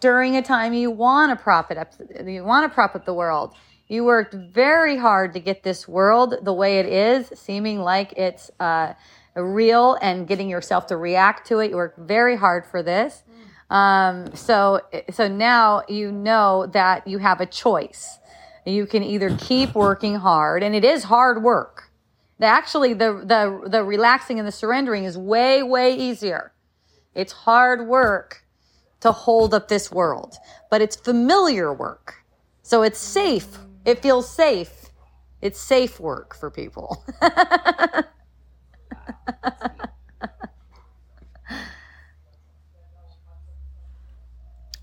during 0.01 0.35
a 0.35 0.41
time 0.41 0.73
you 0.73 0.91
want 0.91 1.31
to 1.31 1.41
prop 1.41 1.71
it 1.71 1.77
up, 1.77 1.93
you 2.25 2.43
want 2.43 2.69
to 2.69 2.73
prop 2.73 2.95
up 2.95 3.05
the 3.05 3.13
world. 3.13 3.55
You 3.87 4.05
worked 4.05 4.33
very 4.33 4.97
hard 4.97 5.33
to 5.33 5.39
get 5.39 5.63
this 5.63 5.87
world 5.87 6.35
the 6.41 6.53
way 6.53 6.79
it 6.79 6.85
is, 6.85 7.31
seeming 7.37 7.79
like 7.79 8.13
it's 8.13 8.49
uh, 8.59 8.93
real 9.35 9.97
and 10.01 10.27
getting 10.27 10.49
yourself 10.49 10.87
to 10.87 10.97
react 10.97 11.47
to 11.47 11.59
it. 11.59 11.71
You 11.71 11.75
worked 11.75 11.99
very 11.99 12.35
hard 12.35 12.65
for 12.65 12.81
this. 12.81 13.23
Um, 13.69 14.35
so, 14.35 14.81
so 15.11 15.27
now 15.27 15.83
you 15.89 16.11
know 16.11 16.67
that 16.67 17.07
you 17.07 17.17
have 17.17 17.41
a 17.41 17.45
choice. 17.45 18.19
You 18.65 18.85
can 18.85 19.03
either 19.03 19.35
keep 19.37 19.75
working 19.75 20.15
hard, 20.15 20.63
and 20.63 20.73
it 20.75 20.85
is 20.85 21.03
hard 21.03 21.43
work. 21.43 21.91
Actually, 22.41 22.93
the, 22.93 23.23
the, 23.25 23.69
the 23.69 23.83
relaxing 23.83 24.39
and 24.39 24.47
the 24.47 24.51
surrendering 24.51 25.03
is 25.03 25.17
way, 25.17 25.63
way 25.63 25.95
easier. 25.95 26.53
It's 27.15 27.31
hard 27.31 27.87
work 27.87 28.45
to 29.01 29.11
hold 29.11 29.53
up 29.53 29.67
this 29.67 29.91
world, 29.91 30.35
but 30.69 30.81
it's 30.81 30.95
familiar 30.95 31.73
work. 31.73 32.15
So 32.61 32.81
it's 32.81 32.99
safe. 32.99 33.59
It 33.85 34.01
feels 34.01 34.29
safe. 34.29 34.89
It's 35.41 35.59
safe 35.59 35.99
work 35.99 36.35
for 36.35 36.49
people. 36.49 37.03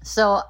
so 0.03 0.43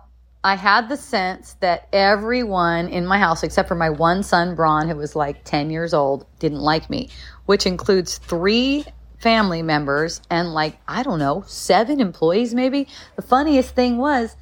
I 0.43 0.57
had 0.57 0.89
the 0.89 0.97
sense 0.97 1.53
that 1.61 1.87
everyone 1.93 2.89
in 2.89 3.07
my 3.07 3.19
house, 3.19 3.43
except 3.43 3.69
for 3.69 3.75
my 3.75 3.91
one 3.91 4.23
son, 4.23 4.55
Braun, 4.55 4.89
who 4.89 4.97
was 4.97 5.15
like 5.15 5.45
10 5.45 5.71
years 5.71 5.93
old, 5.95 6.27
didn't 6.39 6.61
like 6.61 6.89
me, 6.91 7.11
which 7.47 7.67
includes 7.67 8.19
three 8.19 8.85
family 9.19 9.63
members 9.63 10.23
and 10.31 10.55
like, 10.55 10.79
I 10.89 11.03
don't 11.03 11.19
know, 11.19 11.45
seven 11.47 12.01
employees 12.01 12.55
maybe. 12.55 12.89
The 13.17 13.23
funniest 13.23 13.75
thing 13.75 13.99
was 13.99 14.35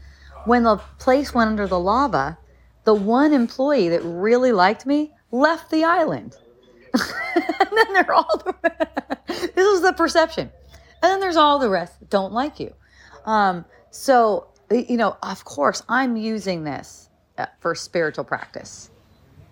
when 0.44 0.62
the 0.62 0.76
place 0.98 1.35
went 1.35 1.51
under 1.51 1.66
the 1.66 1.80
lava, 1.80 2.39
the 2.89 2.94
one 2.94 3.35
employee 3.35 3.90
that 3.90 4.02
really 4.02 4.51
liked 4.51 4.86
me 4.86 5.12
left 5.31 5.70
the 5.70 5.85
island. 5.85 6.35
and 6.94 7.69
then 7.70 7.93
they're 7.93 8.15
all 8.15 8.43
the 8.47 8.55
this 9.27 9.55
was 9.56 9.82
the 9.82 9.93
perception. 9.93 10.51
And 11.02 11.10
then 11.12 11.20
there's 11.20 11.36
all 11.36 11.59
the 11.59 11.69
rest 11.69 12.01
that 12.01 12.09
don't 12.09 12.32
like 12.32 12.59
you. 12.59 12.73
Um, 13.27 13.66
so 13.90 14.47
you 14.70 14.97
know, 14.97 15.19
of 15.23 15.44
course, 15.44 15.82
I'm 15.86 16.16
using 16.16 16.65
this 16.65 17.10
uh, 17.36 17.44
for 17.60 17.74
spiritual 17.74 18.24
practice. 18.24 18.89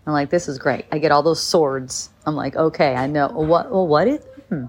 I'm 0.07 0.15
like, 0.15 0.31
this 0.31 0.49
is 0.49 0.57
great. 0.57 0.87
I 0.91 0.97
get 0.97 1.13
all 1.13 1.23
those 1.23 1.43
swords. 1.43 2.09
I'm 2.25 2.37
like, 2.37 2.57
okay, 2.57 2.95
I 2.95 3.07
know. 3.07 3.29
What? 3.29 3.71
Well, 3.71 3.87
what 3.87 4.09
is? 4.09 4.25
Hmm. 4.49 4.65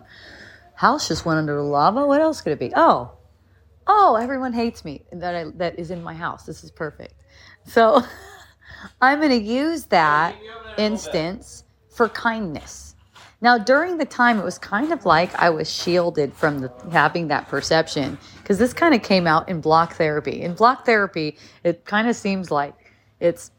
House 0.74 1.08
just 1.08 1.26
went 1.26 1.40
under 1.40 1.56
the 1.56 1.64
lava. 1.64 2.06
What 2.06 2.20
else 2.20 2.42
could 2.42 2.52
it 2.52 2.60
be? 2.60 2.74
Oh, 2.76 3.14
oh, 3.88 4.16
everyone 4.16 4.52
hates 4.52 4.84
me 4.84 5.06
that 5.14 5.36
I, 5.36 5.46
that 5.56 5.80
is 5.80 5.90
in 5.90 6.04
my 6.04 6.14
house. 6.14 6.44
This 6.44 6.66
is 6.66 6.72
perfect. 6.72 7.14
So 7.66 8.04
I'm 9.02 9.20
going 9.20 9.32
to 9.32 9.46
use 9.46 9.86
that 9.86 10.36
instance 10.78 11.64
for 11.90 12.10
kindness. 12.10 12.96
Now, 13.40 13.58
during 13.60 13.98
the 13.98 14.06
time, 14.06 14.40
it 14.40 14.44
was 14.44 14.58
kind 14.58 14.92
of 14.92 15.06
like 15.06 15.34
I 15.36 15.52
was 15.52 15.72
shielded 15.72 16.34
from 16.34 16.60
the, 16.60 16.72
having 16.92 17.28
that 17.28 17.48
perception 17.48 18.18
because 18.42 18.58
this 18.58 18.74
kind 18.74 18.96
of 18.96 19.04
came 19.04 19.28
out 19.28 19.48
in 19.48 19.62
block 19.62 19.94
therapy. 19.94 20.42
In 20.42 20.56
block 20.56 20.86
therapy, 20.86 21.38
it 21.64 21.86
kind 21.86 22.08
of 22.08 22.16
seems 22.16 22.50
like 22.50 22.74
it's 23.20 23.52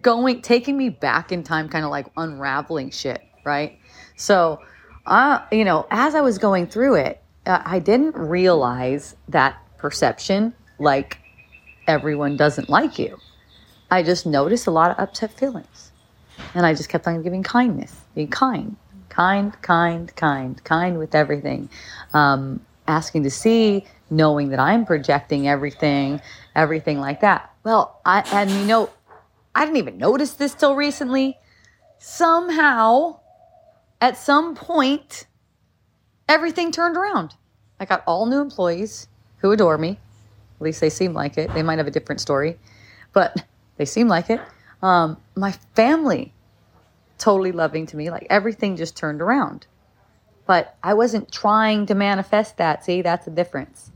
going, 0.00 0.42
taking 0.42 0.76
me 0.76 0.88
back 0.88 1.30
in 1.30 1.44
time, 1.44 1.68
kind 1.68 1.84
of 1.84 1.90
like 1.92 2.06
unraveling 2.16 2.90
shit, 2.90 3.22
right? 3.44 3.78
So, 4.16 4.60
uh, 5.06 5.40
you 5.52 5.64
know, 5.64 5.86
as 5.90 6.16
I 6.16 6.20
was 6.20 6.38
going 6.38 6.66
through 6.66 6.96
it, 6.96 7.22
uh, 7.46 7.62
I 7.64 7.78
didn't 7.78 8.16
realize 8.16 9.14
that 9.28 9.62
perception 9.78 10.52
like 10.80 11.18
everyone 11.86 12.36
doesn't 12.36 12.68
like 12.68 12.98
you. 12.98 13.18
I 13.90 14.02
just 14.02 14.26
noticed 14.26 14.66
a 14.66 14.70
lot 14.70 14.90
of 14.90 14.98
upset 14.98 15.32
feelings. 15.32 15.92
And 16.54 16.66
I 16.66 16.74
just 16.74 16.88
kept 16.88 17.06
on 17.06 17.22
giving 17.22 17.42
kindness, 17.42 17.94
being 18.14 18.28
kind 18.28 18.76
kind, 19.16 19.60
kind, 19.62 20.14
kind, 20.14 20.62
kind 20.62 20.98
with 20.98 21.14
everything. 21.14 21.70
Um, 22.12 22.60
asking 22.86 23.22
to 23.22 23.30
see, 23.30 23.86
knowing 24.10 24.50
that 24.50 24.60
I'm 24.60 24.84
projecting 24.84 25.48
everything, 25.48 26.20
everything 26.54 27.00
like 27.00 27.22
that. 27.22 27.50
Well, 27.64 27.98
I 28.04 28.20
and 28.32 28.50
you 28.50 28.66
know, 28.66 28.90
I 29.54 29.64
didn't 29.64 29.78
even 29.78 29.96
notice 29.96 30.34
this 30.34 30.54
till 30.54 30.76
recently. 30.76 31.38
Somehow, 31.98 33.20
at 34.02 34.18
some 34.18 34.54
point, 34.54 35.26
everything 36.28 36.70
turned 36.70 36.98
around. 36.98 37.34
I 37.80 37.86
got 37.86 38.04
all 38.06 38.26
new 38.26 38.40
employees 38.42 39.08
who 39.38 39.50
adore 39.50 39.78
me. 39.78 39.98
At 40.56 40.62
least 40.62 40.82
they 40.82 40.90
seem 40.90 41.14
like 41.14 41.38
it. 41.38 41.52
They 41.54 41.62
might 41.62 41.78
have 41.78 41.86
a 41.86 41.90
different 41.90 42.20
story, 42.20 42.58
but 43.14 43.44
they 43.76 43.84
seem 43.84 44.08
like 44.08 44.30
it. 44.30 44.40
Um, 44.82 45.18
my 45.34 45.52
family, 45.74 46.34
totally 47.18 47.52
loving 47.52 47.86
to 47.86 47.96
me. 47.96 48.10
Like 48.10 48.26
everything 48.30 48.76
just 48.76 48.96
turned 48.96 49.20
around. 49.20 49.66
But 50.46 50.76
I 50.82 50.94
wasn't 50.94 51.32
trying 51.32 51.86
to 51.86 51.94
manifest 51.94 52.56
that. 52.58 52.84
See, 52.84 53.02
that's 53.02 53.24
the 53.24 53.30
difference. 53.30 53.90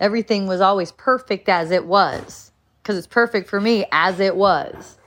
Everything 0.00 0.46
was 0.46 0.60
always 0.60 0.92
perfect 0.92 1.48
as 1.48 1.70
it 1.70 1.84
was 1.84 2.52
because 2.82 2.96
it's 2.96 3.06
perfect 3.06 3.48
for 3.48 3.60
me 3.60 3.84
as 3.92 4.20
it 4.20 4.34
was. 4.34 4.98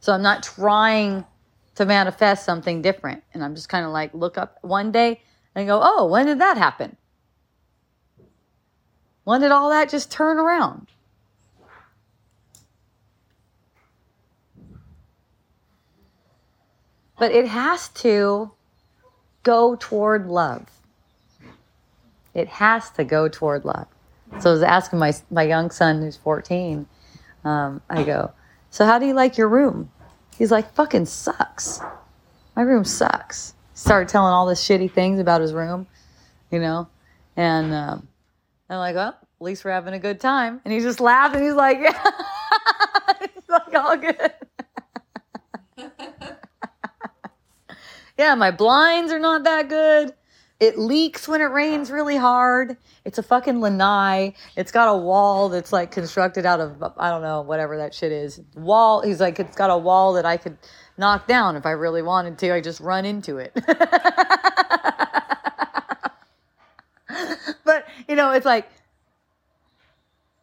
So 0.00 0.12
I'm 0.12 0.22
not 0.22 0.42
trying 0.42 1.24
to 1.76 1.86
manifest 1.86 2.44
something 2.44 2.82
different. 2.82 3.22
And 3.32 3.42
I'm 3.42 3.54
just 3.54 3.68
kind 3.68 3.84
of 3.84 3.92
like 3.92 4.14
look 4.14 4.38
up 4.38 4.58
one 4.62 4.92
day 4.92 5.22
and 5.54 5.66
go, 5.66 5.80
oh, 5.82 6.06
when 6.06 6.26
did 6.26 6.40
that 6.40 6.56
happen? 6.56 6.96
When 9.24 9.40
did 9.40 9.52
all 9.52 9.70
that 9.70 9.88
just 9.88 10.10
turn 10.10 10.38
around? 10.38 10.88
But 17.22 17.30
it 17.30 17.46
has 17.46 17.86
to 17.90 18.50
go 19.44 19.76
toward 19.78 20.26
love. 20.26 20.66
It 22.34 22.48
has 22.48 22.90
to 22.90 23.04
go 23.04 23.28
toward 23.28 23.64
love. 23.64 23.86
So 24.40 24.50
I 24.50 24.52
was 24.52 24.62
asking 24.64 24.98
my, 24.98 25.14
my 25.30 25.44
young 25.44 25.70
son, 25.70 26.02
who's 26.02 26.16
14, 26.16 26.84
um, 27.44 27.80
I 27.88 28.02
go, 28.02 28.32
So 28.70 28.84
how 28.84 28.98
do 28.98 29.06
you 29.06 29.14
like 29.14 29.38
your 29.38 29.46
room? 29.46 29.92
He's 30.36 30.50
like, 30.50 30.74
Fucking 30.74 31.06
sucks. 31.06 31.78
My 32.56 32.62
room 32.62 32.84
sucks. 32.84 33.54
Started 33.72 34.08
telling 34.08 34.32
all 34.32 34.46
the 34.46 34.54
shitty 34.54 34.90
things 34.90 35.20
about 35.20 35.42
his 35.42 35.52
room, 35.52 35.86
you 36.50 36.58
know? 36.58 36.88
And 37.36 37.72
um, 37.72 38.08
I'm 38.68 38.78
like, 38.78 38.96
Well, 38.96 39.10
at 39.10 39.18
least 39.38 39.64
we're 39.64 39.70
having 39.70 39.94
a 39.94 40.00
good 40.00 40.18
time. 40.18 40.60
And 40.64 40.74
he 40.74 40.80
just 40.80 40.98
laughed 40.98 41.36
and 41.36 41.44
he's 41.44 41.54
like, 41.54 41.78
Yeah. 41.82 42.10
he's 43.20 43.48
like, 43.48 43.74
All 43.76 43.96
good. 43.96 44.32
Yeah, 48.18 48.34
my 48.34 48.50
blinds 48.50 49.12
are 49.12 49.18
not 49.18 49.44
that 49.44 49.68
good. 49.68 50.14
It 50.60 50.78
leaks 50.78 51.26
when 51.26 51.40
it 51.40 51.46
rains 51.46 51.90
really 51.90 52.16
hard. 52.16 52.76
It's 53.04 53.18
a 53.18 53.22
fucking 53.22 53.60
lanai. 53.60 54.34
It's 54.56 54.70
got 54.70 54.86
a 54.86 54.96
wall 54.96 55.48
that's 55.48 55.72
like 55.72 55.90
constructed 55.90 56.46
out 56.46 56.60
of 56.60 56.80
I 56.96 57.10
don't 57.10 57.22
know 57.22 57.42
whatever 57.42 57.76
that 57.78 57.92
shit 57.92 58.12
is. 58.12 58.40
Wall. 58.54 59.02
He's 59.02 59.18
like 59.18 59.40
it's 59.40 59.56
got 59.56 59.70
a 59.70 59.76
wall 59.76 60.12
that 60.12 60.24
I 60.24 60.36
could 60.36 60.56
knock 60.96 61.26
down 61.26 61.56
if 61.56 61.66
I 61.66 61.72
really 61.72 62.02
wanted 62.02 62.38
to. 62.38 62.54
I 62.54 62.60
just 62.60 62.78
run 62.78 63.04
into 63.04 63.38
it. 63.38 63.52
but 67.64 67.86
you 68.08 68.14
know, 68.14 68.30
it's 68.30 68.46
like, 68.46 68.68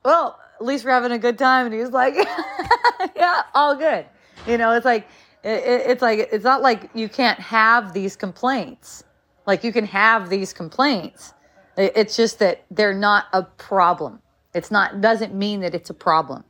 well, 0.03 0.37
at 0.59 0.65
least 0.65 0.83
we're 0.83 0.91
having 0.91 1.13
a 1.13 1.19
good 1.19 1.37
time. 1.37 1.65
And 1.65 1.73
he's 1.73 1.91
like, 1.91 2.15
yeah, 3.15 3.43
all 3.53 3.75
good. 3.75 4.05
You 4.45 4.57
know, 4.57 4.73
it's 4.73 4.85
like 4.85 5.07
it, 5.43 5.63
it's 5.87 6.01
like 6.01 6.29
it's 6.31 6.43
not 6.43 6.61
like 6.61 6.89
you 6.93 7.09
can't 7.09 7.39
have 7.39 7.93
these 7.93 8.15
complaints. 8.15 9.03
Like 9.45 9.63
you 9.63 9.71
can 9.71 9.85
have 9.85 10.29
these 10.29 10.53
complaints. 10.53 11.33
It's 11.77 12.15
just 12.15 12.39
that 12.39 12.65
they're 12.69 12.93
not 12.93 13.25
a 13.31 13.43
problem. 13.43 14.21
It's 14.53 14.69
not 14.71 15.01
doesn't 15.01 15.33
mean 15.33 15.61
that 15.61 15.73
it's 15.73 15.89
a 15.89 15.93
problem. 15.93 16.43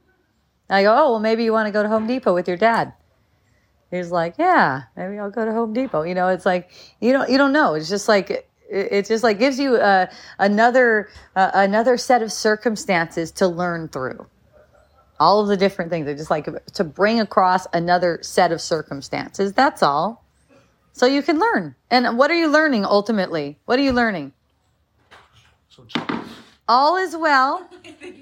I 0.70 0.84
go, 0.84 0.91
oh 0.94 1.11
well, 1.11 1.20
maybe 1.20 1.44
you 1.44 1.52
want 1.52 1.68
to 1.68 1.72
go 1.72 1.84
to 1.84 1.90
Home 1.90 2.07
Depot 2.07 2.34
with 2.34 2.48
your 2.48 2.57
dad. 2.57 2.94
He's 3.91 4.11
like, 4.11 4.36
yeah, 4.38 4.84
maybe 4.95 5.18
I'll 5.18 5.32
go 5.32 5.45
to 5.45 5.52
Home 5.52 5.74
Depot. 5.74 6.03
You 6.03 6.14
know, 6.14 6.28
it's 6.30 6.45
like 6.45 6.72
you 6.99 7.11
don't 7.11 7.30
you 7.30 7.38
don't 7.38 7.53
know. 7.53 7.76
It's 7.76 7.90
just 7.90 8.07
like 8.07 8.30
it, 8.30 8.48
it 8.70 9.06
just 9.06 9.24
like 9.24 9.40
gives 9.40 9.60
you 9.60 9.76
uh, 9.76 10.07
another 10.38 11.10
uh, 11.36 11.52
another 11.53 11.98
set 11.98 12.22
of 12.22 12.32
circumstances 12.32 13.32
to 13.34 13.48
learn 13.48 13.88
through 13.88 14.28
all 15.20 15.41
of 15.41 15.48
the 15.48 15.58
different 15.58 15.91
things. 15.91 16.08
I 16.08 16.14
just 16.14 16.32
like 16.32 16.48
to 16.74 16.84
bring 16.84 17.20
across 17.20 17.68
another 17.74 18.20
set 18.22 18.52
of 18.52 18.62
circumstances. 18.62 19.54
That's 19.54 19.84
all. 19.84 20.24
So 20.94 21.06
you 21.06 21.22
can 21.22 21.40
learn. 21.40 21.76
And 21.90 22.18
what 22.18 22.32
are 22.32 22.36
you 22.36 22.50
learning 22.50 22.86
ultimately? 22.86 23.58
What 23.66 23.80
are 23.80 23.84
you 23.84 23.94
learning? 23.94 24.34
All 26.68 26.98
is 26.98 27.16
well. 27.18 27.68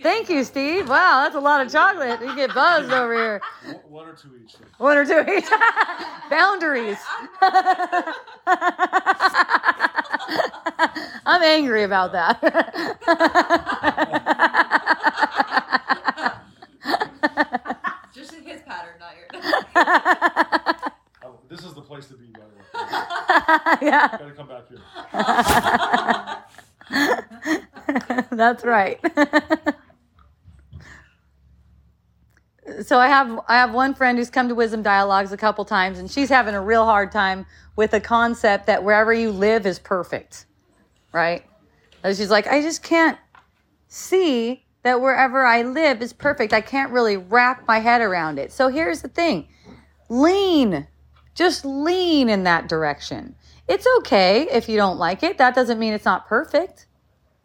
Thank 0.01 0.29
you, 0.29 0.45
Steve. 0.45 0.87
Wow, 0.87 1.23
that's 1.23 1.35
a 1.35 1.39
lot 1.39 1.65
of 1.65 1.69
chocolate. 1.71 2.21
You 2.21 2.33
get 2.33 2.53
buzzed 2.53 2.91
over 2.93 3.13
here. 3.13 3.41
One 3.89 4.07
or 4.07 4.13
two 4.13 4.29
each. 4.41 4.55
One 4.77 4.95
or 4.95 5.05
two 5.05 5.19
each. 5.29 5.49
Boundaries. 6.29 6.97
I'm 11.25 11.43
angry 11.43 11.83
about 11.83 12.13
that. 12.13 12.41
Just 18.13 18.33
in 18.33 18.43
his 18.43 18.61
pattern, 18.61 18.95
not 18.99 19.13
yours. 19.17 19.63
Oh, 21.23 21.39
this 21.49 21.63
is 21.63 21.73
the 21.73 21.81
place 21.81 22.07
to 22.07 22.15
be, 22.15 22.27
by 22.27 22.39
the 22.39 22.45
way. 22.45 22.63
yeah, 23.89 24.07
Gotta 24.17 24.31
come 24.31 24.47
back 24.47 24.67
here. 24.69 24.79
that's 28.31 28.63
right. 28.63 28.99
so 32.83 32.97
I 32.99 33.07
have 33.07 33.39
I 33.47 33.55
have 33.55 33.73
one 33.73 33.93
friend 33.93 34.17
who's 34.17 34.29
come 34.29 34.47
to 34.49 34.55
Wisdom 34.55 34.81
Dialogues 34.81 35.31
a 35.31 35.37
couple 35.37 35.65
times, 35.65 35.99
and 35.99 36.09
she's 36.09 36.29
having 36.29 36.55
a 36.55 36.61
real 36.61 36.85
hard 36.85 37.11
time 37.11 37.45
with 37.75 37.91
the 37.91 38.01
concept 38.01 38.67
that 38.67 38.83
wherever 38.83 39.13
you 39.13 39.31
live 39.31 39.65
is 39.65 39.79
perfect, 39.79 40.45
right? 41.13 41.45
And 42.03 42.15
she's 42.15 42.29
like, 42.29 42.47
I 42.47 42.61
just 42.61 42.83
can't 42.83 43.17
see 43.87 44.65
that 44.83 45.01
wherever 45.01 45.45
I 45.45 45.63
live 45.63 46.01
is 46.01 46.13
perfect. 46.13 46.53
I 46.53 46.61
can't 46.61 46.91
really 46.91 47.17
wrap 47.17 47.67
my 47.67 47.79
head 47.79 48.01
around 48.01 48.39
it. 48.39 48.51
So 48.51 48.67
here's 48.67 49.01
the 49.01 49.09
thing 49.09 49.47
lean, 50.09 50.87
just 51.35 51.65
lean 51.65 52.29
in 52.29 52.43
that 52.43 52.67
direction. 52.67 53.35
It's 53.67 53.87
okay 53.99 54.47
if 54.51 54.69
you 54.69 54.77
don't 54.77 54.97
like 54.97 55.23
it. 55.23 55.37
That 55.37 55.55
doesn't 55.55 55.79
mean 55.79 55.93
it's 55.93 56.05
not 56.05 56.27
perfect. 56.27 56.85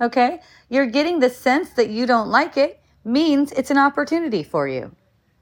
Okay? 0.00 0.40
You're 0.68 0.86
getting 0.86 1.20
the 1.20 1.30
sense 1.30 1.70
that 1.70 1.90
you 1.90 2.06
don't 2.06 2.28
like 2.28 2.56
it 2.56 2.80
means 3.04 3.52
it's 3.52 3.70
an 3.70 3.78
opportunity 3.78 4.42
for 4.42 4.68
you. 4.68 4.94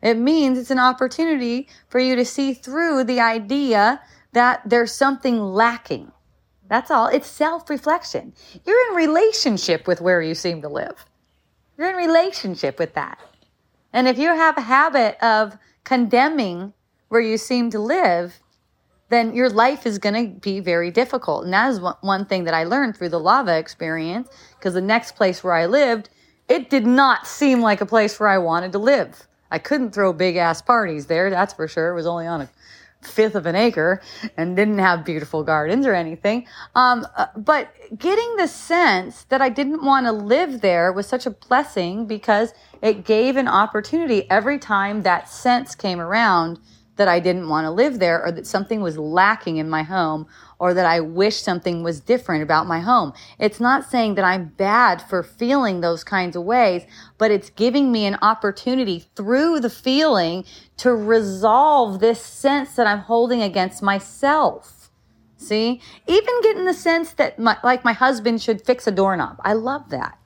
It 0.02 0.16
means 0.16 0.58
it's 0.58 0.70
an 0.70 0.78
opportunity 0.78 1.68
for 1.88 1.98
you 2.00 2.16
to 2.16 2.24
see 2.24 2.54
through 2.54 3.04
the 3.04 3.20
idea 3.20 4.00
that 4.32 4.62
there's 4.64 4.92
something 4.92 5.38
lacking. 5.38 6.12
That's 6.68 6.90
all. 6.90 7.08
It's 7.08 7.26
self 7.26 7.68
reflection. 7.68 8.32
You're 8.64 8.90
in 8.90 8.96
relationship 8.96 9.86
with 9.86 10.00
where 10.00 10.22
you 10.22 10.34
seem 10.34 10.62
to 10.62 10.68
live. 10.68 11.04
You're 11.76 11.90
in 11.90 11.96
relationship 11.96 12.78
with 12.78 12.94
that. 12.94 13.18
And 13.92 14.06
if 14.06 14.18
you 14.18 14.28
have 14.28 14.56
a 14.56 14.62
habit 14.62 15.22
of 15.22 15.58
condemning 15.84 16.72
where 17.10 17.20
you 17.20 17.36
seem 17.36 17.70
to 17.70 17.78
live, 17.78 18.40
then 19.10 19.34
your 19.34 19.50
life 19.50 19.84
is 19.84 19.98
going 19.98 20.14
to 20.14 20.40
be 20.40 20.60
very 20.60 20.90
difficult. 20.90 21.44
And 21.44 21.52
that 21.52 21.70
is 21.70 21.80
one- 21.80 22.24
thing 22.24 22.44
that 22.44 22.54
I 22.54 22.64
learned 22.64 22.96
through 22.96 23.08
the 23.10 23.20
lava 23.20 23.58
experience 23.58 24.28
because 24.56 24.74
the 24.74 24.80
next 24.80 25.16
place 25.16 25.44
where 25.44 25.52
I 25.52 25.66
lived, 25.66 26.08
it 26.48 26.70
did 26.70 26.86
not 26.86 27.26
seem 27.26 27.60
like 27.60 27.80
a 27.80 27.86
place 27.86 28.18
where 28.18 28.28
I 28.28 28.38
wanted 28.38 28.72
to 28.72 28.78
live. 28.78 29.26
I 29.50 29.58
couldn't 29.58 29.90
throw 29.90 30.12
big 30.12 30.36
ass 30.36 30.62
parties 30.62 31.06
there, 31.06 31.28
that's 31.28 31.52
for 31.52 31.66
sure. 31.66 31.90
It 31.90 31.94
was 31.96 32.06
only 32.06 32.28
on 32.28 32.42
a 32.42 32.50
fifth 33.02 33.34
of 33.34 33.46
an 33.46 33.56
acre 33.56 34.00
and 34.36 34.54
didn't 34.54 34.78
have 34.78 35.04
beautiful 35.04 35.42
gardens 35.42 35.86
or 35.86 35.94
anything. 35.94 36.46
Um, 36.76 37.04
uh, 37.16 37.26
but 37.36 37.74
getting 37.98 38.36
the 38.36 38.46
sense 38.46 39.24
that 39.24 39.42
I 39.42 39.48
didn't 39.48 39.84
want 39.84 40.06
to 40.06 40.12
live 40.12 40.60
there 40.60 40.92
was 40.92 41.08
such 41.08 41.26
a 41.26 41.30
blessing 41.30 42.06
because 42.06 42.54
it 42.82 43.04
gave 43.04 43.36
an 43.36 43.48
opportunity 43.48 44.30
every 44.30 44.58
time 44.58 45.02
that 45.02 45.28
sense 45.28 45.74
came 45.74 45.98
around 45.98 46.60
that 47.00 47.08
I 47.08 47.18
didn't 47.18 47.48
want 47.48 47.64
to 47.64 47.70
live 47.70 47.98
there 47.98 48.22
or 48.22 48.30
that 48.30 48.46
something 48.46 48.82
was 48.82 48.98
lacking 48.98 49.56
in 49.56 49.70
my 49.70 49.82
home 49.82 50.26
or 50.58 50.74
that 50.74 50.84
I 50.84 51.00
wish 51.00 51.40
something 51.40 51.82
was 51.82 51.98
different 51.98 52.42
about 52.42 52.66
my 52.66 52.80
home. 52.80 53.14
It's 53.38 53.58
not 53.58 53.90
saying 53.90 54.16
that 54.16 54.24
I'm 54.26 54.48
bad 54.48 55.00
for 55.00 55.22
feeling 55.22 55.80
those 55.80 56.04
kinds 56.04 56.36
of 56.36 56.42
ways, 56.42 56.82
but 57.16 57.30
it's 57.30 57.48
giving 57.48 57.90
me 57.90 58.04
an 58.04 58.18
opportunity 58.20 59.06
through 59.16 59.60
the 59.60 59.70
feeling 59.70 60.44
to 60.76 60.94
resolve 60.94 62.00
this 62.00 62.20
sense 62.20 62.76
that 62.76 62.86
I'm 62.86 62.98
holding 63.00 63.40
against 63.40 63.82
myself. 63.82 64.90
See? 65.38 65.80
Even 66.06 66.42
getting 66.42 66.66
the 66.66 66.74
sense 66.74 67.14
that 67.14 67.38
my, 67.38 67.56
like 67.64 67.82
my 67.82 67.94
husband 67.94 68.42
should 68.42 68.60
fix 68.60 68.86
a 68.86 68.90
doorknob. 68.90 69.40
I 69.42 69.54
love 69.54 69.88
that. 69.88 70.18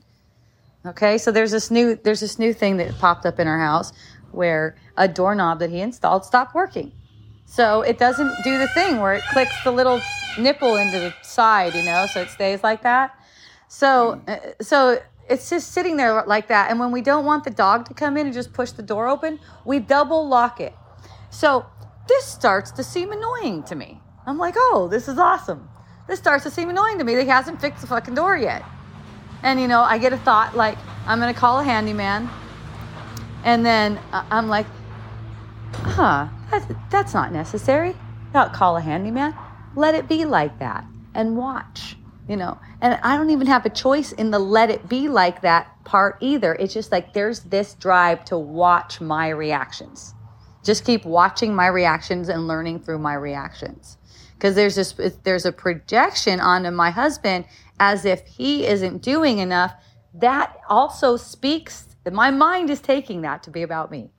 Okay, 0.87 1.17
so 1.17 1.33
there's 1.33 1.51
this 1.51 1.71
new 1.71 1.97
there's 1.97 2.21
this 2.21 2.39
new 2.39 2.53
thing 2.53 2.77
that 2.77 2.99
popped 2.99 3.25
up 3.25 3.41
in 3.41 3.49
our 3.49 3.59
house 3.59 3.95
where 4.35 4.77
a 4.97 5.09
doorknob 5.09 5.59
that 5.61 5.71
he 5.71 5.81
installed 5.81 6.25
stopped 6.25 6.55
working. 6.55 6.93
So 7.47 7.83
it 7.83 7.99
doesn't 7.99 8.33
do 8.43 8.59
the 8.59 8.69
thing 8.69 9.01
where 9.01 9.15
it 9.15 9.25
clicks 9.33 9.55
the 9.65 9.71
little 9.71 10.01
nipple 10.39 10.77
into 10.77 10.99
the 10.99 11.15
side, 11.23 11.75
you 11.75 11.85
know, 11.85 12.07
so 12.13 12.23
it 12.23 12.31
stays 12.31 12.63
like 12.63 12.83
that. 12.83 13.19
So, 13.69 14.21
uh, 14.27 14.39
so 14.61 15.01
it's 15.29 15.51
just 15.51 15.73
sitting 15.73 15.97
there 15.97 16.25
like 16.27 16.49
that. 16.49 16.71
And 16.71 16.79
when 16.79 16.91
we 16.91 17.01
don't 17.01 17.25
want 17.25 17.45
the 17.45 17.51
dog 17.51 17.87
to 17.87 17.95
come 17.95 18.17
in 18.17 18.27
and 18.27 18.35
just 18.35 18.53
push 18.53 18.73
the 18.73 18.83
door 18.83 19.09
open, 19.09 19.39
we 19.65 19.79
double 19.79 20.27
lock 20.29 20.61
it. 20.61 20.75
So 21.31 21.67
this 22.09 22.25
starts 22.25 22.71
to 22.73 22.85
seem 22.85 23.13
annoying 23.13 23.63
to 23.65 23.75
me. 23.75 24.01
I'm 24.27 24.39
like, 24.39 24.55
oh, 24.57 24.89
this 24.91 25.09
is 25.09 25.19
awesome. 25.19 25.69
This 26.07 26.19
starts 26.19 26.45
to 26.45 26.51
seem 26.51 26.69
annoying 26.69 26.99
to 26.99 27.05
me. 27.05 27.15
That 27.15 27.23
he 27.23 27.29
hasn't 27.29 27.61
fixed 27.61 27.81
the 27.81 27.87
fucking 27.87 28.15
door 28.15 28.37
yet. 28.37 28.63
And 29.43 29.61
you 29.61 29.69
know, 29.69 29.81
I 29.81 29.99
get 29.99 30.13
a 30.13 30.19
thought 30.19 30.57
like, 30.57 30.79
I'm 31.07 31.19
gonna 31.19 31.35
call 31.35 31.61
a 31.61 31.65
handyman. 31.65 32.29
And 33.45 33.65
then 33.65 33.99
uh, 34.13 34.25
I'm 34.31 34.49
like, 34.49 34.67
huh, 35.73 36.29
that's, 36.51 36.67
that's 36.91 37.15
not 37.15 37.33
necessary. 37.33 37.95
Not 38.33 38.53
call 38.53 38.77
a 38.77 38.81
handyman. 38.81 39.35
Let 39.77 39.95
it 39.95 40.09
be 40.09 40.25
like 40.25 40.59
that 40.59 40.85
and 41.15 41.37
watch, 41.37 41.97
you 42.29 42.37
know. 42.37 42.59
And 42.81 42.99
I 43.03 43.17
don't 43.17 43.31
even 43.31 43.47
have 43.47 43.65
a 43.67 43.71
choice 43.71 44.13
in 44.13 44.31
the 44.31 44.39
let 44.39 44.71
it 44.71 44.89
be 44.89 45.09
like 45.09 45.43
that 45.43 45.85
part 45.85 46.17
either. 46.21 46.55
It's 46.55 46.75
just 46.75 46.91
like 46.91 47.13
there's 47.13 47.41
this 47.41 47.75
drive 47.75 48.25
to 48.27 48.39
watch 48.39 49.01
my 49.01 49.29
reactions. 49.29 50.15
Just 50.65 50.85
keep 50.85 51.05
watching 51.05 51.55
my 51.55 51.67
reactions 51.67 52.29
and 52.29 52.49
learning 52.49 52.81
through 52.81 52.99
my 52.99 53.15
reactions. 53.15 53.99
Because 54.35 54.55
there's 54.55 54.75
this, 54.75 54.95
there's 55.23 55.45
a 55.45 55.53
projection 55.53 56.41
onto 56.41 56.71
my 56.71 56.91
husband 56.91 57.45
as 57.79 58.05
if 58.05 58.27
he 58.27 58.67
isn't 58.67 59.03
doing 59.03 59.39
enough. 59.39 59.75
That 60.15 60.57
also 60.69 61.17
speaks, 61.17 61.94
my 62.13 62.31
mind 62.31 62.71
is 62.71 62.81
taking 62.81 63.23
that 63.23 63.43
to 63.45 63.51
be 63.51 63.63
about 63.63 63.91
me. 63.91 64.11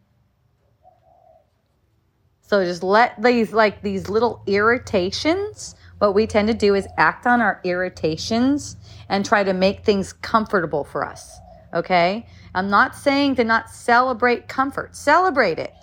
So 2.41 2.63
just 2.63 2.83
let 2.83 3.21
these 3.21 3.53
like 3.53 3.81
these 3.81 4.09
little 4.09 4.43
irritations. 4.45 5.75
What 5.97 6.13
we 6.13 6.27
tend 6.27 6.47
to 6.47 6.53
do 6.53 6.75
is 6.75 6.87
act 6.97 7.25
on 7.25 7.41
our 7.41 7.59
irritations 7.63 8.75
and 9.09 9.25
try 9.25 9.43
to 9.43 9.53
make 9.53 9.83
things 9.83 10.13
comfortable 10.13 10.83
for 10.83 11.05
us. 11.05 11.39
Okay? 11.73 12.27
I'm 12.53 12.69
not 12.69 12.95
saying 12.95 13.35
to 13.35 13.43
not 13.43 13.69
celebrate 13.69 14.47
comfort. 14.47 14.95
Celebrate 14.95 15.57
it. 15.57 15.73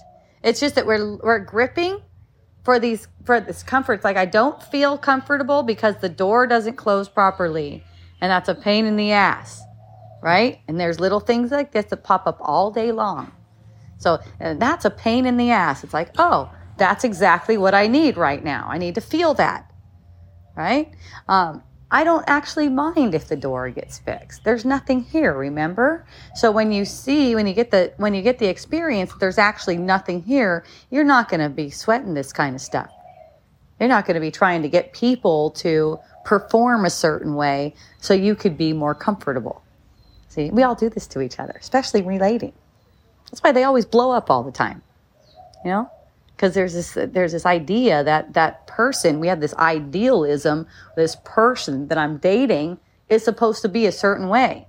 It's 0.43 0.61
just 0.61 0.74
that 0.77 0.87
we're 0.87 1.16
we're 1.16 1.41
gripping 1.41 2.01
for 2.65 2.79
these 2.79 3.09
for 3.24 3.41
this 3.41 3.62
comfort. 3.62 3.95
It's 3.95 4.05
like 4.05 4.16
I 4.16 4.27
don't 4.27 4.62
feel 4.62 4.99
comfortable 4.99 5.62
because 5.62 5.97
the 6.01 6.09
door 6.09 6.47
doesn't 6.47 6.77
close 6.77 7.09
properly. 7.09 7.85
And 8.20 8.31
that's 8.31 8.49
a 8.49 8.55
pain 8.55 8.87
in 8.87 8.97
the 8.97 9.11
ass. 9.11 9.62
Right? 10.23 10.61
And 10.69 10.81
there's 10.81 11.01
little 11.01 11.20
things 11.20 11.51
like 11.51 11.73
this 11.73 11.86
that 11.86 12.05
pop 12.05 12.27
up 12.27 12.39
all 12.40 12.70
day 12.70 12.93
long. 12.93 13.32
So 13.99 14.20
that's 14.39 14.85
a 14.85 14.90
pain 14.90 15.27
in 15.27 15.36
the 15.36 15.51
ass. 15.51 15.85
It's 15.85 15.93
like, 15.93 16.11
oh, 16.19 16.51
that's 16.78 17.05
exactly 17.05 17.57
what 17.57 17.74
I 17.74 17.86
need 17.86 18.16
right 18.16 18.43
now. 18.43 18.66
I 18.69 18.78
need 18.78 18.94
to 18.94 19.01
feel 19.01 19.35
that, 19.35 19.70
right? 20.57 20.93
Um, 21.28 21.62
I 21.90 22.05
don't 22.05 22.24
actually 22.27 22.69
mind 22.70 23.15
if 23.15 23.28
the 23.28 23.36
door 23.36 23.69
gets 23.70 23.99
fixed. 23.99 24.44
There's 24.44 24.65
nothing 24.65 25.03
here, 25.03 25.35
remember? 25.35 26.07
So 26.35 26.51
when 26.51 26.73
you 26.73 26.86
see, 26.86 27.35
when 27.35 27.47
you 27.47 27.53
get 27.53 27.70
the 27.70 27.93
when 27.99 28.15
you 28.15 28.23
get 28.23 28.39
the 28.39 28.47
experience, 28.47 29.12
there's 29.20 29.39
actually 29.39 29.77
nothing 29.77 30.23
here. 30.23 30.65
You're 30.90 31.05
not 31.05 31.28
going 31.28 31.40
to 31.40 31.51
be 31.51 31.69
sweating 31.69 32.15
this 32.15 32.32
kind 32.32 32.55
of 32.55 32.62
stuff. 32.62 32.90
You're 33.78 33.90
not 33.90 34.07
going 34.07 34.15
to 34.15 34.20
be 34.20 34.31
trying 34.31 34.62
to 34.62 34.69
get 34.69 34.93
people 34.94 35.51
to 35.51 35.99
perform 36.24 36.86
a 36.86 36.90
certain 36.90 37.35
way 37.35 37.74
so 37.99 38.15
you 38.15 38.35
could 38.35 38.57
be 38.57 38.73
more 38.73 38.94
comfortable. 38.94 39.61
See, 40.33 40.49
we 40.49 40.63
all 40.63 40.75
do 40.75 40.89
this 40.89 41.07
to 41.09 41.21
each 41.21 41.39
other, 41.39 41.55
especially 41.61 42.01
relating. 42.01 42.55
That's 43.27 43.43
why 43.43 43.53
they 43.53 43.65
always 43.65 43.85
blow 43.85 44.13
up 44.13 44.31
all 44.31 44.43
the 44.43 44.51
time. 44.51 44.81
You 45.63 45.73
know? 45.73 45.91
Because 46.35 46.55
there's 46.55 46.73
this 46.73 46.95
there's 46.95 47.33
this 47.33 47.45
idea 47.45 48.03
that 48.03 48.33
that 48.33 48.67
person, 48.67 49.21
we 49.21 49.27
have 49.27 49.41
this 49.41 49.55
idealism, 49.57 50.67
this 50.97 51.19
person 51.23 51.89
that 51.89 51.99
I'm 51.99 52.17
dating 52.17 52.79
is 53.11 53.23
supposed 53.23 53.61
to 53.61 53.69
be 53.69 53.85
a 53.85 53.93
certain 53.93 54.31
way. 54.31 54.67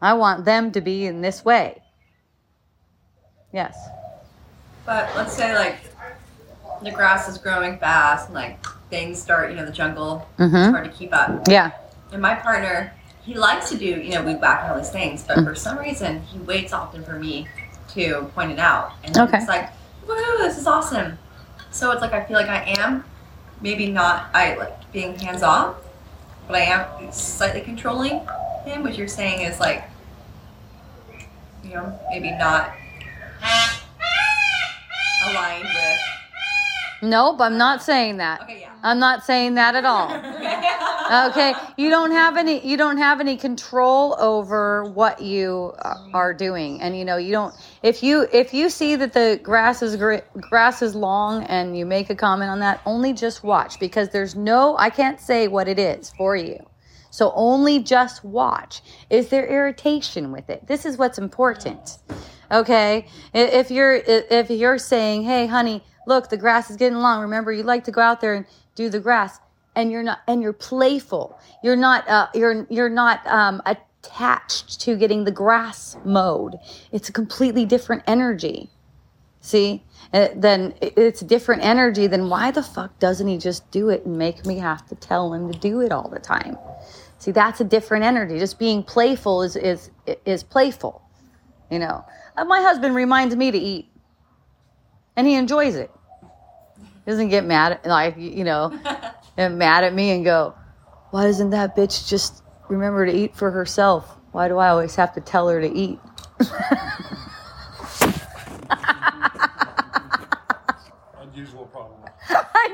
I 0.00 0.14
want 0.14 0.46
them 0.46 0.72
to 0.72 0.80
be 0.80 1.04
in 1.04 1.20
this 1.20 1.44
way. 1.44 1.82
Yes. 3.52 3.76
But 4.86 5.14
let's 5.14 5.36
say 5.36 5.54
like 5.54 5.76
the 6.82 6.90
grass 6.90 7.28
is 7.28 7.36
growing 7.36 7.76
fast 7.76 8.28
and 8.28 8.34
like 8.34 8.64
things 8.88 9.20
start, 9.20 9.50
you 9.50 9.56
know, 9.56 9.66
the 9.66 9.72
jungle 9.72 10.26
mm-hmm. 10.38 10.56
it's 10.56 10.70
hard 10.70 10.90
to 10.90 10.90
keep 10.90 11.12
up. 11.12 11.46
Yeah. 11.46 11.72
And 12.12 12.22
my 12.22 12.34
partner, 12.34 12.94
he 13.24 13.34
likes 13.34 13.68
to 13.70 13.78
do, 13.78 13.84
you 13.86 14.10
know, 14.10 14.22
weed 14.22 14.40
whack 14.40 14.62
and 14.62 14.72
all 14.72 14.78
these 14.78 14.90
things, 14.90 15.22
but 15.22 15.44
for 15.44 15.54
some 15.54 15.78
reason 15.78 16.22
he 16.22 16.38
waits 16.40 16.72
often 16.72 17.04
for 17.04 17.18
me 17.18 17.46
to 17.94 18.30
point 18.34 18.50
it 18.50 18.58
out. 18.58 18.92
And 19.04 19.16
Okay. 19.16 19.38
it's 19.38 19.48
like, 19.48 19.70
woo, 20.06 20.14
this 20.38 20.58
is 20.58 20.66
awesome. 20.66 21.18
So 21.70 21.90
it's 21.92 22.00
like 22.02 22.12
I 22.12 22.24
feel 22.24 22.36
like 22.36 22.48
I 22.48 22.64
am 22.78 23.04
maybe 23.60 23.86
not 23.90 24.28
I 24.34 24.56
like 24.56 24.92
being 24.92 25.14
hands 25.18 25.42
off, 25.42 25.76
but 26.46 26.56
I 26.56 26.60
am 26.60 27.12
slightly 27.12 27.60
controlling 27.60 28.26
him, 28.64 28.82
which 28.82 28.96
you're 28.98 29.08
saying 29.08 29.42
is 29.42 29.60
like 29.60 29.84
you 31.64 31.74
know, 31.74 31.98
maybe 32.10 32.30
not 32.32 32.72
aligned 35.28 35.62
with 35.64 35.98
Nope, 37.02 37.40
I'm 37.40 37.58
not 37.58 37.82
saying 37.82 38.18
that. 38.18 38.42
Okay, 38.42 38.60
yeah. 38.60 38.72
I'm 38.84 39.00
not 39.00 39.24
saying 39.24 39.54
that 39.56 39.74
at 39.74 39.84
all. 39.84 40.12
okay 41.28 41.52
you 41.76 41.90
don't 41.90 42.12
have 42.12 42.36
any 42.36 42.64
you 42.66 42.76
don't 42.76 42.96
have 42.96 43.20
any 43.20 43.36
control 43.36 44.16
over 44.20 44.84
what 44.84 45.20
you 45.20 45.72
uh, 45.80 45.94
are 46.14 46.32
doing. 46.32 46.80
And 46.80 46.96
you 46.96 47.04
know 47.04 47.16
you 47.16 47.32
don't 47.32 47.54
if 47.82 48.04
you 48.04 48.28
if 48.32 48.54
you 48.54 48.70
see 48.70 48.94
that 48.96 49.12
the 49.12 49.40
grass 49.42 49.82
is 49.82 49.96
grass 50.40 50.80
is 50.80 50.94
long 50.94 51.42
and 51.44 51.76
you 51.76 51.84
make 51.84 52.08
a 52.08 52.14
comment 52.14 52.50
on 52.50 52.60
that 52.60 52.80
only 52.86 53.12
just 53.12 53.42
watch 53.42 53.80
because 53.80 54.10
there's 54.10 54.36
no 54.36 54.76
i 54.78 54.88
can't 54.88 55.20
say 55.20 55.48
what 55.48 55.66
it 55.66 55.80
is 55.80 56.10
for 56.16 56.36
you. 56.36 56.58
So 57.10 57.30
only 57.34 57.82
just 57.82 58.24
watch. 58.24 58.80
Is 59.10 59.28
there 59.28 59.46
irritation 59.46 60.32
with 60.32 60.48
it? 60.48 60.66
This 60.66 60.86
is 60.86 60.96
what's 60.96 61.18
important. 61.18 61.98
Okay 62.50 63.06
if 63.34 63.72
you're 63.72 63.94
if 63.94 64.50
you're 64.50 64.78
saying 64.78 65.24
hey 65.24 65.46
honey 65.46 65.82
look 66.06 66.28
the 66.28 66.36
grass 66.36 66.70
is 66.70 66.76
getting 66.76 66.98
long. 66.98 67.20
Remember 67.22 67.52
you 67.52 67.62
like 67.62 67.84
to 67.84 67.90
go 67.90 68.00
out 68.00 68.20
there 68.20 68.34
and 68.34 68.46
do 68.74 68.88
the 68.88 69.00
grass 69.00 69.38
and 69.74 69.90
you're 69.90 70.02
not 70.02 70.20
and 70.26 70.42
you're 70.42 70.52
playful. 70.52 71.38
You're 71.62 71.76
not 71.76 72.08
uh, 72.08 72.28
you're 72.34 72.66
you're 72.70 72.88
not 72.88 73.26
um, 73.26 73.62
attached 73.66 74.80
to 74.82 74.96
getting 74.96 75.24
the 75.24 75.30
grass 75.30 75.96
mowed. 76.04 76.58
It's 76.90 77.08
a 77.08 77.12
completely 77.12 77.64
different 77.64 78.02
energy. 78.06 78.70
See? 79.40 79.84
Uh, 80.12 80.28
then 80.36 80.74
it's 80.80 81.22
a 81.22 81.24
different 81.24 81.64
energy 81.64 82.06
Then 82.06 82.28
why 82.28 82.50
the 82.50 82.62
fuck 82.62 82.96
doesn't 83.00 83.26
he 83.26 83.38
just 83.38 83.68
do 83.70 83.88
it 83.88 84.04
and 84.04 84.16
make 84.16 84.44
me 84.46 84.58
have 84.58 84.86
to 84.88 84.94
tell 84.94 85.32
him 85.32 85.50
to 85.50 85.58
do 85.58 85.80
it 85.80 85.90
all 85.90 86.08
the 86.08 86.20
time? 86.20 86.56
See 87.18 87.30
that's 87.30 87.60
a 87.60 87.64
different 87.64 88.04
energy. 88.04 88.38
Just 88.38 88.58
being 88.58 88.82
playful 88.82 89.42
is 89.42 89.56
is 89.56 89.90
is 90.26 90.42
playful 90.42 91.02
you 91.72 91.78
know? 91.78 92.04
Uh, 92.36 92.44
my 92.44 92.60
husband 92.60 92.94
reminds 92.94 93.34
me 93.34 93.50
to 93.50 93.58
eat 93.58 93.88
and 95.16 95.26
he 95.26 95.34
enjoys 95.34 95.74
it. 95.74 95.90
He 97.04 97.10
doesn't 97.10 97.28
get 97.28 97.44
mad 97.44 97.72
at 97.72 97.86
like 97.86 98.16
you 98.16 98.44
know 98.44 98.78
and 99.36 99.58
mad 99.58 99.84
at 99.84 99.92
me 99.94 100.10
and 100.12 100.24
go 100.24 100.54
why 101.10 101.24
doesn't 101.24 101.50
that 101.50 101.76
bitch 101.76 102.08
just 102.08 102.42
remember 102.68 103.04
to 103.04 103.12
eat 103.12 103.36
for 103.36 103.50
herself? 103.50 104.16
Why 104.32 104.48
do 104.48 104.56
i 104.58 104.68
always 104.68 104.94
have 104.96 105.12
to 105.14 105.20
tell 105.20 105.48
her 105.48 105.60
to 105.60 105.68
eat? 105.68 105.98
Unusual 111.20 111.66
problem. 111.66 112.00
i 112.30 112.68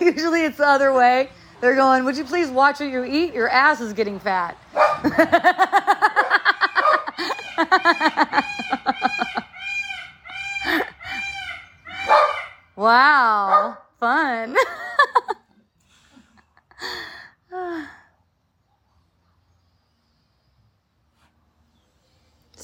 know. 0.00 0.06
Usually 0.12 0.44
it's 0.44 0.58
the 0.58 0.66
other 0.66 0.92
way. 0.92 1.30
They're 1.60 1.74
going 1.76 2.04
would 2.04 2.16
you 2.16 2.24
please 2.24 2.48
watch 2.48 2.80
what 2.80 2.90
you 2.90 3.04
eat? 3.04 3.34
Your 3.34 3.48
ass 3.48 3.80
is 3.80 3.92
getting 3.92 4.18
fat 4.20 4.56
wow 12.76 13.76
fun 14.00 14.56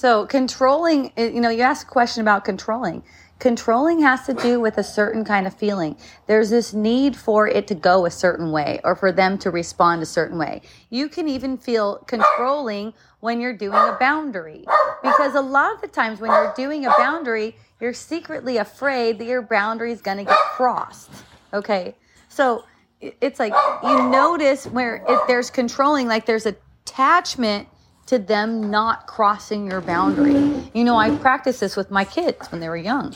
So 0.09 0.24
controlling, 0.24 1.12
eh, 1.18 1.28
you 1.28 1.39
know, 1.43 1.51
you 1.51 1.60
asked 1.60 1.86
a 1.86 1.90
question 1.90 2.22
about 2.22 2.43
controlling. 2.43 3.02
Controlling 3.39 4.01
has 4.01 4.24
to 4.24 4.32
do 4.32 4.59
with 4.59 4.78
a 4.78 4.82
certain 4.82 5.22
kind 5.22 5.47
of 5.47 5.52
feeling. 5.52 5.98
There's 6.26 6.48
this 6.48 6.72
need 6.72 7.14
for 7.14 7.47
it 7.47 7.66
to 7.66 7.74
go 7.74 8.06
a 8.06 8.10
certain 8.10 8.51
way 8.51 8.80
or 8.85 8.97
for 8.97 9.12
them 9.12 9.36
to 9.36 9.51
respond 9.51 10.01
a 10.01 10.06
certain 10.06 10.39
way. 10.39 10.62
You 10.89 11.10
can 11.10 11.28
even 11.28 11.59
feel 11.59 11.98
controlling 12.06 12.94
when 13.20 13.39
you're 13.39 13.52
doing 13.52 13.74
a 13.74 13.98
boundary 14.01 14.64
because 15.02 15.35
a 15.35 15.43
lot 15.43 15.74
of 15.74 15.82
the 15.82 15.89
times 15.89 16.20
when 16.20 16.30
you're 16.30 16.55
doing 16.56 16.86
a 16.86 16.94
boundary, 16.97 17.55
you're 17.78 17.93
secretly 17.93 18.56
afraid 18.56 19.18
that 19.18 19.26
your 19.26 19.43
boundary 19.43 19.93
is 19.93 20.01
going 20.01 20.16
to 20.16 20.24
get 20.24 20.39
crossed. 20.56 21.10
Okay. 21.52 21.94
So 22.30 22.64
it's 23.02 23.39
like 23.39 23.52
you 23.82 24.09
notice 24.09 24.64
where 24.64 25.05
it, 25.06 25.20
there's 25.28 25.51
controlling, 25.51 26.09
like 26.09 26.24
there's 26.24 26.47
attachment 26.47 27.68
to 28.09 28.18
them 28.18 28.70
not 28.70 29.06
crossing 29.06 29.70
your 29.70 29.82
boundary. 29.82 30.64
You 30.72 30.85
know, 30.85 30.97
I 30.97 31.14
practiced 31.16 31.60
this 31.60 31.76
with 31.76 31.90
my 31.90 32.05
kids 32.05 32.51
when 32.51 32.60
they 32.60 32.68
were 32.68 32.76
young. 32.76 33.14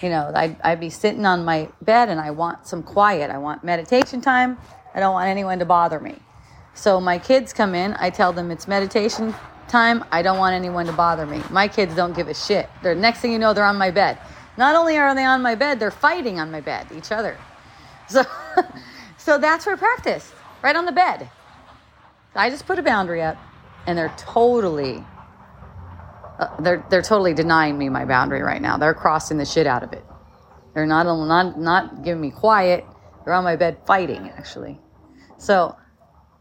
You 0.00 0.08
know, 0.08 0.32
I'd, 0.34 0.56
I'd 0.62 0.80
be 0.80 0.88
sitting 0.88 1.26
on 1.26 1.44
my 1.44 1.68
bed 1.82 2.08
and 2.08 2.18
I 2.18 2.30
want 2.30 2.66
some 2.66 2.82
quiet. 2.82 3.30
I 3.30 3.36
want 3.36 3.62
meditation 3.62 4.22
time. 4.22 4.56
I 4.94 5.00
don't 5.00 5.12
want 5.12 5.28
anyone 5.28 5.58
to 5.58 5.66
bother 5.66 6.00
me. 6.00 6.16
So 6.72 7.00
my 7.00 7.18
kids 7.18 7.52
come 7.52 7.74
in, 7.74 7.94
I 7.98 8.08
tell 8.08 8.32
them 8.32 8.50
it's 8.50 8.66
meditation 8.66 9.34
time. 9.68 10.04
I 10.10 10.22
don't 10.22 10.38
want 10.38 10.54
anyone 10.54 10.86
to 10.86 10.92
bother 10.92 11.26
me. 11.26 11.42
My 11.50 11.68
kids 11.68 11.94
don't 11.94 12.16
give 12.16 12.28
a 12.28 12.34
shit. 12.34 12.70
The 12.82 12.94
next 12.94 13.20
thing 13.20 13.32
you 13.32 13.38
know, 13.38 13.52
they're 13.52 13.64
on 13.64 13.76
my 13.76 13.90
bed. 13.90 14.18
Not 14.56 14.74
only 14.74 14.96
are 14.96 15.14
they 15.14 15.24
on 15.24 15.42
my 15.42 15.54
bed, 15.54 15.78
they're 15.78 15.90
fighting 15.90 16.40
on 16.40 16.50
my 16.50 16.60
bed, 16.60 16.86
each 16.96 17.12
other. 17.12 17.36
So, 18.08 18.24
so 19.18 19.38
that's 19.38 19.66
where 19.66 19.76
practice, 19.76 20.32
right 20.62 20.74
on 20.74 20.84
the 20.84 20.90
bed. 20.90 21.30
I 22.34 22.50
just 22.50 22.66
put 22.66 22.76
a 22.76 22.82
boundary 22.82 23.22
up, 23.22 23.36
and 23.86 23.96
they're 23.98 24.14
totally, 24.16 25.04
uh, 26.38 26.60
they're 26.60 26.84
they're 26.90 27.02
totally 27.02 27.34
denying 27.34 27.78
me 27.78 27.88
my 27.88 28.04
boundary 28.04 28.42
right 28.42 28.60
now. 28.62 28.76
They're 28.76 28.94
crossing 28.94 29.38
the 29.38 29.44
shit 29.44 29.66
out 29.66 29.82
of 29.82 29.92
it. 29.92 30.04
They're 30.74 30.86
not 30.86 31.04
not 31.04 31.58
not 31.58 32.04
giving 32.04 32.20
me 32.20 32.30
quiet. 32.30 32.84
They're 33.24 33.34
on 33.34 33.44
my 33.44 33.56
bed 33.56 33.78
fighting 33.86 34.30
actually. 34.36 34.78
So 35.38 35.76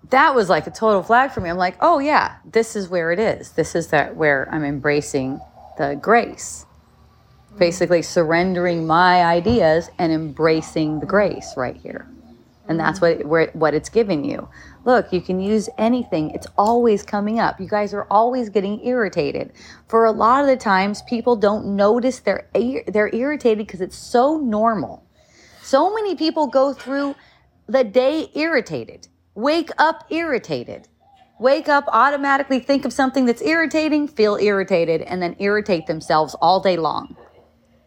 that 0.09 0.33
was 0.35 0.49
like 0.49 0.67
a 0.67 0.71
total 0.71 1.03
flag 1.03 1.31
for 1.31 1.41
me. 1.41 1.49
I'm 1.49 1.57
like, 1.57 1.77
oh 1.81 1.99
yeah, 1.99 2.37
this 2.45 2.75
is 2.75 2.89
where 2.89 3.11
it 3.11 3.19
is. 3.19 3.51
This 3.51 3.75
is 3.75 3.87
that 3.87 4.15
where 4.15 4.47
I'm 4.51 4.63
embracing 4.63 5.39
the 5.77 5.97
grace. 6.01 6.65
Basically 7.57 8.01
surrendering 8.01 8.85
my 8.87 9.23
ideas 9.23 9.89
and 9.97 10.11
embracing 10.11 10.99
the 10.99 11.05
grace 11.05 11.53
right 11.57 11.75
here. 11.75 12.07
And 12.67 12.79
that's 12.79 13.01
what 13.01 13.25
where, 13.25 13.49
what 13.53 13.73
it's 13.73 13.89
giving 13.89 14.23
you. 14.23 14.47
Look, 14.85 15.11
you 15.11 15.21
can 15.21 15.39
use 15.39 15.69
anything. 15.77 16.31
It's 16.31 16.47
always 16.57 17.03
coming 17.03 17.39
up. 17.39 17.59
You 17.59 17.67
guys 17.67 17.93
are 17.93 18.07
always 18.09 18.49
getting 18.49 18.85
irritated. 18.85 19.51
For 19.87 20.05
a 20.05 20.11
lot 20.11 20.41
of 20.41 20.47
the 20.47 20.57
times 20.57 21.01
people 21.03 21.35
don't 21.35 21.75
notice 21.75 22.19
they're 22.19 22.47
they're 22.87 23.13
irritated 23.13 23.65
because 23.67 23.81
it's 23.81 23.97
so 23.97 24.37
normal. 24.37 25.05
So 25.61 25.93
many 25.93 26.15
people 26.15 26.47
go 26.47 26.73
through 26.73 27.15
the 27.67 27.83
day 27.83 28.31
irritated 28.33 29.07
Wake 29.39 29.69
up 29.77 30.03
irritated. 30.09 30.89
Wake 31.39 31.69
up, 31.69 31.85
automatically 31.93 32.59
think 32.59 32.83
of 32.83 32.91
something 32.91 33.25
that's 33.25 33.41
irritating, 33.41 34.05
feel 34.05 34.35
irritated, 34.35 35.01
and 35.03 35.21
then 35.21 35.33
irritate 35.39 35.87
themselves 35.87 36.35
all 36.41 36.59
day 36.59 36.75
long. 36.75 37.15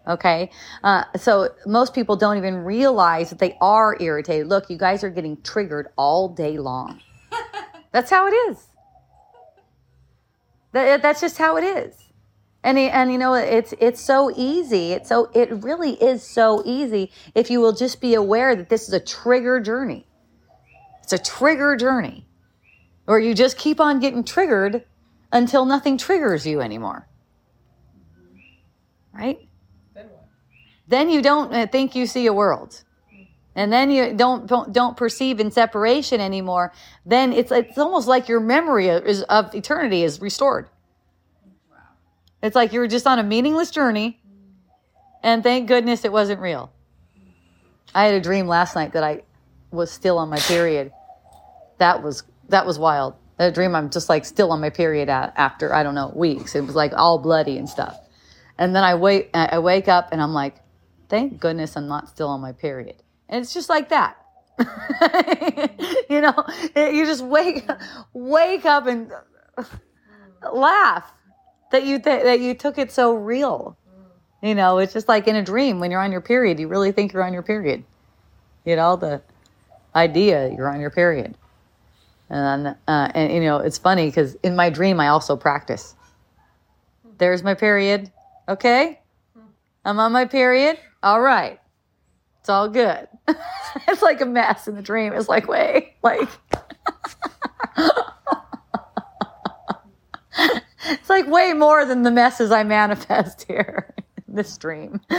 Okay? 0.06 0.50
Uh, 0.82 1.04
so 1.16 1.50
most 1.66 1.94
people 1.94 2.16
don't 2.16 2.36
even 2.36 2.64
realize 2.64 3.30
that 3.30 3.38
they 3.38 3.56
are 3.60 3.96
irritated. 4.00 4.48
Look, 4.48 4.68
you 4.70 4.76
guys 4.76 5.04
are 5.04 5.10
getting 5.10 5.40
triggered 5.42 5.88
all 5.96 6.28
day 6.28 6.58
long. 6.58 7.00
That's 7.92 8.10
how 8.10 8.26
it 8.26 8.32
is. 8.50 8.66
That, 10.72 11.02
that's 11.02 11.20
just 11.20 11.36
how 11.36 11.58
it 11.58 11.64
is. 11.64 11.94
And, 12.64 12.78
and 12.78 13.12
you 13.12 13.18
know 13.18 13.34
it's 13.34 13.74
it's 13.80 14.00
so 14.00 14.32
easy. 14.36 14.92
It's 14.92 15.08
so 15.08 15.30
it 15.34 15.50
really 15.62 15.92
is 16.02 16.22
so 16.22 16.62
easy 16.64 17.10
if 17.34 17.50
you 17.50 17.60
will 17.60 17.72
just 17.72 18.00
be 18.00 18.14
aware 18.14 18.54
that 18.54 18.68
this 18.68 18.86
is 18.88 18.94
a 18.94 19.00
trigger 19.00 19.60
journey. 19.60 20.06
It's 21.02 21.12
a 21.12 21.18
trigger 21.18 21.76
journey 21.76 22.26
where 23.04 23.18
you 23.18 23.34
just 23.34 23.58
keep 23.58 23.80
on 23.80 23.98
getting 23.98 24.22
triggered 24.22 24.84
until 25.32 25.64
nothing 25.64 25.98
triggers 25.98 26.46
you 26.46 26.60
anymore. 26.60 27.08
Right? 29.12 29.48
Then 30.92 31.08
you 31.08 31.22
don't 31.22 31.54
uh, 31.54 31.66
think 31.66 31.94
you 31.94 32.06
see 32.06 32.26
a 32.26 32.32
world. 32.34 32.82
And 33.54 33.72
then 33.72 33.90
you 33.90 34.14
don't, 34.14 34.46
don't 34.46 34.72
don't 34.72 34.96
perceive 34.96 35.40
in 35.40 35.50
separation 35.50 36.20
anymore. 36.20 36.72
Then 37.04 37.32
it's 37.32 37.52
it's 37.52 37.78
almost 37.78 38.08
like 38.08 38.28
your 38.28 38.40
memory 38.40 38.88
is, 38.88 39.22
of 39.22 39.54
eternity 39.54 40.04
is 40.04 40.20
restored. 40.20 40.68
Wow. 41.70 41.76
It's 42.42 42.56
like 42.56 42.72
you 42.72 42.80
were 42.80 42.88
just 42.88 43.06
on 43.06 43.18
a 43.18 43.22
meaningless 43.22 43.70
journey, 43.70 44.20
and 45.22 45.42
thank 45.42 45.68
goodness 45.68 46.04
it 46.04 46.12
wasn't 46.12 46.40
real. 46.40 46.72
I 47.94 48.04
had 48.04 48.14
a 48.14 48.20
dream 48.20 48.46
last 48.46 48.74
night 48.74 48.92
that 48.92 49.02
I 49.02 49.22
was 49.70 49.90
still 49.90 50.18
on 50.18 50.30
my 50.30 50.38
period. 50.38 50.92
That 51.78 52.02
was 52.02 52.22
that 52.48 52.66
was 52.66 52.78
wild. 52.78 53.14
A 53.38 53.50
dream 53.50 53.74
I'm 53.74 53.90
just 53.90 54.08
like 54.08 54.24
still 54.24 54.52
on 54.52 54.60
my 54.60 54.70
period 54.70 55.08
after 55.08 55.74
I 55.74 55.82
don't 55.82 55.94
know 55.94 56.12
weeks. 56.14 56.54
It 56.54 56.66
was 56.66 56.74
like 56.74 56.92
all 56.94 57.18
bloody 57.18 57.58
and 57.58 57.68
stuff. 57.68 57.98
And 58.58 58.74
then 58.76 58.84
I 58.84 58.94
wake 58.94 59.30
I 59.34 59.58
wake 59.58 59.88
up 59.88 60.08
and 60.12 60.22
I'm 60.22 60.32
like, 60.32 60.61
thank 61.12 61.38
goodness 61.38 61.76
I'm 61.76 61.88
not 61.88 62.08
still 62.08 62.28
on 62.28 62.40
my 62.40 62.52
period. 62.52 62.96
And 63.28 63.42
it's 63.42 63.52
just 63.52 63.68
like 63.68 63.90
that. 63.90 64.16
you 66.08 66.22
know, 66.22 66.34
you 66.74 67.04
just 67.04 67.22
wake 67.22 67.68
wake 68.14 68.64
up 68.64 68.86
and 68.86 69.12
laugh 70.52 71.12
that 71.70 71.84
you 71.84 71.98
th- 71.98 72.22
that 72.22 72.40
you 72.40 72.54
took 72.54 72.78
it 72.78 72.90
so 72.90 73.14
real. 73.14 73.76
You 74.42 74.54
know, 74.54 74.78
it's 74.78 74.94
just 74.94 75.06
like 75.06 75.28
in 75.28 75.36
a 75.36 75.42
dream 75.42 75.80
when 75.80 75.90
you're 75.90 76.00
on 76.00 76.12
your 76.12 76.22
period, 76.22 76.58
you 76.58 76.66
really 76.66 76.92
think 76.92 77.12
you're 77.12 77.22
on 77.22 77.34
your 77.34 77.42
period. 77.42 77.84
You 78.64 78.76
know, 78.76 78.96
the 78.96 79.20
idea 79.94 80.48
you're 80.48 80.68
on 80.68 80.80
your 80.80 80.90
period. 80.90 81.36
And 82.30 82.66
then, 82.66 82.76
uh, 82.88 83.12
and 83.14 83.32
you 83.34 83.40
know, 83.40 83.58
it's 83.58 83.76
funny 83.76 84.06
because 84.06 84.34
in 84.36 84.56
my 84.56 84.70
dream, 84.70 84.98
I 84.98 85.08
also 85.08 85.36
practice. 85.36 85.94
There's 87.18 87.42
my 87.42 87.52
period. 87.52 88.10
Okay. 88.48 88.98
I'm 89.84 90.00
on 90.00 90.12
my 90.12 90.24
period. 90.24 90.78
All 91.02 91.20
right. 91.20 91.58
It's 92.40 92.48
all 92.48 92.68
good. 92.68 93.08
it's 93.88 94.02
like 94.02 94.20
a 94.20 94.26
mess 94.26 94.66
in 94.68 94.74
the 94.74 94.82
dream. 94.82 95.12
It's 95.12 95.28
like, 95.28 95.46
wait, 95.48 95.94
like, 96.02 96.28
it's 100.88 101.08
like 101.08 101.28
way 101.28 101.52
more 101.52 101.84
than 101.84 102.02
the 102.02 102.10
messes 102.10 102.50
I 102.50 102.64
manifest 102.64 103.44
here 103.44 103.94
in 104.26 104.34
this 104.34 104.58
dream. 104.58 105.00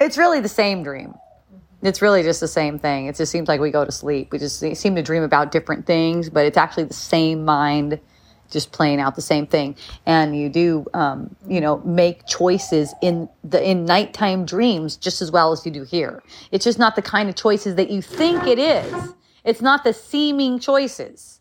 it's 0.00 0.16
really 0.16 0.40
the 0.40 0.48
same 0.48 0.82
dream. 0.82 1.14
It's 1.82 2.00
really 2.00 2.22
just 2.22 2.40
the 2.40 2.48
same 2.48 2.78
thing. 2.78 3.06
It 3.06 3.16
just 3.16 3.30
seems 3.30 3.46
like 3.46 3.60
we 3.60 3.70
go 3.70 3.84
to 3.84 3.92
sleep. 3.92 4.32
We 4.32 4.38
just 4.38 4.58
seem 4.58 4.94
to 4.94 5.02
dream 5.02 5.22
about 5.22 5.52
different 5.52 5.84
things, 5.84 6.30
but 6.30 6.46
it's 6.46 6.56
actually 6.56 6.84
the 6.84 6.94
same 6.94 7.44
mind 7.44 8.00
just 8.50 8.72
playing 8.72 9.00
out 9.00 9.16
the 9.16 9.22
same 9.22 9.46
thing. 9.46 9.76
And 10.06 10.36
you 10.36 10.48
do, 10.48 10.86
um, 10.94 11.34
you 11.48 11.60
know, 11.60 11.78
make 11.78 12.26
choices 12.26 12.94
in 13.02 13.28
the 13.42 13.62
in 13.62 13.84
nighttime 13.84 14.44
dreams 14.44 14.96
just 14.96 15.22
as 15.22 15.30
well 15.30 15.52
as 15.52 15.64
you 15.64 15.72
do 15.72 15.82
here. 15.82 16.22
It's 16.50 16.64
just 16.64 16.78
not 16.78 16.96
the 16.96 17.02
kind 17.02 17.28
of 17.28 17.34
choices 17.34 17.74
that 17.76 17.90
you 17.90 18.02
think 18.02 18.46
it 18.46 18.58
is. 18.58 19.14
It's 19.44 19.60
not 19.60 19.84
the 19.84 19.92
seeming 19.92 20.58
choices. 20.58 21.40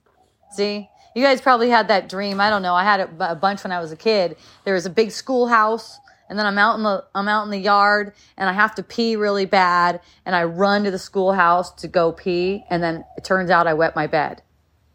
See, 0.51 0.89
you 1.15 1.23
guys 1.23 1.41
probably 1.41 1.69
had 1.69 1.88
that 1.88 2.09
dream. 2.09 2.39
I 2.39 2.49
don't 2.49 2.61
know. 2.61 2.73
I 2.73 2.84
had 2.84 2.99
it 2.99 3.09
a 3.19 3.35
bunch 3.35 3.63
when 3.63 3.71
I 3.71 3.80
was 3.80 3.91
a 3.91 3.95
kid. 3.95 4.35
There 4.65 4.73
was 4.73 4.85
a 4.85 4.89
big 4.89 5.11
schoolhouse 5.11 5.99
and 6.30 6.39
then 6.39 6.45
I'm 6.45 6.57
out 6.57 6.77
in 6.77 6.84
the 6.84 7.05
I'm 7.13 7.27
out 7.27 7.43
in 7.43 7.51
the 7.51 7.59
yard 7.59 8.13
and 8.38 8.49
I 8.49 8.53
have 8.53 8.75
to 8.75 8.84
pee 8.84 9.15
really 9.15 9.45
bad 9.45 10.01
and 10.25 10.35
I 10.35 10.43
run 10.45 10.84
to 10.84 10.91
the 10.91 10.99
schoolhouse 10.99 11.71
to 11.75 11.88
go 11.88 12.11
pee 12.11 12.63
and 12.69 12.81
then 12.81 13.05
it 13.17 13.23
turns 13.23 13.49
out 13.49 13.67
I 13.67 13.73
wet 13.73 13.95
my 13.95 14.07
bed. 14.07 14.41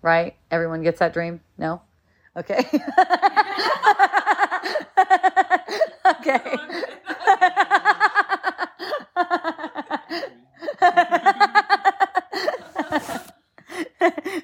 Right? 0.02 0.36
Everyone 0.50 0.82
gets 0.82 1.00
that 1.00 1.12
dream? 1.12 1.40
No? 1.56 1.82
Okay. 2.38 2.58
okay. 6.06 6.42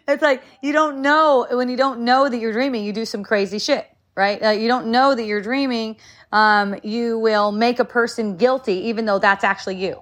it's 0.06 0.22
like 0.22 0.42
you 0.62 0.72
don't 0.72 1.00
know 1.02 1.46
when 1.50 1.68
you 1.68 1.76
don't 1.76 2.00
know 2.00 2.28
that 2.28 2.38
you're 2.38 2.52
dreaming, 2.52 2.84
you 2.84 2.92
do 2.92 3.04
some 3.04 3.22
crazy 3.22 3.58
shit 3.58 3.86
right? 4.14 4.42
Uh, 4.42 4.50
you 4.50 4.68
don't 4.68 4.86
know 4.86 5.14
that 5.14 5.24
you're 5.24 5.42
dreaming, 5.42 5.96
um, 6.32 6.76
you 6.82 7.18
will 7.18 7.52
make 7.52 7.78
a 7.78 7.84
person 7.84 8.36
guilty, 8.36 8.74
even 8.88 9.04
though 9.04 9.18
that's 9.18 9.44
actually 9.44 9.76
you, 9.76 10.00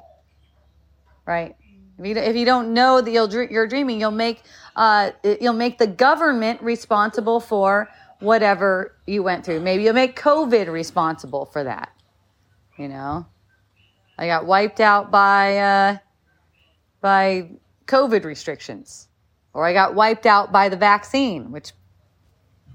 right? 1.27 1.57
If 1.99 2.07
you, 2.07 2.17
if 2.17 2.37
you 2.37 2.45
don't 2.45 2.75
know 2.75 3.01
that 3.01 3.11
you're, 3.11 3.45
you're 3.45 3.67
dreaming, 3.67 4.01
you'll 4.01 4.11
make 4.11 4.43
uh, 4.77 5.11
you'll 5.41 5.53
make 5.53 5.79
the 5.79 5.87
government 5.87 6.63
responsible 6.63 7.41
for 7.41 7.89
whatever 8.21 8.95
you 9.07 9.23
went 9.23 9.45
through. 9.45 9.61
Maybe 9.61 9.85
you'll 9.85 9.95
make 9.95 10.19
COVID 10.19 10.69
responsible 10.69 11.47
for 11.47 11.65
that. 11.65 11.93
You 12.79 12.89
know, 12.89 13.27
I 14.19 14.27
got 14.27 14.47
wiped 14.47 14.81
out 14.81 15.11
by 15.11 15.59
uh, 15.59 15.99
by 17.01 17.51
COVID 17.87 18.25
restrictions, 18.25 19.09
or 19.53 19.67
I 19.67 19.73
got 19.73 19.95
wiped 19.95 20.27
out 20.27 20.53
by 20.53 20.69
the 20.69 20.77
vaccine, 20.77 21.53
which, 21.53 21.73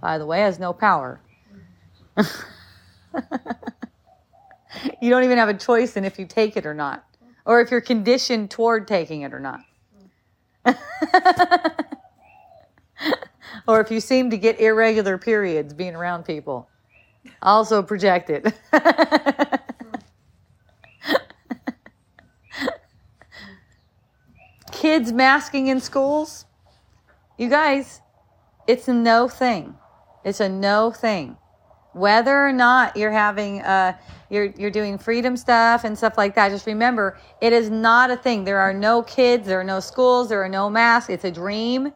by 0.01 0.17
the 0.17 0.25
way, 0.25 0.41
has 0.41 0.59
no 0.59 0.73
power. 0.73 1.21
you 5.01 5.09
don't 5.09 5.23
even 5.23 5.37
have 5.37 5.49
a 5.49 5.53
choice 5.53 5.97
in 5.97 6.05
if 6.05 6.19
you 6.19 6.25
take 6.25 6.57
it 6.57 6.65
or 6.65 6.73
not, 6.73 7.03
or 7.45 7.61
if 7.61 7.71
you're 7.71 7.81
conditioned 7.81 8.51
toward 8.51 8.87
taking 8.87 9.21
it 9.21 9.33
or 9.33 9.39
not. 9.39 9.61
Or 13.67 13.81
if 13.81 13.91
you 13.91 13.99
seem 13.99 14.29
to 14.31 14.37
get 14.37 14.59
irregular 14.59 15.17
periods 15.17 15.73
being 15.73 15.95
around 15.95 16.23
people. 16.25 16.69
Also 17.41 17.83
project 17.83 18.29
it. 18.29 18.53
Kids 24.71 25.11
masking 25.11 25.67
in 25.67 25.81
schools. 25.81 26.45
You 27.37 27.49
guys, 27.49 28.01
It's 28.67 28.87
a 28.89 28.93
no 28.93 29.29
thing. 29.29 29.75
It's 30.25 30.41
a 30.41 30.49
no 30.49 30.91
thing. 30.91 31.37
Whether 31.97 32.47
or 32.47 32.53
not 32.53 32.95
you're 32.95 33.11
having 33.11 33.61
uh 33.61 33.97
you're 34.29 34.45
you're 34.57 34.71
doing 34.71 34.97
freedom 34.97 35.37
stuff 35.37 35.83
and 35.83 35.97
stuff 35.97 36.17
like 36.17 36.35
that, 36.35 36.49
just 36.49 36.67
remember 36.67 37.17
it 37.41 37.53
is 37.53 37.69
not 37.69 38.11
a 38.11 38.17
thing. 38.17 38.43
There 38.43 38.59
are 38.59 38.73
no 38.73 39.01
kids, 39.03 39.47
there 39.47 39.59
are 39.59 39.63
no 39.63 39.79
schools, 39.79 40.29
there 40.29 40.43
are 40.43 40.49
no 40.49 40.69
masks. 40.69 41.09
It's 41.09 41.25
a 41.25 41.31
dream 41.31 41.93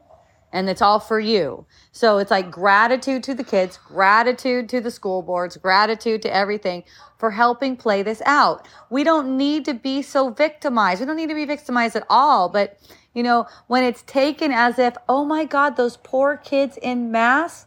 and 0.53 0.69
it's 0.69 0.81
all 0.81 0.99
for 0.99 1.19
you. 1.19 1.65
So 1.91 2.17
it's 2.17 2.31
like 2.31 2.51
gratitude 2.51 3.23
to 3.23 3.33
the 3.33 3.43
kids, 3.43 3.77
gratitude 3.77 4.69
to 4.69 4.81
the 4.81 4.91
school 4.91 5.21
boards, 5.21 5.57
gratitude 5.57 6.21
to 6.23 6.33
everything 6.33 6.83
for 7.17 7.31
helping 7.31 7.77
play 7.77 8.03
this 8.03 8.21
out. 8.25 8.67
We 8.89 9.03
don't 9.03 9.37
need 9.37 9.65
to 9.65 9.73
be 9.73 10.01
so 10.01 10.29
victimized. 10.29 10.99
We 10.99 11.07
don't 11.07 11.15
need 11.15 11.29
to 11.29 11.35
be 11.35 11.45
victimized 11.45 11.95
at 11.95 12.05
all. 12.09 12.49
But, 12.49 12.79
you 13.13 13.23
know, 13.23 13.47
when 13.67 13.83
it's 13.83 14.03
taken 14.03 14.51
as 14.51 14.79
if, 14.79 14.95
oh 15.07 15.23
my 15.23 15.45
God, 15.45 15.77
those 15.77 15.97
poor 15.97 16.37
kids 16.37 16.77
in 16.81 17.11
mass, 17.11 17.65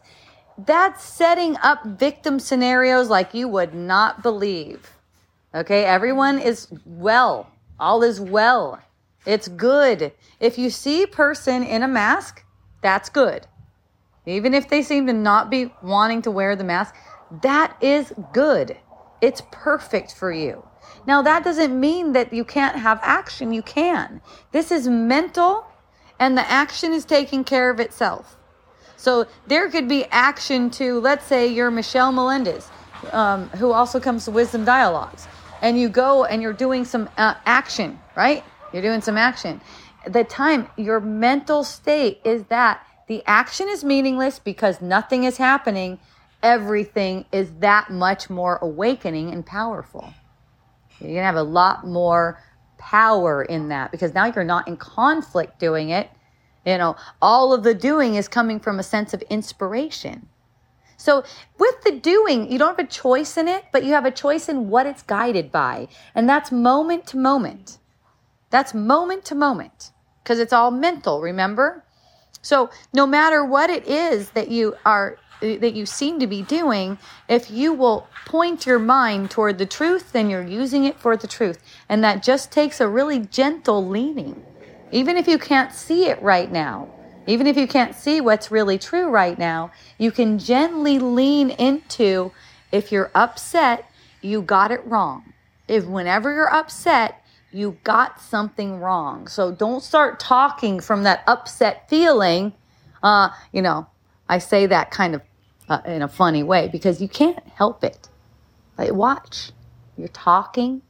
that's 0.57 1.03
setting 1.03 1.57
up 1.57 1.85
victim 1.85 2.39
scenarios 2.39 3.09
like 3.09 3.33
you 3.33 3.47
would 3.47 3.73
not 3.73 4.23
believe. 4.23 4.91
Okay, 5.53 5.85
everyone 5.85 6.39
is 6.39 6.67
well. 6.85 7.49
All 7.79 8.03
is 8.03 8.19
well. 8.19 8.79
It's 9.25 9.47
good. 9.47 10.11
If 10.39 10.57
you 10.57 10.69
see 10.69 11.05
person 11.05 11.63
in 11.63 11.83
a 11.83 11.87
mask, 11.87 12.43
that's 12.81 13.09
good. 13.09 13.47
Even 14.25 14.53
if 14.53 14.69
they 14.69 14.81
seem 14.81 15.07
to 15.07 15.13
not 15.13 15.49
be 15.49 15.73
wanting 15.81 16.21
to 16.23 16.31
wear 16.31 16.55
the 16.55 16.63
mask, 16.63 16.95
that 17.41 17.75
is 17.81 18.13
good. 18.33 18.77
It's 19.21 19.41
perfect 19.51 20.13
for 20.13 20.31
you. 20.31 20.65
Now, 21.07 21.21
that 21.21 21.43
doesn't 21.43 21.79
mean 21.79 22.13
that 22.13 22.33
you 22.33 22.43
can't 22.43 22.77
have 22.77 22.99
action. 23.01 23.53
You 23.53 23.61
can. 23.61 24.21
This 24.51 24.71
is 24.71 24.87
mental, 24.87 25.65
and 26.19 26.37
the 26.37 26.49
action 26.49 26.93
is 26.93 27.05
taking 27.05 27.43
care 27.43 27.69
of 27.69 27.79
itself. 27.79 28.37
So 29.05 29.27
there 29.47 29.69
could 29.69 29.87
be 29.87 30.05
action 30.05 30.69
to, 30.71 30.99
let's 30.99 31.25
say, 31.25 31.47
you're 31.47 31.71
Michelle 31.71 32.11
Melendez, 32.11 32.69
um, 33.11 33.49
who 33.49 33.71
also 33.71 33.99
comes 33.99 34.25
to 34.25 34.31
Wisdom 34.31 34.65
Dialogues, 34.65 35.27
and 35.61 35.79
you 35.79 35.89
go 35.89 36.25
and 36.25 36.41
you're 36.41 36.59
doing 36.65 36.85
some 36.85 37.07
uh, 37.17 37.35
action, 37.45 37.99
right? 38.15 38.43
You're 38.73 38.81
doing 38.81 39.01
some 39.01 39.17
action 39.17 39.61
the 40.07 40.23
time, 40.23 40.67
your 40.77 40.99
mental 40.99 41.63
state 41.63 42.21
is 42.23 42.43
that 42.45 42.85
the 43.07 43.23
action 43.25 43.67
is 43.69 43.83
meaningless 43.83 44.39
because 44.39 44.81
nothing 44.81 45.23
is 45.23 45.37
happening. 45.37 45.99
Everything 46.43 47.25
is 47.31 47.51
that 47.59 47.89
much 47.89 48.29
more 48.29 48.57
awakening 48.61 49.31
and 49.31 49.45
powerful. 49.45 50.13
You're 50.99 51.09
going 51.09 51.19
to 51.19 51.25
have 51.25 51.35
a 51.35 51.43
lot 51.43 51.85
more 51.85 52.41
power 52.77 53.43
in 53.43 53.69
that 53.69 53.91
because 53.91 54.13
now 54.13 54.25
you're 54.25 54.43
not 54.43 54.67
in 54.67 54.77
conflict 54.77 55.59
doing 55.59 55.89
it. 55.89 56.09
You 56.65 56.77
know, 56.77 56.95
all 57.21 57.53
of 57.53 57.63
the 57.63 57.73
doing 57.73 58.15
is 58.15 58.27
coming 58.27 58.59
from 58.59 58.79
a 58.79 58.83
sense 58.83 59.13
of 59.13 59.21
inspiration. 59.23 60.27
So, 60.97 61.23
with 61.59 61.81
the 61.83 61.91
doing, 61.91 62.51
you 62.51 62.57
don't 62.57 62.77
have 62.77 62.85
a 62.85 62.89
choice 62.89 63.37
in 63.37 63.47
it, 63.47 63.65
but 63.71 63.83
you 63.83 63.93
have 63.93 64.05
a 64.05 64.11
choice 64.11 64.49
in 64.49 64.69
what 64.69 64.87
it's 64.87 65.03
guided 65.03 65.51
by. 65.51 65.87
And 66.15 66.27
that's 66.27 66.51
moment 66.51 67.05
to 67.07 67.17
moment. 67.17 67.77
That's 68.49 68.73
moment 68.73 69.25
to 69.25 69.35
moment 69.35 69.91
because 70.23 70.39
it's 70.39 70.53
all 70.53 70.71
mental, 70.71 71.21
remember? 71.21 71.83
So 72.41 72.69
no 72.93 73.05
matter 73.05 73.43
what 73.43 73.69
it 73.69 73.87
is 73.87 74.29
that 74.31 74.49
you 74.49 74.75
are 74.85 75.17
that 75.41 75.73
you 75.73 75.85
seem 75.85 76.19
to 76.19 76.27
be 76.27 76.41
doing, 76.41 76.97
if 77.27 77.51
you 77.51 77.73
will 77.73 78.07
point 78.25 78.65
your 78.65 78.79
mind 78.79 79.29
toward 79.29 79.57
the 79.57 79.65
truth, 79.65 80.13
then 80.13 80.29
you're 80.29 80.45
using 80.45 80.85
it 80.85 80.97
for 80.97 81.17
the 81.17 81.27
truth. 81.27 81.59
And 81.89 82.03
that 82.03 82.23
just 82.23 82.51
takes 82.51 82.79
a 82.79 82.87
really 82.87 83.19
gentle 83.19 83.85
leaning. 83.85 84.43
Even 84.91 85.17
if 85.17 85.27
you 85.27 85.37
can't 85.37 85.73
see 85.73 86.07
it 86.07 86.21
right 86.21 86.51
now, 86.51 86.87
even 87.27 87.47
if 87.47 87.57
you 87.57 87.67
can't 87.67 87.95
see 87.95 88.21
what's 88.21 88.51
really 88.51 88.77
true 88.77 89.09
right 89.09 89.37
now, 89.37 89.71
you 89.97 90.11
can 90.11 90.37
gently 90.37 90.99
lean 90.99 91.49
into 91.51 92.31
if 92.71 92.91
you're 92.91 93.11
upset, 93.15 93.89
you 94.21 94.41
got 94.41 94.71
it 94.71 94.85
wrong. 94.85 95.33
If 95.67 95.85
whenever 95.85 96.33
you're 96.33 96.53
upset, 96.53 97.23
you 97.51 97.77
got 97.83 98.21
something 98.21 98.79
wrong. 98.79 99.27
So 99.27 99.51
don't 99.51 99.81
start 99.81 100.19
talking 100.19 100.79
from 100.79 101.03
that 101.03 101.23
upset 101.25 101.89
feeling. 101.89 102.53
Uh, 103.01 103.29
you 103.51 103.61
know, 103.61 103.87
I 104.27 104.39
say 104.39 104.65
that 104.67 104.91
kind 104.91 105.15
of 105.15 105.21
uh, 105.69 105.81
in 105.85 106.01
a 106.01 106.07
funny 106.07 106.43
way 106.43 106.67
because 106.67 107.01
you 107.01 107.07
can't 107.07 107.45
help 107.47 107.83
it. 107.83 108.09
Like, 108.77 108.93
watch. 108.93 109.51
You're 109.97 110.09
talking. 110.09 110.81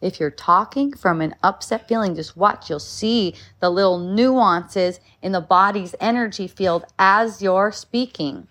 If 0.00 0.18
you're 0.18 0.30
talking 0.30 0.92
from 0.94 1.20
an 1.20 1.34
upset 1.42 1.86
feeling, 1.86 2.14
just 2.14 2.36
watch. 2.36 2.70
You'll 2.70 2.78
see 2.78 3.34
the 3.60 3.70
little 3.70 3.98
nuances 3.98 4.98
in 5.20 5.32
the 5.32 5.40
body's 5.40 5.94
energy 6.00 6.48
field 6.48 6.84
as 6.98 7.42
you're 7.42 7.70
speaking. 7.70 8.48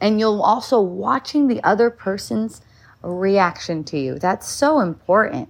And 0.00 0.20
you'll 0.20 0.42
also 0.42 0.80
watching 0.80 1.48
the 1.48 1.62
other 1.64 1.90
person's 1.90 2.62
reaction 3.02 3.82
to 3.84 3.98
you. 3.98 4.18
That's 4.18 4.48
so 4.48 4.80
important. 4.80 5.48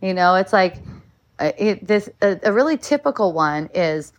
You 0.00 0.14
know, 0.14 0.36
it's 0.36 0.52
like 0.52 0.78
uh, 1.38 1.52
it, 1.58 1.86
this 1.86 2.08
a, 2.22 2.38
a 2.44 2.52
really 2.52 2.78
typical 2.78 3.32
one 3.32 3.68
is, 3.74 4.12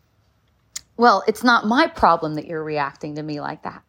well, 0.97 1.23
it's 1.27 1.43
not 1.43 1.65
my 1.65 1.88
problem 1.88 2.35
that 2.35 2.45
you're 2.45 2.63
reacting 2.63 3.15
to 3.15 3.23
me 3.23 3.41
like 3.41 3.63
that. 3.63 3.81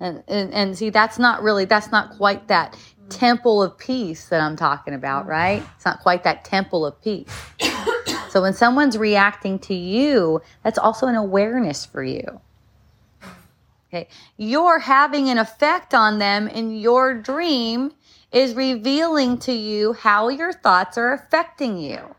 And, 0.00 0.22
and, 0.28 0.52
and 0.54 0.78
see, 0.78 0.90
that's 0.90 1.18
not 1.18 1.42
really, 1.42 1.64
that's 1.64 1.90
not 1.90 2.16
quite 2.16 2.48
that 2.48 2.76
Mm-hmm. 3.08 3.18
temple 3.18 3.62
of 3.62 3.78
peace 3.78 4.28
that 4.28 4.40
I'm 4.40 4.56
talking 4.56 4.94
about, 4.94 5.22
mm-hmm. 5.22 5.30
right? 5.30 5.62
It's 5.76 5.84
not 5.84 6.00
quite 6.00 6.24
that 6.24 6.44
temple 6.44 6.84
of 6.84 7.00
peace. 7.02 7.28
so 8.30 8.42
when 8.42 8.52
someone's 8.52 8.98
reacting 8.98 9.58
to 9.60 9.74
you, 9.74 10.42
that's 10.62 10.78
also 10.78 11.06
an 11.06 11.14
awareness 11.14 11.86
for 11.86 12.02
you. 12.02 12.40
Okay. 13.88 14.08
You're 14.36 14.80
having 14.80 15.30
an 15.30 15.38
effect 15.38 15.94
on 15.94 16.18
them 16.18 16.46
in 16.46 16.76
your 16.76 17.14
dream 17.14 17.92
is 18.30 18.54
revealing 18.54 19.38
to 19.38 19.52
you 19.52 19.94
how 19.94 20.28
your 20.28 20.52
thoughts 20.52 20.98
are 20.98 21.12
affecting 21.12 21.78
you. 21.78 22.14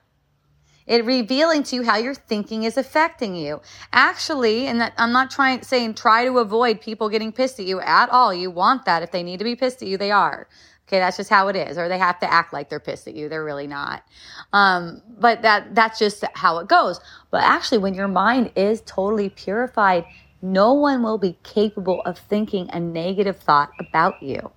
It 0.88 1.06
revealing 1.06 1.61
to 1.64 1.76
you 1.76 1.84
how 1.84 1.98
your 1.98 2.16
thinking 2.16 2.64
is 2.64 2.76
affecting 2.76 3.36
you. 3.36 3.61
Actually, 3.94 4.66
and 4.66 4.82
that 4.82 4.94
I'm 4.98 5.11
not 5.11 5.30
trying 5.30 5.61
saying 5.61 5.94
try 5.94 6.26
to 6.26 6.40
avoid 6.40 6.82
people 6.82 7.10
getting 7.10 7.32
pissed 7.32 7.60
at 7.60 7.68
you 7.68 7.80
at 7.80 8.10
all. 8.10 8.34
You 8.34 8.49
want 8.49 8.86
that. 8.86 9.03
If 9.03 9.11
they 9.11 9.22
need 9.22 9.38
to 9.38 9.44
be 9.44 9.56
pissed 9.56 9.84
at 9.84 9.88
you, 9.88 9.98
they 9.98 10.10
are. 10.10 10.48
Okay, 10.90 10.98
that's 10.98 11.18
just 11.18 11.30
how 11.30 11.49
it 11.49 11.56
is. 11.56 11.78
Or 11.78 11.88
they 11.88 11.99
have 11.99 12.20
to 12.22 12.34
act 12.34 12.52
like 12.52 12.68
they're 12.68 12.80
pissed 12.80 13.07
at 13.07 13.14
you. 13.14 13.30
They're 13.30 13.44
really 13.44 13.68
not. 13.68 14.03
Um, 14.53 15.03
but 15.20 15.44
that 15.44 15.76
that's 15.76 15.99
just 15.99 16.24
how 16.34 16.57
it 16.57 16.68
goes. 16.68 16.99
But 17.30 17.44
actually, 17.44 17.78
when 17.78 17.94
your 17.94 18.07
mind 18.07 18.52
is 18.56 18.82
totally 18.88 19.30
purified, 19.30 20.03
no 20.41 20.74
one 20.74 21.03
will 21.03 21.20
be 21.20 21.38
capable 21.44 22.02
of 22.07 22.18
thinking 22.18 22.72
a 22.74 22.80
negative 22.80 23.38
thought 23.38 23.70
about 23.80 24.24
you. 24.24 24.52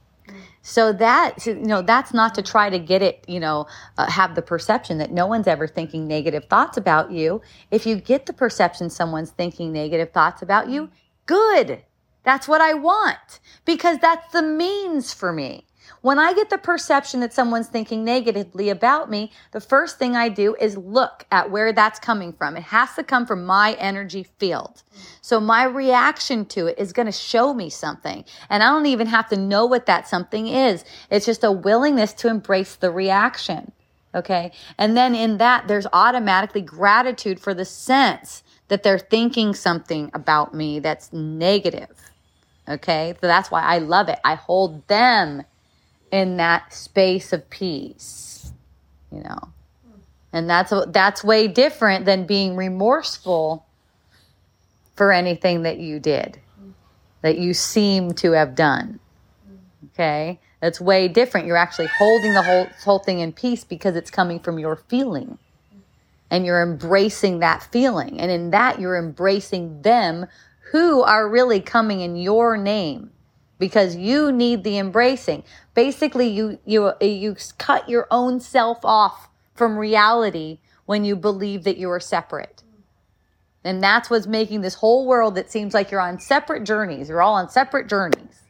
So 0.63 0.95
that 0.95 1.45
you 1.45 1.57
know 1.57 1.83
that's 1.83 2.15
not 2.15 2.35
to 2.37 2.43
try 2.43 2.71
to 2.71 2.79
get 2.79 3.03
it, 3.03 3.27
you 3.29 3.39
know, 3.39 3.67
uh, 3.99 4.11
have 4.11 4.35
the 4.35 4.41
perception 4.41 4.97
that 4.99 5.13
no 5.13 5.27
one's 5.27 5.47
ever 5.47 5.69
thinking 5.69 6.09
negative 6.09 6.47
thoughts 6.47 6.79
about 6.79 7.11
you. 7.11 7.43
If 7.71 7.85
you 7.85 7.97
get 7.97 8.25
the 8.25 8.33
perception 8.33 8.89
someone's 8.89 9.33
thinking 9.33 9.71
negative 9.71 10.13
thoughts 10.13 10.41
about 10.41 10.71
you, 10.71 10.89
good. 11.27 11.83
That's 12.25 12.49
what 12.49 12.63
I 12.63 12.73
want 12.73 13.41
because 13.67 13.99
that's 13.99 14.33
the 14.33 14.43
means 14.43 15.13
for 15.13 15.31
me. 15.31 15.67
When 16.03 16.19
I 16.19 16.35
get 16.35 16.51
the 16.51 16.59
perception 16.59 17.21
that 17.21 17.33
someone's 17.33 17.69
thinking 17.69 18.05
negatively 18.05 18.71
about 18.71 19.09
me, 19.09 19.31
the 19.53 19.61
first 19.61 20.01
thing 20.01 20.17
I 20.17 20.29
do 20.29 20.57
is 20.57 20.77
look 20.77 21.25
at 21.31 21.51
where 21.51 21.73
that's 21.73 22.01
coming 22.01 22.33
from. 22.33 22.57
It 22.57 22.65
has 22.65 22.95
to 22.97 23.05
come 23.05 23.25
from 23.25 23.47
my 23.47 23.75
energy 23.75 24.27
field. 24.39 24.83
So 25.21 25.39
my 25.39 25.63
reaction 25.63 26.45
to 26.47 26.67
it 26.67 26.77
is 26.77 26.93
going 26.93 27.07
to 27.07 27.13
show 27.13 27.55
me 27.55 27.71
something. 27.71 28.25
And 28.51 28.65
I 28.65 28.71
don't 28.71 28.87
even 28.87 29.07
have 29.07 29.29
to 29.29 29.37
know 29.37 29.65
what 29.65 29.87
that 29.87 30.09
something 30.09 30.49
is. 30.49 30.85
It's 31.09 31.25
just 31.25 31.45
a 31.45 31.53
willingness 31.53 32.13
to 32.15 32.29
embrace 32.29 32.75
the 32.75 32.91
reaction. 32.91 33.71
Okay. 34.13 34.51
And 34.79 34.97
then 34.97 35.15
in 35.15 35.39
that, 35.39 35.69
there's 35.69 35.87
automatically 35.93 36.63
gratitude 36.63 37.39
for 37.39 37.55
the 37.55 37.65
sense 37.65 38.43
that 38.67 38.83
they're 38.83 38.99
thinking 38.99 39.55
something 39.55 40.11
about 40.15 40.53
me 40.53 40.81
that's 40.81 41.13
negative. 41.13 42.11
Okay. 42.69 43.15
So 43.21 43.29
that's 43.29 43.53
why 43.53 43.63
I 43.63 43.79
love 43.79 44.09
it. 44.09 44.19
I 44.25 44.35
hold 44.35 44.87
them 44.89 45.45
in 46.13 46.37
that 46.37 46.73
space 46.73 47.33
of 47.33 47.49
peace, 47.51 48.53
you 49.11 49.23
know. 49.23 49.49
And 50.33 50.49
that's 50.49 50.73
that's 50.89 51.25
way 51.25 51.49
different 51.49 52.05
than 52.05 52.27
being 52.27 52.55
remorseful 52.55 53.67
for 54.95 55.11
anything 55.11 55.63
that 55.63 55.79
you 55.79 55.99
did, 55.99 56.39
that 57.23 57.39
you 57.39 57.55
seem 57.55 58.13
to 58.15 58.33
have 58.33 58.55
done. 58.55 59.01
Okay? 59.93 60.39
That's 60.61 60.81
way 60.81 61.09
different. 61.09 61.47
You're 61.47 61.57
actually 61.57 61.89
holding 61.99 62.35
the 62.35 62.43
whole 62.43 62.67
whole 62.85 62.99
thing 63.01 63.19
in 63.19 63.33
peace 63.33 63.65
because 63.65 63.97
it's 63.97 64.11
coming 64.11 64.39
from 64.39 64.59
your 64.59 64.77
feeling. 64.77 65.39
And 66.31 66.47
you're 66.47 66.63
embracing 66.63 67.41
that 67.41 67.63
feeling. 67.63 68.19
And 68.19 68.31
in 68.31 68.51
that 68.53 68.81
you're 68.81 68.97
embracing 68.97 69.83
them 69.83 70.27
who 70.71 71.03
are 71.03 71.29
really 71.29 71.61
coming 71.61 72.01
in 72.01 72.17
your 72.17 72.57
name 72.57 73.12
because 73.63 73.95
you 73.95 74.33
need 74.33 74.65
the 74.65 74.77
embracing. 74.77 75.45
Basically, 75.73 76.27
you 76.27 76.59
you 76.65 76.95
you 77.01 77.37
cut 77.59 77.89
your 77.89 78.09
own 78.11 78.41
self 78.41 78.85
off 78.85 79.29
from 79.55 79.79
reality 79.79 80.59
when 80.85 81.05
you 81.05 81.15
believe 81.15 81.63
that 81.63 81.77
you 81.77 81.89
are 81.89 82.01
separate. 82.01 82.65
And 83.63 83.81
that's 83.81 84.11
what's 84.11 84.27
making 84.27 84.63
this 84.63 84.75
whole 84.75 85.07
world 85.07 85.37
that 85.37 85.49
seems 85.49 85.75
like 85.75 85.93
you're 85.93 86.01
on 86.01 86.19
separate 86.19 86.65
journeys. 86.65 87.09
You're 87.09 87.23
all 87.23 87.35
on 87.35 87.51
separate 87.51 87.89
journeys. 87.89 88.41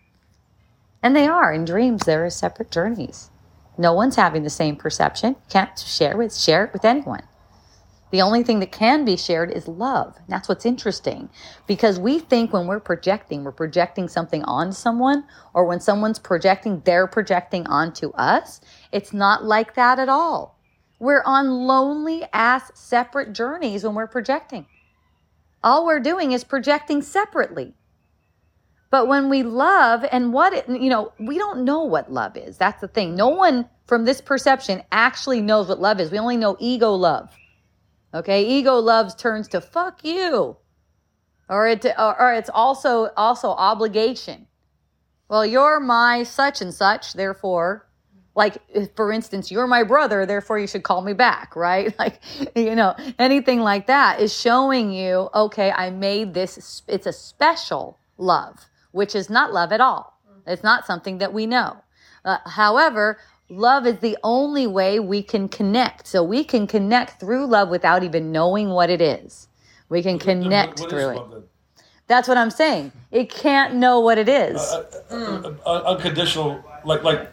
And 1.02 1.14
they 1.14 1.26
are. 1.26 1.52
In 1.52 1.66
dreams, 1.66 2.06
there 2.06 2.24
are 2.24 2.30
separate 2.30 2.70
journeys. 2.70 3.28
No 3.76 3.92
one's 3.92 4.16
having 4.16 4.44
the 4.44 4.48
same 4.48 4.76
perception. 4.76 5.36
Can't 5.50 5.78
share 5.78 6.16
with 6.16 6.34
share 6.34 6.64
it 6.64 6.72
with 6.72 6.86
anyone. 6.86 7.24
The 8.12 8.20
only 8.20 8.42
thing 8.42 8.60
that 8.60 8.72
can 8.72 9.06
be 9.06 9.16
shared 9.16 9.50
is 9.50 9.66
love. 9.66 10.14
And 10.18 10.26
that's 10.28 10.46
what's 10.46 10.66
interesting 10.66 11.30
because 11.66 11.98
we 11.98 12.18
think 12.18 12.52
when 12.52 12.66
we're 12.66 12.78
projecting, 12.78 13.42
we're 13.42 13.52
projecting 13.52 14.06
something 14.06 14.44
on 14.44 14.70
someone, 14.72 15.24
or 15.54 15.64
when 15.64 15.80
someone's 15.80 16.18
projecting, 16.18 16.82
they're 16.84 17.06
projecting 17.06 17.66
onto 17.66 18.10
us. 18.10 18.60
It's 18.92 19.14
not 19.14 19.44
like 19.44 19.74
that 19.76 19.98
at 19.98 20.10
all. 20.10 20.58
We're 20.98 21.22
on 21.24 21.48
lonely 21.66 22.24
ass 22.34 22.70
separate 22.74 23.32
journeys 23.32 23.82
when 23.82 23.94
we're 23.94 24.06
projecting. 24.06 24.66
All 25.64 25.86
we're 25.86 25.98
doing 25.98 26.32
is 26.32 26.44
projecting 26.44 27.00
separately. 27.00 27.72
But 28.90 29.08
when 29.08 29.30
we 29.30 29.42
love 29.42 30.04
and 30.12 30.34
what, 30.34 30.52
it, 30.52 30.68
you 30.68 30.90
know, 30.90 31.14
we 31.18 31.38
don't 31.38 31.64
know 31.64 31.84
what 31.84 32.12
love 32.12 32.36
is. 32.36 32.58
That's 32.58 32.82
the 32.82 32.88
thing. 32.88 33.14
No 33.14 33.28
one 33.28 33.70
from 33.86 34.04
this 34.04 34.20
perception 34.20 34.82
actually 34.92 35.40
knows 35.40 35.68
what 35.68 35.80
love 35.80 35.98
is. 35.98 36.10
We 36.10 36.18
only 36.18 36.36
know 36.36 36.58
ego 36.60 36.92
love. 36.92 37.30
Okay, 38.14 38.44
ego 38.44 38.74
loves 38.74 39.14
turns 39.14 39.48
to 39.48 39.60
fuck 39.60 40.04
you, 40.04 40.56
or 41.48 41.66
it 41.66 41.86
or, 41.98 42.34
it's 42.34 42.50
also 42.52 43.08
also 43.16 43.48
obligation. 43.48 44.46
Well, 45.28 45.46
you're 45.46 45.80
my 45.80 46.24
such 46.24 46.60
and 46.60 46.74
such, 46.74 47.14
therefore, 47.14 47.88
like 48.34 48.58
for 48.94 49.12
instance, 49.12 49.50
you're 49.50 49.66
my 49.66 49.82
brother, 49.82 50.26
therefore 50.26 50.58
you 50.58 50.66
should 50.66 50.82
call 50.82 51.00
me 51.00 51.14
back, 51.14 51.56
right? 51.56 51.98
Like 51.98 52.20
you 52.54 52.74
know 52.74 52.94
anything 53.18 53.60
like 53.60 53.86
that 53.86 54.20
is 54.20 54.38
showing 54.38 54.92
you, 54.92 55.30
okay, 55.34 55.70
I 55.70 55.90
made 55.90 56.34
this. 56.34 56.82
It's 56.86 57.06
a 57.06 57.12
special 57.12 57.98
love, 58.18 58.66
which 58.90 59.14
is 59.14 59.30
not 59.30 59.54
love 59.54 59.72
at 59.72 59.80
all. 59.80 60.20
It's 60.46 60.62
not 60.62 60.86
something 60.86 61.18
that 61.18 61.32
we 61.32 61.46
know. 61.46 61.76
Uh, 62.24 62.38
however, 62.46 63.18
love 63.52 63.86
is 63.86 63.98
the 63.98 64.16
only 64.24 64.66
way 64.66 64.98
we 64.98 65.22
can 65.22 65.48
connect. 65.48 66.06
So 66.06 66.22
we 66.22 66.42
can 66.42 66.66
connect 66.66 67.20
through 67.20 67.46
love 67.46 67.68
without 67.68 68.02
even 68.02 68.32
knowing 68.32 68.70
what 68.70 68.90
it 68.90 69.00
is. 69.00 69.48
We 69.88 70.02
can 70.02 70.18
connect 70.18 70.80
What 70.80 70.86
is 70.86 70.92
through 70.92 71.08
it. 71.10 71.16
love? 71.16 71.44
That's 72.06 72.28
what 72.28 72.36
I'm 72.36 72.50
saying. 72.50 72.92
It 73.10 73.30
can't 73.30 73.74
know 73.76 74.00
what 74.00 74.18
it 74.18 74.28
is. 74.28 74.56
Uh, 74.56 74.84
uh, 75.10 75.54
uh, 75.66 75.82
unconditional, 75.94 76.64
like 76.84 77.04
like 77.04 77.30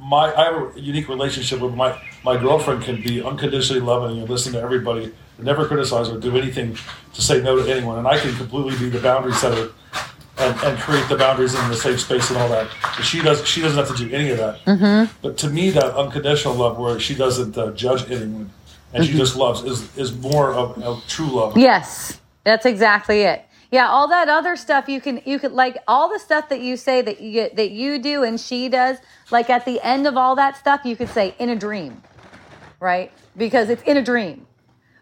my 0.00 0.32
I 0.34 0.44
have 0.44 0.76
a 0.76 0.80
unique 0.80 1.08
relationship 1.08 1.60
with 1.60 1.74
my 1.74 1.98
my 2.22 2.36
girlfriend 2.36 2.82
can 2.82 3.02
be 3.02 3.22
unconditionally 3.22 3.80
loving 3.82 4.20
and 4.20 4.28
listen 4.28 4.52
to 4.52 4.60
everybody, 4.60 5.12
never 5.38 5.66
criticize 5.66 6.08
or 6.08 6.18
do 6.18 6.36
anything 6.36 6.76
to 7.14 7.22
say 7.22 7.42
no 7.42 7.56
to 7.62 7.70
anyone, 7.70 7.98
and 7.98 8.06
I 8.06 8.18
can 8.18 8.34
completely 8.36 8.78
be 8.78 8.88
the 8.88 9.00
boundary 9.00 9.32
setter 9.32 9.72
and, 10.38 10.58
and 10.62 10.78
create 10.78 11.08
the 11.08 11.16
boundaries 11.16 11.54
in 11.54 11.68
the 11.68 11.76
safe 11.76 12.00
space 12.00 12.30
and 12.30 12.38
all 12.38 12.48
that. 12.48 12.70
But 12.82 13.02
she 13.02 13.20
does 13.20 13.46
she 13.46 13.60
doesn't 13.60 13.78
have 13.78 13.94
to 13.94 14.08
do 14.08 14.14
any 14.14 14.30
of 14.30 14.38
that. 14.38 14.64
Mm-hmm. 14.64 15.12
But 15.22 15.36
to 15.38 15.50
me, 15.50 15.70
that 15.70 15.94
unconditional 15.94 16.54
love, 16.54 16.78
where 16.78 16.98
she 16.98 17.14
doesn't 17.14 17.56
uh, 17.56 17.72
judge 17.72 18.10
anyone 18.10 18.50
and 18.92 19.04
she 19.04 19.12
just 19.12 19.36
loves, 19.36 19.62
is 19.62 19.96
is 19.96 20.16
more 20.16 20.52
of, 20.52 20.82
of 20.82 21.06
true 21.06 21.26
love. 21.26 21.56
Yes, 21.56 22.20
that's 22.44 22.66
exactly 22.66 23.22
it. 23.22 23.44
Yeah, 23.70 23.88
all 23.88 24.06
that 24.08 24.28
other 24.28 24.56
stuff 24.56 24.86
you 24.86 25.00
can 25.00 25.22
you 25.24 25.38
could 25.38 25.52
like 25.52 25.78
all 25.88 26.10
the 26.10 26.18
stuff 26.18 26.50
that 26.50 26.60
you 26.60 26.76
say 26.76 27.00
that 27.00 27.20
you 27.20 27.48
that 27.54 27.70
you 27.70 27.98
do 27.98 28.22
and 28.22 28.38
she 28.38 28.68
does. 28.68 28.98
Like 29.30 29.48
at 29.48 29.64
the 29.64 29.80
end 29.80 30.06
of 30.06 30.16
all 30.16 30.36
that 30.36 30.56
stuff, 30.58 30.82
you 30.84 30.94
could 30.94 31.08
say 31.08 31.34
in 31.38 31.48
a 31.48 31.56
dream, 31.56 32.02
right? 32.80 33.10
Because 33.34 33.70
it's 33.70 33.82
in 33.84 33.96
a 33.96 34.02
dream, 34.02 34.46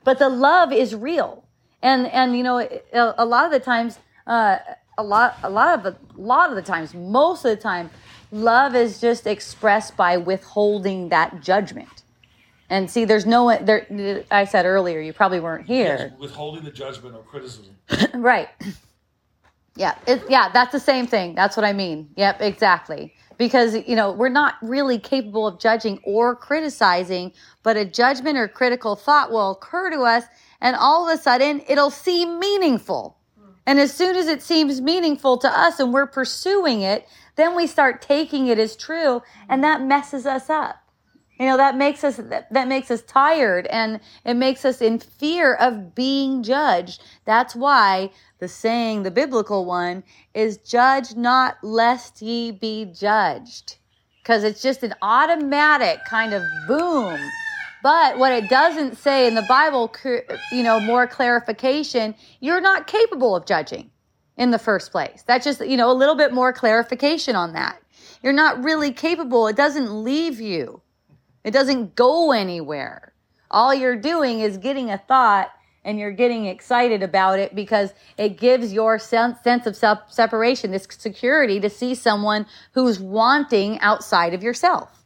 but 0.05 0.21
the 0.21 0.29
love 0.29 0.73
is 0.73 0.95
real. 0.95 1.45
And 1.83 2.07
and 2.09 2.37
you 2.37 2.45
know 2.45 2.59
a, 2.59 3.15
a 3.19 3.25
lot 3.25 3.45
of 3.45 3.51
the 3.51 3.59
times, 3.59 3.99
uh, 4.27 4.59
a 5.01 5.03
lot 5.03 5.39
a 5.43 5.51
lot 5.51 5.79
of 5.79 5.83
the 5.83 5.97
a 6.17 6.21
lot 6.21 6.51
of 6.51 6.57
the 6.57 6.63
times, 6.63 6.95
most 6.95 7.45
of 7.45 7.51
the 7.51 7.63
time, 7.63 7.91
love 8.31 8.75
is 8.75 9.01
just 9.01 9.27
expressed 9.27 9.97
by 9.97 10.17
withholding 10.17 11.09
that 11.09 11.43
judgment. 11.43 12.03
And 12.69 12.89
see, 12.89 13.05
there's 13.05 13.27
no 13.27 13.57
there. 13.59 14.25
I 14.31 14.45
said 14.45 14.65
earlier, 14.65 15.01
you 15.01 15.13
probably 15.13 15.41
weren't 15.41 15.67
here. 15.67 16.11
Yes, 16.13 16.21
withholding 16.21 16.63
the 16.63 16.71
judgment 16.71 17.17
or 17.17 17.23
criticism. 17.23 17.77
right. 18.15 18.49
Yeah, 19.77 19.97
it, 20.07 20.23
yeah, 20.29 20.51
that's 20.53 20.73
the 20.73 20.81
same 20.81 21.07
thing. 21.07 21.35
That's 21.35 21.57
what 21.57 21.65
I 21.65 21.73
mean. 21.73 22.11
Yep, 22.17 22.43
exactly. 22.43 23.15
Because 23.39 23.77
you 23.89 23.97
know 23.97 24.13
we're 24.13 24.29
not 24.29 24.55
really 24.63 24.99
capable 24.99 25.47
of 25.47 25.59
judging 25.59 25.99
or 26.05 26.37
criticizing, 26.37 27.33
but 27.63 27.77
a 27.77 27.85
judgment 27.85 28.37
or 28.37 28.47
critical 28.47 28.95
thought 28.95 29.33
will 29.33 29.53
occur 29.53 29.91
to 29.91 30.03
us, 30.03 30.25
and 30.61 30.77
all 30.77 31.09
of 31.09 31.19
a 31.19 31.21
sudden 31.21 31.63
it'll 31.67 31.91
seem 31.91 32.39
meaningful. 32.39 33.17
And 33.67 33.79
as 33.79 33.93
soon 33.93 34.17
as 34.17 34.27
it 34.27 34.43
seems 34.43 34.81
meaningful 34.81 35.39
to 35.39 35.49
us 35.49 35.79
and 35.79 35.93
we're 35.93 36.07
pursuing 36.07 36.83
it, 36.83 37.07
then 37.37 37.55
we 37.55 37.67
start 37.67 38.03
taking 38.03 38.49
it 38.49 38.59
as 38.59 38.77
true, 38.77 39.23
and 39.49 39.63
that 39.65 39.83
messes 39.83 40.27
us 40.27 40.51
up. 40.51 40.77
You 41.39 41.47
know, 41.47 41.57
that 41.57 41.75
makes 41.75 42.05
us 42.05 42.17
that, 42.17 42.69
makes 42.69 42.91
us 42.91 43.01
tired 43.01 43.67
and 43.69 44.01
it 44.27 44.35
makes 44.35 44.67
us 44.67 44.83
in 44.83 44.99
fear 44.99 45.55
of 45.55 45.95
being 45.95 46.43
judged. 46.43 47.03
That's 47.25 47.57
why 47.57 48.11
the 48.41 48.49
saying, 48.49 49.05
the 49.05 49.11
biblical 49.11 49.65
one, 49.65 50.05
is 50.35 50.59
judge 50.59 51.17
not 51.17 51.57
lest 51.63 52.21
ye 52.21 52.51
be 52.51 52.85
judged. 52.85 53.77
Because 54.23 54.45
it's 54.45 54.61
just 54.61 54.83
an 54.83 54.95
automatic 55.01 56.05
kind 56.05 56.35
of 56.35 56.43
boom. 56.69 57.19
But 57.83 58.19
what 58.19 58.33
it 58.33 58.49
doesn't 58.51 58.99
say 58.99 59.27
in 59.27 59.35
the 59.35 59.45
Bible, 59.49 59.93
you 60.53 60.63
know, 60.63 60.81
more 60.81 61.07
clarification, 61.07 62.15
you're 62.41 62.61
not 62.61 62.87
capable 62.87 63.35
of 63.35 63.47
judging 63.47 63.91
in 64.37 64.51
the 64.51 64.59
first 64.59 64.91
place. 64.91 65.23
That's 65.27 65.45
just, 65.45 65.67
you 65.67 65.77
know, 65.77 65.91
a 65.91 65.95
little 65.95 66.15
bit 66.15 66.33
more 66.33 66.53
clarification 66.53 67.37
on 67.37 67.55
that. 67.55 67.81
You're 68.23 68.33
not 68.33 68.63
really 68.63 68.93
capable. 68.93 69.47
It 69.47 69.57
doesn't 69.57 69.91
leave 70.05 70.41
you. 70.41 70.83
It 71.45 71.53
doesn't 71.53 71.95
go 71.95 72.33
anywhere. 72.33 73.15
All 73.51 73.75
you're 73.75 73.97
doing 73.97 74.41
is 74.41 74.59
getting 74.59 74.91
a 74.91 74.99
thought 74.99 75.51
and 75.85 75.99
you're 75.99 76.13
getting 76.13 76.47
excited 76.47 77.03
about 77.03 77.39
it 77.39 77.55
because 77.55 77.95
it 78.19 78.39
gives 78.39 78.73
your 78.73 78.99
sense 78.99 79.67
of 79.67 79.75
self 79.75 80.13
separation, 80.13 80.71
this 80.71 80.87
security 80.91 81.59
to 81.61 81.71
see 81.71 81.95
someone 81.95 82.47
who's 82.73 83.01
wanting 83.01 83.81
outside 83.81 84.35
of 84.35 84.43
yourself. 84.43 85.00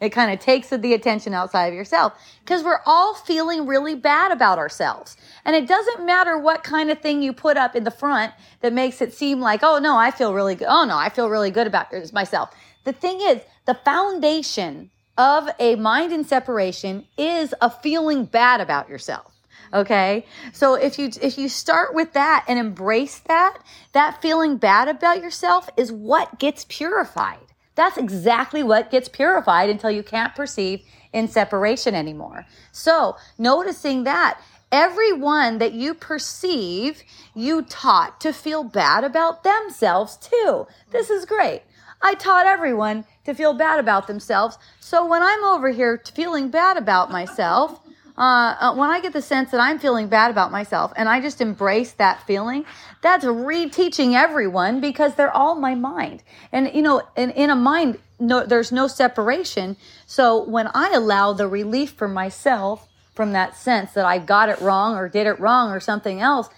It 0.00 0.10
kind 0.10 0.32
of 0.32 0.38
takes 0.38 0.68
the 0.68 0.94
attention 0.94 1.34
outside 1.34 1.66
of 1.66 1.74
yourself 1.74 2.12
because 2.40 2.62
we're 2.62 2.80
all 2.86 3.14
feeling 3.14 3.66
really 3.66 3.96
bad 3.96 4.30
about 4.30 4.58
ourselves. 4.58 5.16
And 5.44 5.56
it 5.56 5.66
doesn't 5.66 6.06
matter 6.06 6.38
what 6.38 6.62
kind 6.62 6.90
of 6.90 7.00
thing 7.00 7.20
you 7.20 7.32
put 7.32 7.56
up 7.56 7.74
in 7.74 7.82
the 7.84 7.90
front 7.90 8.32
that 8.60 8.72
makes 8.72 9.00
it 9.00 9.12
seem 9.12 9.40
like, 9.40 9.60
oh 9.62 9.78
no, 9.78 9.96
I 9.96 10.12
feel 10.12 10.32
really 10.32 10.54
good. 10.54 10.68
Oh 10.68 10.84
no, 10.84 10.96
I 10.96 11.08
feel 11.08 11.28
really 11.28 11.50
good 11.50 11.66
about 11.66 11.92
myself. 12.12 12.54
The 12.84 12.92
thing 12.92 13.20
is, 13.20 13.40
the 13.66 13.74
foundation 13.74 14.90
of 15.16 15.48
a 15.58 15.74
mind 15.74 16.12
in 16.12 16.24
separation 16.24 17.06
is 17.18 17.52
a 17.60 17.68
feeling 17.68 18.24
bad 18.24 18.60
about 18.60 18.88
yourself 18.88 19.34
okay 19.74 20.24
so 20.52 20.74
if 20.74 20.98
you 20.98 21.10
if 21.20 21.36
you 21.36 21.48
start 21.48 21.94
with 21.94 22.12
that 22.12 22.44
and 22.48 22.58
embrace 22.58 23.18
that 23.18 23.58
that 23.92 24.22
feeling 24.22 24.56
bad 24.56 24.88
about 24.88 25.20
yourself 25.20 25.68
is 25.76 25.92
what 25.92 26.38
gets 26.38 26.64
purified 26.68 27.47
that's 27.78 27.96
exactly 27.96 28.64
what 28.64 28.90
gets 28.90 29.08
purified 29.08 29.70
until 29.70 29.90
you 29.90 30.02
can't 30.02 30.34
perceive 30.34 30.82
in 31.12 31.28
separation 31.28 31.94
anymore. 31.94 32.44
So 32.72 33.16
noticing 33.38 34.02
that 34.02 34.40
everyone 34.72 35.58
that 35.58 35.74
you 35.74 35.94
perceive 35.94 37.04
you 37.36 37.62
taught 37.62 38.20
to 38.20 38.32
feel 38.32 38.64
bad 38.64 39.04
about 39.04 39.44
themselves 39.44 40.16
too. 40.16 40.66
This 40.90 41.08
is 41.08 41.24
great. 41.24 41.62
I 42.02 42.14
taught 42.14 42.46
everyone 42.46 43.04
to 43.24 43.32
feel 43.32 43.54
bad 43.54 43.78
about 43.78 44.08
themselves. 44.08 44.58
So 44.80 45.06
when 45.06 45.22
I'm 45.22 45.44
over 45.44 45.70
here 45.70 46.02
feeling 46.14 46.50
bad 46.50 46.76
about 46.76 47.12
myself, 47.12 47.80
uh, 48.18 48.56
uh, 48.58 48.74
when 48.74 48.90
I 48.90 49.00
get 49.00 49.12
the 49.12 49.22
sense 49.22 49.52
that 49.52 49.60
I'm 49.60 49.78
feeling 49.78 50.08
bad 50.08 50.32
about 50.32 50.50
myself 50.50 50.92
and 50.96 51.08
I 51.08 51.20
just 51.20 51.40
embrace 51.40 51.92
that 51.92 52.26
feeling, 52.26 52.64
that's 53.00 53.24
reteaching 53.24 54.14
everyone 54.14 54.80
because 54.80 55.14
they're 55.14 55.34
all 55.34 55.54
my 55.54 55.76
mind. 55.76 56.24
And, 56.50 56.70
you 56.74 56.82
know, 56.82 57.02
in, 57.16 57.30
in 57.30 57.48
a 57.48 57.54
mind, 57.54 57.98
no, 58.18 58.44
there's 58.44 58.72
no 58.72 58.88
separation. 58.88 59.76
So 60.06 60.42
when 60.42 60.68
I 60.74 60.90
allow 60.92 61.32
the 61.32 61.46
relief 61.46 61.92
for 61.92 62.08
myself 62.08 62.88
from 63.14 63.32
that 63.32 63.56
sense 63.56 63.92
that 63.92 64.04
I 64.04 64.18
got 64.18 64.48
it 64.48 64.60
wrong 64.60 64.96
or 64.96 65.08
did 65.08 65.28
it 65.28 65.38
wrong 65.38 65.70
or 65.70 65.78
something 65.78 66.20
else, 66.20 66.48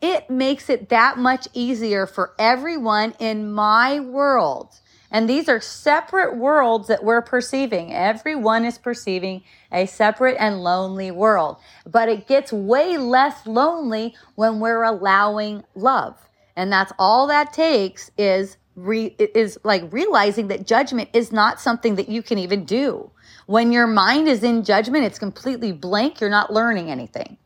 it 0.00 0.28
makes 0.28 0.68
it 0.68 0.88
that 0.88 1.18
much 1.18 1.46
easier 1.54 2.06
for 2.06 2.32
everyone 2.36 3.14
in 3.20 3.52
my 3.52 4.00
world. 4.00 4.80
And 5.10 5.28
these 5.28 5.48
are 5.48 5.60
separate 5.60 6.36
worlds 6.36 6.88
that 6.88 7.04
we're 7.04 7.22
perceiving. 7.22 7.92
Everyone 7.92 8.64
is 8.64 8.78
perceiving 8.78 9.42
a 9.70 9.86
separate 9.86 10.36
and 10.38 10.62
lonely 10.62 11.10
world. 11.10 11.56
But 11.86 12.08
it 12.08 12.26
gets 12.26 12.52
way 12.52 12.96
less 12.96 13.46
lonely 13.46 14.14
when 14.34 14.60
we're 14.60 14.82
allowing 14.82 15.64
love. 15.74 16.28
And 16.56 16.72
that's 16.72 16.92
all 16.98 17.26
that 17.28 17.52
takes 17.52 18.10
is 18.16 18.56
re- 18.74 19.14
is 19.18 19.58
like 19.64 19.92
realizing 19.92 20.48
that 20.48 20.66
judgment 20.66 21.10
is 21.12 21.32
not 21.32 21.60
something 21.60 21.96
that 21.96 22.08
you 22.08 22.22
can 22.22 22.38
even 22.38 22.64
do. 22.64 23.10
When 23.46 23.72
your 23.72 23.86
mind 23.86 24.28
is 24.28 24.42
in 24.42 24.64
judgment, 24.64 25.04
it's 25.04 25.18
completely 25.18 25.72
blank. 25.72 26.20
You're 26.20 26.30
not 26.30 26.52
learning 26.52 26.90
anything. 26.90 27.36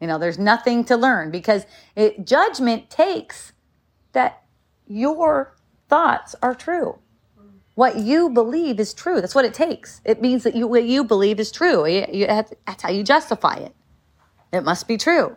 You 0.00 0.06
know, 0.06 0.18
there's 0.18 0.38
nothing 0.38 0.84
to 0.84 0.96
learn 0.96 1.30
because 1.30 1.64
it, 1.94 2.26
judgment 2.26 2.90
takes 2.90 3.52
that 4.12 4.42
your 4.86 5.55
thoughts 5.88 6.34
are 6.42 6.54
true. 6.54 6.98
What 7.74 7.98
you 7.98 8.30
believe 8.30 8.80
is 8.80 8.94
true. 8.94 9.20
That's 9.20 9.34
what 9.34 9.44
it 9.44 9.52
takes. 9.52 10.00
It 10.04 10.22
means 10.22 10.44
that 10.44 10.56
you, 10.56 10.66
what 10.66 10.84
you 10.84 11.04
believe 11.04 11.38
is 11.38 11.52
true. 11.52 11.86
You, 11.86 12.06
you 12.10 12.26
have 12.26 12.50
that's 12.66 12.82
how 12.82 12.90
you 12.90 13.04
justify 13.04 13.56
it. 13.56 13.74
It 14.52 14.64
must 14.64 14.88
be 14.88 14.96
true. 14.96 15.36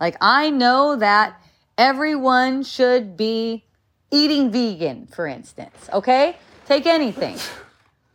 Like, 0.00 0.16
I 0.20 0.50
know 0.50 0.96
that 0.96 1.40
everyone 1.76 2.62
should 2.62 3.16
be 3.16 3.64
eating 4.10 4.50
vegan, 4.50 5.06
for 5.06 5.26
instance. 5.26 5.88
Okay? 5.92 6.36
Take 6.66 6.86
anything. 6.86 7.36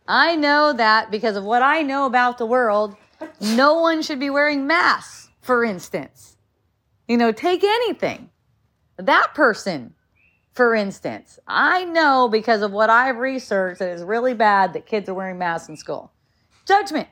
I 0.06 0.36
know 0.36 0.72
that 0.72 1.10
because 1.10 1.36
of 1.36 1.44
what 1.44 1.62
I 1.62 1.82
know 1.82 2.06
about 2.06 2.38
the 2.38 2.46
world, 2.46 2.96
no 3.40 3.74
one 3.74 4.02
should 4.02 4.18
be 4.18 4.30
wearing 4.30 4.66
masks, 4.66 5.28
for 5.40 5.64
instance. 5.64 6.36
You 7.06 7.16
know, 7.16 7.32
take 7.32 7.62
anything. 7.62 8.30
That 8.96 9.34
person, 9.34 9.94
for 10.52 10.74
instance, 10.74 11.38
I 11.46 11.84
know 11.84 12.28
because 12.30 12.62
of 12.62 12.72
what 12.72 12.90
I've 12.90 13.16
researched 13.16 13.78
that 13.78 13.88
it's 13.88 14.02
really 14.02 14.34
bad 14.34 14.72
that 14.74 14.86
kids 14.86 15.08
are 15.08 15.14
wearing 15.14 15.38
masks 15.38 15.68
in 15.68 15.76
school. 15.76 16.12
Judgment. 16.66 17.08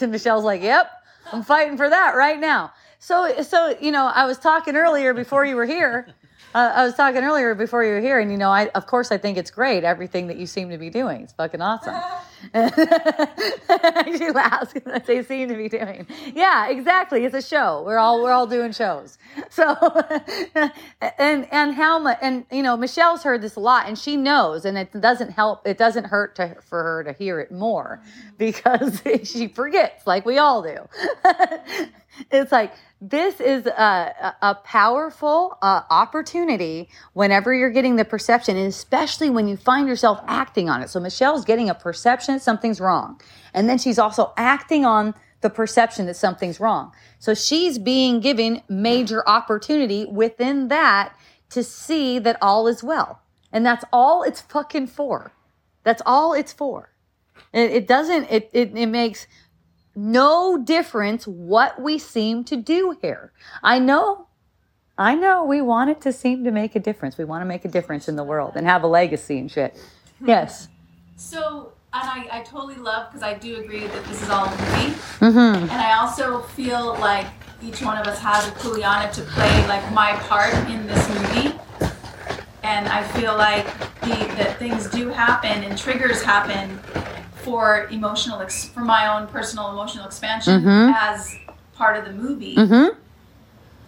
And 0.00 0.12
Michelle's 0.12 0.44
like, 0.44 0.62
yep, 0.62 0.90
I'm 1.32 1.42
fighting 1.42 1.76
for 1.76 1.90
that 1.90 2.14
right 2.14 2.38
now. 2.38 2.72
So, 2.98 3.42
so 3.42 3.76
you 3.80 3.90
know, 3.90 4.06
I 4.06 4.26
was 4.26 4.38
talking 4.38 4.76
earlier 4.76 5.12
before 5.12 5.44
you 5.44 5.56
were 5.56 5.66
here 5.66 6.14
uh, 6.54 6.72
I 6.74 6.84
was 6.84 6.94
talking 6.94 7.22
earlier 7.22 7.54
before 7.54 7.84
you 7.84 7.92
were 7.92 8.00
here, 8.00 8.18
and 8.18 8.30
you 8.30 8.36
know, 8.36 8.50
I 8.50 8.68
of 8.74 8.86
course 8.86 9.12
I 9.12 9.18
think 9.18 9.38
it's 9.38 9.50
great 9.50 9.84
everything 9.84 10.26
that 10.28 10.36
you 10.36 10.46
seem 10.46 10.70
to 10.70 10.78
be 10.78 10.90
doing. 10.90 11.22
It's 11.22 11.32
fucking 11.32 11.60
awesome. 11.60 11.94
she 14.16 14.30
laughs 14.30 14.72
because 14.72 15.02
they 15.06 15.22
seem 15.22 15.48
to 15.48 15.54
be 15.56 15.68
doing. 15.68 16.06
Yeah, 16.34 16.68
exactly. 16.68 17.24
It's 17.24 17.34
a 17.34 17.42
show. 17.42 17.82
We're 17.86 17.98
all 17.98 18.22
we're 18.22 18.32
all 18.32 18.46
doing 18.46 18.72
shows. 18.72 19.18
So, 19.50 19.74
and 21.18 21.46
and 21.50 21.74
how 21.74 21.98
much? 21.98 22.18
And 22.22 22.44
you 22.52 22.62
know, 22.62 22.76
Michelle's 22.76 23.22
heard 23.22 23.42
this 23.42 23.56
a 23.56 23.60
lot, 23.60 23.88
and 23.88 23.98
she 23.98 24.16
knows, 24.16 24.64
and 24.64 24.78
it 24.78 24.92
doesn't 25.00 25.30
help. 25.30 25.66
It 25.66 25.76
doesn't 25.76 26.04
hurt 26.04 26.36
to 26.36 26.56
for 26.62 26.82
her 26.82 27.04
to 27.04 27.12
hear 27.12 27.40
it 27.40 27.50
more 27.50 28.00
because 28.38 29.02
she 29.24 29.48
forgets, 29.48 30.06
like 30.06 30.24
we 30.24 30.38
all 30.38 30.62
do. 30.62 30.88
It's 32.30 32.52
like 32.52 32.72
this 33.00 33.40
is 33.40 33.66
a, 33.66 34.34
a 34.42 34.54
powerful 34.56 35.56
uh, 35.62 35.82
opportunity 35.90 36.88
whenever 37.14 37.54
you're 37.54 37.70
getting 37.70 37.96
the 37.96 38.04
perception, 38.04 38.56
and 38.56 38.66
especially 38.66 39.30
when 39.30 39.48
you 39.48 39.56
find 39.56 39.88
yourself 39.88 40.20
acting 40.26 40.68
on 40.68 40.82
it. 40.82 40.90
So 40.90 41.00
Michelle's 41.00 41.44
getting 41.44 41.70
a 41.70 41.74
perception 41.74 42.34
that 42.34 42.42
something's 42.42 42.80
wrong, 42.80 43.20
and 43.54 43.68
then 43.68 43.78
she's 43.78 43.98
also 43.98 44.32
acting 44.36 44.84
on 44.84 45.14
the 45.40 45.50
perception 45.50 46.06
that 46.06 46.16
something's 46.16 46.60
wrong. 46.60 46.92
So 47.18 47.32
she's 47.32 47.78
being 47.78 48.20
given 48.20 48.62
major 48.68 49.26
opportunity 49.26 50.04
within 50.04 50.68
that 50.68 51.14
to 51.50 51.62
see 51.64 52.18
that 52.18 52.36
all 52.42 52.66
is 52.68 52.82
well, 52.82 53.22
and 53.50 53.64
that's 53.64 53.84
all 53.92 54.22
it's 54.22 54.40
fucking 54.42 54.88
for. 54.88 55.32
That's 55.82 56.02
all 56.04 56.34
it's 56.34 56.52
for. 56.52 56.90
It, 57.52 57.70
it 57.70 57.88
doesn't. 57.88 58.30
It, 58.30 58.50
it 58.52 58.76
it 58.76 58.86
makes 58.86 59.26
no 59.94 60.58
difference 60.58 61.26
what 61.26 61.80
we 61.80 61.98
seem 61.98 62.44
to 62.44 62.56
do 62.56 62.96
here. 63.00 63.32
I 63.62 63.78
know, 63.78 64.26
I 64.96 65.14
know 65.14 65.44
we 65.44 65.60
want 65.60 65.90
it 65.90 66.00
to 66.02 66.12
seem 66.12 66.44
to 66.44 66.50
make 66.50 66.76
a 66.76 66.80
difference. 66.80 67.18
We 67.18 67.24
want 67.24 67.42
to 67.42 67.46
make 67.46 67.64
a 67.64 67.68
difference 67.68 68.08
in 68.08 68.16
the 68.16 68.24
world 68.24 68.52
and 68.56 68.66
have 68.66 68.82
a 68.82 68.86
legacy 68.86 69.38
and 69.38 69.50
shit. 69.50 69.76
Yes. 70.22 70.68
So, 71.16 71.72
and 71.94 72.02
I, 72.04 72.40
I 72.40 72.42
totally 72.42 72.74
love 72.74 73.08
because 73.08 73.22
I 73.22 73.38
do 73.38 73.58
agree 73.58 73.86
that 73.86 74.04
this 74.04 74.22
is 74.22 74.28
all 74.28 74.44
a 74.44 74.50
movie. 74.50 74.94
Mm-hmm. 75.18 75.62
And 75.62 75.72
I 75.72 75.98
also 75.98 76.42
feel 76.42 76.94
like 77.00 77.26
each 77.62 77.80
one 77.80 77.96
of 77.96 78.06
us 78.06 78.18
has 78.18 78.46
a 78.46 78.50
Kuleana 78.50 79.10
to 79.12 79.22
play 79.22 79.66
like 79.66 79.90
my 79.94 80.12
part 80.28 80.52
in 80.68 80.86
this 80.86 81.08
movie. 81.08 81.58
And 82.62 82.86
I 82.86 83.02
feel 83.18 83.34
like 83.34 83.64
the, 84.00 84.08
that 84.36 84.58
things 84.58 84.90
do 84.90 85.08
happen 85.08 85.64
and 85.64 85.78
triggers 85.78 86.22
happen 86.22 86.78
for 87.40 87.86
emotional 87.90 88.40
ex- 88.40 88.68
for 88.68 88.80
my 88.80 89.06
own 89.06 89.26
personal 89.28 89.70
emotional 89.70 90.06
expansion 90.06 90.60
mm-hmm. 90.60 90.92
as 90.94 91.36
part 91.74 91.96
of 91.96 92.04
the 92.04 92.12
movie. 92.12 92.56
Mm-hmm. 92.56 92.98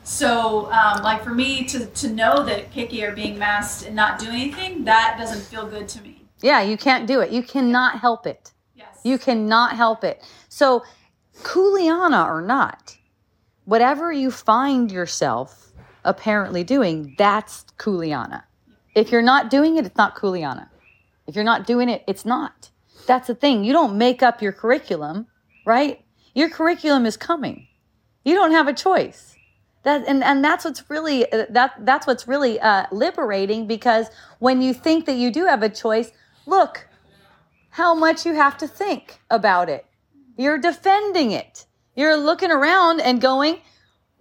So, 0.04 0.70
um, 0.72 1.02
like 1.02 1.22
for 1.22 1.30
me 1.30 1.64
to 1.66 1.86
to 1.86 2.08
know 2.10 2.42
that 2.44 2.72
Keiki 2.72 3.02
are 3.02 3.14
being 3.14 3.38
masked 3.38 3.86
and 3.86 3.94
not 3.94 4.18
doing 4.18 4.34
anything, 4.34 4.84
that 4.84 5.16
doesn't 5.18 5.42
feel 5.42 5.66
good 5.66 5.88
to 5.88 6.02
me. 6.02 6.24
Yeah, 6.40 6.60
you 6.62 6.76
can't 6.76 7.06
do 7.06 7.20
it. 7.20 7.30
You 7.30 7.42
cannot 7.42 8.00
help 8.00 8.26
it. 8.26 8.52
Yes. 8.74 9.00
You 9.04 9.16
cannot 9.16 9.76
help 9.76 10.02
it. 10.02 10.22
So, 10.48 10.82
Kuleana 11.42 12.26
or 12.26 12.42
not, 12.42 12.96
whatever 13.64 14.12
you 14.12 14.30
find 14.30 14.90
yourself 14.90 15.72
apparently 16.04 16.64
doing, 16.64 17.14
that's 17.16 17.64
Kuleana. 17.78 18.42
If 18.94 19.12
you're 19.12 19.22
not 19.22 19.50
doing 19.50 19.76
it, 19.76 19.86
it's 19.86 19.96
not 19.96 20.16
Kuleana. 20.16 20.68
If 21.26 21.36
you're 21.36 21.44
not 21.44 21.66
doing 21.66 21.88
it, 21.88 22.02
it's 22.08 22.24
not. 22.24 22.70
That's 23.06 23.26
the 23.26 23.34
thing. 23.34 23.64
You 23.64 23.72
don't 23.72 23.98
make 23.98 24.22
up 24.22 24.42
your 24.42 24.52
curriculum, 24.52 25.26
right? 25.66 26.04
Your 26.34 26.48
curriculum 26.48 27.06
is 27.06 27.16
coming. 27.16 27.68
You 28.24 28.34
don't 28.34 28.52
have 28.52 28.68
a 28.68 28.72
choice. 28.72 29.36
That 29.82 30.04
and, 30.06 30.22
and 30.22 30.44
that's 30.44 30.64
what's 30.64 30.88
really 30.88 31.30
uh, 31.32 31.46
that 31.50 31.74
that's 31.80 32.06
what's 32.06 32.28
really 32.28 32.60
uh, 32.60 32.86
liberating 32.92 33.66
because 33.66 34.06
when 34.38 34.62
you 34.62 34.72
think 34.72 35.06
that 35.06 35.16
you 35.16 35.32
do 35.32 35.46
have 35.46 35.62
a 35.62 35.68
choice, 35.68 36.12
look 36.46 36.88
how 37.70 37.94
much 37.94 38.24
you 38.24 38.34
have 38.34 38.56
to 38.58 38.68
think 38.68 39.20
about 39.28 39.68
it. 39.68 39.84
You're 40.36 40.58
defending 40.58 41.32
it. 41.32 41.66
You're 41.96 42.16
looking 42.16 42.50
around 42.50 43.00
and 43.00 43.20
going, 43.20 43.60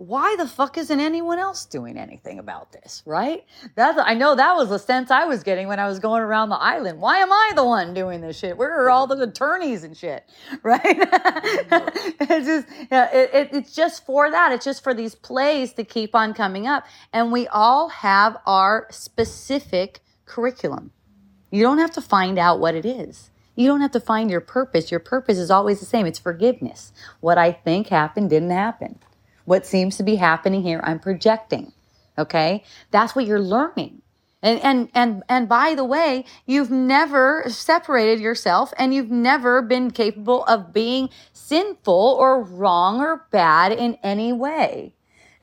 why 0.02 0.36
the 0.36 0.48
fuck 0.48 0.80
isn't 0.80 1.00
anyone 1.00 1.38
else 1.38 1.66
doing 1.66 1.96
anything 1.96 2.40
about 2.40 2.72
this, 2.72 3.04
right? 3.06 3.46
That's 3.76 4.00
I 4.04 4.16
know 4.16 4.34
that 4.34 4.56
was 4.56 4.70
the 4.70 4.80
sense 4.80 5.12
I 5.12 5.26
was 5.26 5.44
getting 5.44 5.68
when 5.68 5.80
I 5.80 5.88
was 5.88 6.00
going 6.00 6.24
around 6.24 6.50
the 6.50 6.56
island. 6.56 7.00
Why 7.00 7.18
am 7.18 7.32
I 7.32 7.52
the 7.56 7.64
one 7.64 7.94
doing 7.94 8.20
this 8.20 8.40
shit? 8.40 8.58
Where 8.58 8.84
are 8.84 8.90
all 8.90 9.06
the 9.06 9.22
attorneys 9.22 9.84
and 9.84 9.96
shit, 9.96 10.24
right? 10.64 10.82
Mm-hmm. 10.82 12.10
it's 12.20 12.48
just 12.48 12.68
yeah, 12.92 13.12
it, 13.16 13.30
it, 13.32 13.50
it's 13.54 13.76
just 13.76 14.04
for 14.04 14.32
that. 14.32 14.52
It's 14.52 14.66
just 14.66 14.84
for 14.84 14.96
these 14.96 15.14
plays 15.14 15.74
to 15.74 15.84
keep 15.84 16.16
on 16.16 16.34
coming 16.34 16.66
up, 16.66 16.84
and 17.14 17.32
we 17.32 17.48
all 17.50 17.90
have 17.90 18.38
our 18.48 18.88
specific 18.90 20.02
curriculum. 20.26 20.92
You 21.52 21.62
don't 21.62 21.78
have 21.78 21.92
to 21.92 22.02
find 22.02 22.40
out 22.40 22.60
what 22.60 22.74
it 22.74 22.86
is. 22.86 23.30
You 23.56 23.68
don't 23.68 23.82
have 23.82 23.92
to 23.92 24.00
find 24.00 24.32
your 24.32 24.42
purpose. 24.42 24.90
Your 24.90 25.00
purpose 25.00 25.38
is 25.38 25.52
always 25.52 25.80
the 25.80 25.86
same. 25.86 26.08
It's 26.08 26.18
forgiveness. 26.18 26.92
What 27.20 27.38
I 27.38 27.52
think 27.52 27.90
happened 27.90 28.32
didn't 28.32 28.50
happen. 28.50 28.98
What 29.46 29.66
seems 29.66 29.98
to 29.98 30.04
be 30.04 30.16
happening 30.16 30.64
here, 30.64 30.82
I'm 30.84 31.00
projecting. 31.00 31.74
Okay? 32.18 32.64
That's 32.92 33.16
what 33.16 33.26
you're 33.26 33.40
learning. 33.40 34.02
And, 34.44 34.60
and, 34.62 34.90
and, 34.94 35.24
and 35.30 35.48
by 35.48 35.76
the 35.76 35.84
way, 35.84 36.26
you've 36.46 36.72
never 36.72 37.44
separated 37.48 38.20
yourself 38.20 38.74
and 38.78 38.94
you've 38.94 39.12
never 39.12 39.62
been 39.62 39.92
capable 39.92 40.44
of 40.46 40.74
being 40.74 41.10
sinful 41.32 42.18
or 42.20 42.42
wrong 42.42 43.02
or 43.02 43.28
bad 43.32 43.72
in 43.72 43.98
any 44.02 44.34
way. 44.34 44.94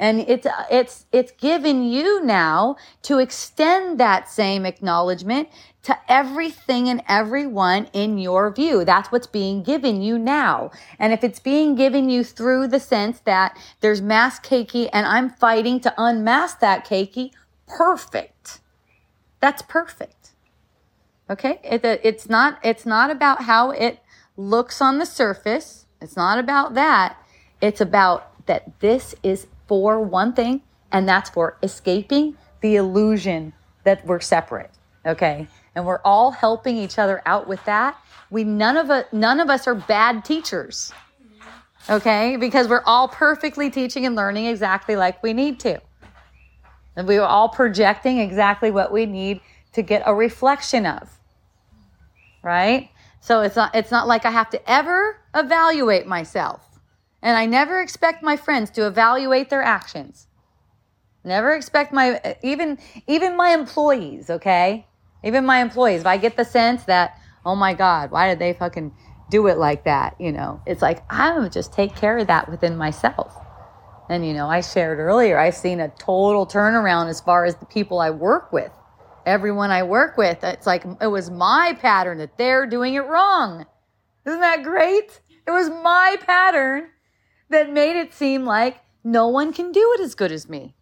And 0.00 0.20
it's, 0.20 0.46
it's, 0.70 1.06
it's 1.12 1.32
given 1.32 1.82
you 1.82 2.24
now 2.24 2.76
to 3.02 3.18
extend 3.18 3.98
that 3.98 4.28
same 4.28 4.64
acknowledgement 4.64 5.48
to 5.82 5.98
everything 6.08 6.88
and 6.88 7.02
everyone 7.08 7.88
in 7.92 8.18
your 8.18 8.52
view. 8.52 8.84
That's 8.84 9.10
what's 9.10 9.26
being 9.26 9.62
given 9.62 10.00
you 10.02 10.18
now. 10.18 10.70
And 10.98 11.12
if 11.12 11.24
it's 11.24 11.40
being 11.40 11.74
given 11.74 12.10
you 12.10 12.22
through 12.22 12.68
the 12.68 12.80
sense 12.80 13.20
that 13.20 13.58
there's 13.80 14.02
mass 14.02 14.38
Keiki 14.38 14.88
and 14.92 15.06
I'm 15.06 15.30
fighting 15.30 15.80
to 15.80 15.94
unmask 15.96 16.60
that 16.60 16.86
Keiki, 16.86 17.32
perfect. 17.66 18.60
That's 19.40 19.62
perfect. 19.62 20.32
Okay? 21.30 21.60
It, 21.64 21.84
it's 21.84 22.28
not, 22.28 22.58
it's 22.62 22.86
not 22.86 23.10
about 23.10 23.42
how 23.42 23.70
it 23.70 24.00
looks 24.36 24.80
on 24.80 24.98
the 24.98 25.06
surface. 25.06 25.86
It's 26.00 26.16
not 26.16 26.38
about 26.38 26.74
that. 26.74 27.16
It's 27.60 27.80
about 27.80 28.46
that 28.46 28.78
this 28.80 29.14
is 29.22 29.46
for 29.68 30.00
one 30.00 30.32
thing, 30.32 30.62
and 30.90 31.08
that's 31.08 31.30
for 31.30 31.56
escaping 31.62 32.36
the 32.60 32.76
illusion 32.76 33.52
that 33.84 34.04
we're 34.04 34.20
separate. 34.20 34.70
Okay? 35.06 35.46
and 35.78 35.86
we're 35.86 36.00
all 36.04 36.32
helping 36.32 36.76
each 36.76 36.98
other 36.98 37.22
out 37.24 37.46
with 37.46 37.64
that, 37.64 37.96
we 38.30 38.42
none 38.42 38.76
of 38.76 38.90
us 38.90 39.04
none 39.12 39.38
of 39.38 39.48
us 39.48 39.68
are 39.68 39.76
bad 39.76 40.24
teachers. 40.24 40.92
Okay? 41.88 42.36
Because 42.36 42.66
we're 42.66 42.82
all 42.84 43.06
perfectly 43.06 43.70
teaching 43.70 44.04
and 44.04 44.16
learning 44.16 44.46
exactly 44.46 44.96
like 44.96 45.22
we 45.22 45.32
need 45.32 45.60
to. 45.60 45.80
And 46.96 47.06
we 47.06 47.16
are 47.16 47.28
all 47.28 47.48
projecting 47.48 48.18
exactly 48.18 48.72
what 48.72 48.90
we 48.90 49.06
need 49.06 49.40
to 49.74 49.82
get 49.82 50.02
a 50.04 50.12
reflection 50.12 50.84
of. 50.84 51.16
Right? 52.42 52.90
So 53.20 53.42
it's 53.42 53.54
not 53.54 53.72
it's 53.76 53.92
not 53.92 54.08
like 54.08 54.26
I 54.26 54.32
have 54.32 54.50
to 54.50 54.70
ever 54.70 55.20
evaluate 55.32 56.08
myself. 56.08 56.67
And 57.22 57.36
I 57.36 57.46
never 57.46 57.80
expect 57.80 58.22
my 58.22 58.36
friends 58.36 58.70
to 58.72 58.86
evaluate 58.86 59.50
their 59.50 59.62
actions. 59.62 60.28
Never 61.24 61.52
expect 61.54 61.92
my 61.92 62.36
even 62.42 62.78
even 63.06 63.36
my 63.36 63.50
employees, 63.50 64.30
okay? 64.30 64.86
Even 65.24 65.44
my 65.44 65.60
employees, 65.60 66.02
if 66.02 66.06
I 66.06 66.16
get 66.16 66.36
the 66.36 66.44
sense 66.44 66.84
that, 66.84 67.18
oh 67.44 67.56
my 67.56 67.74
God, 67.74 68.12
why 68.12 68.28
did 68.28 68.38
they 68.38 68.52
fucking 68.52 68.94
do 69.30 69.48
it 69.48 69.58
like 69.58 69.84
that? 69.84 70.14
You 70.20 70.32
know, 70.32 70.62
it's 70.64 70.80
like, 70.80 71.02
I 71.10 71.38
would 71.38 71.52
just 71.52 71.72
take 71.72 71.96
care 71.96 72.18
of 72.18 72.28
that 72.28 72.48
within 72.48 72.76
myself. 72.76 73.34
And, 74.08 74.24
you 74.24 74.32
know, 74.32 74.48
I 74.48 74.60
shared 74.60 75.00
earlier, 75.00 75.36
I've 75.38 75.56
seen 75.56 75.80
a 75.80 75.88
total 75.88 76.46
turnaround 76.46 77.08
as 77.08 77.20
far 77.20 77.44
as 77.44 77.56
the 77.56 77.66
people 77.66 78.00
I 78.00 78.10
work 78.10 78.52
with. 78.52 78.72
Everyone 79.26 79.70
I 79.70 79.82
work 79.82 80.16
with, 80.16 80.42
it's 80.44 80.66
like 80.66 80.84
it 81.00 81.08
was 81.08 81.30
my 81.30 81.76
pattern 81.78 82.18
that 82.18 82.38
they're 82.38 82.66
doing 82.66 82.94
it 82.94 83.00
wrong. 83.00 83.66
Isn't 84.24 84.40
that 84.40 84.62
great? 84.62 85.20
It 85.46 85.50
was 85.50 85.68
my 85.68 86.16
pattern 86.24 86.88
that 87.50 87.72
made 87.72 87.96
it 87.96 88.12
seem 88.12 88.44
like 88.44 88.80
no 89.04 89.28
one 89.28 89.52
can 89.52 89.72
do 89.72 89.94
it 89.98 90.02
as 90.02 90.14
good 90.14 90.32
as 90.32 90.48
me. 90.48 90.74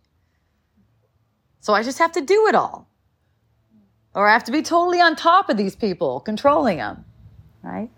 So 1.61 1.75
I 1.75 1.83
just 1.83 1.99
have 1.99 2.13
to 2.13 2.21
do 2.21 2.47
it 2.47 2.55
all. 2.55 2.89
Or 4.15 4.29
I 4.29 4.33
have 4.33 4.45
to 4.45 4.53
be 4.53 4.63
totally 4.63 5.01
on 5.01 5.15
top 5.15 5.51
of 5.51 5.57
these 5.57 5.77
people, 5.77 6.21
controlling 6.21 6.79
them. 6.79 7.05
Right? 7.63 7.91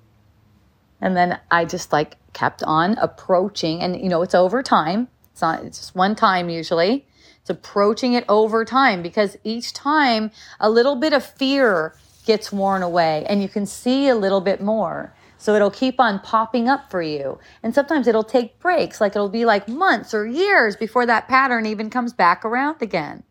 And 1.00 1.16
then 1.16 1.38
I 1.50 1.64
just 1.64 1.92
like 1.92 2.16
kept 2.32 2.62
on 2.62 2.98
approaching, 2.98 3.80
and 3.80 4.00
you 4.00 4.08
know, 4.08 4.22
it's 4.22 4.34
over 4.34 4.62
time. 4.62 5.08
It's 5.32 5.42
not, 5.42 5.62
it's 5.62 5.78
just 5.78 5.94
one 5.94 6.16
time 6.16 6.48
usually. 6.48 7.06
It's 7.40 7.50
approaching 7.50 8.14
it 8.14 8.24
over 8.28 8.64
time 8.64 9.02
because 9.02 9.36
each 9.44 9.72
time 9.72 10.30
a 10.58 10.68
little 10.68 10.96
bit 10.96 11.12
of 11.12 11.24
fear 11.24 11.94
gets 12.26 12.52
worn 12.52 12.82
away 12.82 13.24
and 13.28 13.40
you 13.40 13.48
can 13.48 13.64
see 13.64 14.08
a 14.08 14.14
little 14.14 14.40
bit 14.40 14.60
more. 14.60 15.14
So 15.38 15.54
it'll 15.54 15.70
keep 15.70 16.00
on 16.00 16.18
popping 16.20 16.68
up 16.68 16.90
for 16.90 17.00
you. 17.00 17.38
And 17.62 17.74
sometimes 17.74 18.06
it'll 18.06 18.24
take 18.24 18.58
breaks, 18.58 19.00
like 19.00 19.14
it'll 19.14 19.28
be 19.28 19.44
like 19.44 19.68
months 19.68 20.12
or 20.12 20.26
years 20.26 20.76
before 20.76 21.06
that 21.06 21.28
pattern 21.28 21.64
even 21.64 21.90
comes 21.90 22.12
back 22.12 22.44
around 22.44 22.82
again 22.82 23.22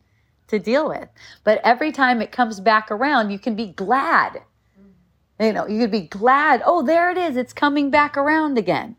to 0.47 0.57
deal 0.57 0.87
with. 0.87 1.09
But 1.43 1.59
every 1.63 1.91
time 1.91 2.21
it 2.21 2.31
comes 2.31 2.59
back 2.59 2.89
around, 2.89 3.31
you 3.31 3.39
can 3.39 3.55
be 3.55 3.67
glad. 3.67 4.41
You 5.39 5.53
know, 5.53 5.67
you 5.67 5.81
could 5.81 5.91
be 5.91 6.01
glad, 6.01 6.63
oh, 6.65 6.81
there 6.81 7.11
it 7.11 7.17
is, 7.17 7.37
it's 7.37 7.53
coming 7.53 7.91
back 7.91 8.17
around 8.17 8.57
again. 8.57 8.95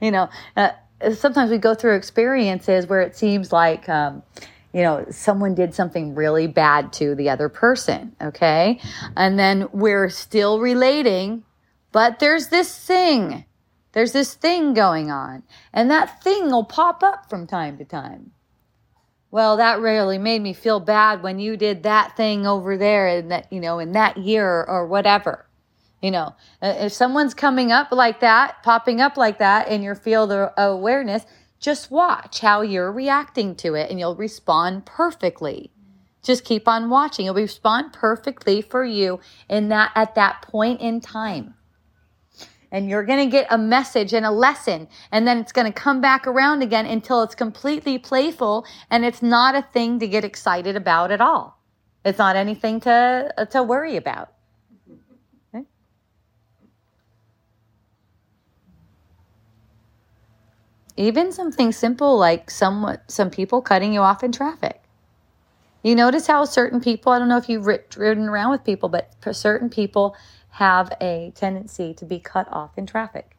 You 0.00 0.10
know, 0.10 0.28
uh, 0.56 0.70
sometimes 1.14 1.50
we 1.50 1.58
go 1.58 1.74
through 1.74 1.94
experiences 1.94 2.86
where 2.86 3.02
it 3.02 3.16
seems 3.16 3.52
like, 3.52 3.88
um, 3.88 4.22
you 4.72 4.82
know, 4.82 5.06
someone 5.10 5.54
did 5.54 5.72
something 5.72 6.16
really 6.16 6.48
bad 6.48 6.92
to 6.94 7.14
the 7.14 7.30
other 7.30 7.48
person, 7.48 8.16
okay? 8.20 8.80
And 9.16 9.38
then 9.38 9.68
we're 9.72 10.08
still 10.08 10.58
relating, 10.58 11.44
but 11.94 12.18
there's 12.18 12.48
this 12.48 12.76
thing. 12.76 13.44
There's 13.92 14.10
this 14.10 14.34
thing 14.34 14.74
going 14.74 15.12
on. 15.12 15.44
And 15.72 15.88
that 15.92 16.24
thing 16.24 16.50
will 16.50 16.64
pop 16.64 17.04
up 17.04 17.30
from 17.30 17.46
time 17.46 17.78
to 17.78 17.84
time. 17.84 18.32
Well, 19.30 19.58
that 19.58 19.78
really 19.78 20.18
made 20.18 20.42
me 20.42 20.54
feel 20.54 20.80
bad 20.80 21.22
when 21.22 21.38
you 21.38 21.56
did 21.56 21.84
that 21.84 22.16
thing 22.16 22.48
over 22.48 22.76
there 22.76 23.06
in 23.06 23.28
that, 23.28 23.52
you 23.52 23.60
know, 23.60 23.78
in 23.78 23.92
that 23.92 24.16
year 24.16 24.64
or 24.64 24.88
whatever. 24.88 25.46
You 26.02 26.10
know, 26.10 26.34
uh, 26.60 26.74
if 26.78 26.92
someone's 26.92 27.32
coming 27.32 27.70
up 27.70 27.92
like 27.92 28.18
that, 28.18 28.64
popping 28.64 29.00
up 29.00 29.16
like 29.16 29.38
that 29.38 29.68
in 29.68 29.80
your 29.84 29.94
field 29.94 30.32
of 30.32 30.50
awareness, 30.56 31.24
just 31.60 31.92
watch 31.92 32.40
how 32.40 32.62
you're 32.62 32.90
reacting 32.90 33.54
to 33.56 33.74
it 33.74 33.88
and 33.88 34.00
you'll 34.00 34.16
respond 34.16 34.84
perfectly. 34.84 35.70
Just 36.24 36.44
keep 36.44 36.66
on 36.66 36.90
watching. 36.90 37.26
You'll 37.26 37.34
respond 37.36 37.92
perfectly 37.92 38.62
for 38.62 38.84
you 38.84 39.20
in 39.48 39.68
that 39.68 39.92
at 39.94 40.16
that 40.16 40.42
point 40.42 40.80
in 40.80 41.00
time. 41.00 41.54
And 42.74 42.90
you're 42.90 43.04
going 43.04 43.24
to 43.24 43.30
get 43.30 43.46
a 43.50 43.56
message 43.56 44.12
and 44.12 44.26
a 44.26 44.32
lesson 44.32 44.88
and 45.12 45.28
then 45.28 45.38
it's 45.38 45.52
going 45.52 45.72
to 45.72 45.72
come 45.72 46.00
back 46.00 46.26
around 46.26 46.60
again 46.60 46.86
until 46.86 47.22
it's 47.22 47.36
completely 47.36 47.98
playful 47.98 48.66
and 48.90 49.04
it's 49.04 49.22
not 49.22 49.54
a 49.54 49.62
thing 49.62 50.00
to 50.00 50.08
get 50.08 50.24
excited 50.24 50.74
about 50.74 51.12
at 51.12 51.20
all. 51.20 51.56
It's 52.04 52.18
not 52.18 52.34
anything 52.34 52.80
to 52.80 53.32
to 53.52 53.62
worry 53.62 53.96
about. 53.96 54.32
Even 60.96 61.30
something 61.30 61.70
simple 61.70 62.18
like 62.18 62.50
some 62.50 62.98
some 63.06 63.30
people 63.30 63.62
cutting 63.62 63.92
you 63.92 64.00
off 64.00 64.24
in 64.24 64.32
traffic. 64.32 64.80
You 65.84 65.94
notice 65.94 66.26
how 66.26 66.44
certain 66.46 66.80
people, 66.80 67.12
I 67.12 67.18
don't 67.18 67.28
know 67.28 67.36
if 67.36 67.48
you've 67.48 67.66
ridden 67.66 68.26
around 68.26 68.50
with 68.50 68.64
people, 68.64 68.88
but 68.88 69.12
certain 69.32 69.68
people 69.68 70.16
have 70.54 70.92
a 71.00 71.32
tendency 71.34 71.92
to 71.92 72.04
be 72.04 72.20
cut 72.20 72.46
off 72.52 72.78
in 72.78 72.86
traffic 72.86 73.36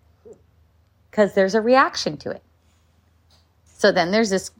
because 1.10 1.34
there's 1.34 1.56
a 1.56 1.62
reaction 1.62 2.18
to 2.18 2.30
it. 2.30 2.44
So 3.64 3.94
then 3.94 4.12
there's 4.12 4.32
this 4.32 4.52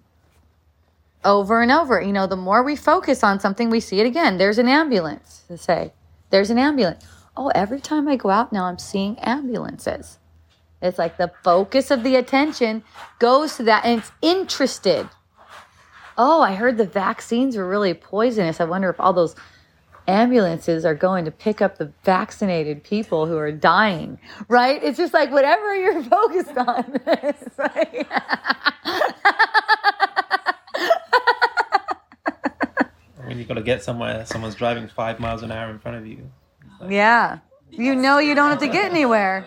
over 1.26 1.62
and 1.62 1.70
over. 1.70 2.02
You 2.02 2.14
know, 2.14 2.28
the 2.28 2.38
more 2.38 2.64
we 2.64 2.78
focus 2.78 3.24
on 3.24 3.42
something, 3.42 3.70
we 3.70 3.82
see 3.82 4.00
it 4.00 4.06
again. 4.06 4.38
There's 4.38 4.58
an 4.58 4.70
ambulance, 4.70 5.44
to 5.50 5.58
say. 5.58 5.92
There's 6.30 6.50
an 6.50 6.58
ambulance. 6.58 7.06
Oh, 7.36 7.52
every 7.54 7.82
time 7.82 8.08
I 8.08 8.16
go 8.16 8.30
out 8.30 8.54
now, 8.54 8.66
I'm 8.66 8.80
seeing 8.80 9.20
ambulances. 9.20 10.18
It's 10.82 10.98
like 10.98 11.18
the 11.18 11.34
focus 11.44 11.92
of 11.92 12.04
the 12.04 12.16
attention 12.16 12.84
goes 13.20 13.58
to 13.58 13.64
that 13.64 13.84
and 13.84 14.00
it's 14.00 14.12
interested. 14.22 15.10
Oh, 16.18 16.42
I 16.42 16.56
heard 16.56 16.78
the 16.78 16.86
vaccines 16.86 17.58
were 17.58 17.68
really 17.68 17.94
poisonous. 17.94 18.62
I 18.62 18.66
wonder 18.66 18.90
if 18.90 19.00
all 19.00 19.12
those 19.12 19.36
ambulances 20.08 20.86
are 20.86 20.96
going 20.96 21.26
to 21.26 21.32
pick 21.32 21.62
up 21.62 21.78
the 21.78 21.92
vaccinated 22.04 22.84
people 22.84 23.26
who 23.26 23.38
are 23.38 23.52
dying, 23.52 24.20
right? 24.48 24.84
It's 24.84 24.98
just 24.98 25.14
like 25.14 25.32
whatever 25.32 25.76
you're 25.76 26.04
focused 26.10 26.58
on. 26.58 27.00
it's 27.08 27.58
like, 27.58 28.08
when 33.26 33.38
you've 33.38 33.48
got 33.48 33.56
to 33.56 33.64
get 33.64 33.84
somewhere, 33.84 34.26
someone's 34.26 34.56
driving 34.56 34.88
five 34.88 35.20
miles 35.20 35.44
an 35.44 35.52
hour 35.52 35.70
in 35.72 35.80
front 35.80 35.98
of 35.98 36.08
you. 36.08 36.30
Like, 36.80 36.92
yeah. 36.92 37.40
You 37.72 37.96
know 37.96 38.20
you 38.20 38.36
don't 38.36 38.50
have 38.50 38.60
to 38.60 38.68
get 38.68 38.92
anywhere. 38.92 39.46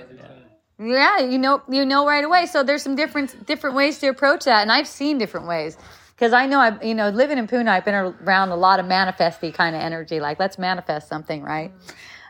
Yeah, 0.81 1.19
you 1.21 1.39
know 1.39 1.63
you 1.69 1.85
know 1.85 2.07
right 2.07 2.23
away. 2.23 2.47
So 2.47 2.63
there's 2.63 2.83
some 2.83 2.95
different 2.95 3.47
different 3.47 3.75
ways 3.75 3.99
to 3.99 4.09
approach 4.09 4.45
that, 4.45 4.63
and 4.63 4.71
I've 4.71 4.87
seen 4.87 5.19
different 5.19 5.47
ways 5.49 5.77
because 6.19 6.33
I 6.33 6.47
know 6.47 6.59
I 6.59 6.83
you 6.83 6.95
know 6.95 7.11
living 7.11 7.39
in 7.39 7.47
Puna, 7.47 7.71
I've 7.71 7.85
been 7.85 7.95
around 7.95 8.49
a 8.51 8.57
lot 8.57 8.81
of 8.81 8.87
manifesty 8.87 9.53
kind 9.53 9.77
of 9.77 9.83
energy. 9.83 10.19
Like 10.19 10.41
let's 10.41 10.59
manifest 10.59 11.09
something, 11.09 11.43
right? 11.43 11.73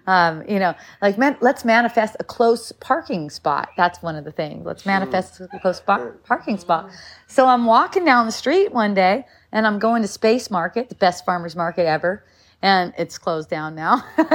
Um, 0.06 0.43
you 0.48 0.59
know, 0.59 0.74
like 1.01 1.16
man, 1.16 1.36
let's 1.40 1.65
manifest 1.65 2.16
a 2.20 2.24
close 2.24 2.73
parking 2.73 3.31
spot. 3.31 3.70
That's 3.77 4.02
one 4.02 4.16
of 4.16 4.24
the 4.24 4.32
things. 4.32 4.65
Let's 4.66 4.85
manifest 4.85 5.40
a 5.40 5.59
close 5.60 5.81
parking 5.81 6.59
spot. 6.59 6.90
So 7.27 7.47
I'm 7.47 7.65
walking 7.65 8.05
down 8.05 8.27
the 8.27 8.32
street 8.32 8.73
one 8.73 8.94
day, 8.94 9.24
and 9.52 9.66
I'm 9.66 9.78
going 9.78 10.02
to 10.02 10.09
Space 10.09 10.51
Market, 10.51 10.89
the 10.89 10.94
best 10.94 11.24
farmers 11.24 11.56
market 11.56 11.86
ever 11.86 12.24
and 12.62 12.93
it's 12.98 13.18
closed 13.18 13.48
down 13.48 13.74
now. 13.74 14.05
but 14.16 14.26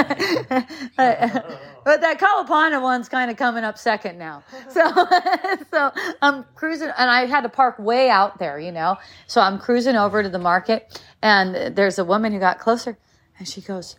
that 0.98 2.20
Kalapana 2.20 2.82
one's 2.82 3.10
kind 3.10 3.30
of 3.30 3.38
coming 3.38 3.64
up 3.64 3.78
second 3.78 4.18
now. 4.18 4.44
So, 4.70 4.82
so 5.72 5.91
I'm 6.22 6.45
cruising, 6.56 6.90
and 6.98 7.10
I 7.10 7.26
had 7.26 7.41
to 7.41 7.50
park 7.50 7.78
way 7.80 8.10
out 8.10 8.40
there, 8.40 8.60
you 8.60 8.72
know. 8.72 8.98
So 9.28 9.41
I'm 9.41 9.60
cruising 9.60 9.95
over 9.95 10.24
to 10.24 10.30
the 10.30 10.40
market, 10.40 11.02
and 11.22 11.76
there's 11.76 12.00
a 12.00 12.06
woman 12.06 12.32
who 12.32 12.40
got 12.40 12.60
closer, 12.60 12.98
and 13.38 13.48
she 13.48 13.62
goes, 13.62 13.98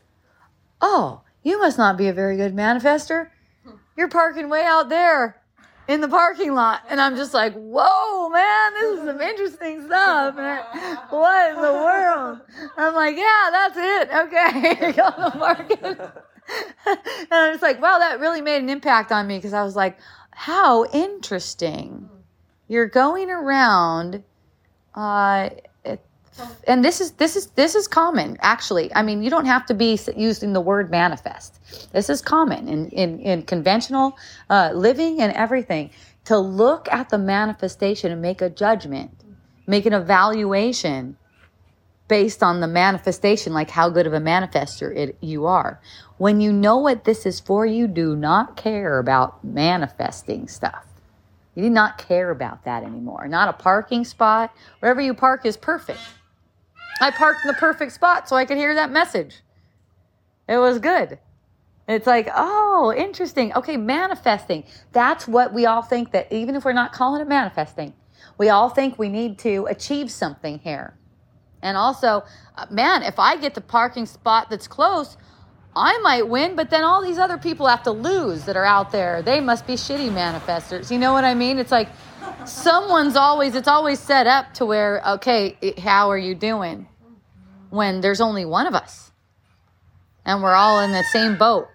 "Oh, 0.81 1.21
you 1.43 1.61
must 1.61 1.77
not 1.77 1.99
be 1.99 2.09
a 2.09 2.13
very 2.13 2.37
good 2.37 2.55
manifester. 2.55 3.29
You're 3.97 4.09
parking 4.09 4.49
way 4.49 4.65
out 4.65 4.89
there." 4.89 5.41
In 5.89 6.01
the 6.01 6.09
parking 6.09 6.55
lot. 6.55 6.83
And 6.89 7.01
I'm 7.01 7.17
just 7.17 7.35
like, 7.35 7.55
whoa, 7.55 8.29
man, 8.29 8.75
this 8.75 8.99
is 8.99 9.07
some 9.07 9.21
interesting 9.21 9.87
stuff. 9.87 10.35
What 11.11 11.51
in 11.51 11.57
the 11.57 11.73
world? 11.73 12.41
I'm 12.77 12.95
like, 12.95 13.17
yeah, 13.17 13.49
that's 13.51 13.77
it. 13.77 14.09
Okay. 14.15 14.93
Go 14.97 15.11
to 15.11 15.31
the 15.33 15.39
market. 15.39 15.83
and 16.87 17.29
I'm 17.31 17.53
just 17.53 17.63
like, 17.63 17.81
wow, 17.81 17.99
that 17.99 18.21
really 18.21 18.41
made 18.41 18.63
an 18.63 18.69
impact 18.69 19.13
on 19.13 19.27
me 19.27 19.39
because 19.39 19.53
I 19.53 19.63
was 19.63 19.77
like, 19.77 19.99
how 20.31 20.85
interesting. 20.87 22.09
You're 22.67 22.89
going 22.89 23.31
around, 23.31 24.25
uh, 24.95 25.51
and 26.67 26.85
this 26.85 27.01
is 27.01 27.13
this 27.13 27.37
is 27.37 27.47
this 27.49 27.75
is 27.75 27.87
common 27.87 28.37
actually 28.41 28.93
i 28.95 29.03
mean 29.03 29.23
you 29.23 29.31
don't 29.31 29.47
have 29.47 29.65
to 29.67 29.75
be 29.75 29.99
using 30.17 30.53
the 30.53 30.61
word 30.61 30.91
manifest 30.91 31.61
this 31.93 32.09
is 32.11 32.21
common 32.21 32.69
in 32.69 32.89
in, 32.91 33.19
in 33.21 33.43
conventional 33.43 34.17
uh, 34.51 34.71
living 34.75 35.21
and 35.21 35.33
everything 35.35 35.91
to 36.25 36.39
look 36.39 36.89
at 36.91 37.09
the 37.11 37.19
manifestation 37.19 38.11
and 38.11 38.21
make 38.21 38.41
a 38.41 38.51
judgment 38.51 39.11
make 39.67 39.87
an 39.87 39.93
evaluation 39.93 41.17
based 42.09 42.43
on 42.43 42.61
the 42.61 42.69
manifestation 42.69 43.53
like 43.53 43.71
how 43.71 43.89
good 43.89 44.07
of 44.07 44.13
a 44.13 44.21
manifester 44.21 44.95
it, 44.97 45.17
you 45.21 45.47
are 45.47 45.81
when 46.19 46.41
you 46.41 46.53
know 46.53 46.77
what 46.77 47.05
this 47.05 47.27
is 47.27 47.41
for 47.41 47.65
you 47.65 47.87
do 47.87 48.17
not 48.17 48.57
care 48.57 48.99
about 48.99 49.43
manifesting 49.45 50.49
stuff 50.49 50.87
you 51.55 51.63
do 51.63 51.71
not 51.71 51.99
care 51.99 52.31
about 52.31 52.65
that 52.65 52.83
anymore. 52.83 53.29
Not 53.29 53.49
a 53.49 53.53
parking 53.53 54.05
spot. 54.05 54.53
Wherever 54.81 55.01
you 55.01 55.15
park 55.15 55.47
is 55.47 55.57
perfect. 55.57 56.01
I 57.01 57.11
parked 57.11 57.45
in 57.45 57.49
the 57.49 57.55
perfect 57.55 57.93
spot 57.93 58.29
so 58.29 58.37
I 58.37 58.45
could 58.45 58.57
hear 58.57 58.75
that 58.75 58.91
message. 58.91 59.43
It 60.49 60.59
was 60.59 60.79
good. 60.79 61.19
It's 61.87 62.07
like, 62.07 62.29
oh, 62.35 62.95
interesting. 62.97 63.53
Okay, 63.55 63.77
manifesting. 63.77 64.65
That's 64.93 65.29
what 65.29 65.53
we 65.53 65.67
all 65.67 65.83
think 65.83 66.13
that 66.13 66.33
even 66.33 66.55
if 66.55 66.65
we're 66.65 66.73
not 66.73 66.93
calling 66.93 67.21
it 67.21 67.29
manifesting, 67.29 67.93
we 68.39 68.49
all 68.49 68.71
think 68.71 68.99
we 68.99 69.09
need 69.09 69.39
to 69.41 69.67
achieve 69.67 70.11
something 70.11 70.59
here. 70.61 70.97
And 71.63 71.77
also, 71.77 72.25
uh, 72.57 72.67
man, 72.71 73.03
if 73.03 73.19
I 73.19 73.37
get 73.37 73.55
the 73.55 73.61
parking 73.61 74.07
spot 74.07 74.49
that's 74.51 74.67
close, 74.67 75.17
I 75.77 75.99
might 75.99 76.29
win, 76.29 76.57
but 76.57 76.71
then 76.71 76.85
all 76.85 77.03
these 77.03 77.19
other 77.19 77.39
people 77.39 77.67
have 77.67 77.83
to 77.85 77.91
lose 77.91 78.45
that 78.45 78.57
are 78.57 78.65
out 78.65 78.93
there. 78.93 79.23
They 79.23 79.41
must 79.41 79.67
be 79.67 79.75
shitty 79.75 80.11
manifestors. 80.11 80.91
You 80.91 80.99
know 80.99 81.13
what 81.13 81.25
I 81.25 81.35
mean? 81.35 81.59
It's 81.59 81.73
like, 81.73 81.89
someone's 82.47 83.17
always 83.17 83.55
it's 83.55 83.69
always 83.69 84.01
set 84.01 84.27
up 84.27 84.55
to 84.55 84.67
where 84.67 85.03
okay 85.07 85.57
how 85.79 86.11
are 86.11 86.19
you 86.19 86.35
doing? 86.35 86.89
When 87.71 88.01
there's 88.01 88.21
only 88.21 88.45
one 88.45 88.67
of 88.67 88.75
us. 88.75 89.11
And 90.25 90.43
we're 90.43 90.55
all 90.55 90.81
in 90.81 90.93
the 90.93 91.03
same 91.05 91.37
boat. 91.37 91.69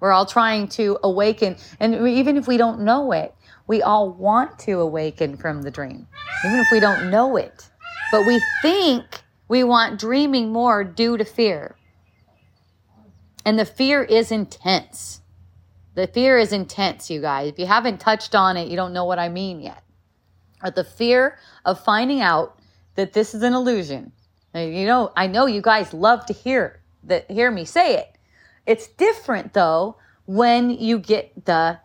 We're 0.00 0.12
all 0.12 0.26
trying 0.26 0.68
to 0.68 0.98
awaken. 1.04 1.56
And 1.78 2.08
even 2.08 2.36
if 2.36 2.48
we 2.48 2.56
don't 2.56 2.80
know 2.80 3.12
it 3.12 3.34
we 3.66 3.80
all 3.82 4.10
want 4.10 4.58
to 4.60 4.80
awaken 4.80 5.36
from 5.36 5.62
the 5.62 5.70
dream. 5.70 6.08
Even 6.44 6.58
if 6.58 6.66
we 6.72 6.80
don't 6.80 7.10
know 7.10 7.36
it. 7.36 7.70
But 8.10 8.26
we 8.26 8.42
think 8.60 9.04
we 9.48 9.62
want 9.64 10.00
dreaming 10.00 10.52
more 10.52 10.82
due 10.84 11.16
to 11.16 11.24
fear. 11.24 11.76
And 13.44 13.58
the 13.58 13.64
fear 13.64 14.02
is 14.02 14.30
intense. 14.32 15.20
The 15.94 16.06
fear 16.06 16.38
is 16.38 16.52
intense 16.52 17.10
you 17.10 17.20
guys. 17.20 17.52
If 17.52 17.58
you 17.58 17.66
haven't 17.66 18.00
touched 18.00 18.34
on 18.34 18.56
it 18.56 18.68
you 18.68 18.76
don't 18.76 18.92
know 18.92 19.04
what 19.04 19.18
i 19.18 19.28
mean 19.28 19.60
yet 19.60 19.82
but 20.62 20.76
the 20.76 20.84
fear 20.84 21.38
of 21.64 21.82
finding 21.82 22.20
out 22.20 22.58
that 22.94 23.12
this 23.12 23.34
is 23.34 23.42
an 23.42 23.52
illusion. 23.52 24.12
You 24.54 24.86
know, 24.86 25.12
I 25.16 25.26
know 25.26 25.46
you 25.46 25.62
guys 25.62 25.92
love 25.92 26.26
to 26.26 26.32
hear 26.32 26.80
that 27.04 27.30
hear 27.30 27.50
me 27.50 27.64
say 27.64 27.96
it. 27.96 28.16
It's 28.66 28.86
different 28.86 29.54
though 29.54 29.96
when 30.26 30.70
you 30.70 30.98
get 30.98 31.44
the 31.44 31.78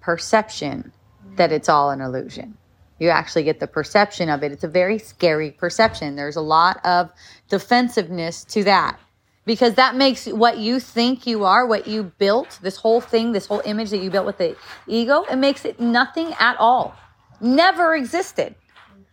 perception 0.00 0.92
that 1.36 1.52
it's 1.52 1.68
all 1.68 1.90
an 1.90 2.00
illusion. 2.00 2.56
You 2.98 3.08
actually 3.08 3.44
get 3.44 3.60
the 3.60 3.66
perception 3.66 4.28
of 4.28 4.42
it. 4.42 4.52
It's 4.52 4.64
a 4.64 4.68
very 4.68 4.98
scary 4.98 5.52
perception. 5.52 6.16
There's 6.16 6.36
a 6.36 6.42
lot 6.42 6.84
of 6.84 7.10
defensiveness 7.48 8.44
to 8.46 8.64
that 8.64 8.98
because 9.46 9.74
that 9.74 9.94
makes 9.94 10.26
what 10.26 10.58
you 10.58 10.80
think 10.80 11.26
you 11.26 11.44
are, 11.44 11.66
what 11.66 11.86
you 11.86 12.12
built, 12.18 12.58
this 12.60 12.76
whole 12.76 13.00
thing, 13.00 13.32
this 13.32 13.46
whole 13.46 13.62
image 13.64 13.88
that 13.90 14.02
you 14.02 14.10
built 14.10 14.26
with 14.26 14.36
the 14.36 14.54
ego, 14.86 15.24
it 15.30 15.36
makes 15.36 15.64
it 15.64 15.80
nothing 15.80 16.34
at 16.38 16.56
all 16.58 16.94
never 17.40 17.94
existed. 17.94 18.54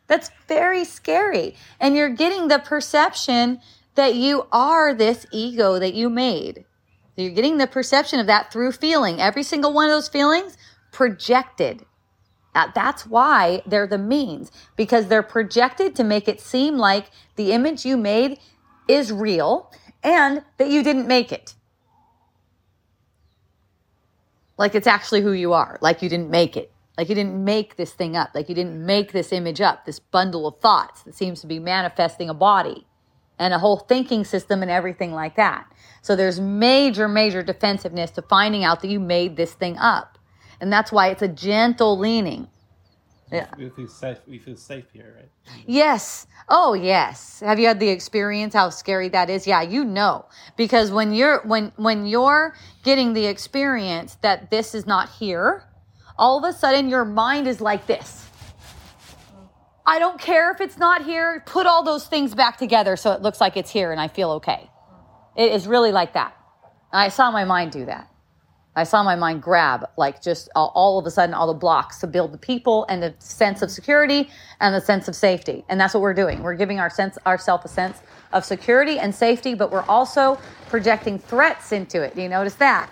That's 0.08 0.32
very 0.48 0.84
scary. 0.84 1.56
And 1.80 1.95
you're 1.95 2.10
getting 2.10 2.48
the 2.48 2.60
perception 2.60 3.60
that 3.95 4.16
you 4.16 4.48
are 4.52 4.94
this 4.94 5.26
ego 5.32 5.80
that 5.80 5.94
you 5.94 6.10
made. 6.10 6.66
You're 7.16 7.32
getting 7.32 7.58
the 7.58 7.68
perception 7.68 8.20
of 8.20 8.28
that 8.28 8.52
through 8.54 8.72
feeling. 8.74 9.20
Every 9.20 9.44
single 9.44 9.74
one 9.74 9.86
of 9.86 9.91
those 9.91 10.08
feelings 10.08 10.58
projected. 10.91 11.84
That's 12.54 13.06
why 13.06 13.62
they're 13.68 13.88
the 13.88 13.98
means, 13.98 14.52
because 14.76 15.08
they're 15.08 15.24
projected 15.24 15.95
to 15.95 16.04
make 16.04 16.28
it 16.28 16.41
seem 16.41 16.78
like 16.78 17.12
the 17.36 17.52
image 17.52 17.86
you 17.86 17.98
made 17.98 18.40
is 18.88 19.12
real 19.12 19.72
and 20.04 20.44
that 20.58 20.70
you 20.70 20.84
didn't 20.84 21.08
make 21.08 21.32
it. 21.32 21.54
Like 24.58 24.74
it's 24.74 24.88
actually 24.88 25.22
who 25.22 25.34
you 25.34 25.54
are, 25.54 25.78
like 25.82 26.02
you 26.02 26.10
didn't 26.10 26.32
make 26.32 26.58
it. 26.58 26.72
Like 26.98 27.10
you 27.10 27.15
didn't 27.15 27.44
make 27.44 27.76
this 27.76 27.94
thing 27.94 28.15
up. 28.15 28.32
Like 28.34 28.49
you 28.49 28.56
didn't 28.56 28.84
make 28.86 29.11
this 29.11 29.32
image 29.32 29.61
up, 29.61 29.86
this 29.86 29.99
bundle 29.99 30.48
of 30.48 30.60
thoughts 30.60 31.03
that 31.03 31.14
seems 31.14 31.41
to 31.41 31.48
be 31.48 31.60
manifesting 31.60 32.30
a 32.30 32.34
body 32.34 32.88
and 33.40 33.53
a 33.53 33.60
whole 33.60 33.78
thinking 33.78 34.26
system 34.26 34.61
and 34.61 34.72
everything 34.72 35.14
like 35.14 35.36
that. 35.36 35.72
So 36.02 36.15
there's 36.15 36.40
major, 36.40 37.07
major 37.07 37.44
defensiveness 37.44 38.11
to 38.11 38.22
finding 38.24 38.64
out 38.64 38.82
that 38.82 38.88
you 38.88 38.99
made 38.99 39.38
this 39.38 39.53
thing 39.53 39.78
up. 39.78 40.18
And 40.60 40.74
that's 40.74 40.91
why 40.91 41.10
it's 41.10 41.22
a 41.22 41.28
gentle 41.28 41.99
leaning. 41.99 42.48
Yeah. 43.32 43.48
We 43.57 43.69
feel 43.69 43.88
safe. 43.90 44.18
We 44.26 44.40
feel 44.40 44.56
safe 44.56 44.86
here, 44.94 45.14
right? 45.18 45.30
Yes. 45.65 46.28
Oh, 46.48 46.74
yes. 46.74 47.41
Have 47.41 47.60
you 47.60 47.68
had 47.68 47.80
the 47.80 47.90
experience 47.90 48.53
how 48.53 48.69
scary 48.69 49.10
that 49.10 49.30
is? 49.30 49.45
Yeah, 49.45 49.61
you 49.61 49.84
know. 49.84 50.26
Because 50.56 50.91
when 50.91 51.14
you're 51.14 51.41
when 51.41 51.74
when 51.76 52.06
you're 52.06 52.56
getting 52.84 53.14
the 53.14 53.26
experience 53.26 54.15
that 54.22 54.49
this 54.49 54.74
is 54.74 54.88
not 54.88 55.10
here, 55.10 55.65
all 56.18 56.38
of 56.38 56.44
a 56.44 56.57
sudden 56.57 56.89
your 56.89 57.06
mind 57.06 57.48
is 57.48 57.61
like 57.61 57.88
this. 57.88 58.26
I 59.85 59.99
don't 59.99 60.19
care 60.19 60.52
if 60.52 60.60
it's 60.60 60.77
not 60.77 61.06
here. 61.06 61.41
Put 61.45 61.65
all 61.65 61.84
those 61.84 62.07
things 62.07 62.35
back 62.35 62.57
together 62.57 62.98
so 62.98 63.14
it 63.14 63.22
looks 63.22 63.39
like 63.39 63.56
it's 63.56 63.72
here 63.72 63.91
and 63.91 64.02
I 64.02 64.10
feel 64.10 64.31
okay. 64.31 64.69
It 65.38 65.52
is 65.52 65.68
really 65.68 65.91
like 65.91 66.14
that. 66.14 66.35
I 66.91 67.10
saw 67.10 67.31
my 67.31 67.45
mind 67.45 67.72
do 67.72 67.85
that. 67.85 68.10
I 68.76 68.84
saw 68.84 69.02
my 69.02 69.15
mind 69.15 69.41
grab, 69.41 69.88
like 69.98 70.22
just 70.22 70.49
all, 70.53 70.99
of 70.99 71.06
a 71.07 71.10
sudden, 71.10 71.34
all 71.34 71.48
the 71.48 71.53
blocks 71.53 71.98
to 72.02 72.07
build 72.07 72.31
the 72.31 72.38
people 72.38 72.85
and 72.89 73.02
the 73.02 73.15
sense 73.18 73.64
of 73.64 73.72
security 73.72 74.30
and 74.61 74.76
the 74.76 74.81
sense 74.81 75.07
of 75.07 75.15
safety. 75.15 75.65
And 75.68 75.81
that's 75.81 75.95
what 75.95 76.02
we're 76.02 76.14
doing. 76.14 76.44
We're 76.44 76.53
giving 76.53 76.80
our 76.80 76.89
sense, 76.89 77.18
ourself 77.26 77.65
a 77.65 77.69
sense 77.69 78.02
of 78.34 78.45
security 78.45 78.99
and 78.99 79.15
safety, 79.15 79.56
but 79.56 79.72
we're 79.72 79.85
also 79.85 80.39
projecting 80.69 81.18
threats 81.18 81.72
into 81.72 82.03
it. 82.03 82.15
Do 82.15 82.22
you 82.22 82.30
notice 82.30 82.53
that? 82.56 82.91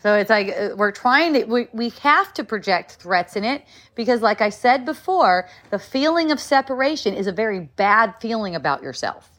So 0.00 0.14
it's 0.14 0.30
like 0.30 0.48
uh, 0.48 0.70
we're 0.76 0.92
trying 0.92 1.34
to, 1.34 1.44
we, 1.44 1.68
we 1.72 1.88
have 2.02 2.32
to 2.34 2.44
project 2.44 2.98
threats 3.00 3.36
in 3.36 3.44
it 3.44 3.64
because, 3.94 4.22
like 4.22 4.40
I 4.40 4.50
said 4.50 4.84
before, 4.84 5.48
the 5.70 5.78
feeling 5.78 6.30
of 6.30 6.40
separation 6.40 7.14
is 7.14 7.26
a 7.26 7.32
very 7.32 7.60
bad 7.60 8.14
feeling 8.20 8.54
about 8.54 8.82
yourself. 8.82 9.30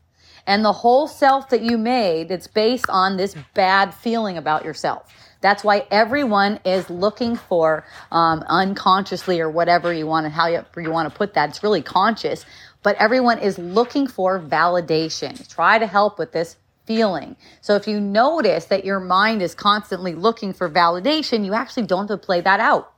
And 0.46 0.66
the 0.66 0.74
whole 0.74 1.08
self 1.08 1.50
that 1.50 1.62
you 1.62 1.78
made, 1.78 2.32
it's 2.32 2.48
based 2.48 2.90
on 2.90 3.18
this 3.18 3.36
bad 3.54 3.94
feeling 3.94 4.38
about 4.38 4.66
yourself. 4.66 5.14
That's 5.42 5.64
why 5.64 5.86
everyone 5.90 6.60
is 6.66 6.90
looking 6.90 7.38
for 7.38 7.86
um, 8.12 8.44
unconsciously 8.48 9.40
or 9.40 9.50
whatever 9.50 9.94
you 9.94 10.06
want 10.06 10.26
to, 10.26 10.30
how 10.30 10.48
you, 10.48 10.66
you 10.76 10.92
want 10.92 11.10
to 11.10 11.18
put 11.18 11.36
that. 11.36 11.50
It's 11.50 11.64
really 11.64 11.82
conscious, 11.82 12.46
but 12.84 12.98
everyone 12.98 13.40
is 13.40 13.58
looking 13.58 14.08
for 14.08 14.40
validation. 14.40 15.48
Try 15.48 15.80
to 15.80 15.88
help 15.88 16.20
with 16.20 16.34
this 16.34 16.58
feeling. 16.90 17.36
So 17.62 17.76
if 17.76 17.88
you 17.88 18.02
notice 18.02 18.66
that 18.66 18.84
your 18.84 19.00
mind 19.00 19.44
is 19.44 19.54
constantly 19.54 20.16
looking 20.16 20.54
for 20.54 20.68
validation, 20.68 21.46
you 21.46 21.54
actually 21.54 21.86
don't 21.86 22.10
have 22.10 22.20
to 22.20 22.26
play 22.26 22.42
that 22.42 22.60
out. 22.60 22.92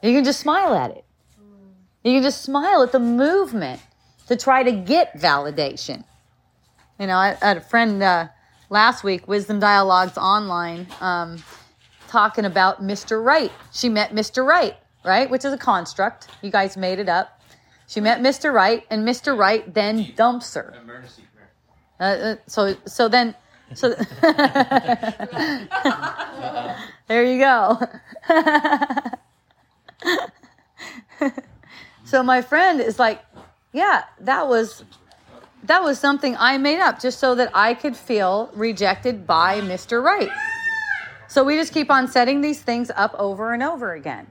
You 0.00 0.12
can 0.12 0.22
just 0.22 0.38
smile 0.38 0.72
at 0.72 0.92
it. 0.92 1.04
You 2.04 2.12
can 2.14 2.22
just 2.22 2.42
smile 2.42 2.84
at 2.84 2.92
the 2.92 3.00
movement 3.00 3.80
to 4.28 4.36
try 4.36 4.62
to 4.62 4.70
get 4.70 5.18
validation. 5.18 6.04
You 7.00 7.08
know, 7.08 7.16
I, 7.16 7.36
I 7.42 7.48
had 7.48 7.56
a 7.56 7.62
friend 7.62 8.00
uh, 8.00 8.28
last 8.70 9.02
week, 9.02 9.26
Wisdom 9.26 9.58
Dialogues 9.58 10.16
Online, 10.16 10.86
um, 11.00 11.42
talking 12.06 12.44
about 12.44 12.80
Mr. 12.80 13.24
Right. 13.24 13.50
She 13.72 13.88
met 13.88 14.12
Mr. 14.12 14.46
Right, 14.46 14.76
right? 15.04 15.28
Which 15.28 15.44
is 15.44 15.52
a 15.52 15.58
construct. 15.58 16.28
You 16.42 16.52
guys 16.52 16.76
made 16.76 17.00
it 17.00 17.08
up. 17.08 17.40
She 17.88 18.00
met 18.00 18.20
Mr. 18.20 18.52
Right, 18.52 18.86
and 18.88 19.06
Mr. 19.06 19.36
Right 19.36 19.74
then 19.74 20.12
dumps 20.14 20.54
her. 20.54 20.74
Emergency. 20.80 21.24
Uh, 22.02 22.04
uh, 22.04 22.36
so 22.48 22.74
so 22.84 23.06
then 23.06 23.32
so 23.74 23.90
there 27.06 27.24
you 27.24 27.38
go. 27.38 27.78
so 32.04 32.24
my 32.24 32.42
friend 32.42 32.80
is 32.80 32.98
like, 32.98 33.22
yeah, 33.72 34.02
that 34.20 34.48
was 34.48 34.84
that 35.62 35.84
was 35.84 36.00
something 36.00 36.34
I 36.36 36.58
made 36.58 36.80
up 36.80 37.00
just 37.00 37.20
so 37.20 37.36
that 37.36 37.52
I 37.54 37.74
could 37.74 37.96
feel 37.96 38.50
rejected 38.52 39.24
by 39.24 39.60
Mr. 39.60 40.02
Right. 40.02 40.30
So 41.28 41.44
we 41.44 41.56
just 41.56 41.72
keep 41.72 41.88
on 41.88 42.08
setting 42.08 42.40
these 42.40 42.60
things 42.60 42.90
up 42.96 43.14
over 43.16 43.54
and 43.54 43.62
over 43.62 43.94
again. 43.94 44.26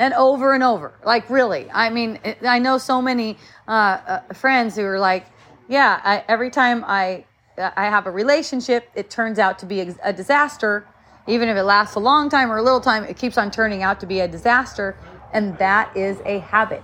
And 0.00 0.14
over 0.14 0.52
and 0.52 0.64
over. 0.64 0.94
Like, 1.04 1.30
really. 1.30 1.70
I 1.72 1.90
mean, 1.90 2.18
I 2.42 2.58
know 2.58 2.76
so 2.78 3.00
many 3.00 3.38
uh, 3.68 3.70
uh, 3.70 4.20
friends 4.34 4.74
who 4.74 4.84
are 4.84 4.98
like, 4.98 5.26
yeah, 5.70 6.00
I, 6.02 6.24
every 6.26 6.50
time 6.50 6.84
I, 6.84 7.24
I 7.56 7.84
have 7.84 8.06
a 8.06 8.10
relationship, 8.10 8.90
it 8.96 9.08
turns 9.08 9.38
out 9.38 9.60
to 9.60 9.66
be 9.66 9.80
a, 9.80 10.12
disaster. 10.12 10.86
Even 11.28 11.48
if 11.48 11.56
it 11.56 11.62
lasts 11.62 11.94
a 11.94 12.00
long 12.00 12.28
time 12.28 12.50
or 12.50 12.56
a 12.56 12.62
little 12.62 12.80
time, 12.80 13.04
it 13.04 13.16
keeps 13.16 13.38
on 13.38 13.52
turning 13.52 13.84
out 13.84 14.00
to 14.00 14.06
be 14.06 14.18
a 14.18 14.26
disaster. 14.26 14.98
And 15.32 15.56
that 15.58 15.96
is 15.96 16.18
a 16.26 16.40
habit. 16.40 16.82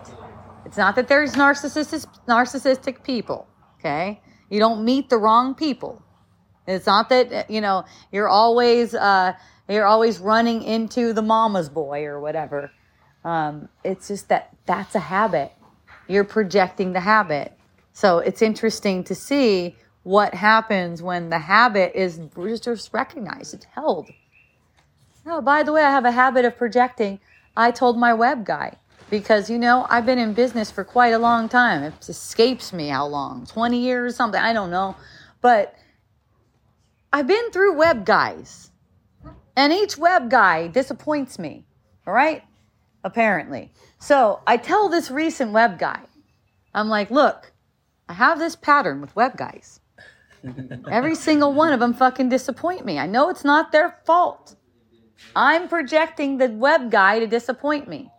It's 0.64 0.76
not 0.76 0.94
that 0.94 1.08
there's 1.08 1.34
narcissistic, 1.34 2.06
narcissistic 2.28 3.02
people, 3.02 3.48
okay? 3.80 4.20
You 4.50 4.60
don't 4.60 4.84
meet 4.84 5.10
the 5.10 5.18
wrong 5.18 5.56
people. 5.56 6.00
It's 6.68 6.86
not 6.86 7.08
that 7.08 7.50
you 7.50 7.60
know 7.60 7.84
you're 8.12 8.28
always 8.28 8.94
uh, 8.94 9.34
you're 9.68 9.86
always 9.86 10.18
running 10.18 10.62
into 10.62 11.12
the 11.12 11.22
mama's 11.22 11.68
boy 11.68 12.04
or 12.04 12.20
whatever. 12.20 12.70
Um, 13.24 13.68
it's 13.84 14.08
just 14.08 14.28
that 14.28 14.56
that's 14.66 14.94
a 14.94 15.00
habit. 15.00 15.52
You're 16.08 16.24
projecting 16.24 16.92
the 16.92 17.00
habit. 17.00 17.55
So 17.96 18.18
it's 18.18 18.42
interesting 18.42 19.04
to 19.04 19.14
see 19.14 19.74
what 20.02 20.34
happens 20.34 21.00
when 21.00 21.30
the 21.30 21.38
habit 21.38 21.92
is 21.94 22.20
just 22.60 22.92
recognized. 22.92 23.54
It's 23.54 23.64
held. 23.64 24.10
Oh, 25.24 25.40
by 25.40 25.62
the 25.62 25.72
way, 25.72 25.82
I 25.82 25.90
have 25.90 26.04
a 26.04 26.10
habit 26.10 26.44
of 26.44 26.58
projecting. 26.58 27.20
I 27.56 27.70
told 27.70 27.96
my 27.96 28.12
web 28.12 28.44
guy 28.44 28.76
because 29.08 29.48
you 29.48 29.56
know 29.56 29.86
I've 29.88 30.04
been 30.04 30.18
in 30.18 30.34
business 30.34 30.70
for 30.70 30.84
quite 30.84 31.14
a 31.14 31.18
long 31.18 31.48
time. 31.48 31.84
It 31.84 32.06
escapes 32.06 32.70
me 32.70 32.88
how 32.88 33.06
long, 33.06 33.46
twenty 33.46 33.78
years, 33.78 34.12
or 34.12 34.14
something. 34.14 34.42
I 34.42 34.52
don't 34.52 34.70
know, 34.70 34.94
but 35.40 35.74
I've 37.14 37.26
been 37.26 37.50
through 37.50 37.78
web 37.78 38.04
guys, 38.04 38.72
and 39.56 39.72
each 39.72 39.96
web 39.96 40.28
guy 40.28 40.66
disappoints 40.66 41.38
me. 41.38 41.64
All 42.06 42.12
right, 42.12 42.42
apparently. 43.02 43.72
So 43.98 44.42
I 44.46 44.58
tell 44.58 44.90
this 44.90 45.10
recent 45.10 45.52
web 45.52 45.78
guy, 45.78 46.02
I'm 46.74 46.90
like, 46.90 47.10
look, 47.10 47.52
I 48.08 48.12
have 48.14 48.38
this 48.38 48.56
pattern 48.56 49.00
with 49.00 49.14
web 49.16 49.36
guys. 49.36 49.80
Every 50.90 51.14
single 51.14 51.52
one 51.52 51.72
of 51.72 51.80
them 51.80 51.94
fucking 51.94 52.28
disappoint 52.28 52.84
me. 52.84 52.98
I 52.98 53.06
know 53.06 53.30
it's 53.30 53.44
not 53.44 53.72
their 53.72 53.98
fault. 54.04 54.54
I'm 55.34 55.68
projecting 55.68 56.38
the 56.38 56.48
web 56.48 56.90
guy 56.90 57.18
to 57.18 57.26
disappoint 57.26 57.88
me. 57.88 58.10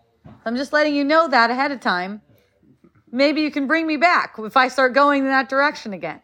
I'm 0.45 0.55
just 0.55 0.73
letting 0.73 0.95
you 0.95 1.03
know 1.03 1.27
that 1.27 1.49
ahead 1.49 1.71
of 1.71 1.79
time. 1.79 2.21
Maybe 3.11 3.41
you 3.41 3.51
can 3.51 3.67
bring 3.67 3.87
me 3.87 3.97
back 3.97 4.35
if 4.37 4.57
I 4.57 4.67
start 4.67 4.93
going 4.93 5.23
in 5.23 5.29
that 5.29 5.47
direction 5.47 5.93
again. 5.93 6.21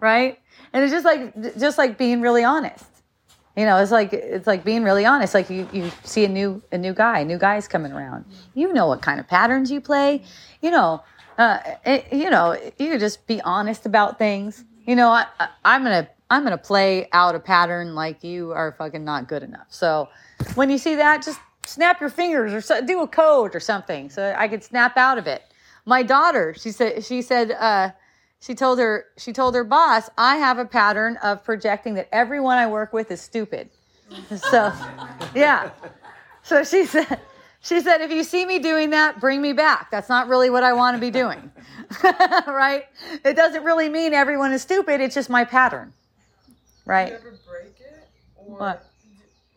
Right? 0.00 0.38
And 0.72 0.82
it's 0.82 0.92
just 0.92 1.04
like 1.04 1.58
just 1.58 1.78
like 1.78 1.98
being 1.98 2.20
really 2.20 2.44
honest. 2.44 2.84
You 3.56 3.64
know, 3.64 3.78
it's 3.78 3.90
like 3.90 4.12
it's 4.12 4.46
like 4.46 4.64
being 4.64 4.84
really 4.84 5.06
honest. 5.06 5.32
Like 5.34 5.48
you, 5.48 5.68
you 5.72 5.90
see 6.04 6.24
a 6.24 6.28
new 6.28 6.62
a 6.72 6.78
new 6.78 6.92
guy, 6.92 7.22
new 7.24 7.38
guys 7.38 7.66
coming 7.66 7.92
around. 7.92 8.26
You 8.54 8.72
know 8.72 8.86
what 8.86 9.00
kind 9.02 9.18
of 9.18 9.26
patterns 9.26 9.70
you 9.70 9.80
play. 9.80 10.22
You 10.60 10.70
know, 10.70 11.02
uh, 11.38 11.58
it, 11.84 12.12
you 12.12 12.30
know, 12.30 12.52
you 12.78 12.90
could 12.90 13.00
just 13.00 13.26
be 13.26 13.40
honest 13.42 13.86
about 13.86 14.18
things. 14.18 14.64
You 14.86 14.96
know, 14.96 15.10
I, 15.10 15.26
I, 15.38 15.48
I'm 15.64 15.82
gonna 15.82 16.08
I'm 16.30 16.42
gonna 16.42 16.58
play 16.58 17.08
out 17.12 17.34
a 17.34 17.40
pattern 17.40 17.94
like 17.94 18.24
you 18.24 18.52
are 18.52 18.72
fucking 18.72 19.04
not 19.04 19.28
good 19.28 19.42
enough. 19.42 19.66
So 19.68 20.08
when 20.54 20.70
you 20.70 20.78
see 20.78 20.94
that, 20.96 21.22
just 21.22 21.40
snap 21.64 22.00
your 22.00 22.10
fingers 22.10 22.52
or 22.52 22.60
so, 22.60 22.84
do 22.84 23.02
a 23.02 23.08
code 23.08 23.54
or 23.54 23.60
something 23.60 24.08
so 24.08 24.34
I 24.36 24.48
could 24.48 24.62
snap 24.62 24.96
out 24.96 25.18
of 25.18 25.26
it. 25.26 25.42
My 25.84 26.02
daughter, 26.02 26.54
she 26.58 26.70
said 26.72 27.04
she 27.04 27.22
said 27.22 27.52
uh, 27.52 27.90
she 28.40 28.54
told 28.54 28.78
her 28.78 29.06
she 29.18 29.32
told 29.32 29.54
her 29.54 29.64
boss, 29.64 30.08
I 30.16 30.36
have 30.36 30.58
a 30.58 30.64
pattern 30.64 31.16
of 31.22 31.44
projecting 31.44 31.94
that 31.94 32.08
everyone 32.12 32.58
I 32.58 32.66
work 32.66 32.92
with 32.92 33.10
is 33.10 33.20
stupid. 33.20 33.70
So 34.36 34.72
yeah. 35.34 35.70
So 36.42 36.64
she 36.64 36.86
said 36.86 37.20
she 37.66 37.80
said 37.80 38.00
if 38.00 38.12
you 38.12 38.22
see 38.22 38.46
me 38.46 38.60
doing 38.60 38.90
that, 38.90 39.18
bring 39.18 39.42
me 39.42 39.52
back. 39.52 39.90
That's 39.90 40.08
not 40.08 40.28
really 40.28 40.50
what 40.50 40.62
I 40.62 40.72
want 40.72 40.96
to 40.96 41.00
be 41.00 41.10
doing. 41.10 41.50
right? 42.46 42.84
It 43.24 43.34
doesn't 43.34 43.64
really 43.64 43.88
mean 43.88 44.14
everyone 44.14 44.52
is 44.52 44.62
stupid, 44.62 45.00
it's 45.00 45.14
just 45.14 45.28
my 45.28 45.44
pattern. 45.44 45.92
Right? 46.84 47.06
Do 47.06 47.12
you 47.12 47.18
ever 47.18 47.38
break 47.48 47.80
it, 47.80 48.08
or 48.36 48.58
What? 48.58 48.86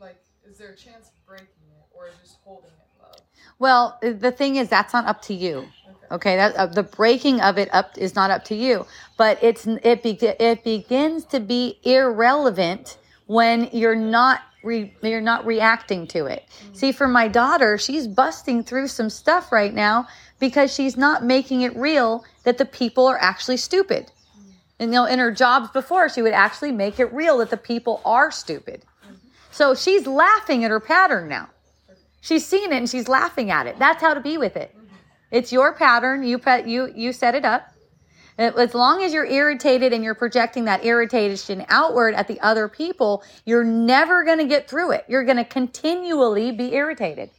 like, 0.02 0.18
is 0.50 0.58
there 0.58 0.70
a 0.70 0.76
chance 0.76 1.10
of 1.10 1.28
breaking 1.28 1.46
it, 1.48 1.86
or 1.96 2.10
just 2.24 2.38
holding 2.44 2.72
it 2.72 3.02
love? 3.04 3.22
Well, 3.60 4.00
the 4.02 4.32
thing 4.32 4.56
is, 4.56 4.70
that's 4.70 4.94
not 4.94 5.06
up 5.06 5.22
to 5.24 5.34
you. 5.36 5.68
Okay, 6.12 6.36
that 6.38 6.56
uh, 6.56 6.66
the 6.66 6.82
breaking 6.82 7.40
of 7.42 7.60
it 7.60 7.70
up 7.72 7.96
is 7.96 8.16
not 8.16 8.32
up 8.32 8.44
to 8.46 8.56
you, 8.56 8.88
but 9.16 9.38
it's 9.44 9.68
it 9.68 10.02
be, 10.02 10.18
it 10.20 10.64
begins 10.64 11.24
to 11.26 11.40
be 11.40 11.80
irrelevant 11.84 12.98
when 13.28 13.70
you're 13.72 13.94
not 13.94 14.42
re, 14.64 14.94
you're 15.02 15.22
not 15.22 15.46
reacting 15.46 16.08
to 16.08 16.26
it. 16.26 16.46
Mm. 16.48 16.76
See, 16.76 16.92
for 16.92 17.08
my 17.08 17.28
daughter, 17.28 17.78
she's 17.78 18.08
busting 18.08 18.64
through 18.64 18.88
some 18.88 19.10
stuff 19.10 19.52
right 19.52 19.74
now 19.74 20.08
because 20.40 20.74
she's 20.74 20.98
not 20.98 21.24
making 21.24 21.62
it 21.62 21.76
real 21.76 22.24
that 22.44 22.58
the 22.58 22.66
people 22.66 23.08
are 23.08 23.18
actually 23.18 23.58
stupid. 23.58 24.12
Mm. 24.38 24.54
And 24.80 24.92
you 24.92 24.96
know, 24.96 25.06
in 25.06 25.20
her 25.20 25.32
jobs 25.32 25.70
before, 25.72 26.10
she 26.10 26.22
would 26.22 26.34
actually 26.34 26.72
make 26.72 27.00
it 27.00 27.14
real 27.14 27.38
that 27.40 27.50
the 27.50 27.58
people 27.58 28.02
are 28.06 28.32
stupid. 28.32 28.84
Mm-hmm. 29.06 29.16
So 29.52 29.76
she's 29.76 30.08
laughing 30.08 30.64
at 30.64 30.72
her 30.72 30.80
pattern 30.80 31.28
now. 31.28 31.50
She's 32.22 32.46
seen 32.46 32.74
it 32.74 32.78
and 32.78 32.90
she's 32.90 33.08
laughing 33.08 33.50
at 33.50 33.66
it. 33.66 33.80
That's 33.80 34.02
how 34.02 34.14
to 34.14 34.20
be 34.20 34.38
with 34.38 34.58
it. 34.58 34.76
Mm-hmm. 34.76 34.96
It's 35.32 35.52
your 35.52 35.74
pattern. 35.74 36.24
You 36.24 36.42
you 36.66 36.92
you 36.94 37.14
set 37.14 37.36
it 37.36 37.46
up. 37.46 37.74
As 38.40 38.74
long 38.74 39.04
as 39.04 39.12
you're 39.12 39.26
irritated 39.26 39.92
and 39.92 40.02
you're 40.02 40.16
projecting 40.16 40.64
that 40.66 40.86
irritation 40.86 41.66
outward 41.68 42.16
at 42.16 42.30
the 42.30 42.40
other 42.40 42.70
people, 42.70 43.22
you're 43.46 43.66
never 43.66 44.24
going 44.24 44.38
to 44.38 44.46
get 44.46 44.70
through 44.70 44.92
it. 44.92 45.04
You're 45.10 45.26
going 45.26 45.38
to 45.38 45.44
continually 45.44 46.54
be 46.54 46.74
irritated. 46.74 47.32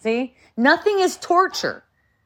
See? 0.00 0.34
Nothing 0.56 1.00
is 1.00 1.18
torture. 1.18 1.84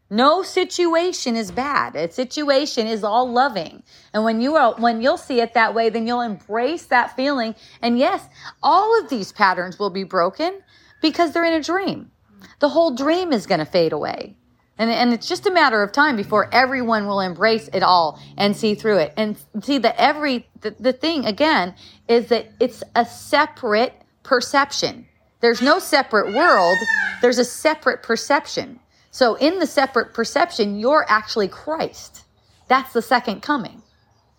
No 0.08 0.44
situation 0.44 1.34
is 1.34 1.50
bad. 1.50 1.96
A 1.96 2.10
situation 2.12 2.86
is 2.86 3.02
all 3.02 3.28
loving. 3.30 3.82
And 4.14 4.22
when 4.22 4.40
you 4.40 4.54
are 4.54 4.74
when 4.74 5.02
you'll 5.02 5.16
see 5.16 5.40
it 5.40 5.54
that 5.54 5.74
way, 5.74 5.88
then 5.88 6.06
you'll 6.06 6.20
embrace 6.20 6.86
that 6.86 7.16
feeling. 7.16 7.56
And 7.82 7.98
yes, 7.98 8.28
all 8.62 9.00
of 9.00 9.08
these 9.08 9.32
patterns 9.32 9.78
will 9.78 9.90
be 9.90 10.04
broken 10.04 10.62
because 11.00 11.32
they're 11.32 11.44
in 11.44 11.54
a 11.54 11.62
dream. 11.62 12.12
The 12.60 12.68
whole 12.68 12.94
dream 12.94 13.32
is 13.32 13.46
going 13.46 13.60
to 13.60 13.64
fade 13.64 13.92
away. 13.92 14.36
And, 14.80 14.90
and 14.90 15.12
it's 15.12 15.28
just 15.28 15.46
a 15.46 15.50
matter 15.50 15.82
of 15.82 15.92
time 15.92 16.16
before 16.16 16.48
everyone 16.54 17.06
will 17.06 17.20
embrace 17.20 17.68
it 17.74 17.82
all 17.82 18.18
and 18.38 18.56
see 18.56 18.74
through 18.74 18.96
it. 18.96 19.12
And 19.14 19.36
see 19.62 19.76
that 19.76 19.94
every, 19.98 20.48
the, 20.62 20.74
the 20.80 20.94
thing 20.94 21.26
again 21.26 21.74
is 22.08 22.28
that 22.28 22.50
it's 22.60 22.82
a 22.96 23.04
separate 23.04 23.92
perception. 24.22 25.06
There's 25.40 25.60
no 25.60 25.80
separate 25.80 26.34
world, 26.34 26.78
there's 27.20 27.36
a 27.36 27.44
separate 27.44 28.02
perception. 28.02 28.80
So 29.10 29.34
in 29.34 29.58
the 29.58 29.66
separate 29.66 30.14
perception, 30.14 30.78
you're 30.78 31.04
actually 31.10 31.48
Christ. 31.48 32.24
That's 32.66 32.94
the 32.94 33.02
second 33.02 33.42
coming. 33.42 33.82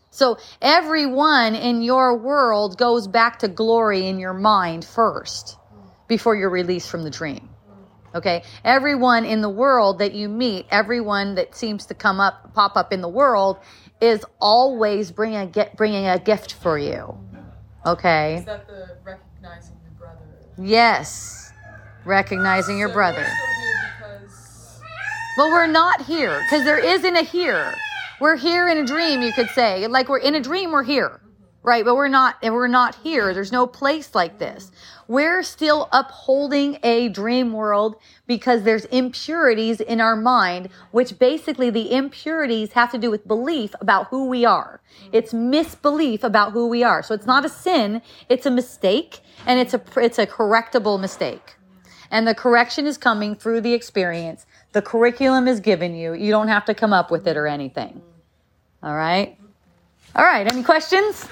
So 0.09 0.39
everyone 0.59 1.53
in 1.53 1.84
your 1.84 2.18
world 2.18 2.80
goes 2.80 3.07
back 3.07 3.38
to 3.39 3.47
glory 3.47 4.07
in 4.07 4.18
your 4.18 4.34
mind 4.34 4.85
first 4.85 5.57
before 6.07 6.35
you're 6.35 6.49
released 6.49 6.89
from 6.89 7.03
the 7.03 7.11
dream. 7.11 7.51
Okay. 8.14 8.44
Everyone 8.64 9.26
in 9.26 9.42
the 9.42 9.50
world 9.50 10.00
that 10.00 10.14
you 10.14 10.28
meet, 10.28 10.66
everyone 10.70 11.36
that 11.36 11.56
seems 11.56 11.86
to 11.88 11.94
come 11.94 12.20
up, 12.20 12.54
pop 12.54 12.76
up 12.76 12.92
in 12.92 13.02
the 13.02 13.10
world 13.10 13.60
is 14.02 14.26
always 14.40 15.12
bringing 15.12 15.38
a, 15.38 15.46
get, 15.46 15.78
bringing 15.78 16.08
a 16.08 16.20
gift 16.20 16.54
for 16.54 16.78
you. 16.78 17.18
Okay. 17.86 18.36
Is 18.36 18.46
that 18.46 18.68
the 18.68 18.98
recognizing 19.04 19.78
your 19.84 19.94
brother? 19.98 20.20
Yes. 20.58 21.52
Recognizing 22.06 22.78
your 22.78 22.90
So 22.90 22.94
brother. 22.94 23.26
We're 23.26 24.20
because 24.20 24.82
Well, 25.38 25.52
we're 25.52 25.68
not 25.68 26.02
here 26.02 26.42
because 26.44 26.66
there 26.66 26.80
isn't 26.80 27.16
a 27.16 27.24
here. 27.24 27.74
We're 28.20 28.36
here 28.36 28.68
in 28.68 28.78
a 28.78 28.86
dream, 28.86 29.22
you 29.22 29.32
could 29.34 29.50
say. 29.50 29.88
Like 29.88 30.10
we're 30.10 30.20
in 30.20 30.36
a 30.36 30.42
dream, 30.42 30.72
we're 30.72 30.84
here. 30.84 31.10
Mm-hmm. 31.10 31.28
Right? 31.64 31.86
But 31.86 31.96
we're 31.96 32.08
not 32.08 32.38
and 32.44 32.54
we're 32.54 32.68
not 32.68 32.96
here. 32.96 33.34
There's 33.34 33.52
no 33.52 33.66
place 33.66 34.14
like 34.14 34.38
this. 34.40 34.72
We're 35.12 35.44
still 35.44 35.90
upholding 35.92 36.80
a 36.84 37.10
dream 37.10 37.52
world 37.52 37.98
because 38.28 38.64
there's 38.64 38.86
impurities 38.86 39.82
in 39.82 40.00
our 40.00 40.16
mind, 40.16 40.70
which 40.92 41.20
basically 41.20 41.70
the 41.70 41.92
impurities 41.92 42.72
have 42.72 42.92
to 42.92 42.98
do 42.98 43.12
with 43.12 43.28
belief 43.28 43.76
about 43.82 44.08
who 44.08 44.30
we 44.30 44.46
are. 44.46 44.80
It's 45.12 45.34
misbelief 45.34 46.24
about 46.24 46.54
who 46.54 46.66
we 46.66 46.82
are. 46.82 47.04
So 47.04 47.14
it's 47.14 47.26
not 47.26 47.44
a 47.44 47.50
sin, 47.50 48.02
it's 48.30 48.46
a 48.46 48.50
mistake, 48.50 49.20
and 49.46 49.60
it's 49.60 49.74
a 49.74 49.82
it's 49.98 50.18
a 50.18 50.26
correctable 50.26 50.98
mistake. 50.98 51.58
And 52.10 52.26
the 52.26 52.34
correction 52.34 52.88
is 52.88 52.98
coming 52.98 53.36
through 53.36 53.60
the 53.60 53.74
experience. 53.74 54.46
The 54.72 54.82
curriculum 54.82 55.46
is 55.46 55.60
given 55.60 55.94
you. 55.94 56.14
You 56.14 56.32
don't 56.32 56.48
have 56.48 56.64
to 56.68 56.74
come 56.74 56.94
up 56.94 57.12
with 57.12 57.28
it 57.28 57.36
or 57.36 57.48
anything. 57.48 58.02
All 58.82 58.96
right? 58.96 59.38
All 60.16 60.24
right. 60.24 60.48
Any 60.48 60.64
questions? 60.64 61.28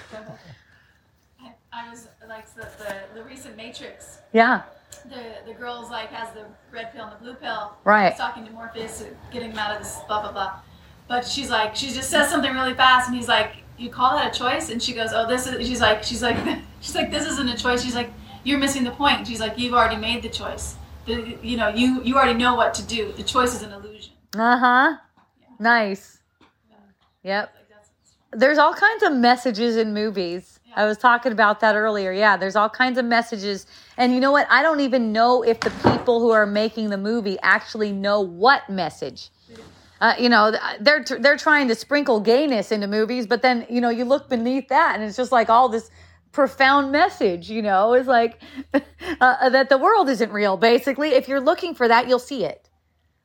I, 1.72 1.90
was 1.90 2.09
the, 2.56 2.68
the, 2.78 3.20
the 3.20 3.24
recent 3.24 3.58
Matrix. 3.58 4.20
Yeah. 4.34 4.64
The 5.10 5.38
the 5.46 5.54
girl's 5.54 5.90
like 5.90 6.10
has 6.10 6.34
the 6.34 6.46
red 6.72 6.92
pill 6.94 7.06
and 7.06 7.14
the 7.14 7.18
blue 7.18 7.36
pill. 7.36 7.74
Right. 7.84 8.10
He's 8.10 8.20
talking 8.20 8.46
to 8.46 8.52
Morpheus, 8.52 9.04
getting 9.32 9.52
him 9.52 9.58
out 9.58 9.76
of 9.76 9.80
this 9.84 9.98
blah 10.08 10.22
blah 10.22 10.32
blah. 10.32 10.60
But 11.08 11.26
she's 11.26 11.50
like, 11.50 11.76
she 11.76 11.88
just 11.88 12.10
says 12.10 12.30
something 12.30 12.54
really 12.54 12.74
fast, 12.74 13.08
and 13.08 13.16
he's 13.16 13.28
like, 13.28 13.58
"You 13.78 13.90
call 13.90 14.16
that 14.16 14.36
a 14.36 14.38
choice?" 14.38 14.70
And 14.70 14.82
she 14.82 14.94
goes, 14.94 15.10
"Oh, 15.14 15.28
this 15.28 15.48
is." 15.48 15.68
She's 15.68 15.82
like, 15.82 16.04
she's 16.04 16.22
like, 16.22 16.38
she's 16.82 16.96
like, 16.96 17.12
"This 17.12 17.28
isn't 17.28 17.50
a 17.50 17.58
choice." 17.58 17.84
She's 17.84 17.96
like, 17.96 18.12
"You're 18.44 18.60
missing 18.60 18.84
the 18.84 18.92
point." 18.92 19.26
She's 19.28 19.40
like, 19.40 19.58
"You've 19.58 19.74
already 19.74 19.96
made 19.96 20.22
the 20.22 20.30
choice. 20.30 20.76
The, 21.06 21.38
you 21.42 21.58
know, 21.58 21.70
you 21.70 22.04
you 22.04 22.16
already 22.16 22.38
know 22.38 22.56
what 22.56 22.74
to 22.76 22.84
do. 22.84 23.12
The 23.14 23.24
choice 23.24 23.56
is 23.56 23.64
an 23.64 23.72
illusion." 23.72 24.14
Uh 24.36 24.58
huh. 24.58 24.98
Nice. 25.60 26.20
Yep. 27.24 27.54
Like. 28.32 28.40
There's 28.40 28.60
all 28.60 28.74
kinds 28.74 29.04
of 29.04 29.14
messages 29.14 29.76
in 29.78 29.94
movies. 29.94 30.59
I 30.80 30.86
was 30.86 30.98
talking 30.98 31.34
about 31.34 31.60
that 31.60 31.76
earlier. 31.76 32.14
Yeah, 32.14 32.38
there's 32.38 32.56
all 32.56 32.70
kinds 32.70 32.98
of 32.98 33.04
messages. 33.04 33.68
And 33.98 34.14
you 34.14 34.22
know 34.22 34.32
what? 34.32 34.48
I 34.50 34.62
don't 34.62 34.80
even 34.80 35.12
know 35.12 35.44
if 35.44 35.60
the 35.60 35.72
people 35.92 36.22
who 36.22 36.32
are 36.32 36.46
making 36.46 36.90
the 36.90 36.98
movie 36.98 37.38
actually 37.44 37.92
know 37.92 38.22
what 38.22 38.70
message. 38.70 39.30
Uh, 40.00 40.14
you 40.18 40.30
know, 40.30 40.56
they're 40.80 41.04
they're 41.04 41.36
trying 41.36 41.68
to 41.68 41.76
sprinkle 41.76 42.22
gayness 42.22 42.72
into 42.72 42.88
movies, 42.88 43.28
but 43.28 43.42
then 43.42 43.68
you 43.70 43.82
know 43.82 43.90
you 43.90 44.06
look 44.06 44.30
beneath 44.30 44.70
that, 44.70 44.96
and 44.96 45.04
it's 45.04 45.18
just 45.18 45.34
like 45.34 45.50
all 45.50 45.68
this 45.68 45.92
profound 46.32 46.94
message. 46.94 47.50
You 47.50 47.62
know, 47.62 47.94
is 47.94 48.08
like 48.08 48.42
uh, 48.74 49.50
that 49.50 49.68
the 49.68 49.78
world 49.78 50.08
isn't 50.08 50.32
real. 50.32 50.56
Basically, 50.56 51.10
if 51.10 51.28
you're 51.28 51.42
looking 51.42 51.76
for 51.76 51.90
that, 51.90 52.08
you'll 52.08 52.20
see 52.20 52.46
it. 52.46 52.70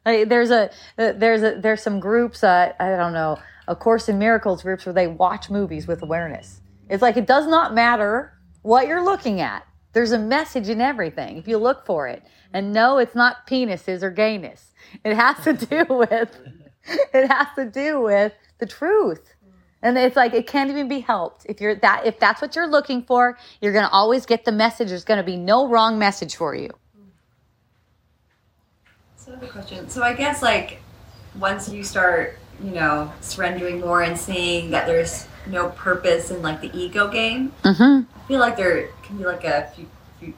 Like, 0.05 0.29
there's 0.29 0.51
a 0.51 0.71
uh, 0.99 1.13
there's 1.13 1.45
a 1.45 1.61
there's 1.61 1.85
some 1.85 2.01
groups. 2.01 2.43
Uh, 2.43 2.73
I 2.81 2.97
don't 2.97 3.13
know, 3.13 3.39
a 3.69 3.77
Course 3.77 4.09
in 4.09 4.19
Miracles 4.19 4.65
groups 4.65 4.85
where 4.85 4.93
they 4.93 5.07
watch 5.07 5.51
movies 5.51 5.87
with 5.87 6.03
awareness. 6.03 6.61
It's 6.89 7.03
like 7.03 7.17
it 7.17 7.27
does 7.27 7.47
not 7.47 7.75
matter 7.75 8.33
what 8.63 8.87
you're 8.87 9.05
looking 9.05 9.41
at. 9.41 9.67
There's 9.93 10.13
a 10.13 10.19
message 10.19 10.69
in 10.69 10.81
everything 10.81 11.37
if 11.37 11.47
you 11.47 11.59
look 11.59 11.87
for 11.87 12.09
it. 12.09 12.23
And 12.53 12.73
no, 12.73 12.99
it's 12.99 13.15
not 13.15 13.47
penises 13.47 14.03
or 14.03 14.11
gayness. 14.11 14.73
It 15.05 15.15
has 15.17 15.43
to 15.45 15.53
do 15.87 15.87
with 15.89 16.37
it 16.87 17.31
has 17.31 17.49
to 17.57 17.65
do 17.65 18.01
with 18.01 18.33
the 18.59 18.67
truth. 18.67 19.35
And 19.83 19.99
it's 19.99 20.17
like 20.17 20.33
it 20.33 20.47
can't 20.47 20.71
even 20.71 20.89
be 20.89 21.01
helped. 21.01 21.47
If 21.47 21.61
you're 21.61 21.75
that 21.77 22.07
if 22.07 22.19
that's 22.19 22.41
what 22.41 22.57
you're 22.57 22.67
looking 22.67 23.03
for, 23.03 23.39
you're 23.61 23.73
gonna 23.73 23.91
always 23.93 24.27
get 24.27 24.45
the 24.45 24.53
message. 24.53 24.89
There's 24.89 25.05
gonna 25.05 25.23
be 25.23 25.37
no 25.37 25.69
wrong 25.69 25.99
message 25.99 26.37
for 26.37 26.55
you. 26.55 26.71
So 29.17 29.33
I 29.33 29.35
have 29.35 29.43
a 29.43 29.49
question. 29.49 29.89
So 29.89 30.03
I 30.03 30.15
guess 30.15 30.43
like 30.43 30.81
once 31.39 31.69
you 31.69 31.85
start, 31.85 32.39
you 32.63 32.71
know, 32.71 33.13
surrendering 33.21 33.81
more 33.81 34.03
and 34.03 34.19
seeing 34.19 34.71
that 34.71 34.87
there's 34.87 35.27
no 35.47 35.69
purpose 35.71 36.31
in 36.31 36.43
like 36.43 36.61
the 36.61 36.71
ego 36.77 37.09
game, 37.09 37.53
Mm-hmm. 37.63 38.03
I 38.19 38.27
feel 38.29 38.41
like 38.41 38.57
there 38.57 38.89
can 39.03 39.19
be 39.19 39.25
like 39.25 39.45
a 39.45 39.71
few, 39.75 39.87
few 40.19 40.33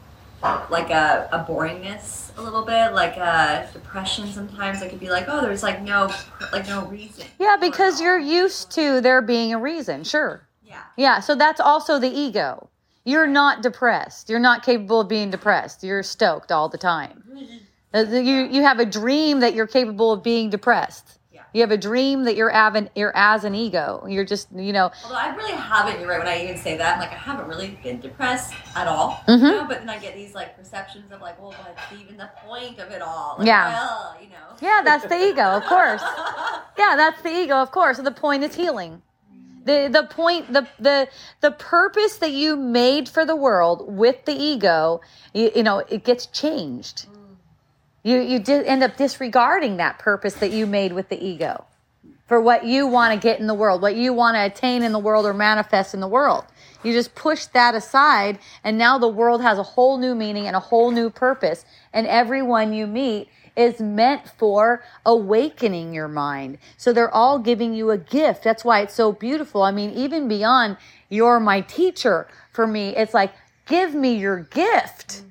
like 0.71 0.91
a, 0.91 1.29
a 1.33 1.39
boringness 1.51 2.37
a 2.39 2.43
little 2.43 2.63
bit, 2.65 2.93
like 2.93 3.17
a 3.17 3.69
depression. 3.73 4.27
Sometimes 4.27 4.83
it 4.83 4.91
could 4.91 5.01
be 5.01 5.09
like, 5.09 5.27
oh, 5.29 5.41
there's 5.41 5.63
like 5.63 5.83
no 5.83 6.13
like 6.53 6.67
no 6.69 6.85
reason. 6.87 7.27
Yeah, 7.39 7.57
because 7.61 8.01
you're 8.01 8.19
used 8.19 8.71
to 8.73 9.01
there 9.01 9.23
being 9.23 9.55
a 9.55 9.59
reason. 9.59 10.05
Sure. 10.05 10.47
yeah. 10.65 10.83
Yeah, 10.97 11.21
so 11.21 11.35
that's 11.35 11.61
also 11.61 11.99
the 11.99 12.11
ego. 12.11 12.69
You're 13.05 13.27
not 13.29 13.63
depressed. 13.63 14.29
You're 14.29 14.41
not 14.41 14.65
capable 14.65 15.01
of 15.01 15.09
being 15.09 15.31
depressed. 15.31 15.85
You're 15.85 16.03
stoked 16.03 16.51
all 16.53 16.69
the 16.69 16.79
time. 16.79 17.23
Uh, 17.95 18.01
You 18.01 18.47
you 18.51 18.63
have 18.63 18.81
a 18.81 18.85
dream 18.85 19.41
that 19.41 19.55
you're 19.55 19.69
capable 19.69 20.13
of 20.13 20.23
being 20.23 20.51
depressed. 20.51 21.16
You 21.57 21.63
have 21.63 21.71
a 21.71 21.79
dream 21.79 22.25
that 22.25 22.37
you're 22.37 22.55
av- 22.55 22.91
you're 22.95 23.17
as 23.17 23.43
an 23.45 23.55
ego. 23.55 24.05
You're 24.07 24.27
just 24.27 24.49
you 24.55 24.75
know 24.75 24.91
Although 25.03 25.17
I 25.17 25.35
really 25.35 25.55
haven't, 25.55 25.99
you're 26.01 26.11
right. 26.11 26.19
When 26.19 26.29
I 26.29 26.45
even 26.45 26.59
say 26.59 26.77
that, 26.77 26.95
I'm 26.97 27.01
like, 27.01 27.13
I 27.13 27.17
haven't 27.17 27.49
really 27.49 27.79
been 27.83 27.99
depressed 27.99 28.53
at 28.75 28.87
all. 28.87 29.23
Mhm. 29.27 29.39
You 29.41 29.51
know? 29.53 29.65
But 29.67 29.79
then 29.79 29.89
I 29.89 29.99
get 29.99 30.15
these 30.15 30.35
like 30.35 30.55
perceptions 30.55 31.11
of 31.11 31.23
like, 31.23 31.41
well, 31.41 31.53
what's 31.53 31.99
even 31.99 32.19
the 32.19 32.29
point 32.47 32.79
of 32.79 32.91
it 32.91 33.01
all? 33.01 33.37
Like, 33.39 33.47
Yeah. 33.47 33.73
Well, 33.73 34.17
you 34.21 34.29
know. 34.29 34.49
yeah 34.61 34.83
that's 34.85 35.07
the 35.07 35.17
ego 35.17 35.45
of 35.45 35.65
course. 35.65 36.03
Yeah, 36.79 36.95
that's 36.95 37.23
the 37.23 37.31
ego 37.31 37.55
of 37.55 37.71
course. 37.71 37.97
So 37.97 38.03
the 38.03 38.11
point 38.11 38.45
is 38.45 38.55
healing. 38.55 39.01
The 39.65 39.89
the 39.91 40.03
point 40.03 40.53
the 40.53 40.69
the 40.79 41.09
the 41.41 41.53
purpose 41.53 42.17
that 42.19 42.33
you 42.33 42.55
made 42.55 43.09
for 43.09 43.25
the 43.25 43.35
world 43.35 43.97
with 43.97 44.27
the 44.27 44.35
ego, 44.35 45.01
you, 45.33 45.51
you 45.57 45.63
know, 45.63 45.79
it 45.89 46.05
gets 46.05 46.27
changed. 46.27 47.07
You 48.07 48.21
you 48.21 48.41
end 48.47 48.85
up 48.85 48.97
disregarding 48.97 49.79
that 49.79 49.99
purpose 49.99 50.35
that 50.35 50.53
you 50.53 50.65
made 50.65 50.93
with 50.93 51.09
the 51.09 51.21
ego 51.21 51.65
for 52.29 52.41
what 52.41 52.65
you 52.65 52.87
want 52.87 53.13
to 53.13 53.19
get 53.19 53.41
in 53.41 53.49
the 53.49 53.55
world, 53.55 53.83
what 53.83 53.97
you 53.97 54.13
want 54.13 54.37
to 54.37 54.45
attain 54.45 54.85
in 54.85 54.93
the 54.93 54.99
world 55.01 55.27
or 55.27 55.35
manifest 55.35 55.93
in 55.93 55.99
the 55.99 56.07
world. 56.07 56.45
You 56.85 56.93
just 56.93 57.17
push 57.17 57.47
that 57.47 57.75
aside, 57.75 58.39
and 58.63 58.79
now 58.79 58.97
the 58.97 59.09
world 59.09 59.43
has 59.43 59.59
a 59.59 59.65
whole 59.65 59.99
new 59.99 60.15
meaning 60.15 60.47
and 60.47 60.55
a 60.55 60.61
whole 60.61 60.93
new 60.93 61.11
purpose. 61.11 61.65
And 61.93 62.07
everyone 62.07 62.73
you 62.73 62.87
meet 62.87 63.29
is 63.57 63.81
meant 63.81 64.29
for 64.29 64.85
awakening 65.05 65.93
your 65.93 66.07
mind. 66.07 66.59
So 66.77 66.93
they're 66.93 67.13
all 67.13 67.41
giving 67.41 67.75
you 67.75 67.91
a 67.91 67.99
gift. 67.99 68.45
That's 68.45 68.65
why 68.65 68.83
it's 68.83 68.95
so 68.95 69.11
beautiful. 69.11 69.63
I 69.63 69.73
mean, 69.73 69.91
even 69.91 70.29
beyond 70.29 70.77
you're 71.09 71.41
my 71.41 71.61
teacher, 71.61 72.29
for 72.53 72.69
me, 72.69 72.95
it's 72.95 73.15
like, 73.15 73.33
give 73.67 73.97
me 73.97 74.17
your 74.17 74.39
gift 74.39 75.23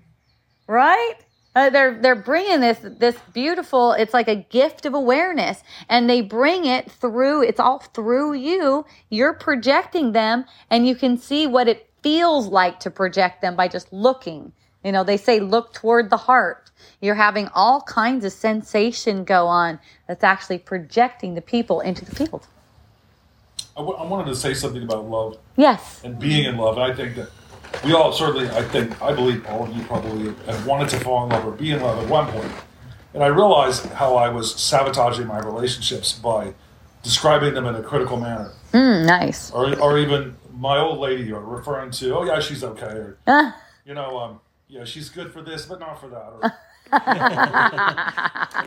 right? 0.67 1.15
Uh, 1.55 1.69
they're 1.69 1.93
they're 2.01 2.15
bringing 2.15 2.59
this 2.59 2.79
this 2.81 3.15
beautiful. 3.33 3.93
It's 3.93 4.13
like 4.13 4.27
a 4.27 4.35
gift 4.35 4.85
of 4.85 4.93
awareness, 4.93 5.63
and 5.87 6.09
they 6.09 6.21
bring 6.21 6.65
it 6.65 6.91
through. 6.91 7.43
It's 7.43 7.59
all 7.61 7.79
through 7.79 8.33
you. 8.33 8.85
You're 9.09 9.33
projecting 9.33 10.11
them, 10.11 10.45
and 10.69 10.85
you 10.85 10.95
can 10.95 11.17
see 11.17 11.47
what 11.47 11.67
it 11.69 11.89
feels 12.03 12.47
like 12.47 12.79
to 12.81 12.91
project 12.91 13.41
them 13.41 13.55
by 13.55 13.69
just 13.69 13.91
looking. 13.93 14.51
You 14.83 14.91
know, 14.91 15.03
they 15.05 15.17
say 15.17 15.39
look 15.39 15.73
toward 15.73 16.09
the 16.09 16.17
heart. 16.17 16.71
You're 17.01 17.15
having 17.15 17.47
all 17.55 17.81
kinds 17.81 18.25
of 18.25 18.33
sensation 18.33 19.23
go 19.23 19.47
on 19.47 19.79
that's 20.07 20.23
actually 20.23 20.59
projecting 20.59 21.35
the 21.35 21.41
people 21.41 21.79
into 21.79 22.03
the 22.03 22.13
field. 22.15 22.45
I, 23.77 23.79
w- 23.81 23.97
I 23.97 24.03
wanted 24.05 24.27
to 24.29 24.35
say 24.35 24.53
something 24.53 24.83
about 24.83 25.05
love 25.09 25.37
Yes. 25.57 26.01
and 26.03 26.19
being 26.19 26.45
in 26.45 26.57
love. 26.57 26.77
I 26.77 26.93
think 26.93 27.15
that 27.15 27.29
we 27.83 27.93
all 27.93 28.11
certainly, 28.11 28.49
I 28.49 28.61
think, 28.63 29.01
I 29.01 29.13
believe 29.13 29.45
all 29.47 29.63
of 29.63 29.75
you 29.75 29.83
probably 29.83 30.33
have 30.45 30.65
wanted 30.65 30.89
to 30.89 30.99
fall 30.99 31.23
in 31.23 31.29
love 31.29 31.45
or 31.45 31.51
be 31.51 31.71
in 31.71 31.81
love 31.81 32.03
at 32.03 32.09
one 32.09 32.27
point. 32.31 32.51
And 33.13 33.23
I 33.23 33.27
realized 33.27 33.85
how 33.91 34.15
I 34.15 34.29
was 34.29 34.53
sabotaging 34.55 35.27
my 35.27 35.39
relationships 35.39 36.11
by 36.13 36.53
describing 37.03 37.53
them 37.53 37.65
in 37.65 37.75
a 37.75 37.81
critical 37.83 38.17
manner. 38.17 38.51
Mm, 38.73 39.05
nice. 39.05 39.51
Or, 39.51 39.77
or 39.79 39.97
even 39.99 40.35
my 40.57 40.77
old 40.79 40.99
lady, 40.99 41.31
or 41.31 41.41
referring 41.41 41.91
to, 41.91 42.15
oh, 42.17 42.23
yeah, 42.25 42.39
she's 42.39 42.63
okay. 42.63 42.85
Or, 42.85 43.17
Ah, 43.27 43.55
you 43.85 43.93
know, 43.93 44.17
um, 44.17 44.39
yeah, 44.67 44.83
she's 44.83 45.09
good 45.09 45.31
for 45.31 45.41
this, 45.41 45.65
but 45.65 45.79
not 45.79 45.99
for 46.01 46.07
that. 46.07 46.17
Or, 46.17 46.41
and 46.91 47.01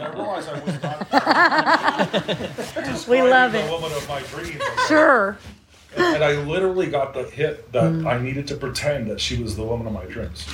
I 0.02 0.10
realized 0.14 0.48
I 0.48 0.60
was 0.60 0.82
not 0.82 0.98
we 3.08 3.22
love 3.22 3.52
the 3.52 3.64
it. 3.64 3.70
woman 3.70 3.92
of 3.92 4.08
my 4.08 4.20
dreams. 4.22 4.62
Sure. 4.86 5.36
And, 6.14 6.24
I 6.24 6.32
literally 6.42 6.86
got 6.86 7.14
the 7.14 7.24
hit 7.24 7.70
that 7.72 7.84
Mm. 7.84 8.06
I 8.06 8.18
needed 8.18 8.46
to 8.48 8.56
pretend 8.56 9.10
that 9.10 9.20
she 9.20 9.42
was 9.42 9.56
the 9.56 9.62
woman 9.62 9.86
of 9.86 9.92
my 9.92 10.04
dreams. 10.04 10.46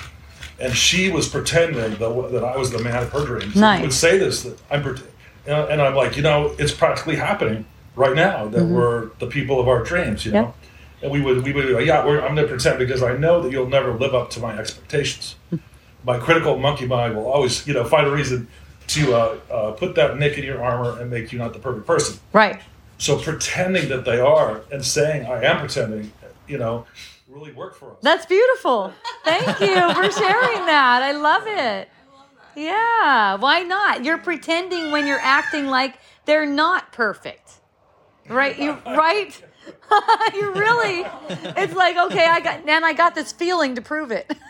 And 0.60 0.74
she 0.74 1.10
was 1.10 1.28
pretending 1.28 1.76
that, 1.98 1.98
that 2.32 2.44
I 2.44 2.56
was 2.56 2.70
the 2.70 2.78
man 2.78 3.02
of 3.02 3.10
her 3.12 3.24
dreams. 3.24 3.56
Nice. 3.56 3.82
Would 3.82 3.92
say 3.92 4.18
this 4.18 4.42
that 4.42 4.58
I'm, 4.70 4.82
pret- 4.82 5.02
and 5.46 5.82
I'm 5.82 5.94
like, 5.94 6.16
you 6.16 6.22
know, 6.22 6.54
it's 6.58 6.72
practically 6.72 7.16
happening 7.16 7.66
right 7.96 8.14
now 8.14 8.48
that 8.48 8.64
we're 8.64 9.10
the 9.18 9.26
people 9.26 9.60
of 9.60 9.68
our 9.68 9.82
dreams, 9.82 10.24
you 10.24 10.32
know. 10.32 10.42
Mm-hmm. 10.44 10.46
Yep. 10.46 11.02
And 11.02 11.12
we 11.12 11.20
would 11.20 11.44
we 11.44 11.52
would 11.52 11.68
go, 11.68 11.78
yeah, 11.78 12.04
we're, 12.04 12.20
I'm 12.20 12.34
going 12.34 12.46
to 12.46 12.52
pretend 12.54 12.78
because 12.78 13.02
I 13.02 13.16
know 13.16 13.42
that 13.42 13.52
you'll 13.52 13.68
never 13.68 13.92
live 13.92 14.14
up 14.14 14.30
to 14.30 14.40
my 14.40 14.56
expectations. 14.58 15.36
my 16.04 16.18
critical 16.18 16.56
monkey 16.58 16.86
mind 16.86 17.16
will 17.16 17.26
always, 17.26 17.66
you 17.66 17.74
know, 17.74 17.84
find 17.84 18.06
a 18.06 18.10
reason 18.10 18.48
to 18.86 19.14
uh, 19.14 19.38
uh, 19.50 19.70
put 19.72 19.94
that 19.96 20.18
nick 20.18 20.38
in 20.38 20.44
your 20.44 20.62
armor 20.62 20.98
and 21.00 21.10
make 21.10 21.32
you 21.32 21.38
not 21.38 21.52
the 21.52 21.58
perfect 21.58 21.86
person. 21.86 22.18
Right. 22.32 22.60
So 22.98 23.18
pretending 23.18 23.88
that 23.88 24.04
they 24.04 24.20
are 24.20 24.62
and 24.72 24.84
saying 24.84 25.26
I 25.26 25.42
am 25.44 25.58
pretending, 25.58 26.12
you 26.46 26.58
know, 26.58 26.86
really 27.28 27.52
work 27.52 27.74
for 27.76 27.92
us. 27.92 27.96
That's 28.02 28.26
beautiful. 28.26 28.92
Thank 29.24 29.60
you 29.60 29.74
for 29.74 30.10
sharing 30.10 30.66
that. 30.66 31.02
I 31.02 31.12
love 31.12 31.42
it. 31.46 31.88
Yeah, 32.56 33.34
why 33.36 33.62
not? 33.62 34.04
You're 34.04 34.18
pretending 34.18 34.92
when 34.92 35.06
you're 35.06 35.18
acting 35.20 35.66
like 35.66 35.98
they're 36.24 36.46
not 36.46 36.92
perfect. 36.92 37.52
Right? 38.28 38.58
You 38.58 38.72
right? 38.86 39.42
you 40.34 40.52
really 40.54 41.04
It's 41.56 41.74
like, 41.74 41.96
okay, 41.96 42.26
I 42.26 42.40
got 42.40 42.68
and 42.68 42.84
I 42.84 42.92
got 42.92 43.14
this 43.14 43.32
feeling 43.32 43.74
to 43.74 43.82
prove 43.82 44.12
it. 44.12 44.30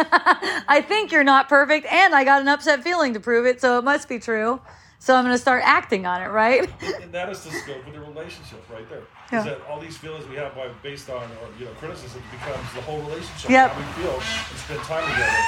I 0.00 0.84
think 0.86 1.12
you're 1.12 1.24
not 1.24 1.48
perfect 1.48 1.86
and 1.86 2.14
I 2.14 2.24
got 2.24 2.40
an 2.40 2.48
upset 2.48 2.82
feeling 2.82 3.14
to 3.14 3.20
prove 3.20 3.46
it, 3.46 3.60
so 3.60 3.78
it 3.78 3.84
must 3.84 4.08
be 4.08 4.18
true. 4.18 4.60
So 5.00 5.14
I'm 5.14 5.24
going 5.24 5.34
to 5.34 5.40
start 5.40 5.62
acting 5.64 6.06
on 6.06 6.22
it, 6.22 6.26
right? 6.26 6.68
and 7.02 7.12
that 7.12 7.28
is 7.30 7.42
the 7.44 7.50
scope 7.50 7.86
of 7.86 7.92
the 7.92 8.00
relationship 8.00 8.62
right 8.70 8.88
there. 8.90 8.98
Is 8.98 9.04
Yeah. 9.32 9.42
that 9.44 9.60
all 9.68 9.78
these 9.80 9.96
feelings 9.96 10.26
we 10.28 10.36
have 10.36 10.54
by 10.54 10.68
based 10.82 11.08
on 11.08 11.22
or 11.22 11.48
you 11.58 11.66
know 11.66 11.70
criticism 11.78 12.22
becomes 12.30 12.66
the 12.74 12.80
whole 12.82 13.00
relationship 13.02 13.50
Yep. 13.50 13.70
how 13.72 13.78
we 13.78 14.02
feel 14.02 14.14
and 14.14 14.58
spend 14.58 14.80
time 14.80 15.08
together. 15.10 15.38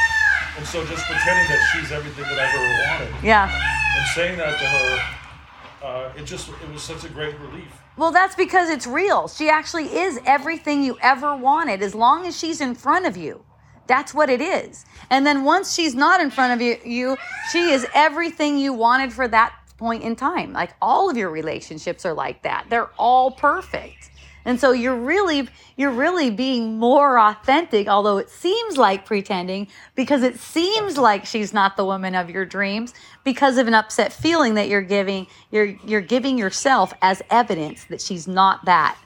And 0.59 0.67
so 0.67 0.85
just 0.87 1.05
pretending 1.07 1.47
that 1.49 1.71
she's 1.73 1.91
everything 1.93 2.25
that 2.25 2.39
I've 2.39 2.55
ever 2.55 3.09
wanted 3.09 3.25
yeah. 3.25 3.51
and 3.97 4.07
saying 4.15 4.39
that 4.39 4.59
to 4.59 4.65
her, 4.67 5.01
uh, 5.83 6.13
it 6.17 6.25
just 6.25 6.49
it 6.49 6.71
was 6.73 6.83
such 6.83 7.05
a 7.05 7.09
great 7.09 7.39
relief. 7.41 7.73
Well, 7.97 8.13
that's 8.13 8.35
because 8.35 8.71
it's 8.71 8.87
real. 8.87 9.29
She 9.29 9.49
actually 9.51 9.87
is 9.97 10.19
everything 10.27 10.83
you 10.83 10.97
ever 11.03 11.37
wanted 11.37 11.83
as 11.83 11.95
long 11.95 12.27
as 12.27 12.39
she's 12.39 12.61
in 12.61 12.75
front 12.75 13.07
of 13.07 13.17
you. 13.17 13.45
That's 13.91 14.15
what 14.15 14.31
it 14.31 14.41
is. 14.41 14.85
And 15.11 15.27
then 15.27 15.43
once 15.43 15.75
she's 15.75 15.97
not 15.97 16.21
in 16.21 16.31
front 16.31 16.53
of 16.53 16.63
you, 16.63 16.77
you 16.85 17.17
she 17.51 17.73
is 17.73 17.85
everything 17.93 18.57
you 18.57 18.73
wanted 18.73 19.13
for 19.13 19.27
that 19.27 19.53
point 19.79 20.05
in 20.05 20.15
time. 20.15 20.53
Like 20.53 20.75
all 20.81 21.11
of 21.11 21.17
your 21.17 21.29
relationships 21.29 22.07
are 22.07 22.15
like 22.15 22.45
that. 22.45 22.67
They're 22.71 22.91
all 22.97 23.33
perfect. 23.33 24.13
And 24.45 24.61
so 24.61 24.71
you're 24.71 24.95
really 24.95 25.49
you're 25.77 25.91
really 25.91 26.31
being 26.31 26.79
more 26.79 27.19
authentic 27.19 27.89
although 27.89 28.19
it 28.19 28.31
seems 28.31 28.77
like 28.77 29.07
pretending 29.07 29.67
because 29.97 30.23
it 30.23 30.39
seems 30.39 30.97
like 30.97 31.27
she's 31.27 31.53
not 31.53 31.77
the 31.77 31.85
woman 31.85 32.15
of 32.15 32.31
your 32.31 32.45
dreams 32.45 32.95
because 33.25 33.59
of 33.59 33.67
an 33.67 33.75
upset 33.75 34.13
feeling 34.13 34.55
that 34.55 34.69
you're 34.69 34.83
giving 34.83 35.27
you're 35.51 35.75
you're 35.85 36.01
giving 36.01 36.39
yourself 36.39 36.95
as 37.03 37.23
evidence 37.29 37.87
that 37.87 38.01
she's 38.01 38.29
not 38.29 38.65
that. 38.67 38.97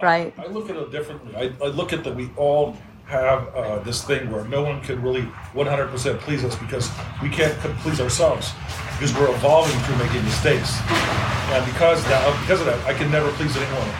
Right? 0.00 0.32
I 0.38 0.46
look 0.46 0.70
at 0.70 0.76
it 0.76 0.92
differently. 0.92 1.34
I, 1.34 1.52
I 1.64 1.68
look 1.68 1.92
at 1.92 2.04
that 2.04 2.14
we 2.14 2.30
all 2.36 2.76
have 3.06 3.48
uh, 3.54 3.78
this 3.80 4.04
thing 4.04 4.30
where 4.30 4.44
no 4.44 4.62
one 4.62 4.80
can 4.80 5.02
really 5.02 5.22
100% 5.54 6.18
please 6.20 6.44
us 6.44 6.56
because 6.56 6.90
we 7.22 7.28
can't 7.28 7.52
please 7.80 8.00
ourselves 8.00 8.52
because 8.98 9.12
we're 9.18 9.30
evolving 9.34 9.78
through 9.80 9.96
making 9.98 10.24
mistakes. 10.24 10.78
And 11.52 11.64
because 11.66 11.98
of 12.00 12.08
that, 12.08 12.22
because 12.42 12.60
of 12.60 12.66
that, 12.66 12.80
I 12.86 12.94
can 12.94 13.10
never 13.10 13.30
please 13.32 13.54
anyone. 13.56 13.90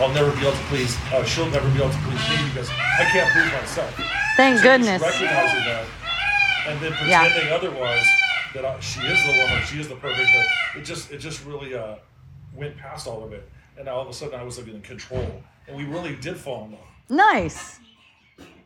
I'll 0.00 0.12
never 0.14 0.30
be 0.32 0.46
able 0.46 0.52
to 0.56 0.64
please. 0.72 0.96
Uh, 1.12 1.22
she'll 1.24 1.50
never 1.50 1.68
be 1.70 1.78
able 1.82 1.90
to 1.92 1.98
please 2.08 2.22
me 2.30 2.48
because 2.48 2.70
I 2.70 3.04
can't 3.12 3.28
please 3.32 3.52
myself. 3.52 3.92
Thank 4.36 4.58
So 4.58 4.62
goodness. 4.64 5.02
recognizing 5.02 5.64
that, 5.68 5.84
and 6.68 6.80
then 6.80 6.92
Yeah. 7.06 7.20
pretending 7.28 7.52
otherwise 7.52 8.06
that 8.54 8.64
I, 8.64 8.80
she 8.80 9.00
is 9.00 9.20
the 9.26 9.32
woman, 9.36 9.62
she 9.66 9.80
is 9.80 9.88
the 9.88 9.96
perfect. 9.96 10.28
It 10.76 10.82
just, 10.84 11.12
it 11.12 11.18
just 11.18 11.44
really 11.44 11.74
uh, 11.74 11.96
went 12.54 12.76
past 12.78 13.06
all 13.06 13.22
of 13.24 13.32
it, 13.34 13.46
and 13.76 13.88
all 13.88 14.00
of 14.00 14.08
a 14.08 14.12
sudden 14.14 14.38
I 14.40 14.42
was 14.42 14.56
like 14.58 14.68
in 14.68 14.80
control, 14.80 15.42
and 15.68 15.76
we 15.76 15.84
really 15.84 16.16
did 16.16 16.38
fall 16.38 16.64
in 16.64 16.72
love. 16.72 16.80
Nice. 17.10 17.78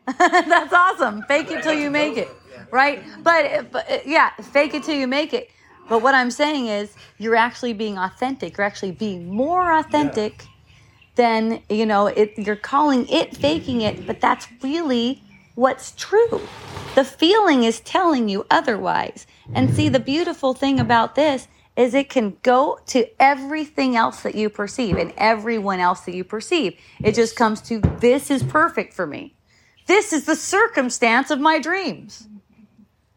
That's 0.19 0.73
awesome. 0.73 1.23
Fake 1.23 1.51
it 1.51 1.63
till 1.63 1.75
you 1.75 1.91
make 1.91 2.17
it. 2.17 2.29
Right? 2.71 3.05
But, 3.23 3.71
but 3.73 4.07
yeah, 4.07 4.31
fake 4.37 4.75
it 4.75 4.85
till 4.85 4.97
you 4.97 5.07
make 5.07 5.33
it. 5.35 5.51
But 5.89 6.03
what 6.03 6.15
I'm 6.15 6.31
saying 6.31 6.67
is 6.67 6.95
you're 7.19 7.37
actually 7.37 7.73
being 7.73 7.99
authentic. 7.99 8.57
You're 8.57 8.67
actually 8.67 8.93
being 8.93 9.29
more 9.29 9.79
authentic 9.79 10.47
than, 11.15 11.63
you 11.69 11.87
know, 11.87 12.07
it 12.07 12.37
you're 12.37 12.57
calling 12.57 13.09
it 13.09 13.37
faking 13.37 13.81
it, 13.83 14.07
but 14.07 14.21
that's 14.21 14.49
really 14.63 15.23
what's 15.55 15.93
true. 15.93 16.41
The 16.95 17.05
feeling 17.05 17.65
is 17.65 17.81
telling 17.81 18.29
you 18.29 18.47
otherwise. 18.51 19.27
And 19.55 19.75
see 19.75 19.89
the 19.89 20.01
beautiful 20.01 20.55
thing 20.55 20.81
about 20.81 21.15
this 21.15 21.47
is 21.77 21.95
it 21.95 22.09
can 22.09 22.37
go 22.43 22.79
to 22.87 23.07
everything 23.21 23.97
else 23.97 24.23
that 24.23 24.35
you 24.35 24.49
perceive 24.49 24.97
and 24.97 25.13
everyone 25.17 25.79
else 25.79 26.01
that 26.01 26.15
you 26.15 26.25
perceive. 26.25 26.79
It 27.03 27.15
just 27.15 27.37
comes 27.37 27.61
to 27.63 27.81
this 28.01 28.31
is 28.31 28.43
perfect 28.43 28.95
for 28.95 29.07
me. 29.07 29.36
This 29.87 30.13
is 30.13 30.25
the 30.25 30.37
circumstance 30.37 31.31
of 31.31 31.41
my 31.41 31.59
dreams. 31.59 32.29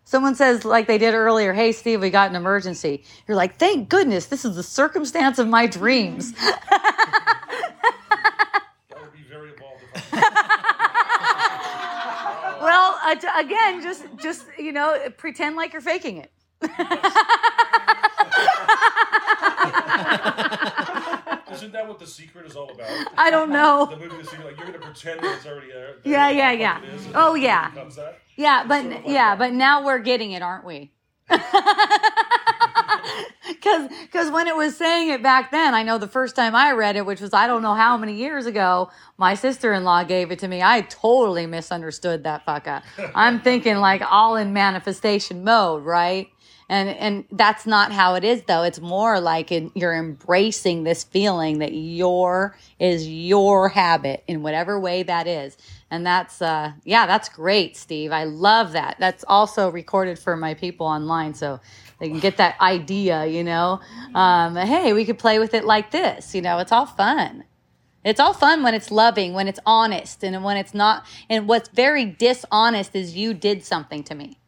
Someone 0.06 0.36
says, 0.36 0.66
like 0.66 0.88
they 0.88 0.98
did 0.98 1.14
earlier, 1.14 1.54
hey, 1.54 1.72
Steve, 1.72 2.02
we 2.02 2.10
got 2.10 2.30
an 2.32 2.36
emergency. 2.36 3.04
You're 3.28 3.38
like, 3.38 3.58
thank 3.58 3.90
goodness, 3.90 4.26
this 4.26 4.44
is 4.44 4.56
the 4.56 4.64
circumstance 4.64 5.38
of 5.40 5.48
my 5.48 5.68
dreams. 5.68 6.34
That 8.90 9.02
would 9.02 9.14
be 9.14 9.24
very 9.30 9.52
evolved. 9.52 9.84
Well, 12.62 13.00
uh, 13.06 13.16
again, 13.38 13.82
just, 13.82 14.04
just, 14.18 14.46
you 14.58 14.74
know, 14.74 14.98
pretend 15.18 15.56
like 15.56 15.74
you're 15.74 15.82
faking 15.82 16.18
it. 16.18 16.32
Isn't 21.52 21.72
that 21.74 21.88
what 21.88 22.00
The 22.00 22.08
Secret 22.08 22.46
is 22.46 22.56
all 22.56 22.72
about? 22.72 22.90
I 23.18 23.30
don't 23.30 23.50
know. 23.50 23.88
The 23.90 23.98
movie 23.98 24.18
The 24.18 24.24
Secret, 24.26 24.46
like 24.46 24.58
you're 24.58 24.68
gonna 24.68 24.80
pretend 24.86 25.22
that 25.22 25.36
it's 25.38 25.46
already 25.46 25.72
there. 25.72 25.96
Yeah, 26.04 26.30
yeah, 26.30 26.50
oh, 26.50 26.54
yeah. 26.54 26.82
it 26.84 26.94
is, 26.94 27.08
Oh, 27.16 27.36
yeah. 27.36 27.72
Yeah, 28.36 28.66
but 28.68 28.82
sort 28.84 28.94
of 28.96 29.00
like 29.04 29.08
yeah, 29.08 29.36
that. 29.36 29.40
but 29.40 29.54
now 29.54 29.86
we're 29.86 30.00
getting 30.00 30.32
it, 30.32 30.42
aren't 30.42 30.66
we? 30.66 30.92
Because 33.48 33.90
because 34.04 34.32
when 34.32 34.48
it 34.48 34.56
was 34.56 34.78
saying 34.78 35.10
it 35.10 35.22
back 35.22 35.52
then, 35.52 35.74
I 35.74 35.84
know 35.84 35.98
the 35.98 36.08
first 36.08 36.36
time 36.36 36.56
I 36.56 36.72
read 36.72 36.96
it, 36.96 37.06
which 37.06 37.20
was 37.20 37.34
I 37.34 37.46
don't 37.48 37.62
know 37.62 37.74
how 37.74 37.98
many 37.98 38.14
years 38.14 38.46
ago, 38.46 38.90
my 39.18 39.34
sister 39.36 39.74
in 39.74 39.84
law 39.84 40.04
gave 40.04 40.32
it 40.32 40.40
to 40.40 40.48
me. 40.48 40.62
I 40.62 40.82
totally 40.82 41.46
misunderstood 41.46 42.24
that 42.24 42.46
fucka. 42.46 42.84
I'm 43.16 43.42
thinking 43.42 43.78
like 43.78 44.02
all 44.10 44.36
in 44.38 44.54
manifestation 44.54 45.44
mode, 45.44 45.84
right? 45.84 46.30
And 46.70 46.90
and 46.90 47.26
that's 47.32 47.66
not 47.66 47.92
how 47.92 48.14
it 48.14 48.24
is 48.24 48.44
though. 48.44 48.64
It's 48.64 48.80
more 48.80 49.20
like 49.20 49.52
in, 49.52 49.72
you're 49.74 49.96
embracing 49.96 50.84
this 50.84 51.04
feeling 51.04 51.60
that 51.60 51.74
your 51.74 52.56
is 52.80 53.08
your 53.08 53.70
habit 53.70 54.24
in 54.28 54.44
whatever 54.44 54.80
way 54.80 55.02
that 55.04 55.28
is. 55.28 55.58
And 55.90 56.06
that's 56.06 56.42
uh 56.42 56.74
yeah, 56.86 57.08
that's 57.08 57.28
great, 57.28 57.76
Steve. 57.76 58.12
I 58.12 58.26
love 58.26 58.74
that. 58.74 58.98
That's 59.00 59.26
also 59.28 59.72
recorded 59.72 60.20
for 60.20 60.38
my 60.38 60.54
people 60.54 60.86
online 60.86 61.34
so 61.34 61.60
they 62.00 62.08
can 62.08 62.20
get 62.20 62.38
that 62.38 62.62
idea, 62.62 63.26
you 63.26 63.44
know. 63.44 63.82
Um, 64.16 64.56
hey, 64.56 64.94
we 64.94 65.06
could 65.06 65.20
play 65.20 65.40
with 65.40 65.56
it 65.56 65.66
like 65.66 65.92
this, 65.92 66.36
you 66.36 66.42
know. 66.42 66.60
It's 66.60 66.72
all 66.72 66.86
fun. 66.86 67.46
It's 68.06 68.20
all 68.20 68.34
fun 68.34 68.64
when 68.64 68.74
it's 68.76 68.92
loving, 68.92 69.34
when 69.34 69.48
it's 69.50 69.60
honest, 69.66 70.24
and 70.24 70.44
when 70.44 70.56
it's 70.58 70.74
not. 70.74 71.06
And 71.30 71.48
what's 71.50 71.70
very 71.70 72.06
dishonest 72.06 72.96
is 72.96 73.16
you 73.18 73.34
did 73.34 73.66
something 73.66 74.04
to 74.06 74.16
me 74.16 74.39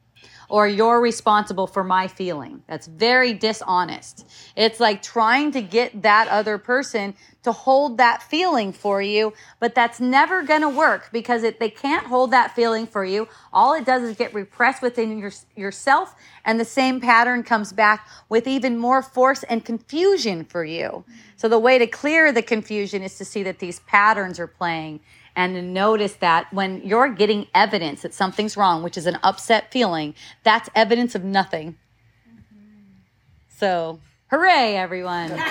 or 0.52 0.68
you're 0.68 1.00
responsible 1.00 1.66
for 1.66 1.82
my 1.82 2.10
feeling. 2.10 2.62
That's 2.68 2.86
very 2.86 3.34
dishonest. 3.34 4.28
It's 4.58 4.82
like 4.82 5.02
trying 5.02 5.54
to 5.54 5.62
get 5.62 6.02
that 6.02 6.28
other 6.28 6.58
person 6.58 7.14
to 7.44 7.54
hold 7.54 7.98
that 8.00 8.22
feeling 8.22 8.74
for 8.74 9.02
you, 9.02 9.32
but 9.62 9.74
that's 9.74 10.02
never 10.02 10.44
going 10.44 10.60
to 10.60 10.68
work 10.68 11.08
because 11.14 11.44
they 11.44 11.70
can't 11.70 12.06
hold 12.06 12.32
that 12.32 12.54
feeling 12.54 12.86
for 12.86 13.06
you. 13.06 13.30
All 13.54 13.74
it 13.74 13.86
does 13.86 14.04
is 14.04 14.18
get 14.18 14.34
repressed 14.34 14.82
within 14.82 15.18
your, 15.18 15.32
yourself, 15.56 16.16
and 16.44 16.60
the 16.60 16.66
same 16.66 17.00
pattern 17.00 17.44
comes 17.44 17.72
back 17.72 18.06
with 18.28 18.46
even 18.46 18.78
more 18.78 19.02
force 19.02 19.44
and 19.44 19.64
confusion 19.64 20.44
for 20.44 20.66
you. 20.66 21.06
So 21.38 21.48
the 21.48 21.60
way 21.60 21.78
to 21.78 21.88
clear 21.88 22.34
the 22.34 22.44
confusion 22.44 23.04
is 23.04 23.18
to 23.20 23.26
see 23.26 23.42
that 23.44 23.60
these 23.60 23.80
patterns 23.80 24.38
are 24.38 24.48
playing 24.48 25.00
and 25.42 25.74
notice 25.74 26.14
that 26.16 26.52
when 26.54 26.82
you're 26.84 27.10
getting 27.10 27.48
evidence 27.56 28.04
that 28.04 28.14
something's 28.14 28.56
wrong, 28.56 28.84
which 28.84 28.98
is 28.98 29.08
an 29.08 29.18
upset 29.24 29.72
feeling, 29.72 30.14
that's 30.44 30.70
evidence 30.76 31.16
of 31.16 31.24
nothing. 31.24 31.78
So, 33.58 34.00
hooray, 34.30 34.76
everyone. 34.76 35.32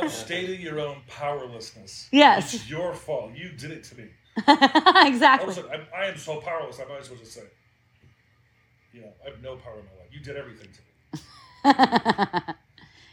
Of 0.00 0.10
stating 0.10 0.60
your 0.60 0.80
own 0.80 0.96
powerlessness. 1.06 2.08
Yes. 2.10 2.54
It's 2.54 2.68
your 2.68 2.92
fault. 2.92 3.32
You 3.36 3.50
did 3.50 3.70
it 3.70 3.84
to 3.84 3.96
me. 3.96 4.08
All 4.48 4.54
of 4.54 4.96
a 4.96 5.06
exactly. 5.06 5.54
sudden, 5.54 5.70
I'm, 5.70 5.86
I 5.94 6.06
am 6.06 6.16
so 6.16 6.40
powerless. 6.40 6.80
I 6.80 6.88
might 6.88 7.02
as 7.02 7.10
well 7.10 7.18
just 7.18 7.32
say, 7.32 7.42
you 8.92 9.02
know, 9.02 9.12
I 9.24 9.30
have 9.30 9.42
no 9.42 9.56
power 9.56 9.74
in 9.78 9.84
my 9.84 9.92
life. 10.00 10.08
You 10.10 10.20
did 10.20 10.36
everything 10.36 10.68
to 10.72 12.38
me. 12.48 12.54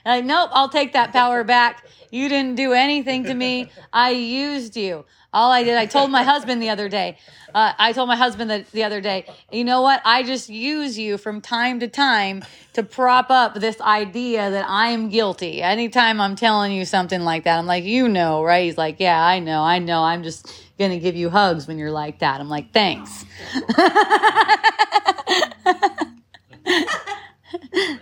Like, 0.09 0.25
nope, 0.25 0.49
I'll 0.53 0.69
take 0.69 0.93
that 0.93 1.13
power 1.13 1.43
back. 1.43 1.85
You 2.09 2.29
didn't 2.29 2.55
do 2.55 2.73
anything 2.73 3.25
to 3.25 3.33
me. 3.35 3.69
I 3.93 4.09
used 4.09 4.75
you. 4.75 5.05
All 5.31 5.51
I 5.51 5.63
did, 5.63 5.77
I 5.77 5.85
told 5.85 6.09
my 6.09 6.23
husband 6.23 6.59
the 6.63 6.69
other 6.71 6.89
day. 6.89 7.19
Uh, 7.53 7.73
I 7.77 7.93
told 7.93 8.07
my 8.07 8.15
husband 8.15 8.49
the, 8.49 8.65
the 8.71 8.83
other 8.83 9.01
day, 9.01 9.27
you 9.51 9.63
know 9.63 9.83
what? 9.83 10.01
I 10.03 10.23
just 10.23 10.49
use 10.49 10.97
you 10.97 11.19
from 11.19 11.41
time 11.41 11.79
to 11.81 11.87
time 11.87 12.43
to 12.73 12.81
prop 12.81 13.29
up 13.29 13.53
this 13.53 13.79
idea 13.81 14.49
that 14.49 14.67
I 14.67 14.87
am 14.87 15.09
guilty. 15.09 15.61
Anytime 15.61 16.19
I'm 16.19 16.35
telling 16.35 16.71
you 16.71 16.85
something 16.85 17.21
like 17.21 17.43
that, 17.43 17.59
I'm 17.59 17.67
like, 17.67 17.83
you 17.83 18.09
know, 18.09 18.43
right? 18.43 18.65
He's 18.65 18.79
like, 18.79 18.99
yeah, 18.99 19.23
I 19.23 19.37
know, 19.37 19.61
I 19.61 19.77
know. 19.77 20.01
I'm 20.01 20.23
just 20.23 20.51
going 20.79 20.89
to 20.89 20.99
give 20.99 21.15
you 21.15 21.29
hugs 21.29 21.67
when 21.67 21.77
you're 21.77 21.91
like 21.91 22.17
that. 22.19 22.41
I'm 22.41 22.49
like, 22.49 22.73
thanks. 22.73 23.25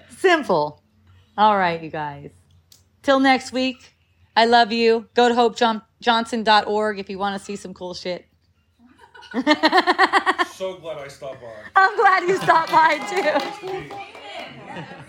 Simple. 0.17 0.81
All 1.37 1.57
right, 1.57 1.81
you 1.83 1.89
guys. 1.91 2.31
Till 3.03 3.19
next 3.19 3.51
week, 3.53 3.95
I 4.35 4.45
love 4.45 4.71
you. 4.71 5.07
Go 5.13 5.29
to 5.29 5.35
hopejohnson.org 5.35 6.99
if 6.99 7.09
you 7.09 7.19
want 7.19 7.37
to 7.39 7.45
see 7.45 7.55
some 7.55 7.73
cool 7.73 7.93
shit. 7.93 8.25
So 9.33 10.77
glad 10.77 10.97
I 10.97 11.07
stopped 11.07 11.41
by. 11.41 11.53
I'm 11.75 11.95
glad 11.95 12.23
you 12.23 12.37
stopped 12.37 12.71
by 12.71 12.97
too. 14.83 15.03